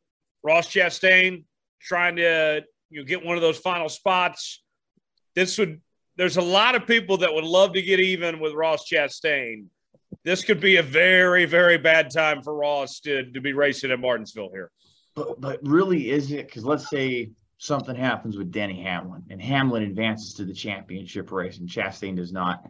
Ross 0.42 0.68
Chastain 0.68 1.44
trying 1.80 2.16
to 2.16 2.64
you 2.90 3.00
know, 3.00 3.04
get 3.04 3.24
one 3.24 3.36
of 3.36 3.42
those 3.42 3.58
final 3.58 3.88
spots 3.88 4.62
this 5.38 5.56
would 5.56 5.80
there's 6.16 6.36
a 6.36 6.42
lot 6.42 6.74
of 6.74 6.84
people 6.84 7.16
that 7.18 7.32
would 7.32 7.44
love 7.44 7.72
to 7.74 7.80
get 7.80 8.00
even 8.00 8.40
with 8.40 8.52
Ross 8.52 8.90
Chastain. 8.90 9.66
This 10.24 10.42
could 10.42 10.58
be 10.58 10.76
a 10.76 10.82
very, 10.82 11.44
very 11.44 11.78
bad 11.78 12.10
time 12.10 12.42
for 12.42 12.56
Ross 12.56 12.98
to, 13.00 13.30
to 13.30 13.40
be 13.40 13.52
racing 13.52 13.92
at 13.92 14.00
Martinsville 14.00 14.50
here. 14.52 14.72
But, 15.14 15.40
but 15.40 15.60
really, 15.62 16.10
is 16.10 16.32
it? 16.32 16.48
Because 16.48 16.64
let's 16.64 16.90
say 16.90 17.30
something 17.58 17.94
happens 17.94 18.36
with 18.36 18.50
Denny 18.50 18.82
Hamlin 18.82 19.22
and 19.30 19.40
Hamlin 19.40 19.84
advances 19.84 20.34
to 20.34 20.44
the 20.44 20.52
championship 20.52 21.30
race 21.30 21.58
and 21.58 21.68
Chastain 21.68 22.16
does 22.16 22.32
not. 22.32 22.68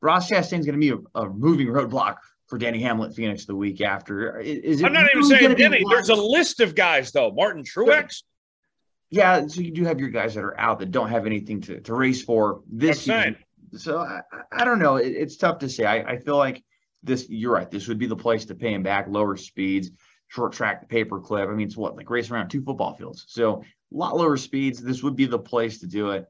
Ross 0.00 0.30
Chastain's 0.30 0.64
going 0.64 0.80
to 0.80 0.96
be 0.96 1.02
a, 1.14 1.20
a, 1.20 1.28
moving 1.28 1.66
roadblock 1.66 2.16
for 2.46 2.58
Danny 2.58 2.80
Hamlet 2.80 3.14
Phoenix 3.14 3.46
the 3.46 3.56
week 3.56 3.80
after. 3.80 4.38
Is, 4.38 4.82
I'm 4.82 4.92
not 4.92 5.08
even 5.10 5.24
saying 5.24 5.54
Denny. 5.54 5.82
There's 5.88 6.10
a 6.10 6.14
list 6.14 6.60
of 6.60 6.74
guys, 6.74 7.12
though. 7.12 7.30
Martin 7.32 7.64
Truex 7.64 8.22
yeah, 9.14 9.46
so 9.46 9.60
you 9.60 9.70
do 9.70 9.84
have 9.84 10.00
your 10.00 10.08
guys 10.08 10.34
that 10.34 10.42
are 10.42 10.58
out 10.58 10.80
that 10.80 10.90
don't 10.90 11.08
have 11.08 11.24
anything 11.24 11.60
to, 11.62 11.80
to 11.80 11.94
race 11.94 12.22
for 12.22 12.62
this 12.70 13.02
season. 13.02 13.36
So 13.76 14.00
I, 14.00 14.22
I 14.50 14.64
don't 14.64 14.80
know. 14.80 14.96
It, 14.96 15.10
it's 15.10 15.36
tough 15.36 15.58
to 15.60 15.68
say. 15.68 15.84
I, 15.84 15.98
I 15.98 16.18
feel 16.18 16.36
like 16.36 16.64
this. 17.04 17.28
You're 17.28 17.52
right. 17.52 17.70
This 17.70 17.86
would 17.86 17.98
be 17.98 18.06
the 18.06 18.16
place 18.16 18.46
to 18.46 18.56
pay 18.56 18.74
him 18.74 18.82
back. 18.82 19.06
Lower 19.08 19.36
speeds, 19.36 19.90
short 20.26 20.52
track, 20.52 20.88
paper 20.88 21.20
clip. 21.20 21.48
I 21.48 21.52
mean, 21.52 21.68
it's 21.68 21.76
what 21.76 21.96
like 21.96 22.10
race 22.10 22.28
around 22.30 22.48
two 22.48 22.62
football 22.62 22.94
fields. 22.94 23.24
So 23.28 23.62
a 23.62 23.96
lot 23.96 24.16
lower 24.16 24.36
speeds. 24.36 24.82
This 24.82 25.02
would 25.04 25.14
be 25.14 25.26
the 25.26 25.38
place 25.38 25.78
to 25.80 25.86
do 25.86 26.10
it. 26.10 26.26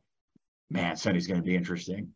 Man, 0.71 0.97
Sunday's 0.97 1.27
going 1.27 1.41
to 1.41 1.47
be 1.47 1.57
interesting. 1.57 2.11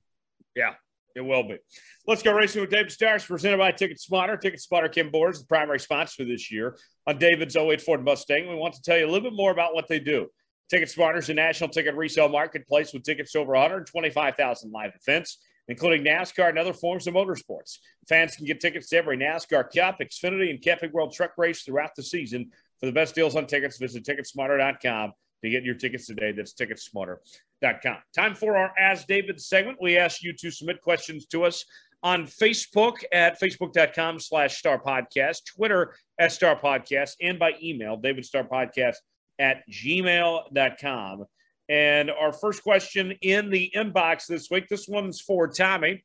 Yeah, 0.55 0.75
it 1.15 1.21
will 1.21 1.43
be. 1.43 1.59
Let's 2.07 2.23
go 2.23 2.33
racing 2.33 2.61
with 2.61 2.71
David 2.71 2.93
Stars, 2.93 3.25
presented 3.25 3.59
by 3.59 3.73
TicketSmarter. 3.73 4.41
Ticket 4.41 4.61
Spotter 4.61 4.89
Kim 4.89 5.11
Boards, 5.11 5.41
the 5.41 5.47
primary 5.47 5.81
sponsor 5.81 6.25
this 6.25 6.51
year 6.51 6.77
on 7.07 7.19
David's 7.19 7.57
08 7.57 7.81
Ford 7.81 8.05
Mustang. 8.05 8.49
We 8.49 8.55
want 8.55 8.75
to 8.75 8.83
tell 8.83 8.99
you 8.99 9.07
a 9.07 9.11
little 9.11 9.31
bit 9.31 9.37
more 9.37 9.51
about 9.51 9.75
what 9.75 9.89
they 9.89 9.99
do. 9.99 10.29
TicketSmarter 10.73 11.19
is 11.19 11.29
a 11.31 11.35
national 11.35 11.71
ticket 11.71 11.95
resale 11.95 12.29
marketplace 12.29 12.93
with 12.93 13.03
tickets 13.03 13.35
over 13.35 13.53
125,000 13.53 14.71
live 14.71 14.93
events, 15.01 15.39
including 15.69 16.05
NASCAR 16.05 16.51
and 16.51 16.59
other 16.59 16.75
forms 16.75 17.07
of 17.07 17.15
motorsports. 17.15 17.79
Fans 18.09 18.37
can 18.37 18.45
get 18.45 18.61
tickets 18.61 18.89
to 18.91 18.97
every 18.99 19.17
NASCAR 19.17 19.75
Cup, 19.75 19.99
Xfinity, 20.01 20.51
and 20.51 20.63
Camping 20.63 20.93
World 20.93 21.13
Truck 21.15 21.33
Race 21.39 21.63
throughout 21.63 21.95
the 21.97 22.03
season. 22.03 22.51
For 22.81 22.87
the 22.87 22.93
best 22.93 23.15
deals 23.15 23.35
on 23.35 23.47
tickets, 23.47 23.79
visit 23.79 24.05
Ticketsmarter.com 24.05 25.13
to 25.43 25.51
get 25.51 25.65
your 25.65 25.75
tickets 25.75 26.07
today. 26.07 26.33
That's 26.33 26.55
Ticketsmarter.com. 26.55 27.97
Time 28.15 28.35
for 28.35 28.57
our 28.57 28.73
As 28.79 29.05
David 29.05 29.41
segment. 29.41 29.79
We 29.81 29.99
ask 29.99 30.23
you 30.23 30.33
to 30.35 30.51
submit 30.51 30.81
questions 30.83 31.27
to 31.27 31.45
us 31.45 31.65
on 32.03 32.27
Facebook 32.27 33.03
at 33.13 33.41
facebook.com 33.41 34.21
slash 34.21 34.59
star 34.59 34.81
podcast, 34.81 35.47
Twitter 35.57 35.95
at 36.19 36.33
star 36.33 36.59
podcast, 36.59 37.17
and 37.21 37.39
by 37.39 37.55
email, 37.63 37.97
davidstarpodcast 37.97 38.25
Star 38.25 38.45
Podcast 38.45 38.95
at 39.39 39.63
gmail.com. 39.71 41.25
And 41.69 42.11
our 42.11 42.33
first 42.33 42.63
question 42.63 43.13
in 43.21 43.51
the 43.51 43.71
inbox 43.75 44.27
this 44.27 44.51
week, 44.51 44.69
this 44.69 44.89
one's 44.89 45.21
for 45.21 45.49
Tommy. 45.49 46.03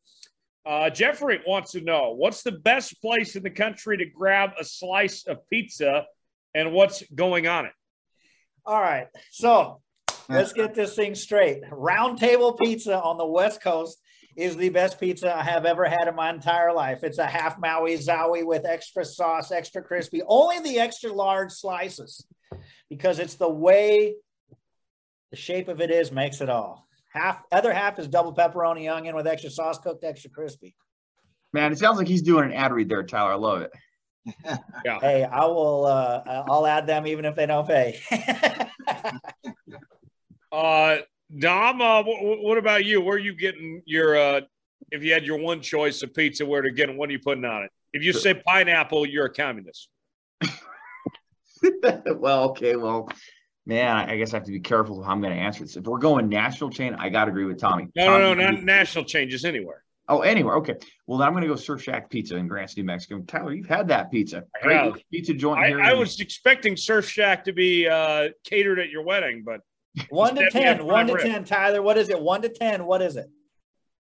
Uh, 0.65 0.89
Jeffrey 0.89 1.41
wants 1.45 1.71
to 1.71 1.81
know 1.81 2.13
what's 2.15 2.41
the 2.43 2.51
best 2.51 3.01
place 3.01 3.35
in 3.35 3.43
the 3.43 3.49
country 3.49 3.97
to 3.97 4.05
grab 4.05 4.51
a 4.59 4.63
slice 4.63 5.25
of 5.25 5.37
pizza 5.49 6.05
and 6.53 6.71
what's 6.71 7.03
going 7.15 7.47
on 7.47 7.65
it? 7.65 7.73
All 8.65 8.81
right. 8.81 9.07
So 9.31 9.81
let's 10.29 10.53
get 10.53 10.73
this 10.73 10.95
thing 10.95 11.15
straight. 11.15 11.63
Roundtable 11.69 12.57
Pizza 12.57 13.01
on 13.01 13.17
the 13.17 13.25
West 13.25 13.61
Coast 13.61 13.99
is 14.35 14.55
the 14.55 14.69
best 14.69 14.99
pizza 14.99 15.35
I 15.35 15.43
have 15.43 15.65
ever 15.65 15.85
had 15.85 16.07
in 16.07 16.15
my 16.15 16.29
entire 16.29 16.73
life. 16.73 17.03
It's 17.03 17.19
a 17.19 17.25
half 17.25 17.59
Maui 17.59 17.97
Zaui 17.97 18.45
with 18.45 18.65
extra 18.65 19.05
sauce, 19.05 19.51
extra 19.51 19.81
crispy, 19.81 20.21
only 20.25 20.59
the 20.59 20.79
extra 20.79 21.11
large 21.11 21.51
slices 21.51 22.25
because 22.89 23.19
it's 23.19 23.35
the 23.35 23.49
way 23.49 24.15
the 25.31 25.37
shape 25.37 25.67
of 25.67 25.81
it 25.81 25.91
is 25.91 26.11
makes 26.11 26.41
it 26.41 26.49
all. 26.49 26.87
Half 27.11 27.43
other 27.51 27.73
half 27.73 27.99
is 27.99 28.07
double 28.07 28.33
pepperoni 28.33 28.91
onion 28.91 29.15
with 29.15 29.27
extra 29.27 29.51
sauce 29.51 29.77
cooked 29.77 30.03
extra 30.03 30.31
crispy. 30.31 30.75
Man, 31.51 31.71
it 31.71 31.77
sounds 31.77 31.97
like 31.97 32.07
he's 32.07 32.23
doing 32.23 32.45
an 32.45 32.53
ad 32.53 32.71
read 32.71 32.89
there, 32.89 33.03
Tyler. 33.03 33.33
I 33.33 33.35
love 33.35 33.61
it. 33.61 33.71
Hey, 35.01 35.23
I 35.23 35.45
will 35.45 35.85
uh 35.85 36.43
I'll 36.47 36.65
add 36.65 36.87
them 36.87 37.07
even 37.07 37.25
if 37.25 37.35
they 37.35 37.45
don't 37.45 37.67
pay. 37.67 37.99
Uh, 40.53 40.97
Dom, 41.39 41.81
uh, 41.81 42.03
what, 42.03 42.39
what 42.41 42.57
about 42.59 42.85
you? 42.85 43.01
Where 43.01 43.15
are 43.15 43.19
you 43.19 43.35
getting 43.35 43.81
your, 43.85 44.15
uh, 44.15 44.41
if 44.91 45.03
you 45.03 45.11
had 45.11 45.25
your 45.25 45.39
one 45.39 45.61
choice 45.61 46.03
of 46.03 46.13
pizza, 46.13 46.45
where 46.45 46.61
to 46.61 46.71
get 46.71 46.89
it, 46.89 46.95
what 46.95 47.09
are 47.09 47.11
you 47.11 47.19
putting 47.19 47.43
on 47.43 47.63
it? 47.63 47.71
If 47.91 48.03
you 48.03 48.13
say 48.13 48.35
pineapple, 48.35 49.07
you're 49.07 49.25
a 49.25 49.33
communist. 49.33 49.89
well, 52.15 52.51
okay, 52.51 52.75
well, 52.75 53.09
man, 53.65 53.95
I 54.09 54.17
guess 54.17 54.33
I 54.33 54.37
have 54.37 54.45
to 54.45 54.51
be 54.51 54.59
careful 54.59 55.01
how 55.01 55.11
I'm 55.11 55.21
going 55.21 55.35
to 55.35 55.41
answer 55.41 55.63
this. 55.63 55.75
If 55.75 55.85
we're 55.85 55.97
going 55.97 56.29
national 56.29 56.69
chain, 56.69 56.95
I 56.99 57.09
got 57.09 57.25
to 57.25 57.31
agree 57.31 57.45
with 57.45 57.59
Tommy. 57.59 57.87
No, 57.95 58.05
Tommy, 58.05 58.19
no, 58.19 58.33
no, 58.35 58.51
not 58.51 58.63
national 58.63 59.05
changes 59.05 59.45
anywhere. 59.45 59.82
Oh, 60.09 60.19
anywhere. 60.21 60.55
Okay. 60.57 60.75
Well, 61.07 61.17
then 61.17 61.27
I'm 61.27 61.33
going 61.33 61.43
to 61.43 61.47
go 61.47 61.55
Surf 61.55 61.81
Shack 61.81 62.09
Pizza 62.09 62.35
in 62.35 62.47
Grants, 62.47 62.75
New 62.75 62.83
Mexico. 62.83 63.19
Tyler, 63.25 63.53
you've 63.53 63.67
had 63.69 63.87
that 63.87 64.11
pizza. 64.11 64.43
Great 64.61 64.93
pizza 65.11 65.33
joint 65.33 65.59
I. 65.59 65.91
I 65.91 65.93
was 65.93 66.19
expecting 66.19 66.75
Surf 66.75 67.07
Shack 67.09 67.45
to 67.45 67.53
be 67.53 67.87
uh, 67.87 68.29
catered 68.43 68.79
at 68.79 68.89
your 68.89 69.03
wedding, 69.03 69.43
but 69.45 69.61
one 70.09 70.35
to 70.35 70.43
Instead, 70.43 70.79
we 70.79 70.83
ten, 70.83 70.85
one 70.85 71.07
to 71.07 71.13
prime 71.13 71.23
rib. 71.25 71.33
ten. 71.33 71.43
Tyler, 71.45 71.81
what 71.81 71.97
is 71.97 72.09
it? 72.09 72.19
One 72.19 72.41
to 72.41 72.49
ten. 72.49 72.85
What 72.85 73.01
is 73.01 73.15
it? 73.15 73.27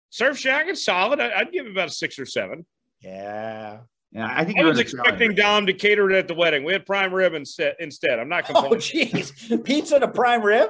Surf 0.10 0.38
Shack 0.38 0.68
is 0.68 0.84
solid. 0.84 1.20
I, 1.22 1.32
I'd 1.40 1.52
give 1.52 1.66
it 1.66 1.72
about 1.72 1.88
a 1.88 1.92
six 1.92 2.20
or 2.20 2.26
seven. 2.26 2.66
Yeah. 3.02 3.80
Yeah, 4.12 4.34
I 4.34 4.46
think 4.46 4.60
I 4.60 4.64
was 4.64 4.80
in 4.80 4.86
the 4.86 4.92
Charlie 4.92 5.10
expecting. 5.10 5.36
Dom 5.36 5.66
to 5.66 5.74
cater 5.74 6.10
it 6.10 6.18
at 6.18 6.28
the 6.30 6.34
wedding. 6.36 6.64
We 6.64 6.72
had 6.72 6.86
prime 6.86 7.14
rib 7.14 7.34
instead. 7.34 7.76
Instead, 7.80 8.18
I'm 8.20 8.30
not 8.30 8.46
Oh, 8.50 8.70
complaining. 8.70 8.80
jeez. 9.26 9.64
Pizza 9.66 10.00
to 10.00 10.08
prime 10.08 10.42
rib? 10.42 10.70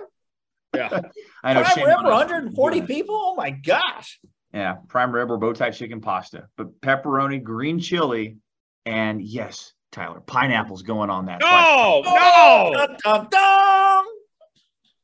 yeah, 0.75 0.99
I 1.43 1.53
know. 1.53 1.61
Prime 1.63 1.85
rib 1.85 1.97
for 1.99 2.09
140 2.09 2.81
people? 2.83 3.15
Oh 3.15 3.35
my 3.35 3.51
gosh. 3.51 4.19
Yeah, 4.55 4.75
prime 4.87 5.11
rib 5.11 5.29
or 5.29 5.37
bow 5.37 5.51
tie 5.51 5.69
chicken 5.71 5.99
pasta, 5.99 6.47
but 6.55 6.79
pepperoni, 6.79 7.43
green 7.43 7.77
chili, 7.77 8.37
and 8.85 9.21
yes, 9.21 9.73
Tyler, 9.91 10.21
pineapple's 10.21 10.81
going 10.81 11.09
on 11.09 11.25
that. 11.25 11.41
slice. 11.41 11.51
no, 11.51 12.01
no. 12.05 12.87
Dum, 12.87 12.97
dum, 13.03 13.27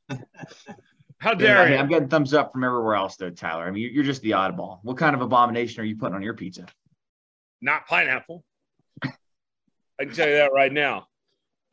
dum. 0.10 0.20
How 1.20 1.32
Yeah, 1.32 1.38
dare 1.38 1.58
I 1.60 1.64
mean, 1.66 1.74
you? 1.74 1.80
I'm 1.80 1.90
getting 1.90 2.08
thumbs 2.08 2.34
up 2.34 2.54
from 2.54 2.64
everywhere 2.64 2.96
else, 2.96 3.18
though, 3.18 3.30
Tyler. 3.30 3.66
I 3.66 3.72
mean, 3.72 3.84
you're- 3.84 3.94
you're 3.94 4.04
just 4.06 4.22
the 4.22 4.32
oddball. 4.32 4.80
What 4.84 4.98
kind 4.98 5.14
of 5.14 5.22
abomination 5.22 5.82
are 5.82 5.86
you 5.86 5.98
putting 5.98 6.16
on 6.16 6.22
your 6.22 6.34
pizza? 6.34 6.66
Not 7.60 7.86
pineapple. 7.88 8.46
I 9.04 10.06
can 10.06 10.14
tell 10.14 10.28
you 10.30 10.36
that 10.36 10.54
right 10.54 10.72
now. 10.72 11.08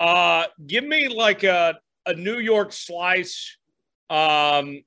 Uh, 0.01 0.47
give 0.67 0.85
me 0.85 1.07
like 1.09 1.45
a 1.45 1.79
a 2.07 2.15
New 2.15 2.39
York 2.39 2.73
slice. 2.73 3.57
Um, 4.11 4.83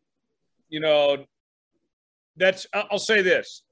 you 0.70 0.80
know, 0.82 1.26
that's. 2.42 2.66
I'll 2.74 3.00
say 3.00 3.22
this. 3.22 3.64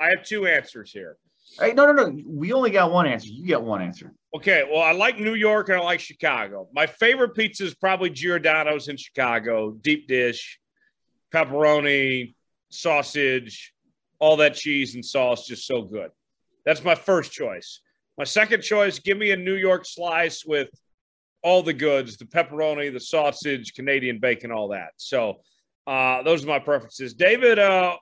I 0.00 0.06
have 0.06 0.24
two 0.24 0.46
answers 0.46 0.90
here. 0.90 1.16
Hey, 1.58 1.72
no, 1.72 1.90
no, 1.90 1.92
no. 1.92 2.22
We 2.26 2.52
only 2.52 2.70
got 2.70 2.90
one 2.90 3.06
answer. 3.06 3.28
You 3.28 3.46
get 3.46 3.62
one 3.62 3.80
answer. 3.80 4.12
Okay, 4.34 4.64
well, 4.70 4.82
I 4.82 4.92
like 4.92 5.18
New 5.18 5.34
York 5.34 5.68
and 5.68 5.78
I 5.78 5.82
like 5.82 6.00
Chicago. 6.00 6.68
My 6.74 6.86
favorite 6.86 7.34
pizza 7.34 7.64
is 7.64 7.74
probably 7.74 8.10
Giordano's 8.10 8.88
in 8.88 8.96
Chicago, 8.96 9.70
deep 9.70 10.08
dish, 10.08 10.58
pepperoni, 11.32 12.34
sausage, 12.68 13.72
all 14.18 14.36
that 14.38 14.54
cheese 14.54 14.94
and 14.94 15.04
sauce, 15.04 15.46
just 15.46 15.66
so 15.66 15.82
good. 15.82 16.10
That's 16.66 16.84
my 16.84 16.94
first 16.94 17.32
choice. 17.32 17.80
My 18.18 18.24
second 18.24 18.62
choice, 18.62 18.98
give 18.98 19.16
me 19.16 19.30
a 19.30 19.36
New 19.36 19.54
York 19.54 19.86
slice 19.86 20.44
with 20.44 20.68
all 21.42 21.62
the 21.62 21.72
goods, 21.72 22.16
the 22.16 22.24
pepperoni, 22.24 22.92
the 22.92 23.00
sausage, 23.00 23.72
Canadian 23.72 24.18
bacon, 24.18 24.50
all 24.50 24.68
that. 24.68 24.90
So 24.96 25.40
uh, 25.86 26.22
those 26.22 26.44
are 26.44 26.48
my 26.48 26.58
preferences. 26.58 27.14
David, 27.14 27.58
uh, 27.58 27.96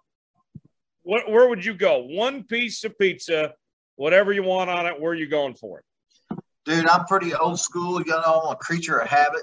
what, 1.05 1.31
where 1.31 1.49
would 1.49 1.65
you 1.65 1.75
go? 1.75 2.01
One 2.01 2.43
piece 2.43 2.83
of 2.85 2.99
pizza, 2.99 3.55
whatever 3.97 4.33
you 4.33 4.43
want 4.43 4.71
on 4.71 4.87
it, 4.87 5.01
where 5.01 5.13
are 5.13 5.17
you 5.17 5.29
going 5.29 5.55
for 5.55 5.79
it? 5.79 5.85
Dude, 6.65 6.89
I'm 6.89 7.05
pretty 7.05 7.35
old 7.35 7.61
school. 7.61 8.01
You 8.01 8.13
know, 8.13 8.43
I'm 8.45 8.53
a 8.53 8.57
creature 8.57 8.99
of 8.99 9.09
habit. 9.09 9.43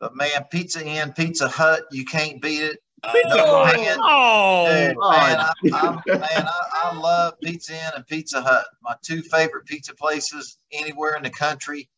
But 0.00 0.14
man, 0.14 0.44
Pizza 0.50 0.84
Inn, 0.84 1.12
Pizza 1.12 1.48
Hut, 1.48 1.82
you 1.90 2.04
can't 2.04 2.42
beat 2.42 2.60
it. 2.60 2.78
Oh, 3.04 3.64
man. 3.64 3.98
oh, 4.00 4.66
Dude, 4.66 4.96
man, 4.98 5.38
I, 5.38 5.52
I'm, 5.72 6.00
man 6.06 6.48
I, 6.48 6.60
I 6.74 6.98
love 6.98 7.34
Pizza 7.40 7.72
Inn 7.72 7.92
and 7.94 8.06
Pizza 8.06 8.42
Hut. 8.42 8.66
My 8.82 8.94
two 9.02 9.22
favorite 9.22 9.64
pizza 9.66 9.94
places 9.94 10.58
anywhere 10.72 11.14
in 11.14 11.22
the 11.22 11.30
country. 11.30 11.88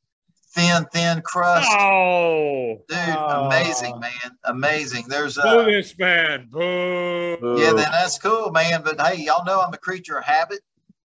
Thin, 0.54 0.86
thin 0.92 1.20
crust. 1.22 1.68
oh. 1.70 2.82
Dude, 2.88 2.98
Oh. 2.98 3.46
amazing, 3.46 4.00
man. 4.00 4.10
Amazing. 4.44 5.04
There's 5.08 5.36
Boo 5.36 5.42
uh 5.42 5.64
this 5.66 5.96
man. 5.98 6.48
Boo. 6.50 7.56
yeah, 7.58 7.72
then 7.74 7.90
that's 7.92 8.18
cool, 8.18 8.50
man. 8.50 8.82
But 8.82 9.00
hey, 9.00 9.22
y'all 9.22 9.44
know 9.44 9.60
I'm 9.60 9.72
a 9.74 9.78
creature 9.78 10.16
of 10.18 10.24
habit. 10.24 10.60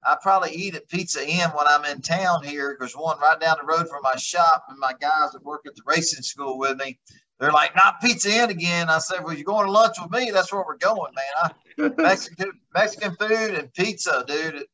I 0.05 0.17
probably 0.21 0.51
eat 0.53 0.75
at 0.75 0.89
Pizza 0.89 1.25
Inn 1.29 1.51
when 1.51 1.67
I'm 1.69 1.85
in 1.85 2.01
town 2.01 2.43
here. 2.45 2.77
There's 2.79 2.95
one 2.95 3.19
right 3.21 3.39
down 3.39 3.57
the 3.61 3.67
road 3.67 3.89
from 3.89 4.03
my 4.03 4.17
shop, 4.17 4.65
and 4.69 4.79
my 4.79 4.93
guys 5.01 5.33
that 5.33 5.45
work 5.45 5.63
at 5.67 5.75
the 5.77 5.83
racing 5.87 6.23
school 6.23 6.59
with 6.59 6.77
me, 6.79 6.99
they're 7.39 7.53
like, 7.53 7.75
"Not 7.77 8.01
Pizza 8.01 8.31
Inn 8.31 8.51
again." 8.51 8.89
I 8.91 8.99
said, 8.99 9.25
"Well, 9.25 9.35
you're 9.35 9.45
going 9.45 9.67
to 9.67 9.73
lunch 9.73 9.97
with 10.01 10.11
me. 10.13 10.31
That's 10.31 10.53
where 10.53 10.65
we're 10.67 10.77
going, 10.77 11.13
man. 11.15 11.53
I, 11.79 11.89
Mexican 12.03 12.53
Mexican 12.75 13.17
food 13.17 13.55
and 13.55 13.73
pizza, 13.75 14.25
dude. 14.27 14.65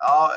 All 0.00 0.32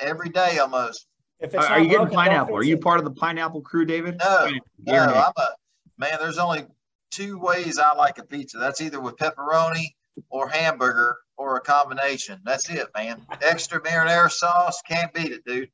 every 0.00 0.28
day 0.28 0.58
almost. 0.58 1.07
If 1.40 1.54
Are, 1.54 1.58
it's 1.58 1.66
are 1.66 1.78
you 1.78 1.84
getting 1.84 1.98
broken, 1.98 2.16
pineapple? 2.16 2.56
Are 2.56 2.64
you 2.64 2.76
it. 2.76 2.82
part 2.82 2.98
of 2.98 3.04
the 3.04 3.10
pineapple 3.12 3.60
crew, 3.60 3.84
David? 3.84 4.18
No, 4.18 4.48
Yeah, 4.84 5.06
no, 5.06 5.14
I'm 5.14 5.32
a 5.36 5.48
man. 5.96 6.18
There's 6.20 6.38
only 6.38 6.66
two 7.10 7.38
ways 7.38 7.78
I 7.78 7.94
like 7.94 8.18
a 8.18 8.24
pizza. 8.24 8.58
That's 8.58 8.80
either 8.80 9.00
with 9.00 9.16
pepperoni 9.16 9.94
or 10.30 10.48
hamburger 10.48 11.18
or 11.36 11.56
a 11.56 11.60
combination. 11.60 12.40
That's 12.44 12.68
it, 12.68 12.88
man. 12.96 13.24
Extra 13.40 13.80
marinara 13.80 14.30
sauce, 14.30 14.82
can't 14.82 15.12
beat 15.14 15.32
it, 15.32 15.44
dude. 15.44 15.70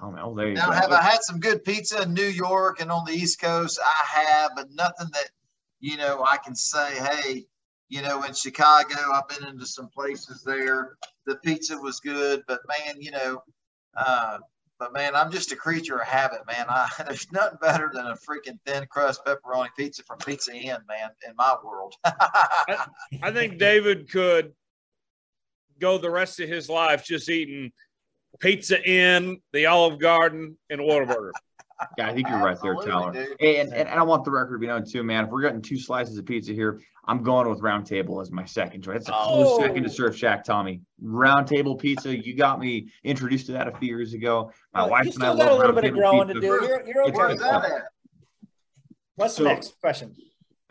Oh, 0.00 0.10
no, 0.10 0.34
there 0.34 0.48
you 0.48 0.54
Now, 0.54 0.66
go. 0.66 0.72
have 0.72 0.92
I 0.92 1.02
had 1.02 1.22
some 1.22 1.40
good 1.40 1.64
pizza 1.64 2.02
in 2.02 2.14
New 2.14 2.26
York 2.26 2.80
and 2.80 2.90
on 2.90 3.04
the 3.04 3.12
East 3.12 3.40
Coast? 3.40 3.80
I 3.84 4.20
have, 4.20 4.52
but 4.54 4.70
nothing 4.72 5.08
that 5.12 5.30
you 5.80 5.96
know 5.96 6.24
I 6.24 6.36
can 6.36 6.54
say. 6.54 6.94
Hey, 6.98 7.46
you 7.88 8.02
know, 8.02 8.22
in 8.22 8.34
Chicago, 8.34 8.94
I've 9.12 9.28
been 9.28 9.48
into 9.48 9.66
some 9.66 9.88
places 9.88 10.42
there. 10.42 10.96
The 11.26 11.36
pizza 11.36 11.76
was 11.78 12.00
good, 12.00 12.42
but 12.46 12.60
man, 12.68 13.00
you 13.00 13.10
know, 13.10 13.42
uh, 13.96 14.38
but 14.78 14.92
man, 14.92 15.14
I'm 15.14 15.30
just 15.30 15.52
a 15.52 15.56
creature 15.56 15.96
of 15.96 16.06
habit, 16.06 16.40
man. 16.46 16.66
I 16.68 16.88
there's 17.06 17.30
nothing 17.32 17.58
better 17.60 17.90
than 17.92 18.06
a 18.06 18.14
freaking 18.14 18.58
thin 18.66 18.86
crust 18.90 19.24
pepperoni 19.24 19.68
pizza 19.76 20.02
from 20.04 20.18
Pizza 20.18 20.54
Inn, 20.54 20.78
man. 20.88 21.10
In 21.28 21.34
my 21.36 21.56
world. 21.64 21.94
I 22.04 23.32
think 23.32 23.58
David 23.58 24.10
could 24.10 24.52
go 25.80 25.98
the 25.98 26.10
rest 26.10 26.40
of 26.40 26.48
his 26.48 26.68
life 26.68 27.04
just 27.04 27.28
eating 27.28 27.72
pizza 28.40 28.82
Inn, 28.88 29.40
the 29.52 29.66
Olive 29.66 29.98
Garden 29.98 30.56
and 30.70 30.80
Whataburger. 30.80 31.32
Yeah, 31.96 32.08
I 32.08 32.14
think 32.14 32.28
you're 32.28 32.38
right 32.42 32.58
there, 32.60 32.74
Tyler. 32.74 33.12
dude. 33.12 33.40
And, 33.40 33.72
and, 33.72 33.88
and 33.88 34.00
I 34.00 34.02
want 34.02 34.24
the 34.24 34.30
record 34.32 34.54
to 34.54 34.58
be 34.58 34.66
known 34.66 34.84
too, 34.84 35.02
man. 35.04 35.24
If 35.24 35.30
we're 35.30 35.42
getting 35.42 35.62
two 35.62 35.78
slices 35.78 36.18
of 36.18 36.26
pizza 36.26 36.52
here, 36.52 36.80
I'm 37.06 37.22
going 37.22 37.48
with 37.48 37.60
Round 37.60 37.86
Table 37.86 38.20
as 38.20 38.32
my 38.32 38.44
second 38.44 38.82
choice. 38.82 39.04
That's 39.04 39.08
a 39.10 39.12
close 39.12 39.46
Oh. 39.48 39.60
second 39.60 39.84
to 39.84 39.88
Surf 39.88 40.16
Shack, 40.16 40.42
Tommy. 40.44 40.80
Round 41.00 41.46
Table 41.46 41.76
Pizza. 41.76 42.16
You 42.16 42.34
got 42.34 42.58
me 42.58 42.90
introduced 43.04 43.46
to 43.46 43.52
that 43.52 43.68
a 43.68 43.72
few 43.78 43.88
years 43.88 44.12
ago. 44.12 44.50
My 44.74 44.82
Well, 44.82 44.90
wife 44.90 45.06
you 45.06 45.12
and 45.12 45.22
I 45.22 45.26
still 45.34 45.36
got 45.38 45.52
a 45.52 45.54
little 45.54 45.72
bit 45.72 45.84
of 45.84 45.90
Table 45.94 46.00
growing 46.00 46.28
to 46.28 46.34
do. 46.34 46.46
You're, 46.46 46.86
you're 46.86 47.02
okay. 47.04 47.16
Where's 47.16 47.38
that 47.38 47.64
at? 47.64 47.82
What's 49.14 49.36
the 49.36 49.44
next 49.44 49.80
question? 49.80 50.14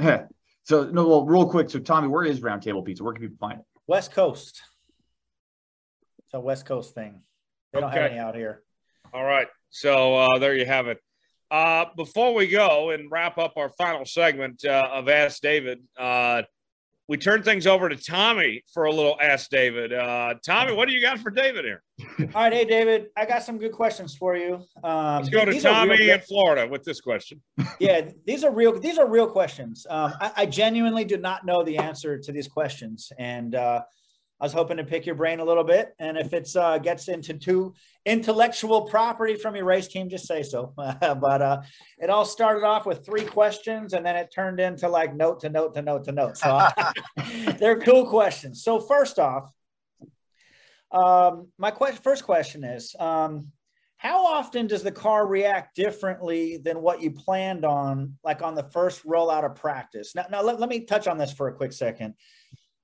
so 0.64 0.84
no, 0.92 1.08
well, 1.08 1.26
real 1.26 1.50
quick. 1.50 1.70
So 1.70 1.80
Tommy, 1.80 2.08
where 2.10 2.24
is 2.26 2.42
Round 2.42 2.62
Table 2.62 2.82
Pizza? 2.82 3.04
Where 3.04 3.14
can 3.14 3.22
people 3.24 3.38
find 3.40 3.60
it? 3.60 3.66
West 3.88 4.12
Coast. 4.12 4.62
It's 6.26 6.34
a 6.34 6.40
West 6.40 6.66
Coast 6.66 6.94
thing. 6.94 7.22
They 7.72 7.80
don't 7.80 7.92
have 7.92 8.12
any 8.12 8.20
out 8.20 8.36
here. 8.36 8.64
All 9.14 9.24
right. 9.24 9.48
So 9.70 10.16
uh, 10.16 10.40
there 10.40 10.56
you 10.56 10.66
have 10.66 10.88
it. 10.88 11.00
Uh, 11.50 11.86
before 11.96 12.34
we 12.34 12.48
go 12.48 12.90
and 12.90 13.10
wrap 13.10 13.38
up 13.38 13.54
our 13.56 13.70
final 13.70 14.06
segment 14.06 14.66
uh, 14.66 14.90
of 14.92 15.08
Ask 15.08 15.42
David, 15.42 15.80
uh, 15.98 16.42
we 17.08 17.16
turn 17.16 17.42
things 17.42 17.66
over 17.66 17.88
to 17.88 17.96
Tommy 17.96 18.64
for 18.74 18.84
a 18.84 18.92
little 18.92 19.18
Ask 19.22 19.50
David. 19.50 19.94
Uh, 19.94 20.36
Tommy, 20.46 20.74
what 20.74 20.90
do 20.90 20.94
you 20.94 21.02
got 21.02 21.20
for 21.20 21.30
David 21.30 21.64
here? 21.64 21.82
All 22.36 22.44
right, 22.44 22.52
hey 22.52 22.66
David, 22.66 23.08
I 23.16 23.26
got 23.26 23.44
some 23.44 23.58
good 23.58 23.72
questions 23.72 24.14
for 24.14 24.36
you. 24.36 24.56
Um, 24.84 25.18
Let's 25.18 25.30
go 25.30 25.46
to 25.46 25.60
Tommy 25.62 26.10
in 26.10 26.20
Florida 26.20 26.68
with 26.68 26.84
this 26.84 27.00
question. 27.00 27.42
yeah, 27.80 28.10
these 28.26 28.44
are 28.44 28.52
real. 28.52 28.78
These 28.78 28.98
are 28.98 29.08
real 29.08 29.28
questions. 29.28 29.88
Um, 29.90 30.14
I, 30.20 30.32
I 30.36 30.46
genuinely 30.48 31.06
do 31.06 31.16
not 31.16 31.46
know 31.46 31.64
the 31.64 31.78
answer 31.78 32.20
to 32.20 32.32
these 32.34 32.50
questions, 32.50 33.12
and 33.18 33.56
uh, 33.56 33.84
I 34.40 34.46
was 34.46 34.54
hoping 34.54 34.78
to 34.78 34.84
pick 34.84 35.06
your 35.06 35.16
brain 35.16 35.40
a 35.40 35.46
little 35.46 35.64
bit, 35.64 35.96
and 35.98 36.16
if 36.16 36.32
it's 36.32 36.56
uh, 36.56 36.78
gets 36.78 37.08
into 37.08 37.34
too 37.34 37.74
intellectual 38.06 38.84
property 38.84 39.36
from 39.36 39.56
your 39.56 39.66
race 39.66 39.88
team, 39.88 40.10
just 40.10 40.28
say 40.28 40.44
so. 40.44 40.74
but 40.76 41.42
uh, 41.42 41.62
it 41.98 42.12
all 42.12 42.26
started 42.26 42.64
off 42.64 42.86
with 42.86 43.04
three 43.04 43.26
questions, 43.26 43.94
and 43.94 44.06
then 44.06 44.16
it 44.16 44.32
turned 44.34 44.60
into 44.60 44.88
like 44.88 45.16
note 45.16 45.40
to 45.40 45.50
note 45.50 45.74
to 45.74 45.82
note 45.82 46.04
to 46.04 46.12
note. 46.12 46.38
So 46.38 46.68
they're 47.58 47.80
cool 47.80 48.06
questions. 48.06 48.64
So 48.64 48.80
first 48.80 49.18
off, 49.18 49.52
um, 50.92 51.48
my 51.58 51.72
que- 51.72 51.94
first 52.04 52.24
question 52.24 52.64
is, 52.64 52.96
um, 53.00 53.48
how 53.98 54.24
often 54.24 54.68
does 54.68 54.84
the 54.84 54.92
car 54.92 55.26
react 55.26 55.76
differently 55.76 56.58
than 56.58 56.82
what 56.82 57.02
you 57.02 57.10
planned 57.10 57.66
on, 57.66 58.18
like 58.24 58.44
on 58.44 58.54
the 58.54 58.70
first 58.72 59.04
rollout 59.04 59.44
of 59.44 59.56
practice? 59.56 60.14
Now, 60.14 60.28
now 60.30 60.44
let, 60.44 60.60
let 60.60 60.70
me 60.70 60.82
touch 60.82 61.08
on 61.08 61.18
this 61.18 61.34
for 61.34 61.48
a 61.48 61.54
quick 61.54 61.74
second. 61.74 62.14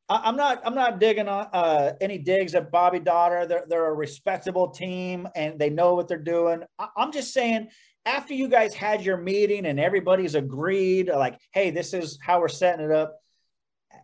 I, 0.09 0.27
am 0.27 0.35
not 0.35 0.61
I'm 0.65 0.75
not 0.75 0.99
digging 0.99 1.27
on 1.27 1.47
uh, 1.53 1.93
any 2.01 2.17
digs 2.17 2.55
at 2.55 2.71
Bobby 2.71 2.99
Dotter. 2.99 3.45
They're 3.45 3.65
they're 3.67 3.85
a 3.85 3.93
respectable 3.93 4.69
team 4.69 5.27
and 5.35 5.57
they 5.57 5.69
know 5.69 5.95
what 5.95 6.07
they're 6.07 6.17
doing. 6.17 6.63
I, 6.77 6.87
I'm 6.97 7.11
just 7.11 7.33
saying 7.33 7.69
after 8.05 8.33
you 8.33 8.47
guys 8.49 8.73
had 8.73 9.03
your 9.03 9.17
meeting 9.17 9.65
and 9.65 9.79
everybody's 9.79 10.35
agreed, 10.35 11.07
like, 11.07 11.39
hey, 11.51 11.71
this 11.71 11.93
is 11.93 12.19
how 12.21 12.41
we're 12.41 12.49
setting 12.49 12.85
it 12.85 12.91
up. 12.91 13.17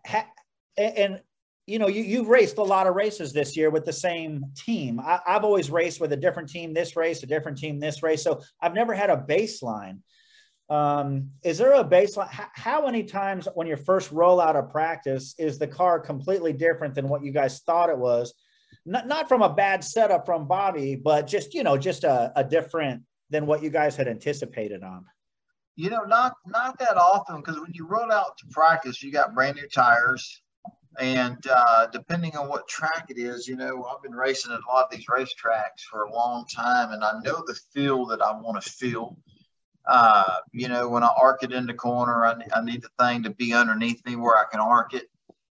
Ha- 0.08 0.30
and, 0.78 0.98
and 0.98 1.22
you 1.68 1.78
know, 1.78 1.88
you, 1.88 2.02
you've 2.02 2.30
raced 2.30 2.58
a 2.58 2.64
lot 2.64 2.88
of 2.88 2.96
races 2.96 3.32
this 3.32 3.56
year 3.56 3.70
with 3.70 3.86
the 3.86 3.94
same 3.94 4.44
team. 4.56 5.00
I, 5.00 5.20
have 5.26 5.44
always 5.44 5.70
raced 5.70 6.02
with 6.02 6.14
a 6.14 6.18
different 6.18 6.50
team 6.50 6.74
this 6.74 6.96
race, 6.96 7.22
a 7.22 7.28
different 7.28 7.58
team 7.58 7.80
this 7.80 8.02
race. 8.02 8.24
So 8.24 8.42
I've 8.62 8.74
never 8.74 8.96
had 8.96 9.10
a 9.10 9.18
baseline. 9.18 10.00
Um, 10.70 11.32
is 11.44 11.58
there 11.58 11.74
a 11.74 11.84
baseline? 11.84 12.30
How, 12.30 12.48
how, 12.54 12.86
many 12.86 13.04
times 13.04 13.48
when 13.56 13.66
your 13.66 13.78
first 13.78 14.12
roll 14.12 14.40
out 14.40 14.56
of 14.56 14.70
practice 14.70 15.34
is 15.40 15.58
the 15.58 15.68
car 15.68 16.00
completely 16.00 16.54
different 16.54 16.94
than 16.94 17.10
what 17.10 17.24
you 17.24 17.32
guys 17.32 17.60
thought 17.62 17.90
it 17.90 17.98
was? 17.98 18.34
Not, 18.86 19.08
not 19.08 19.28
from 19.28 19.42
a 19.42 19.54
bad 19.54 19.84
setup 19.84 20.26
from 20.26 20.48
Bobby, 20.48 20.96
but 20.96 21.26
just, 21.26 21.54
you 21.54 21.64
know, 21.64 21.78
just 21.78 22.04
a, 22.04 22.32
a 22.36 22.44
different 22.44 23.04
than 23.32 23.48
what 23.48 23.64
you 23.64 23.70
guys 23.70 23.96
had 23.96 24.08
anticipated 24.08 24.84
on. 24.84 25.06
You 25.76 25.90
know, 25.90 26.04
not 26.04 26.34
not 26.46 26.78
that 26.80 26.98
often 26.98 27.38
because 27.38 27.60
when 27.60 27.72
you 27.74 27.88
roll 27.88 28.12
out 28.12 28.38
to 28.40 28.48
practice, 28.52 29.02
you 29.02 29.12
got 29.12 29.34
brand 29.34 29.56
new 29.56 29.68
tires 29.68 30.42
and 31.00 31.38
uh, 31.50 31.88
depending 31.88 32.36
on 32.36 32.50
what 32.50 32.68
track 32.68 33.06
it 33.10 33.18
is, 33.18 33.48
you 33.48 33.56
know, 33.56 33.86
I've 33.86 34.02
been 34.02 34.14
racing 34.14 34.52
at 34.52 34.60
a 34.60 34.72
lot 34.72 34.86
of 34.86 34.92
these 34.92 35.06
racetracks 35.06 35.82
for 35.90 36.04
a 36.04 36.12
long 36.12 36.46
time, 36.54 36.92
and 36.92 37.04
I 37.04 37.14
know 37.24 37.44
the 37.46 37.58
feel 37.74 38.06
that 38.08 38.22
I 38.22 38.34
want 38.34 38.62
to 38.62 38.70
feel. 38.70 39.18
Uh, 39.86 40.36
you 40.52 40.68
know, 40.68 40.88
when 40.88 41.04
I 41.04 41.10
arc 41.18 41.44
it 41.44 41.52
in 41.52 41.66
the 41.66 41.74
corner, 41.74 42.26
I, 42.26 42.36
I, 42.54 42.64
need 42.64 42.82
the 42.82 42.90
thing 43.00 43.24
to 43.24 43.32
be 43.32 43.54
underneath 43.54 44.06
me 44.06 44.16
where 44.16 44.38
I 44.38 44.44
can 44.52 44.60
arc 44.60 44.94
it. 44.94 45.10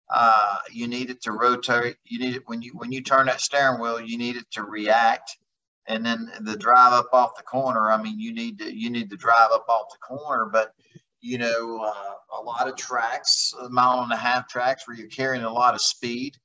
Uh, 0.10 0.58
you 0.72 0.88
need 0.88 1.10
it 1.10 1.22
to 1.24 1.32
rotate. 1.32 1.98
You 2.06 2.20
need 2.20 2.36
it 2.36 2.44
when 2.46 2.62
you 2.62 2.72
when 2.74 2.92
you 2.92 3.02
turn 3.02 3.26
that 3.28 3.42
steering 3.42 3.80
wheel. 3.80 4.00
You 4.00 4.18
need 4.18 4.36
it 4.36 4.50
to 4.52 4.64
react, 4.64 5.38
and 5.88 6.06
then 6.06 6.32
the 6.42 6.56
drive 6.56 6.94
up 6.94 7.10
off 7.14 7.36
the 7.36 7.44
corner. 7.44 7.92
I 7.92 8.02
mean, 8.02 8.20
you 8.20 8.34
need 8.34 8.60
to 8.60 8.74
you 8.74 8.90
need 8.90 9.10
to 9.10 9.18
drive 9.18 9.52
up 9.52 9.66
off 9.68 9.92
the 9.92 9.98
corner, 10.00 10.46
but 10.46 10.74
you 11.22 11.38
know, 11.38 11.82
uh, 11.84 12.40
a 12.40 12.42
lot 12.42 12.68
of 12.68 12.76
tracks, 12.76 13.54
a 13.62 13.70
mile 13.70 14.02
and 14.04 14.12
a 14.12 14.18
half 14.18 14.48
tracks 14.48 14.88
where 14.88 14.98
you're 14.98 15.08
carrying 15.08 15.44
a 15.44 15.52
lot 15.52 15.74
of 15.74 15.82
speed. 15.82 16.38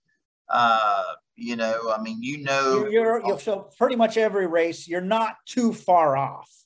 Uh, 0.49 1.05
you 1.35 1.57
know, 1.57 1.93
I 1.97 2.01
mean, 2.01 2.23
you 2.23 2.39
know, 2.39 2.87
you're, 2.89 3.25
you're, 3.27 3.39
so 3.39 3.69
pretty 3.77 3.97
much 3.97 4.17
every 4.17 4.47
race, 4.47 4.87
you're 4.87 5.01
not 5.01 5.37
too 5.45 5.73
far 5.73 6.17
off 6.17 6.66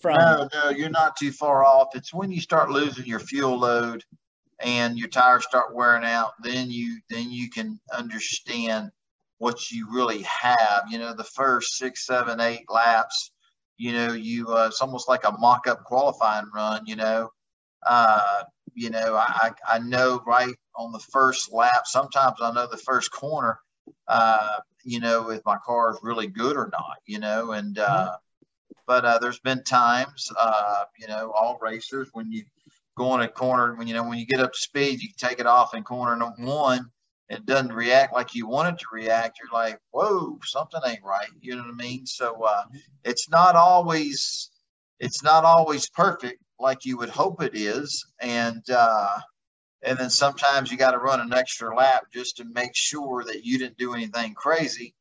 from. 0.00 0.16
No, 0.16 0.48
no, 0.52 0.70
you're 0.70 0.90
not 0.90 1.16
too 1.16 1.32
far 1.32 1.64
off. 1.64 1.88
It's 1.94 2.12
when 2.14 2.30
you 2.30 2.40
start 2.40 2.70
losing 2.70 3.06
your 3.06 3.20
fuel 3.20 3.58
load 3.58 4.04
and 4.60 4.98
your 4.98 5.08
tires 5.08 5.44
start 5.44 5.74
wearing 5.74 6.04
out, 6.04 6.32
then 6.42 6.70
you 6.70 6.98
then 7.10 7.30
you 7.30 7.50
can 7.50 7.78
understand 7.92 8.90
what 9.38 9.70
you 9.70 9.86
really 9.90 10.22
have. 10.22 10.84
You 10.90 10.98
know, 10.98 11.14
the 11.14 11.24
first 11.24 11.76
six, 11.76 12.06
seven, 12.06 12.40
eight 12.40 12.64
laps, 12.68 13.30
you 13.76 13.92
know, 13.92 14.12
you 14.12 14.48
uh, 14.48 14.66
it's 14.66 14.80
almost 14.80 15.08
like 15.08 15.24
a 15.24 15.32
mock-up 15.38 15.84
qualifying 15.84 16.50
run. 16.54 16.86
You 16.86 16.96
know, 16.96 17.30
uh, 17.86 18.42
you 18.74 18.90
know, 18.90 19.16
I, 19.16 19.50
I 19.68 19.78
know 19.80 20.22
right 20.26 20.54
on 20.76 20.92
the 20.92 20.98
first 20.98 21.52
lap, 21.52 21.82
sometimes 21.86 22.36
I 22.40 22.52
know 22.52 22.66
the 22.66 22.76
first 22.76 23.10
corner, 23.10 23.58
uh, 24.06 24.60
you 24.84 25.00
know, 25.00 25.30
if 25.30 25.42
my 25.44 25.56
car 25.64 25.90
is 25.90 25.98
really 26.02 26.28
good 26.28 26.56
or 26.56 26.68
not, 26.72 26.98
you 27.06 27.18
know, 27.18 27.52
and, 27.52 27.78
uh, 27.78 27.88
mm-hmm. 27.88 28.14
But 28.86 29.04
uh, 29.04 29.18
there's 29.18 29.40
been 29.40 29.62
times, 29.64 30.30
uh, 30.38 30.84
you 30.98 31.06
know, 31.06 31.32
all 31.36 31.58
racers, 31.60 32.08
when 32.12 32.30
you 32.32 32.44
go 32.96 33.10
on 33.10 33.22
a 33.22 33.28
corner, 33.28 33.74
when, 33.76 33.86
you 33.86 33.94
know, 33.94 34.08
when 34.08 34.18
you 34.18 34.26
get 34.26 34.40
up 34.40 34.52
to 34.52 34.58
speed, 34.58 35.00
you 35.02 35.08
take 35.16 35.40
it 35.40 35.46
off 35.46 35.74
in 35.74 35.84
corner 35.84 36.16
number 36.16 36.42
one, 36.44 36.90
it 37.28 37.44
doesn't 37.46 37.72
react 37.72 38.14
like 38.14 38.34
you 38.34 38.48
want 38.48 38.74
it 38.74 38.78
to 38.78 38.86
react. 38.92 39.38
You're 39.38 39.52
like, 39.52 39.78
whoa, 39.90 40.38
something 40.44 40.80
ain't 40.86 41.04
right. 41.04 41.28
You 41.40 41.56
know 41.56 41.62
what 41.62 41.74
I 41.74 41.76
mean? 41.76 42.06
So 42.06 42.42
uh, 42.42 42.64
it's 43.04 43.28
not 43.28 43.54
always, 43.54 44.50
it's 44.98 45.22
not 45.22 45.44
always 45.44 45.88
perfect, 45.90 46.42
like 46.58 46.84
you 46.84 46.96
would 46.96 47.10
hope 47.10 47.42
it 47.42 47.54
is, 47.54 48.04
and 48.20 48.62
uh, 48.70 49.18
and 49.82 49.98
then 49.98 50.10
sometimes 50.10 50.72
you 50.72 50.78
got 50.78 50.92
to 50.92 50.98
run 50.98 51.20
an 51.20 51.32
extra 51.32 51.74
lap 51.76 52.04
just 52.12 52.38
to 52.38 52.44
make 52.44 52.74
sure 52.74 53.22
that 53.24 53.44
you 53.44 53.58
didn't 53.58 53.78
do 53.78 53.94
anything 53.94 54.34
crazy. 54.34 54.94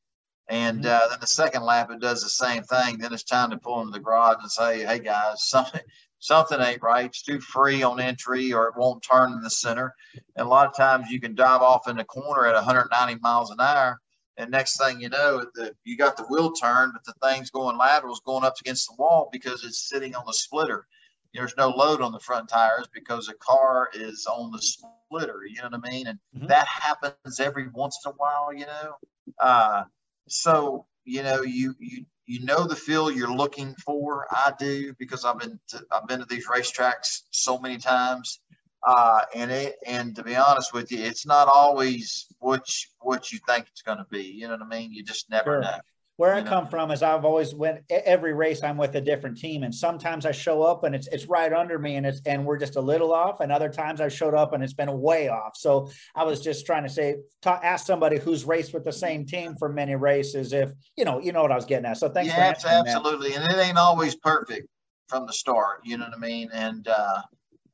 And 0.50 0.84
mm-hmm. 0.84 1.06
uh, 1.06 1.10
then 1.10 1.20
the 1.20 1.28
second 1.28 1.64
lap, 1.64 1.92
it 1.92 2.00
does 2.00 2.24
the 2.24 2.30
same 2.30 2.64
thing. 2.64 2.98
Then 2.98 3.14
it's 3.14 3.24
time 3.24 3.50
to 3.52 3.58
pull 3.58 3.82
into 3.82 3.92
the 3.92 4.00
garage 4.00 4.38
and 4.42 4.52
say, 4.52 4.86
"Hey 4.86 5.00
guys, 5.00 5.48
something 5.48 5.82
something 6.20 6.60
ain't 6.60 6.82
right. 6.82 7.06
It's 7.06 7.22
too 7.22 7.40
free 7.40 7.84
on 7.84 8.00
entry, 8.00 8.54
or 8.54 8.68
it 8.68 8.78
won't 8.78 9.04
turn 9.04 9.34
in 9.34 9.42
the 9.42 9.50
center." 9.50 9.94
And 10.36 10.46
a 10.46 10.50
lot 10.50 10.68
of 10.68 10.76
times, 10.76 11.10
you 11.10 11.20
can 11.20 11.36
dive 11.36 11.62
off 11.62 11.88
in 11.88 11.98
the 11.98 12.06
corner 12.06 12.46
at 12.46 12.56
190 12.56 13.20
miles 13.22 13.52
an 13.52 13.60
hour, 13.60 14.00
and 14.38 14.50
next 14.50 14.78
thing 14.78 15.02
you 15.02 15.10
know, 15.10 15.46
the, 15.56 15.74
you 15.84 15.98
got 15.98 16.16
the 16.16 16.24
wheel 16.24 16.52
turned, 16.54 16.94
but 16.94 17.04
the 17.04 17.28
thing's 17.28 17.50
going 17.50 17.78
laterals, 17.78 18.22
going 18.26 18.46
up 18.46 18.56
against 18.62 18.88
the 18.88 18.96
wall 18.98 19.30
because 19.32 19.64
it's 19.66 19.90
sitting 19.90 20.16
on 20.16 20.24
the 20.26 20.34
splitter 20.34 20.88
there's 21.34 21.56
no 21.58 21.70
load 21.70 22.02
on 22.02 22.12
the 22.12 22.20
front 22.20 22.50
tires 22.50 22.88
because 22.94 23.28
the 23.28 23.34
car 23.36 23.90
is 23.94 24.26
on 24.26 24.52
the 24.52 24.62
splitter. 24.62 25.42
You 25.48 25.62
know 25.62 25.70
what 25.70 25.82
I 25.86 25.90
mean? 25.90 26.08
And 26.08 26.20
mm-hmm. 26.36 26.48
that 26.48 26.68
happens 26.68 27.40
every 27.40 27.68
once 27.70 28.00
in 28.06 28.12
a 28.12 28.16
while. 28.16 28.54
You 28.54 28.66
know, 28.66 28.94
uh, 29.40 29.84
so 30.28 30.86
you 31.06 31.24
know 31.24 31.42
you 31.42 31.76
you 31.80 32.06
you 32.26 32.44
know 32.46 32.68
the 32.68 32.76
feel 32.76 33.10
you're 33.10 33.34
looking 33.34 33.74
for. 33.86 34.28
I 34.32 34.54
do 34.60 34.94
because 35.00 35.26
I've 35.26 35.40
been 35.40 35.60
to, 35.70 35.82
I've 35.92 36.08
been 36.08 36.20
to 36.20 36.26
these 36.26 36.48
racetracks 36.48 37.22
so 37.32 37.58
many 37.58 37.78
times. 37.78 38.42
Uh, 38.86 39.22
and 39.34 39.50
it 39.52 39.76
and 39.86 40.16
to 40.16 40.24
be 40.24 40.36
honest 40.36 40.74
with 40.74 40.92
you, 40.92 41.00
it's 41.00 41.26
not 41.26 41.48
always 41.48 42.28
what 42.40 42.62
you, 42.68 42.90
what 43.02 43.32
you 43.32 43.40
think 43.48 43.66
it's 43.68 43.82
going 43.82 43.98
to 43.98 44.06
be. 44.12 44.24
You 44.24 44.48
know 44.48 44.54
what 44.54 44.62
I 44.62 44.68
mean? 44.68 44.92
You 44.92 45.04
just 45.04 45.30
never 45.30 45.54
sure. 45.54 45.62
know 45.62 45.80
where 46.18 46.34
I 46.34 46.42
come 46.42 46.68
from 46.68 46.90
is 46.90 47.04
I've 47.04 47.26
always 47.26 47.54
went 47.54 47.84
every 47.90 48.34
race 48.34 48.64
I'm 48.64 48.76
with 48.76 48.96
a 48.96 49.02
different 49.02 49.38
team, 49.38 49.64
and 49.64 49.74
sometimes 49.74 50.26
I 50.26 50.32
show 50.32 50.64
up 50.64 50.84
and 50.84 50.96
it's 50.96 51.08
it's 51.08 51.28
right 51.28 51.54
under 51.54 51.78
me, 51.78 51.96
and 51.96 52.06
it's 52.06 52.22
and 52.26 52.44
we're 52.44 52.58
just 52.58 52.76
a 52.76 52.82
little 52.82 53.14
off, 53.14 53.40
and 53.40 53.52
other 53.52 53.70
times 53.70 54.02
I 54.02 54.10
showed 54.10 54.34
up 54.34 54.54
and 54.54 54.64
it's 54.64 54.74
been 54.74 55.00
way 55.00 55.30
off. 55.30 55.56
So 55.56 55.90
I 56.16 56.24
was 56.24 56.44
just 56.44 56.66
trying 56.66 56.84
to 56.84 56.90
say, 56.90 57.18
talk, 57.42 57.62
ask 57.64 57.86
somebody 57.86 58.18
who's 58.18 58.46
raced 58.46 58.74
with 58.74 58.84
the 58.84 58.92
same 58.92 59.26
team 59.26 59.56
for 59.58 59.70
many 59.70 59.96
races 59.96 60.54
if 60.54 60.72
you 60.98 61.06
know 61.06 61.20
you 61.20 61.32
know 61.32 61.44
what 61.44 61.52
I 61.52 61.56
was 61.56 61.66
getting 61.66 61.86
at. 61.86 61.98
So 61.98 62.10
thanks. 62.10 62.34
For 62.34 62.40
asking. 62.40 62.72
Yeah, 62.72 62.80
absolutely, 62.80 63.32
that. 63.32 63.52
and 63.52 63.54
it 63.54 63.64
ain't 63.64 63.78
always 63.78 64.16
perfect 64.16 64.68
from 65.08 65.28
the 65.28 65.34
start. 65.34 65.82
You 65.84 65.98
know 65.98 66.06
what 66.06 66.16
I 66.16 66.20
mean? 66.20 66.50
And 66.52 66.88
uh, 66.88 67.22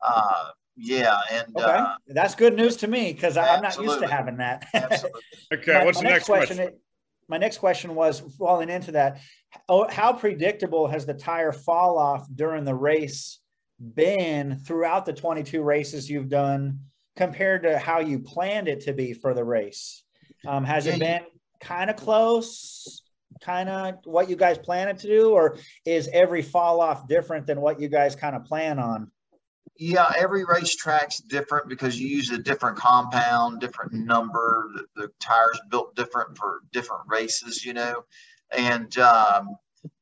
uh, 0.05 0.49
yeah, 0.75 1.17
and 1.31 1.55
okay. 1.55 1.65
uh, 1.65 1.93
that's 2.07 2.35
good 2.35 2.55
news 2.55 2.75
to 2.77 2.87
me 2.87 3.13
because 3.13 3.37
I'm 3.37 3.61
not 3.61 3.79
used 3.79 3.99
to 3.99 4.07
having 4.07 4.37
that. 4.37 4.65
okay, 5.53 5.73
my, 5.73 5.85
what's 5.85 6.01
my 6.01 6.09
the 6.09 6.13
next, 6.13 6.13
next 6.13 6.25
question? 6.25 6.57
question? 6.57 6.79
My 7.27 7.37
next 7.37 7.57
question 7.57 7.95
was 7.95 8.21
falling 8.37 8.69
into 8.69 8.91
that. 8.93 9.19
Oh, 9.69 9.87
how 9.89 10.13
predictable 10.13 10.87
has 10.87 11.05
the 11.05 11.13
tire 11.13 11.51
fall 11.51 11.97
off 11.97 12.27
during 12.33 12.63
the 12.65 12.75
race 12.75 13.39
been 13.95 14.59
throughout 14.59 15.05
the 15.05 15.13
22 15.13 15.61
races 15.61 16.09
you've 16.09 16.29
done 16.29 16.79
compared 17.15 17.63
to 17.63 17.77
how 17.77 17.99
you 17.99 18.19
planned 18.19 18.67
it 18.67 18.81
to 18.81 18.93
be 18.93 19.13
for 19.13 19.33
the 19.33 19.43
race? 19.43 20.03
Um, 20.45 20.63
has 20.63 20.85
yeah, 20.85 20.93
it 20.93 20.99
been 20.99 21.21
kind 21.61 21.89
of 21.89 21.95
close, 21.95 23.03
kind 23.41 23.69
of 23.69 23.95
what 24.05 24.29
you 24.29 24.35
guys 24.35 24.57
plan 24.57 24.87
it 24.89 24.97
to 24.99 25.07
do, 25.07 25.31
or 25.31 25.57
is 25.85 26.09
every 26.11 26.41
fall 26.41 26.81
off 26.81 27.07
different 27.07 27.47
than 27.47 27.61
what 27.61 27.79
you 27.79 27.87
guys 27.87 28.15
kind 28.15 28.35
of 28.35 28.43
plan 28.45 28.79
on? 28.79 29.11
Yeah, 29.77 30.11
every 30.15 30.45
racetrack's 30.45 31.17
different 31.19 31.67
because 31.67 31.99
you 31.99 32.07
use 32.07 32.29
a 32.29 32.37
different 32.37 32.77
compound, 32.77 33.59
different 33.59 33.93
number. 33.93 34.69
The, 34.75 35.01
the 35.01 35.11
tires 35.19 35.59
built 35.69 35.95
different 35.95 36.37
for 36.37 36.61
different 36.71 37.03
races, 37.07 37.65
you 37.65 37.73
know. 37.73 38.03
And 38.55 38.95
um, 38.99 39.57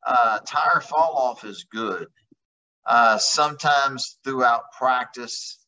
uh, 0.06 0.40
tire 0.46 0.82
fall 0.82 1.16
off 1.16 1.46
is 1.46 1.66
good. 1.72 2.08
Uh, 2.86 3.18
sometimes 3.18 4.18
throughout 4.26 4.64
practice 4.78 5.60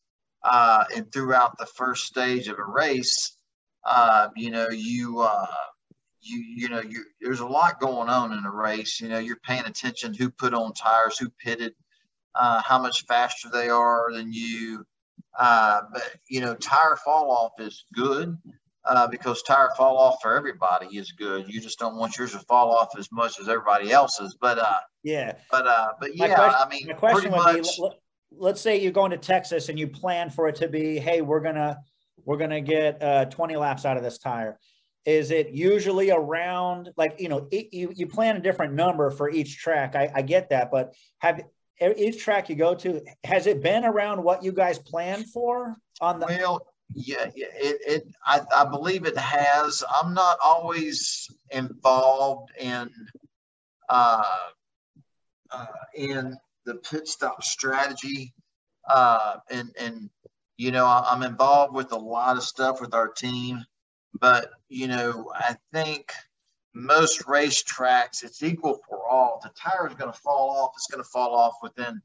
uh, 0.42 0.84
and 0.94 1.10
throughout 1.10 1.56
the 1.58 1.66
first 1.66 2.04
stage 2.04 2.48
of 2.48 2.58
a 2.58 2.64
race, 2.64 3.36
uh, 3.86 4.28
you 4.36 4.50
know, 4.50 4.68
you 4.68 5.20
uh, 5.20 5.46
you 6.20 6.38
you 6.38 6.68
know, 6.68 6.80
you 6.80 7.04
there's 7.22 7.40
a 7.40 7.46
lot 7.46 7.80
going 7.80 8.10
on 8.10 8.32
in 8.32 8.44
a 8.44 8.50
race. 8.50 9.00
You 9.00 9.08
know, 9.08 9.18
you're 9.18 9.36
paying 9.36 9.64
attention 9.64 10.12
who 10.12 10.28
put 10.30 10.52
on 10.52 10.74
tires, 10.74 11.18
who 11.18 11.30
pitted 11.30 11.74
uh, 12.34 12.62
how 12.62 12.78
much 12.78 13.04
faster 13.06 13.48
they 13.48 13.68
are 13.68 14.12
than 14.12 14.32
you. 14.32 14.84
Uh, 15.38 15.82
but 15.92 16.02
you 16.28 16.40
know, 16.40 16.54
tire 16.54 16.96
fall 16.96 17.30
off 17.30 17.52
is 17.58 17.84
good. 17.94 18.36
uh, 18.84 19.06
because 19.06 19.42
tire 19.42 19.70
fall 19.76 19.96
off 19.96 20.20
for 20.20 20.36
everybody 20.36 20.98
is 20.98 21.12
good. 21.12 21.52
You 21.52 21.60
just 21.60 21.78
don't 21.78 21.96
want 21.96 22.18
yours 22.18 22.32
to 22.32 22.38
fall 22.40 22.74
off 22.76 22.90
as 22.98 23.10
much 23.10 23.40
as 23.40 23.48
everybody 23.48 23.90
else's. 23.90 24.36
But 24.40 24.58
uh, 24.58 24.78
yeah, 25.02 25.32
but 25.50 25.66
uh, 25.66 25.92
but 26.00 26.16
yeah, 26.16 26.34
question, 26.34 26.60
I 26.60 26.68
mean, 26.68 26.86
my 26.88 26.92
question 26.94 27.32
would 27.32 27.38
much, 27.38 27.76
be: 27.78 27.88
Let's 28.36 28.60
say 28.60 28.80
you're 28.80 28.92
going 28.92 29.10
to 29.12 29.16
Texas 29.16 29.68
and 29.68 29.78
you 29.78 29.88
plan 29.88 30.28
for 30.28 30.48
it 30.48 30.56
to 30.56 30.68
be, 30.68 30.98
hey, 30.98 31.22
we're 31.22 31.40
gonna 31.40 31.78
we're 32.24 32.36
gonna 32.36 32.60
get 32.60 33.02
uh, 33.02 33.24
20 33.26 33.56
laps 33.56 33.84
out 33.84 33.96
of 33.96 34.02
this 34.02 34.18
tire. 34.18 34.58
Is 35.06 35.30
it 35.30 35.50
usually 35.50 36.10
around 36.10 36.90
like 36.96 37.20
you 37.20 37.28
know 37.28 37.48
it, 37.50 37.72
you 37.72 37.92
you 37.94 38.06
plan 38.06 38.36
a 38.36 38.40
different 38.40 38.74
number 38.74 39.10
for 39.10 39.30
each 39.30 39.58
track? 39.58 39.96
I, 39.96 40.10
I 40.14 40.22
get 40.22 40.50
that, 40.50 40.70
but 40.70 40.94
have 41.18 41.40
each 41.80 42.22
track 42.22 42.48
you 42.48 42.56
go 42.56 42.74
to 42.74 43.00
has 43.24 43.46
it 43.46 43.62
been 43.62 43.84
around 43.84 44.22
what 44.22 44.42
you 44.42 44.52
guys 44.52 44.78
planned 44.78 45.28
for 45.30 45.76
on 46.00 46.20
the? 46.20 46.26
Well 46.26 46.66
yeah, 46.94 47.30
it, 47.34 47.80
it 47.86 48.14
I, 48.24 48.40
I 48.54 48.64
believe 48.64 49.06
it 49.06 49.16
has. 49.16 49.82
I'm 50.00 50.14
not 50.14 50.38
always 50.44 51.28
involved 51.50 52.50
in 52.58 52.90
uh, 53.88 54.24
uh 55.50 55.66
in 55.94 56.36
the 56.64 56.76
pit 56.76 57.06
stop 57.06 57.42
strategy 57.42 58.32
uh 58.88 59.36
and 59.50 59.70
and 59.78 60.10
you 60.56 60.70
know 60.70 60.86
i'm 60.86 61.22
involved 61.22 61.74
with 61.74 61.92
a 61.92 61.98
lot 61.98 62.36
of 62.36 62.42
stuff 62.42 62.80
with 62.80 62.94
our 62.94 63.08
team 63.08 63.64
but 64.20 64.50
you 64.68 64.88
know 64.88 65.30
i 65.34 65.56
think 65.72 66.12
most 66.74 67.22
racetracks, 67.22 68.24
it's 68.24 68.42
equal 68.42 68.80
for 68.88 69.08
all. 69.08 69.40
The 69.42 69.50
tire 69.50 69.86
is 69.88 69.94
going 69.94 70.12
to 70.12 70.18
fall 70.18 70.50
off. 70.50 70.72
It's 70.76 70.88
going 70.88 71.02
to 71.02 71.08
fall 71.08 71.34
off 71.34 71.54
within 71.62 72.02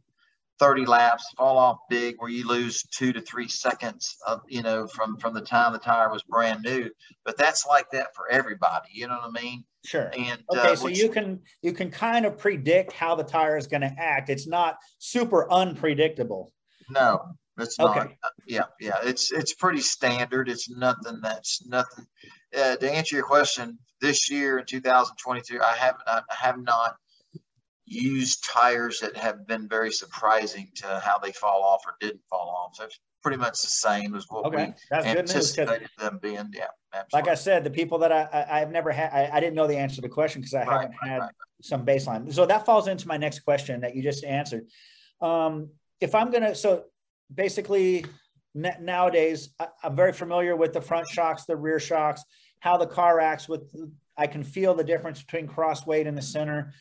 30 0.60 0.86
laps, 0.86 1.26
fall 1.38 1.58
off 1.58 1.80
big, 1.90 2.16
where 2.20 2.30
you 2.30 2.48
lose 2.48 2.84
two 2.84 3.12
to 3.14 3.22
three 3.22 3.48
seconds 3.48 4.18
of, 4.28 4.41
you 4.48 4.62
know, 4.62 4.88
from 4.88 5.18
from 5.18 5.34
the 5.34 5.41
time 5.41 5.74
the 5.74 5.80
tire 5.80 6.12
was 6.12 6.22
brand 6.24 6.62
new. 6.62 6.90
But 7.26 7.38
that's 7.38 7.66
like 7.66 7.90
that 7.91 8.16
for 8.16 8.30
everybody. 8.30 8.90
You 8.91 9.08
know 9.08 9.16
what 9.16 9.40
I 9.40 9.41
mean? 9.41 9.64
Sure. 9.86 10.12
And 10.18 10.44
okay, 10.52 10.74
uh, 10.74 10.76
so 10.76 10.88
you 10.88 11.10
can 11.10 11.40
you 11.62 11.72
can 11.72 11.90
kind 11.90 12.26
of 12.26 12.38
predict 12.38 12.91
how 12.91 13.16
the 13.16 13.24
tire 13.24 13.58
is 13.58 13.68
going 13.68 13.82
to 13.82 13.94
act. 13.98 14.30
It's 14.30 14.48
not 14.48 14.78
super 15.00 15.50
unpredictable. 15.52 16.52
No, 16.90 17.24
it's 17.58 17.80
not. 17.80 17.98
Okay. 17.98 18.18
Yeah, 18.46 18.64
yeah. 18.80 18.98
It's 19.04 19.32
it's 19.32 19.54
pretty 19.54 19.82
standard. 19.82 20.50
It's 20.50 20.70
nothing 20.70 21.20
that's 21.22 21.66
nothing. 21.66 22.06
Uh, 22.57 22.76
to 22.76 22.91
answer 22.91 23.15
your 23.15 23.26
question, 23.26 23.77
this 24.01 24.30
year 24.31 24.59
in 24.59 24.65
2022, 24.65 25.61
I 25.61 25.76
have 25.76 25.95
I 26.07 26.21
have 26.30 26.59
not 26.59 26.95
used 27.85 28.43
tires 28.45 28.99
that 28.99 29.17
have 29.17 29.47
been 29.47 29.67
very 29.67 29.91
surprising 29.91 30.69
to 30.76 31.01
how 31.03 31.17
they 31.17 31.31
fall 31.31 31.63
off 31.63 31.81
or 31.85 31.95
didn't 31.99 32.21
fall 32.30 32.49
off. 32.49 32.76
So 32.76 32.85
it's 32.85 32.99
pretty 33.23 33.38
much 33.38 33.61
the 33.61 33.67
same 33.67 34.15
as 34.15 34.26
what 34.30 34.45
okay. 34.45 34.67
we 34.67 34.73
That's 34.91 35.05
anticipated 35.05 35.89
them 35.97 36.19
being. 36.21 36.51
Yeah, 36.53 36.67
absolutely. 36.93 37.07
like 37.13 37.27
I 37.27 37.34
said, 37.34 37.63
the 37.63 37.71
people 37.71 37.97
that 37.99 38.11
I, 38.11 38.45
I 38.49 38.59
have 38.59 38.71
never 38.71 38.91
had, 38.91 39.11
I, 39.11 39.38
I, 39.38 39.39
didn't 39.39 39.55
know 39.55 39.67
the 39.67 39.77
answer 39.77 39.95
to 39.95 40.01
the 40.01 40.09
question 40.09 40.41
because 40.41 40.53
I 40.53 40.59
right, 40.59 40.69
haven't 40.69 40.95
right, 41.01 41.09
had 41.09 41.19
right. 41.19 41.31
some 41.61 41.85
baseline. 41.85 42.31
So 42.31 42.45
that 42.45 42.65
falls 42.65 42.88
into 42.88 43.07
my 43.07 43.17
next 43.17 43.39
question 43.39 43.81
that 43.81 43.95
you 43.95 44.03
just 44.03 44.23
answered. 44.23 44.67
Um, 45.19 45.69
if 45.99 46.15
I'm 46.15 46.31
gonna, 46.31 46.55
so 46.55 46.85
basically 47.34 48.05
nowadays 48.55 49.49
I'm 49.84 49.95
very 49.95 50.13
familiar 50.13 50.55
with 50.55 50.73
the 50.73 50.81
front 50.81 51.07
shocks, 51.07 51.45
the 51.45 51.55
rear 51.55 51.80
shocks 51.80 52.23
how 52.59 52.77
the 52.77 52.88
car 52.88 53.19
acts 53.19 53.47
with, 53.49 53.73
I 54.17 54.27
can 54.27 54.43
feel 54.43 54.73
the 54.73 54.84
difference 54.84 55.21
between 55.21 55.47
cross 55.47 55.85
weight 55.85 56.07
and 56.07 56.17
the 56.17 56.21
center. 56.21 56.73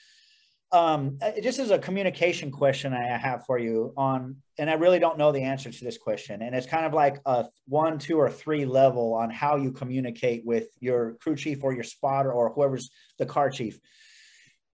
Um, 0.71 1.19
just 1.43 1.59
is 1.59 1.71
a 1.71 1.79
communication 1.79 2.51
question 2.51 2.93
I 2.93 3.17
have 3.17 3.47
for 3.47 3.59
you 3.59 3.95
on, 3.97 4.37
and 4.59 4.69
I 4.69 4.75
really 4.75 4.99
don't 4.99 5.17
know 5.17 5.33
the 5.33 5.45
answer 5.45 5.71
to 5.71 5.85
this 5.85 5.97
question. 5.97 6.43
And 6.43 6.55
it's 6.55 6.67
kind 6.67 6.85
of 6.85 6.93
like 6.93 7.21
a 7.25 7.47
one, 7.67 7.99
two, 7.99 8.19
or 8.19 8.29
three 8.29 8.67
level 8.67 9.15
on 9.15 9.31
how 9.31 9.57
you 9.57 9.73
communicate 9.73 10.45
with 10.45 10.67
your 10.79 11.15
crew 11.23 11.37
chief 11.37 11.65
or 11.65 11.73
your 11.73 11.85
spotter 11.85 12.31
or 12.33 12.51
whoever's 12.51 12.91
the 13.19 13.25
car 13.25 13.49
chief. 13.49 13.79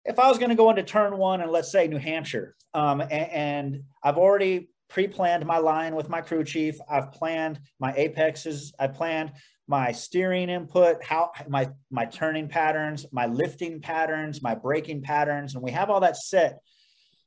If 0.05 0.19
I 0.19 0.29
was 0.29 0.39
going 0.39 0.51
to 0.51 0.57
go 0.57 0.69
into 0.69 0.83
turn 0.83 1.17
one 1.17 1.41
and 1.41 1.51
let's 1.51 1.71
say 1.71 1.87
New 1.87 1.99
Hampshire, 1.99 2.57
um, 2.75 3.01
and, 3.01 3.13
and 3.13 3.83
I've 4.03 4.19
already 4.19 4.71
pre-planned 4.89 5.45
my 5.47 5.59
line 5.59 5.95
with 5.95 6.09
my 6.09 6.21
crew 6.21 6.45
chief. 6.45 6.77
I've 6.89 7.13
planned 7.13 7.61
my 7.81 7.93
apexes. 7.93 8.73
I 8.79 8.87
planned 8.89 9.33
my 9.67 9.93
steering 9.93 10.51
input, 10.51 11.03
how 11.03 11.31
my 11.49 11.71
my 11.91 12.05
turning 12.05 12.49
patterns, 12.49 13.07
my 13.13 13.27
lifting 13.27 13.81
patterns, 13.81 14.43
my 14.43 14.55
braking 14.55 15.03
patterns, 15.03 15.55
and 15.55 15.63
we 15.63 15.71
have 15.71 15.91
all 15.91 16.01
that 16.01 16.17
set. 16.17 16.59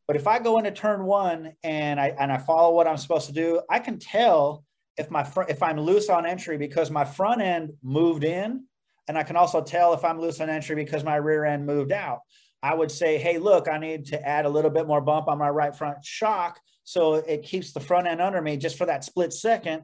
But 0.07 0.15
if 0.15 0.27
I 0.27 0.39
go 0.39 0.57
into 0.57 0.71
turn 0.71 1.03
one 1.03 1.53
and 1.63 1.99
I 1.99 2.15
and 2.19 2.31
I 2.31 2.37
follow 2.37 2.73
what 2.73 2.87
I'm 2.87 2.97
supposed 2.97 3.27
to 3.27 3.33
do, 3.33 3.61
I 3.69 3.79
can 3.79 3.99
tell 3.99 4.63
if 4.97 5.09
my 5.09 5.23
front 5.23 5.49
if 5.49 5.63
I'm 5.63 5.79
loose 5.79 6.09
on 6.09 6.25
entry 6.25 6.57
because 6.57 6.91
my 6.91 7.05
front 7.05 7.41
end 7.41 7.71
moved 7.83 8.23
in, 8.23 8.65
and 9.07 9.17
I 9.17 9.23
can 9.23 9.35
also 9.35 9.61
tell 9.61 9.93
if 9.93 10.05
I'm 10.05 10.19
loose 10.19 10.39
on 10.39 10.49
entry 10.49 10.75
because 10.75 11.03
my 11.03 11.15
rear 11.15 11.43
end 11.43 11.65
moved 11.65 11.91
out. 11.91 12.19
I 12.61 12.73
would 12.73 12.91
say, 12.91 13.17
hey, 13.17 13.37
look, 13.37 13.67
I 13.67 13.77
need 13.77 14.07
to 14.07 14.27
add 14.27 14.45
a 14.45 14.49
little 14.49 14.71
bit 14.71 14.87
more 14.87 15.01
bump 15.01 15.27
on 15.27 15.37
my 15.37 15.49
right 15.49 15.75
front 15.75 16.03
shock 16.03 16.59
so 16.87 17.15
it 17.15 17.43
keeps 17.43 17.73
the 17.73 17.81
front 17.81 18.07
end 18.07 18.21
under 18.21 18.41
me 18.41 18.55
just 18.55 18.77
for 18.77 18.85
that 18.85 19.03
split 19.03 19.33
second 19.33 19.83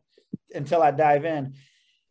until 0.55 0.81
I 0.81 0.91
dive 0.91 1.25
in 1.25 1.53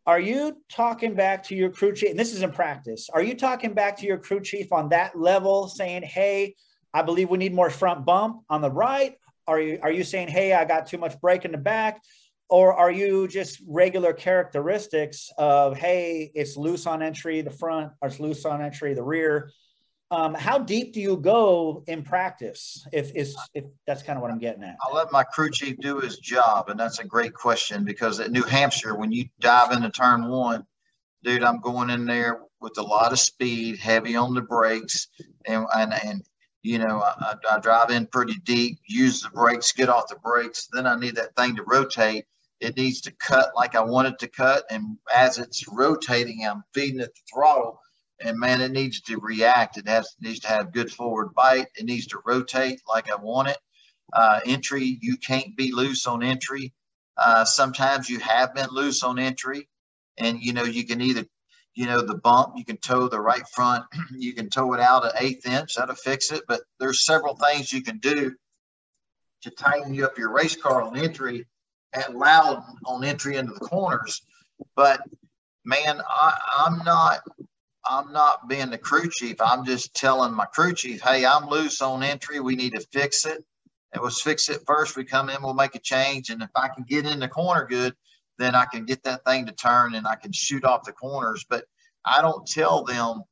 are 0.05 0.19
you 0.19 0.57
talking 0.69 1.15
back 1.15 1.43
to 1.43 1.55
your 1.55 1.69
crew 1.69 1.93
chief? 1.93 2.09
And 2.09 2.19
this 2.19 2.33
is 2.33 2.41
in 2.41 2.51
practice. 2.51 3.09
Are 3.13 3.23
you 3.23 3.35
talking 3.35 3.73
back 3.73 3.97
to 3.97 4.05
your 4.05 4.17
crew 4.17 4.41
chief 4.41 4.73
on 4.73 4.89
that 4.89 5.17
level, 5.17 5.69
saying, 5.69 6.03
"Hey, 6.03 6.55
I 6.93 7.03
believe 7.03 7.29
we 7.29 7.37
need 7.37 7.53
more 7.53 7.69
front 7.69 8.05
bump 8.05 8.43
on 8.49 8.61
the 8.61 8.71
right"? 8.71 9.15
Are 9.47 9.59
you 9.59 9.79
are 9.81 9.91
you 9.91 10.03
saying, 10.03 10.27
"Hey, 10.27 10.53
I 10.53 10.65
got 10.65 10.87
too 10.87 10.97
much 10.97 11.19
break 11.21 11.45
in 11.45 11.51
the 11.51 11.57
back"? 11.57 12.01
Or 12.49 12.73
are 12.73 12.91
you 12.91 13.29
just 13.29 13.61
regular 13.65 14.11
characteristics 14.11 15.31
of, 15.37 15.77
"Hey, 15.77 16.31
it's 16.35 16.57
loose 16.57 16.85
on 16.85 17.01
entry 17.01 17.41
the 17.41 17.49
front, 17.49 17.93
or 18.01 18.09
it's 18.09 18.19
loose 18.19 18.45
on 18.45 18.61
entry 18.61 18.93
the 18.93 19.03
rear"? 19.03 19.51
Um, 20.13 20.35
how 20.35 20.59
deep 20.59 20.93
do 20.93 21.01
you 21.01 21.17
go 21.17 21.83
in 21.87 22.03
practice? 22.03 22.85
If 22.93 23.15
is 23.15 23.35
if 23.55 23.65
that's 23.87 24.03
kind 24.03 24.15
of 24.15 24.21
what 24.21 24.29
I'm 24.29 24.37
getting 24.37 24.61
at. 24.61 24.77
I'll 24.83 24.93
let 24.93 25.11
my 25.11 25.23
crew 25.23 25.49
chief 25.49 25.77
do 25.79 25.99
his 25.99 26.17
job, 26.17 26.69
and 26.69 26.79
that's 26.79 26.99
a 26.99 27.03
great 27.03 27.33
question 27.33 27.83
because 27.83 28.19
at 28.19 28.31
New 28.31 28.43
Hampshire, 28.43 28.93
when 28.93 29.11
you 29.11 29.25
dive 29.39 29.71
into 29.71 29.89
turn 29.89 30.29
one, 30.29 30.67
dude, 31.23 31.41
I'm 31.41 31.59
going 31.61 31.89
in 31.89 32.05
there 32.05 32.41
with 32.61 32.77
a 32.77 32.83
lot 32.83 33.11
of 33.11 33.17
speed, 33.17 33.79
heavy 33.79 34.15
on 34.15 34.35
the 34.35 34.43
brakes, 34.43 35.07
and 35.47 35.65
and, 35.75 35.93
and 36.05 36.21
you 36.61 36.77
know 36.77 37.01
I, 37.01 37.33
I 37.49 37.59
drive 37.59 37.89
in 37.89 38.05
pretty 38.05 38.35
deep, 38.43 38.77
use 38.87 39.21
the 39.21 39.31
brakes, 39.31 39.71
get 39.71 39.89
off 39.89 40.09
the 40.09 40.17
brakes. 40.17 40.67
Then 40.71 40.85
I 40.85 40.95
need 40.95 41.15
that 41.15 41.35
thing 41.35 41.55
to 41.55 41.63
rotate. 41.63 42.25
It 42.59 42.77
needs 42.77 43.01
to 43.01 43.11
cut 43.13 43.49
like 43.55 43.73
I 43.73 43.81
want 43.81 44.09
it 44.09 44.19
to 44.19 44.27
cut, 44.27 44.63
and 44.69 44.95
as 45.11 45.39
it's 45.39 45.67
rotating, 45.67 46.45
I'm 46.45 46.63
feeding 46.71 46.99
it 46.99 47.15
the 47.15 47.21
throttle 47.33 47.79
and 48.23 48.39
man, 48.39 48.61
it 48.61 48.71
needs 48.71 49.01
to 49.01 49.19
react. 49.19 49.77
It 49.77 49.87
has 49.87 50.15
needs 50.21 50.39
to 50.41 50.47
have 50.47 50.73
good 50.73 50.91
forward 50.91 51.33
bite. 51.33 51.67
It 51.75 51.85
needs 51.85 52.07
to 52.07 52.19
rotate 52.25 52.81
like 52.87 53.11
I 53.11 53.15
want 53.15 53.49
it. 53.49 53.57
Uh, 54.11 54.39
entry, 54.45 54.97
you 55.01 55.17
can't 55.17 55.55
be 55.55 55.71
loose 55.71 56.07
on 56.07 56.23
entry. 56.23 56.73
Uh, 57.17 57.45
sometimes 57.45 58.09
you 58.09 58.19
have 58.19 58.53
been 58.53 58.69
loose 58.71 59.03
on 59.03 59.19
entry, 59.19 59.67
and 60.17 60.39
you 60.39 60.53
know 60.53 60.63
you 60.63 60.85
can 60.85 61.01
either, 61.01 61.25
you 61.75 61.85
know, 61.85 62.01
the 62.01 62.17
bump 62.17 62.53
you 62.55 62.65
can 62.65 62.77
tow 62.77 63.07
the 63.07 63.19
right 63.19 63.47
front, 63.53 63.85
you 64.17 64.33
can 64.33 64.49
tow 64.49 64.73
it 64.73 64.79
out 64.79 65.05
an 65.05 65.11
eighth 65.19 65.45
inch 65.45 65.75
that'll 65.75 65.95
fix 65.95 66.31
it. 66.31 66.43
But 66.47 66.61
there's 66.79 67.05
several 67.05 67.35
things 67.35 67.71
you 67.73 67.83
can 67.83 67.99
do 67.99 68.33
to 69.41 69.49
tighten 69.51 69.93
you 69.93 70.05
up 70.05 70.17
your 70.17 70.31
race 70.31 70.55
car 70.55 70.81
on 70.81 70.97
entry 70.97 71.45
and 71.93 72.15
loud 72.15 72.63
on 72.85 73.03
entry 73.03 73.35
into 73.35 73.53
the 73.53 73.59
corners. 73.59 74.21
But 74.75 75.01
man, 75.65 76.01
I, 76.07 76.37
I'm 76.65 76.83
not 76.83 77.21
I'm 77.85 78.11
not 78.13 78.47
being 78.47 78.69
the 78.69 78.77
crew 78.77 79.09
chief. 79.09 79.41
I'm 79.41 79.65
just 79.65 79.93
telling 79.93 80.33
my 80.33 80.45
crew 80.45 80.73
chief, 80.73 81.01
hey, 81.01 81.25
I'm 81.25 81.47
loose 81.47 81.81
on 81.81 82.03
entry. 82.03 82.39
We 82.39 82.55
need 82.55 82.73
to 82.73 82.85
fix 82.91 83.25
it. 83.25 83.43
And 83.93 84.03
let's 84.03 84.21
fix 84.21 84.49
it 84.49 84.61
first. 84.65 84.95
We 84.95 85.03
come 85.03 85.29
in, 85.29 85.41
we'll 85.43 85.53
make 85.53 85.75
a 85.75 85.79
change. 85.79 86.29
And 86.29 86.41
if 86.41 86.49
I 86.55 86.69
can 86.69 86.83
get 86.83 87.05
in 87.05 87.19
the 87.19 87.27
corner 87.27 87.65
good, 87.65 87.93
then 88.39 88.55
I 88.55 88.65
can 88.65 88.85
get 88.85 89.03
that 89.03 89.23
thing 89.25 89.45
to 89.45 89.51
turn 89.51 89.95
and 89.95 90.07
I 90.07 90.15
can 90.15 90.31
shoot 90.31 90.63
off 90.65 90.83
the 90.83 90.93
corners. 90.93 91.45
But 91.47 91.65
I 92.05 92.21
don't 92.21 92.47
tell 92.47 92.83
them, 92.83 93.23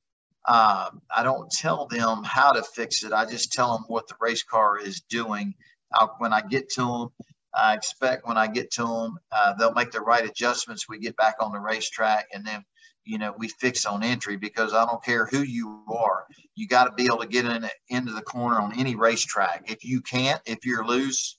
uh, 0.45 0.91
I 1.15 1.23
don't 1.23 1.49
tell 1.51 1.87
them 1.87 2.23
how 2.23 2.51
to 2.51 2.61
fix 2.61 3.03
it. 3.03 3.13
I 3.13 3.25
just 3.25 3.51
tell 3.51 3.73
them 3.73 3.85
what 3.87 4.07
the 4.07 4.15
race 4.19 4.43
car 4.43 4.79
is 4.79 5.01
doing. 5.01 5.55
I'll, 5.93 6.15
when 6.19 6.33
I 6.33 6.41
get 6.41 6.69
to 6.71 6.81
them, 6.81 7.09
I 7.53 7.73
expect 7.73 8.27
when 8.27 8.37
I 8.37 8.47
get 8.47 8.71
to 8.73 8.83
them, 8.83 9.19
uh, 9.31 9.53
they'll 9.55 9.73
make 9.73 9.91
the 9.91 10.01
right 10.01 10.23
adjustments. 10.25 10.87
We 10.87 10.99
get 10.99 11.17
back 11.17 11.35
on 11.41 11.51
the 11.51 11.59
racetrack, 11.59 12.27
and 12.33 12.45
then 12.45 12.63
you 13.05 13.17
know, 13.17 13.33
we 13.37 13.47
fix 13.47 13.85
on 13.85 14.03
entry 14.03 14.37
because 14.37 14.73
I 14.73 14.85
don't 14.85 15.03
care 15.03 15.25
who 15.25 15.41
you 15.41 15.83
are. 15.87 16.25
You 16.55 16.67
got 16.67 16.85
to 16.85 16.91
be 16.91 17.05
able 17.05 17.19
to 17.19 17.27
get 17.27 17.45
in 17.45 17.67
into 17.89 18.13
the 18.13 18.21
corner 18.21 18.59
on 18.59 18.77
any 18.77 18.95
racetrack. 18.95 19.71
If 19.71 19.83
you 19.83 20.01
can't, 20.01 20.41
if 20.45 20.65
you're 20.65 20.85
loose, 20.85 21.37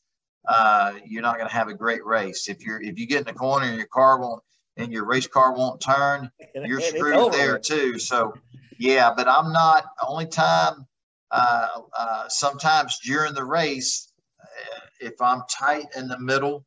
uh, 0.48 0.94
you're 1.06 1.22
not 1.22 1.36
going 1.36 1.48
to 1.48 1.55
have 1.55 1.68
a 1.68 1.74
great 1.74 2.05
race. 2.05 2.48
If 2.48 2.64
you're 2.64 2.82
if 2.82 2.98
you 2.98 3.06
get 3.06 3.20
in 3.20 3.26
the 3.26 3.32
corner 3.32 3.66
and 3.66 3.76
your 3.76 3.86
car 3.86 4.20
won't 4.20 4.43
and 4.76 4.93
your 4.93 5.05
race 5.05 5.26
car 5.26 5.55
won't 5.55 5.80
turn, 5.80 6.30
you're 6.55 6.80
screwed 6.80 7.32
there 7.32 7.59
too. 7.59 7.98
So 7.98 8.34
yeah, 8.78 9.12
but 9.16 9.28
I'm 9.28 9.52
not 9.52 9.84
only 10.06 10.26
time. 10.26 10.86
Uh, 11.30 11.68
uh, 11.98 12.28
sometimes 12.28 12.98
during 13.02 13.32
the 13.32 13.44
race, 13.44 14.12
uh, 14.43 14.80
if 15.01 15.14
I'm 15.22 15.43
tight 15.51 15.86
in 15.97 16.06
the 16.06 16.18
middle 16.18 16.66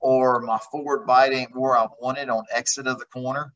or 0.00 0.40
my 0.40 0.58
forward 0.70 1.06
bite 1.06 1.32
ain't 1.32 1.56
where 1.56 1.74
I 1.74 1.86
want 1.98 2.18
it 2.18 2.28
on 2.28 2.44
exit 2.52 2.86
of 2.86 2.98
the 2.98 3.06
corner, 3.06 3.54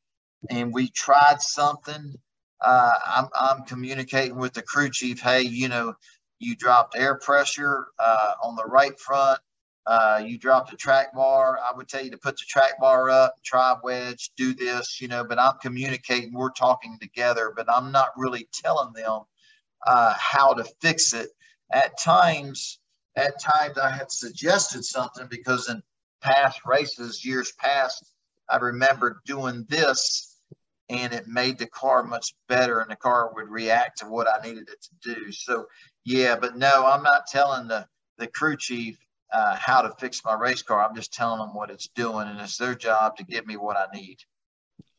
and 0.51 0.73
we 0.73 0.89
tried 0.89 1.40
something, 1.40 2.15
uh, 2.60 2.93
I'm, 3.06 3.28
I'm 3.39 3.65
communicating 3.65 4.36
with 4.36 4.52
the 4.52 4.62
crew 4.62 4.90
chief. 4.90 5.20
Hey, 5.20 5.43
you 5.43 5.69
know, 5.69 5.94
you 6.39 6.56
dropped 6.56 6.97
air 6.97 7.16
pressure 7.16 7.89
uh, 7.98 8.32
on 8.43 8.56
the 8.56 8.65
right 8.65 8.98
front. 8.98 9.40
Uh, 9.86 10.23
you 10.24 10.39
dropped 10.39 10.73
a 10.73 10.77
track 10.77 11.15
bar. 11.15 11.59
I 11.59 11.74
would 11.74 11.89
tell 11.89 12.05
you 12.05 12.10
to 12.10 12.19
put 12.19 12.36
the 12.36 12.44
track 12.47 12.78
bar 12.78 13.09
up, 13.09 13.35
try 13.43 13.74
wedge, 13.82 14.31
do 14.36 14.52
this, 14.52 15.01
you 15.01 15.09
know, 15.09 15.24
but 15.24 15.39
I'm 15.39 15.55
communicating, 15.62 16.35
we're 16.35 16.51
talking 16.51 16.98
together, 17.01 17.52
but 17.56 17.73
I'm 17.73 17.90
not 17.90 18.10
really 18.16 18.48
telling 18.52 18.93
them 18.93 19.23
uh, 19.86 20.15
how 20.19 20.52
to 20.52 20.65
fix 20.82 21.15
it. 21.15 21.31
At 21.73 21.98
times, 21.98 22.81
at 23.16 23.40
times 23.40 23.78
I 23.78 23.90
had 23.90 24.10
suggested 24.10 24.85
something 24.85 25.27
because 25.31 25.70
in 25.70 25.82
past 26.20 26.60
races, 26.66 27.24
years 27.24 27.52
past, 27.52 28.12
I 28.51 28.56
remember 28.56 29.23
doing 29.24 29.65
this 29.69 30.27
and 30.89 31.12
it 31.12 31.27
made 31.27 31.59
the 31.59 31.66
car 31.66 32.02
much 32.02 32.35
better 32.48 32.81
and 32.81 32.90
the 32.90 32.97
car 32.97 33.32
would 33.35 33.48
react 33.48 33.98
to 33.98 34.06
what 34.06 34.27
I 34.27 34.47
needed 34.47 34.69
it 34.69 34.82
to 34.82 35.15
do. 35.15 35.32
So 35.32 35.66
yeah, 36.05 36.36
but 36.36 36.56
no, 36.56 36.86
I'm 36.86 37.02
not 37.02 37.27
telling 37.27 37.69
the, 37.69 37.86
the 38.16 38.27
crew 38.27 38.56
chief 38.56 38.98
uh, 39.32 39.56
how 39.56 39.82
to 39.82 39.94
fix 39.98 40.24
my 40.24 40.35
race 40.35 40.62
car. 40.62 40.82
I'm 40.82 40.97
just 40.97 41.12
telling 41.12 41.40
them 41.40 41.55
what 41.55 41.70
it's 41.70 41.89
doing 41.89 42.28
and 42.28 42.40
it's 42.40 42.56
their 42.56 42.74
job 42.74 43.16
to 43.16 43.24
give 43.24 43.47
me 43.47 43.56
what 43.56 43.77
I 43.77 43.86
need. 43.94 44.19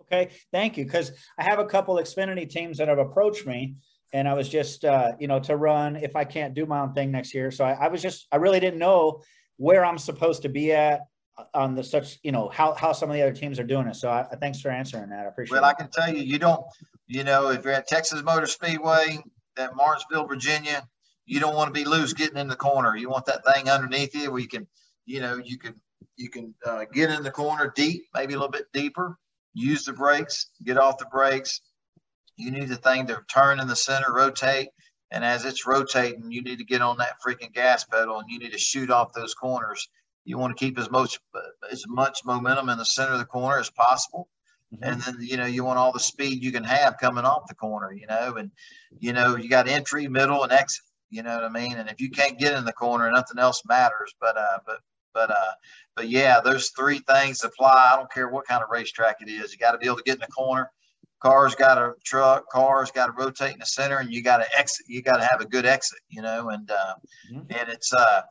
Okay, 0.02 0.32
thank 0.52 0.78
you. 0.78 0.86
Because 0.86 1.12
I 1.38 1.44
have 1.44 1.60
a 1.60 1.66
couple 1.66 1.98
of 1.98 2.06
Xfinity 2.06 2.50
teams 2.50 2.78
that 2.78 2.88
have 2.88 3.00
approached 3.00 3.46
me 3.46 3.76
and 4.14 4.28
I 4.28 4.34
was 4.34 4.50
just, 4.50 4.86
uh, 4.86 5.12
you 5.20 5.28
know, 5.28 5.40
to 5.42 5.56
run 5.56 5.96
if 5.96 6.16
I 6.16 6.24
can't 6.24 6.54
do 6.54 6.66
my 6.66 6.80
own 6.82 6.94
thing 6.94 7.12
next 7.12 7.34
year. 7.34 7.52
So 7.52 7.64
I, 7.64 7.74
I 7.74 7.88
was 7.88 8.02
just, 8.02 8.28
I 8.32 8.38
really 8.38 8.60
didn't 8.60 8.80
know 8.80 9.22
where 9.58 9.86
I'm 9.86 9.98
supposed 9.98 10.44
to 10.44 10.50
be 10.50 10.72
at 10.72 11.02
on 11.54 11.76
the 11.76 11.84
such 11.84 12.20
you 12.24 12.32
know 12.32 12.50
how 12.50 12.74
how 12.74 12.94
some 12.94 13.10
of 13.10 13.16
the 13.16 13.22
other 13.22 13.34
teams 13.34 13.60
are 13.60 13.64
doing 13.64 13.88
it. 13.88 13.96
So 13.96 14.10
I, 14.10 14.24
thanks 14.40 14.62
for 14.62 14.70
answering 14.70 15.10
that. 15.10 15.26
I 15.26 15.30
appreciate. 15.30 15.56
Well, 15.56 15.64
it. 15.64 15.68
I 15.68 15.74
can 15.74 15.90
tell 15.90 16.14
you, 16.14 16.22
you 16.22 16.40
don't, 16.40 16.64
you 17.08 17.24
know, 17.24 17.50
if 17.50 17.64
you're 17.64 17.74
at 17.74 17.88
Texas 17.88 18.22
Motor 18.24 18.48
Speedway, 18.48 19.20
at 19.58 19.76
Martinsville, 19.76 20.28
Virginia, 20.28 20.88
you 21.26 21.40
don't 21.40 21.56
want 21.56 21.74
to 21.74 21.80
be 21.80 21.88
loose 21.88 22.14
getting 22.14 22.38
in 22.38 22.48
the 22.48 22.56
corner. 22.56 22.96
You 22.96 23.10
want 23.10 23.26
that 23.26 23.46
thing 23.46 23.70
underneath 23.70 24.16
you 24.16 24.32
where 24.32 24.40
you 24.40 24.48
can, 24.48 24.68
you 25.06 25.20
know, 25.20 25.38
you 25.38 25.58
can 25.58 25.76
you 26.16 26.30
can 26.30 26.54
uh, 26.66 26.86
get 26.92 27.10
in 27.10 27.24
the 27.24 27.32
corner 27.32 27.72
deep, 27.76 28.04
maybe 28.14 28.34
a 28.34 28.38
little 28.38 28.52
bit 28.52 28.66
deeper. 28.74 29.18
Use 29.54 29.86
the 29.86 29.94
brakes, 29.94 30.50
get 30.64 30.78
off 30.78 30.98
the 30.98 31.06
brakes. 31.06 31.62
You 32.38 32.52
need 32.52 32.70
the 32.70 32.78
thing 32.78 33.08
to 33.08 33.22
turn 33.32 33.60
in 33.60 33.68
the 33.68 33.76
center, 33.76 34.14
rotate, 34.14 34.70
and 35.12 35.26
as 35.26 35.44
it's 35.46 35.66
rotating, 35.66 36.32
you 36.32 36.42
need 36.42 36.60
to 36.60 36.64
get 36.64 36.82
on 36.82 36.98
that 36.98 37.16
freaking 37.26 37.54
gas 37.54 37.84
pedal 37.84 38.20
and 38.20 38.30
you 38.30 38.40
need 38.40 38.52
to 38.52 38.58
shoot 38.58 38.90
off 38.90 39.14
those 39.14 39.34
corners 39.34 39.90
you 40.26 40.38
want 40.38 40.56
to 40.56 40.64
keep 40.64 40.78
as 40.78 40.90
much 40.90 41.20
as 41.72 41.86
much 41.88 42.20
momentum 42.26 42.70
in 42.70 42.78
the 42.78 42.86
center 42.86 43.14
of 43.14 43.20
the 43.20 43.26
corner 43.26 43.60
as 43.60 43.70
possible. 43.70 44.28
Mm-hmm. 44.74 44.84
And 44.84 45.02
then 45.02 45.18
you 45.20 45.38
know 45.38 45.46
you 45.46 45.64
want 45.64 45.80
all 45.80 45.92
the 45.92 46.00
speed 46.00 46.44
you 46.44 46.52
can 46.52 46.64
have 46.64 46.98
coming 47.00 47.26
off 47.26 47.48
the 47.48 47.56
corner, 47.56 47.92
you 47.92 48.08
know, 48.08 48.36
and 48.36 48.52
you 49.00 49.14
know 49.14 49.36
you 49.36 49.50
got 49.50 49.68
entry, 49.68 50.08
middle, 50.08 50.44
and 50.44 50.52
exit. 50.52 50.84
You 51.10 51.24
know 51.24 51.34
what 51.34 51.44
I 51.44 51.50
mean? 51.50 51.78
And 51.78 51.90
if 51.90 52.00
you 52.00 52.12
can't 52.12 52.38
get 52.38 52.56
in 52.56 52.66
the 52.66 52.74
corner, 52.74 53.10
nothing 53.12 53.40
else 53.40 53.64
matters. 53.68 54.14
But 54.20 54.38
uh, 54.38 54.60
but 54.66 54.80
but 55.14 55.32
uh, 55.32 55.54
but 55.96 56.08
yeah, 56.10 56.40
those 56.40 56.70
three 56.70 57.00
things 57.00 57.44
apply. 57.44 57.90
I 57.92 57.96
don't 57.96 58.12
care 58.12 58.30
what 58.30 58.48
kind 58.48 58.64
of 58.64 58.70
racetrack 58.70 59.18
it 59.22 59.30
is. 59.30 59.52
You 59.52 59.58
got 59.58 59.72
to 59.72 59.78
be 59.78 59.88
able 59.88 59.98
to 59.98 60.04
get 60.04 60.16
in 60.16 60.22
the 60.22 60.28
corner. 60.28 60.72
Cars 61.22 61.56
got 61.56 61.78
a 61.78 61.94
truck. 62.06 62.50
Cars 62.50 62.92
got 62.92 63.08
to 63.08 63.12
rotate 63.12 63.54
in 63.54 63.60
the 63.60 63.66
center, 63.66 63.98
and 63.98 64.12
you 64.12 64.24
got 64.24 64.38
to 64.38 64.58
exit. 64.58 64.86
You 64.88 65.02
got 65.02 65.18
to 65.18 65.26
have 65.26 65.42
a 65.42 65.46
good 65.46 65.66
exit, 65.66 66.00
you 66.10 66.22
know. 66.22 66.50
And 66.50 66.70
uh, 66.70 66.94
mm-hmm. 67.32 67.40
and 67.50 67.70
it's 67.70 67.92
uh, 67.94 68.22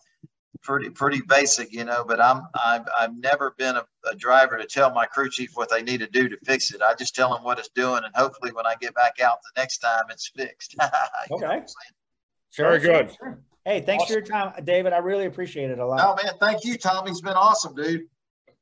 pretty 0.62 0.90
pretty 0.90 1.20
basic, 1.28 1.72
you 1.72 1.84
know. 1.84 2.04
But 2.06 2.20
I'm 2.20 2.42
I've, 2.54 2.86
I've 2.98 3.16
never 3.16 3.54
been 3.58 3.76
a, 3.76 3.84
a, 4.10 4.14
driver 4.14 4.58
to 4.58 4.66
tell 4.66 4.92
my 4.92 5.06
crew 5.06 5.30
chief 5.30 5.50
what 5.54 5.70
they 5.70 5.82
need 5.82 6.00
to 6.00 6.06
do 6.06 6.28
to 6.28 6.36
fix 6.44 6.72
it. 6.72 6.82
I 6.82 6.94
just 6.94 7.14
tell 7.14 7.32
them 7.32 7.42
what 7.44 7.58
it's 7.58 7.68
doing, 7.70 8.02
and 8.04 8.14
hopefully 8.14 8.52
when 8.52 8.66
I 8.66 8.74
get 8.80 8.94
back 8.94 9.20
out 9.20 9.38
the 9.42 9.60
next 9.60 9.78
time, 9.78 10.04
it's 10.10 10.28
fixed. 10.28 10.76
okay. 11.30 11.62
Sure, 12.50 12.78
Very 12.78 12.80
good. 12.80 13.16
Sure. 13.16 13.38
Hey, 13.64 13.80
thanks 13.80 14.04
awesome. 14.04 14.14
for 14.14 14.18
your 14.20 14.26
time, 14.26 14.64
David. 14.64 14.92
I 14.92 14.98
really 14.98 15.26
appreciate 15.26 15.70
it 15.70 15.78
a 15.78 15.86
lot. 15.86 16.00
Oh 16.02 16.22
man, 16.22 16.34
thank 16.40 16.64
you, 16.64 16.78
Tommy. 16.78 17.10
It's 17.10 17.20
been 17.20 17.34
awesome, 17.34 17.74
dude. 17.74 18.02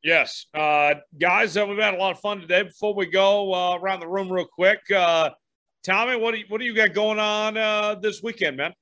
Yes, 0.02 0.47
uh, 0.55 0.94
guys, 1.18 1.56
uh, 1.56 1.66
we've 1.66 1.78
had 1.78 1.94
a 1.94 1.97
lot 1.97 2.12
of 2.12 2.20
fun 2.20 2.40
today. 2.40 2.62
Before 2.62 2.94
we 2.94 3.06
go 3.06 3.52
uh, 3.52 3.77
around 3.77 4.01
the 4.01 4.09
room 4.09 4.32
real 4.32 4.47
quick, 4.47 4.81
uh, 4.94 5.31
Tommy, 5.82 6.16
what 6.16 6.32
do 6.32 6.39
you, 6.39 6.44
what 6.48 6.59
do 6.59 6.64
you 6.64 6.74
got 6.74 6.93
going 6.93 7.18
on 7.18 7.56
uh, 7.56 7.94
this 7.97 8.23
weekend, 8.23 8.56
man? 8.56 8.73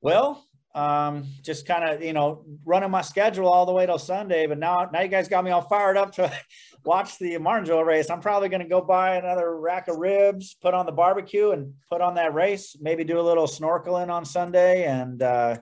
Well, 0.00 0.47
um, 0.78 1.24
just 1.42 1.66
kind 1.66 1.82
of 1.82 2.02
you 2.02 2.12
know 2.12 2.44
running 2.64 2.90
my 2.90 3.02
schedule 3.02 3.48
all 3.48 3.66
the 3.66 3.72
way 3.72 3.84
till 3.86 3.98
Sunday. 3.98 4.46
But 4.46 4.58
now 4.58 4.88
now 4.92 5.00
you 5.00 5.08
guys 5.08 5.28
got 5.28 5.44
me 5.44 5.50
all 5.50 5.62
fired 5.62 5.96
up 5.96 6.12
to 6.14 6.32
watch 6.84 7.18
the 7.18 7.36
Martinsville 7.38 7.84
race. 7.84 8.10
I'm 8.10 8.20
probably 8.20 8.48
going 8.48 8.62
to 8.62 8.68
go 8.68 8.80
buy 8.80 9.16
another 9.16 9.58
rack 9.58 9.88
of 9.88 9.96
ribs, 9.96 10.54
put 10.62 10.74
on 10.74 10.86
the 10.86 10.92
barbecue, 10.92 11.50
and 11.50 11.74
put 11.90 12.00
on 12.00 12.14
that 12.14 12.32
race. 12.32 12.76
Maybe 12.80 13.02
do 13.02 13.18
a 13.18 13.22
little 13.22 13.46
snorkeling 13.46 14.08
on 14.08 14.24
Sunday, 14.24 14.84
and 14.84 15.20
uh, 15.20 15.56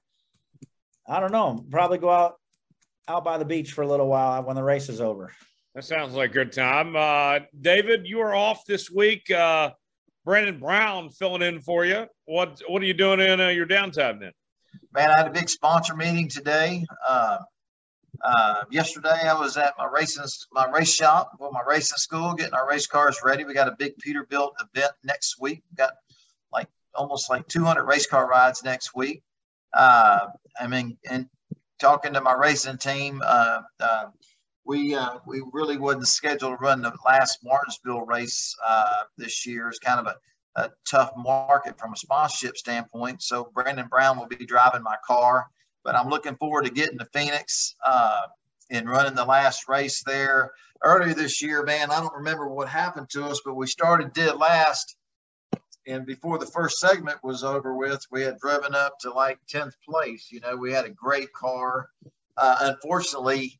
I 1.08 1.20
don't 1.20 1.32
know. 1.32 1.64
Probably 1.70 1.98
go 1.98 2.10
out 2.10 2.34
out 3.08 3.24
by 3.24 3.38
the 3.38 3.44
beach 3.44 3.72
for 3.72 3.82
a 3.82 3.88
little 3.88 4.08
while 4.08 4.42
when 4.42 4.56
the 4.56 4.64
race 4.64 4.88
is 4.88 5.00
over. 5.00 5.32
That 5.74 5.84
sounds 5.84 6.14
like 6.14 6.30
a 6.30 6.34
good 6.34 6.52
time. 6.52 6.96
Uh, 6.96 7.40
David, 7.58 8.06
you 8.06 8.20
are 8.20 8.34
off 8.34 8.64
this 8.66 8.90
week. 8.90 9.30
Uh, 9.30 9.70
Brandon 10.24 10.58
Brown 10.58 11.10
filling 11.10 11.42
in 11.42 11.60
for 11.60 11.86
you. 11.86 12.06
What 12.26 12.60
what 12.68 12.82
are 12.82 12.86
you 12.86 12.94
doing 12.94 13.20
in 13.20 13.40
uh, 13.40 13.48
your 13.48 13.66
downtime 13.66 14.20
then? 14.20 14.32
Man, 14.92 15.10
I 15.10 15.18
had 15.18 15.26
a 15.26 15.30
big 15.30 15.48
sponsor 15.48 15.94
meeting 15.94 16.28
today. 16.28 16.84
Uh, 17.06 17.38
uh, 18.24 18.64
yesterday, 18.70 19.08
I 19.28 19.38
was 19.38 19.56
at 19.56 19.74
my 19.78 19.86
racing 19.86 20.24
my 20.52 20.68
race 20.70 20.92
shop 20.92 21.32
for 21.38 21.50
my 21.52 21.62
racing 21.66 21.98
school, 21.98 22.34
getting 22.34 22.54
our 22.54 22.68
race 22.68 22.86
cars 22.86 23.20
ready. 23.24 23.44
We 23.44 23.54
got 23.54 23.68
a 23.68 23.76
big 23.78 23.94
Peterbilt 23.98 24.52
event 24.60 24.92
next 25.04 25.40
week. 25.40 25.62
We 25.70 25.76
got 25.76 25.92
like 26.52 26.68
almost 26.94 27.28
like 27.28 27.46
200 27.48 27.84
race 27.84 28.06
car 28.06 28.28
rides 28.28 28.64
next 28.64 28.94
week. 28.94 29.22
Uh, 29.74 30.28
I 30.58 30.66
mean, 30.66 30.96
and 31.08 31.26
talking 31.78 32.14
to 32.14 32.20
my 32.20 32.32
racing 32.34 32.78
team, 32.78 33.22
uh, 33.24 33.62
uh, 33.80 34.04
we 34.64 34.94
uh, 34.94 35.18
we 35.26 35.42
really 35.52 35.76
wasn't 35.76 36.08
scheduled 36.08 36.58
to 36.58 36.64
run 36.64 36.82
the 36.82 36.92
last 37.04 37.40
Martinsville 37.44 38.06
race 38.06 38.54
this 39.16 39.46
year. 39.46 39.68
It's 39.68 39.78
kind 39.78 40.00
of 40.00 40.06
a 40.06 40.16
a 40.56 40.70
tough 40.90 41.12
market 41.16 41.78
from 41.78 41.92
a 41.92 41.96
sponsorship 41.96 42.56
standpoint. 42.56 43.22
So 43.22 43.50
Brandon 43.54 43.86
Brown 43.88 44.18
will 44.18 44.26
be 44.26 44.46
driving 44.46 44.82
my 44.82 44.96
car, 45.06 45.46
but 45.84 45.94
I'm 45.94 46.08
looking 46.08 46.36
forward 46.36 46.64
to 46.64 46.70
getting 46.70 46.98
to 46.98 47.06
Phoenix 47.12 47.76
uh, 47.84 48.22
and 48.70 48.88
running 48.88 49.14
the 49.14 49.24
last 49.24 49.68
race 49.68 50.02
there. 50.04 50.50
Earlier 50.82 51.14
this 51.14 51.42
year, 51.42 51.62
man, 51.62 51.90
I 51.90 52.00
don't 52.00 52.14
remember 52.14 52.48
what 52.48 52.68
happened 52.68 53.08
to 53.10 53.26
us, 53.26 53.40
but 53.44 53.54
we 53.54 53.66
started 53.66 54.12
dead 54.12 54.36
last. 54.36 54.96
And 55.86 56.04
before 56.04 56.38
the 56.38 56.46
first 56.46 56.78
segment 56.78 57.22
was 57.22 57.44
over 57.44 57.74
with, 57.74 58.04
we 58.10 58.22
had 58.22 58.38
driven 58.38 58.74
up 58.74 58.98
to 59.00 59.12
like 59.12 59.38
10th 59.48 59.74
place. 59.88 60.28
You 60.32 60.40
know, 60.40 60.56
we 60.56 60.72
had 60.72 60.84
a 60.84 60.90
great 60.90 61.32
car. 61.32 61.90
Uh, 62.36 62.56
unfortunately, 62.60 63.58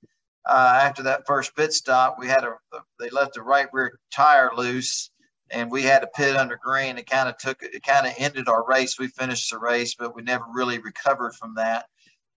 uh, 0.48 0.80
after 0.82 1.02
that 1.04 1.26
first 1.26 1.54
pit 1.56 1.72
stop, 1.72 2.16
we 2.18 2.26
had 2.26 2.44
a, 2.44 2.54
they 2.98 3.10
left 3.10 3.34
the 3.34 3.42
right 3.42 3.68
rear 3.72 3.98
tire 4.10 4.50
loose 4.56 5.10
and 5.50 5.70
we 5.70 5.82
had 5.82 6.00
to 6.00 6.08
pit 6.08 6.36
under 6.36 6.58
green. 6.62 6.98
It 6.98 7.08
kind 7.08 7.28
of 7.28 7.38
took 7.38 7.62
it 7.62 7.82
kind 7.84 8.06
of 8.06 8.14
ended 8.18 8.48
our 8.48 8.66
race. 8.66 8.98
We 8.98 9.08
finished 9.08 9.50
the 9.50 9.58
race, 9.58 9.94
but 9.94 10.14
we 10.14 10.22
never 10.22 10.44
really 10.52 10.78
recovered 10.78 11.34
from 11.34 11.54
that. 11.56 11.86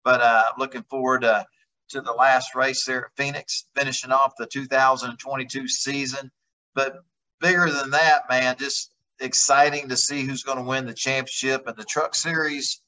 But 0.03 0.21
uh, 0.21 0.43
looking 0.57 0.83
forward 0.83 1.21
to, 1.21 1.45
to 1.89 2.01
the 2.01 2.11
last 2.11 2.55
race 2.55 2.85
there 2.85 3.05
at 3.05 3.15
Phoenix, 3.17 3.65
finishing 3.75 4.11
off 4.11 4.33
the 4.37 4.45
2022 4.45 5.67
season. 5.67 6.31
But 6.75 7.03
bigger 7.41 7.69
than 7.69 7.91
that, 7.91 8.23
man, 8.29 8.55
just 8.57 8.93
exciting 9.19 9.89
to 9.89 9.97
see 9.97 10.23
who's 10.23 10.43
going 10.43 10.57
to 10.57 10.63
win 10.63 10.85
the 10.85 10.93
championship 10.93 11.67
and 11.67 11.75
the 11.75 11.83
Truck 11.83 12.15
Series, 12.15 12.81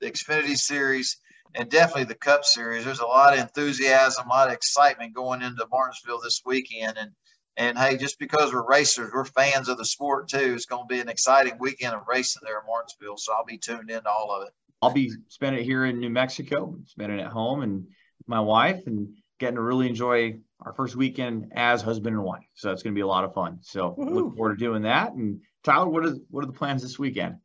the 0.00 0.10
Xfinity 0.10 0.56
Series, 0.56 1.18
and 1.54 1.68
definitely 1.68 2.04
the 2.04 2.14
Cup 2.14 2.44
Series. 2.44 2.84
There's 2.84 3.00
a 3.00 3.06
lot 3.06 3.34
of 3.34 3.40
enthusiasm, 3.40 4.26
a 4.26 4.30
lot 4.30 4.48
of 4.48 4.54
excitement 4.54 5.14
going 5.14 5.42
into 5.42 5.66
Martinsville 5.70 6.20
this 6.22 6.42
weekend, 6.44 6.96
and 6.96 7.10
and 7.56 7.78
hey, 7.78 7.96
just 7.96 8.18
because 8.18 8.52
we're 8.52 8.66
racers, 8.66 9.10
we're 9.14 9.24
fans 9.24 9.68
of 9.68 9.78
the 9.78 9.84
sport 9.84 10.28
too. 10.28 10.54
It's 10.54 10.66
going 10.66 10.88
to 10.88 10.92
be 10.92 11.00
an 11.00 11.08
exciting 11.08 11.56
weekend 11.58 11.94
of 11.94 12.02
racing 12.08 12.42
there 12.44 12.58
in 12.58 12.66
Martinsville. 12.66 13.16
So 13.16 13.32
I'll 13.32 13.44
be 13.44 13.58
tuned 13.58 13.90
in 13.90 14.02
to 14.02 14.08
all 14.10 14.30
of 14.32 14.46
it. 14.46 14.52
I'll 14.82 14.92
be 14.92 15.12
spending 15.28 15.62
it 15.62 15.64
here 15.64 15.84
in 15.84 16.00
New 16.00 16.10
Mexico, 16.10 16.76
spending 16.86 17.18
it 17.18 17.22
at 17.22 17.32
home 17.32 17.62
and 17.62 17.86
my 18.26 18.40
wife 18.40 18.86
and 18.86 19.08
getting 19.38 19.56
to 19.56 19.62
really 19.62 19.88
enjoy 19.88 20.38
our 20.60 20.72
first 20.72 20.96
weekend 20.96 21.52
as 21.54 21.82
husband 21.82 22.16
and 22.16 22.24
wife. 22.24 22.44
So 22.54 22.70
it's 22.72 22.82
going 22.82 22.94
to 22.94 22.98
be 22.98 23.02
a 23.02 23.06
lot 23.06 23.24
of 23.24 23.34
fun. 23.34 23.58
So 23.62 23.94
Woo-hoo. 23.96 24.14
look 24.14 24.36
forward 24.36 24.58
to 24.58 24.64
doing 24.64 24.82
that. 24.82 25.12
And 25.12 25.40
Tyler, 25.62 25.88
what 25.88 26.04
are 26.04 26.16
what 26.30 26.44
are 26.44 26.46
the 26.46 26.52
plans 26.52 26.82
this 26.82 26.98
weekend? 26.98 27.36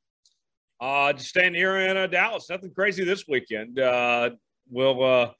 Uh, 0.82 1.14
just 1.14 1.30
staying 1.30 1.54
here 1.54 1.78
in 1.78 1.98
uh, 1.98 2.08
Dallas. 2.08 2.50
Nothing 2.50 2.74
crazy 2.74 3.04
this 3.04 3.26
weekend. 3.28 3.80
Uh, 3.80 4.32
we'll 4.70 5.04
uh, 5.04 5.32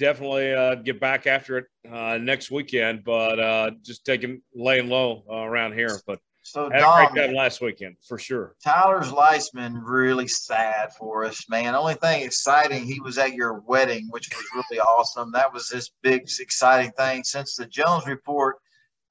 definitely 0.00 0.52
uh, 0.52 0.76
get 0.76 0.98
back 0.98 1.26
after 1.28 1.58
it 1.58 1.66
uh, 1.90 2.18
next 2.18 2.50
weekend, 2.50 3.04
but 3.04 3.38
uh, 3.38 3.70
just 3.82 4.04
taking 4.04 4.42
laying 4.54 4.88
low 4.88 5.22
uh, 5.30 5.36
around 5.36 5.74
here. 5.74 6.00
But 6.06 6.18
so 6.42 6.70
had 6.70 6.80
Dom, 6.80 7.06
a 7.06 7.10
great 7.12 7.26
time 7.26 7.34
last 7.36 7.60
weekend 7.60 7.96
for 8.08 8.18
sure. 8.18 8.56
Tyler's 8.64 9.12
life's 9.12 9.50
really 9.54 10.26
sad 10.26 10.92
for 10.98 11.24
us, 11.24 11.48
man. 11.48 11.74
Only 11.74 11.94
thing 11.94 12.22
exciting, 12.22 12.84
he 12.84 12.98
was 13.00 13.18
at 13.18 13.34
your 13.34 13.60
wedding, 13.60 14.08
which 14.10 14.28
was 14.34 14.44
really 14.54 14.80
awesome. 14.80 15.30
That 15.32 15.52
was 15.52 15.68
this 15.68 15.90
big 16.02 16.22
exciting 16.40 16.90
thing 16.92 17.22
since 17.22 17.54
the 17.54 17.66
Jones 17.66 18.06
report 18.06 18.56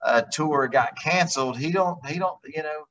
uh, 0.02 0.24
tour 0.32 0.68
got 0.68 1.00
canceled, 1.00 1.58
he 1.58 1.72
don't 1.72 2.04
he 2.06 2.20
don't 2.20 2.38
you 2.46 2.64
know. 2.64 2.86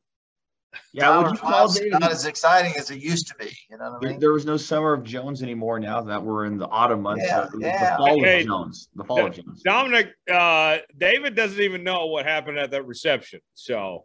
Yeah, 0.92 1.18
would 1.18 1.32
you 1.32 1.38
call 1.38 1.72
David, 1.72 1.92
not 1.92 2.10
as 2.10 2.26
exciting 2.26 2.74
as 2.76 2.90
it 2.90 3.00
used 3.00 3.28
to 3.28 3.34
be. 3.36 3.56
You 3.70 3.78
know 3.78 3.92
what 3.92 4.06
I 4.06 4.10
mean? 4.10 4.20
There 4.20 4.32
was 4.32 4.44
no 4.44 4.56
summer 4.56 4.92
of 4.92 5.02
Jones 5.02 5.42
anymore. 5.42 5.78
Now 5.80 6.00
that 6.02 6.22
we're 6.22 6.44
in 6.46 6.58
the 6.58 6.66
autumn 6.68 7.02
months, 7.02 7.24
yeah, 7.26 7.48
so 7.48 7.58
yeah. 7.58 7.90
the 7.90 7.96
fall 7.96 8.22
hey, 8.22 8.40
of 8.40 8.46
Jones. 8.46 8.88
The 8.94 9.04
fall 9.04 9.26
of 9.26 9.32
Jones. 9.32 9.62
Dominic, 9.62 10.08
uh, 10.32 10.78
David 10.96 11.34
doesn't 11.34 11.60
even 11.60 11.84
know 11.84 12.06
what 12.06 12.26
happened 12.26 12.58
at 12.58 12.70
that 12.72 12.86
reception. 12.86 13.40
So 13.54 14.04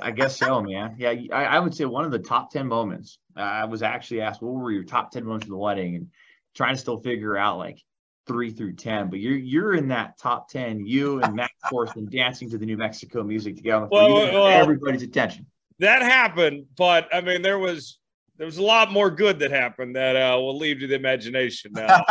I 0.00 0.10
guess 0.10 0.38
so, 0.38 0.60
man. 0.60 0.96
Yeah, 0.98 1.14
I, 1.32 1.44
I, 1.44 1.58
would 1.58 1.74
say 1.74 1.84
one 1.84 2.04
of 2.04 2.10
the 2.10 2.18
top 2.18 2.50
10 2.50 2.66
moments. 2.66 3.18
Uh, 3.36 3.40
I 3.40 3.64
was 3.64 3.82
actually 3.82 4.20
asked, 4.22 4.42
what 4.42 4.54
were 4.54 4.72
your 4.72 4.84
top 4.84 5.10
10 5.10 5.24
moments 5.24 5.46
of 5.46 5.50
the 5.50 5.56
wedding? 5.56 5.96
And 5.96 6.08
trying 6.54 6.74
to 6.74 6.80
still 6.80 7.00
figure 7.00 7.36
out 7.36 7.58
like 7.58 7.78
three 8.26 8.50
through 8.50 8.74
10, 8.74 9.10
but 9.10 9.18
you're 9.18 9.36
you're 9.36 9.74
in 9.74 9.88
that 9.88 10.18
top 10.18 10.48
10, 10.50 10.84
you 10.86 11.20
and 11.22 11.34
Matt 11.34 11.50
and 11.72 12.10
dancing 12.10 12.50
to 12.50 12.58
the 12.58 12.66
New 12.66 12.76
Mexico 12.76 13.22
music 13.22 13.56
together. 13.56 13.88
Well, 13.90 14.12
well, 14.12 14.46
everybody's 14.46 15.02
attention. 15.02 15.46
That 15.80 16.02
happened, 16.02 16.66
but 16.76 17.08
I 17.12 17.20
mean, 17.20 17.42
there 17.42 17.58
was 17.58 17.98
there 18.36 18.46
was 18.46 18.58
a 18.58 18.62
lot 18.62 18.90
more 18.90 19.10
good 19.10 19.38
that 19.40 19.50
happened 19.50 19.96
that 19.96 20.16
uh, 20.16 20.38
will 20.38 20.56
leave 20.56 20.80
to 20.80 20.86
the 20.86 20.94
imagination 20.94 21.72
uh, 21.76 22.02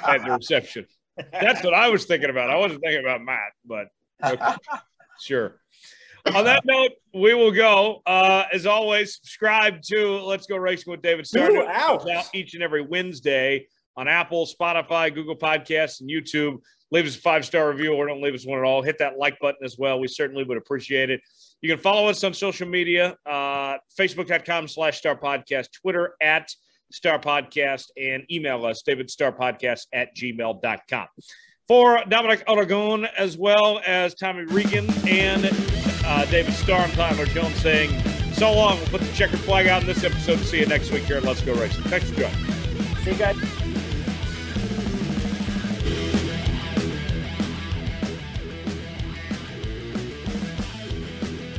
at 0.06 0.24
the 0.24 0.32
reception. 0.32 0.86
That's 1.32 1.64
what 1.64 1.74
I 1.74 1.88
was 1.88 2.04
thinking 2.04 2.30
about. 2.30 2.50
I 2.50 2.56
wasn't 2.56 2.82
thinking 2.82 3.00
about 3.00 3.22
Matt, 3.22 3.52
but 3.64 3.88
okay. 4.22 4.54
sure 5.20 5.60
on 6.26 6.44
that 6.44 6.64
note, 6.64 6.92
we 7.14 7.34
will 7.34 7.50
go. 7.50 8.02
Uh, 8.06 8.44
as 8.52 8.66
always, 8.66 9.16
subscribe 9.16 9.82
to 9.82 10.18
Let's 10.20 10.46
Go 10.46 10.56
Racing 10.56 10.90
with 10.90 11.02
David 11.02 11.26
Starr. 11.26 11.66
out 11.68 12.06
each 12.34 12.54
and 12.54 12.62
every 12.62 12.82
Wednesday 12.82 13.66
on 13.96 14.08
Apple, 14.08 14.46
Spotify, 14.46 15.12
Google 15.12 15.36
Podcasts, 15.36 16.00
and 16.00 16.10
YouTube. 16.10 16.58
Leave 16.90 17.06
us 17.06 17.16
a 17.16 17.20
five 17.20 17.44
star 17.44 17.70
review 17.70 17.94
or 17.94 18.06
don't 18.06 18.22
leave 18.22 18.34
us 18.34 18.46
one 18.46 18.58
at 18.58 18.64
all. 18.64 18.82
Hit 18.82 18.98
that 18.98 19.18
like 19.18 19.38
button 19.40 19.64
as 19.64 19.78
well. 19.78 20.00
We 20.00 20.08
certainly 20.08 20.44
would 20.44 20.58
appreciate 20.58 21.10
it. 21.10 21.20
You 21.62 21.68
can 21.68 21.78
follow 21.78 22.08
us 22.08 22.24
on 22.24 22.32
social 22.32 22.66
media 22.66 23.16
uh, 23.26 23.76
facebook.com 23.98 24.68
slash 24.68 24.98
star 24.98 25.16
podcast, 25.16 25.68
Twitter 25.72 26.14
at 26.20 26.50
star 26.90 27.18
podcast, 27.18 27.86
and 27.96 28.24
email 28.30 28.64
us, 28.64 28.82
David 28.82 29.10
Star 29.10 29.32
Podcast 29.32 29.86
at 29.92 30.16
gmail.com. 30.16 31.06
For 31.68 32.02
Dominic 32.08 32.42
Aragon, 32.48 33.06
as 33.16 33.36
well 33.38 33.80
as 33.86 34.14
Tommy 34.14 34.44
Regan 34.44 34.90
and 35.06 35.48
uh, 36.04 36.24
David 36.26 36.54
Starr 36.54 36.80
and 36.80 36.92
Tyler 36.94 37.26
Jones 37.26 37.54
saying 37.56 37.90
so 38.32 38.52
long. 38.52 38.76
We'll 38.78 38.88
put 38.88 39.02
the 39.02 39.12
checkered 39.12 39.40
flag 39.40 39.68
out 39.68 39.82
in 39.82 39.86
this 39.86 40.02
episode. 40.02 40.38
See 40.38 40.60
you 40.60 40.66
next 40.66 40.90
week 40.90 41.04
here 41.04 41.18
at 41.18 41.24
Let's 41.24 41.42
Go 41.42 41.54
Racing. 41.54 41.84
Thanks 41.84 42.10
for 42.10 42.20
joining. 42.20 42.94
See 43.04 43.12
you 43.12 43.18
guys. 43.18 43.59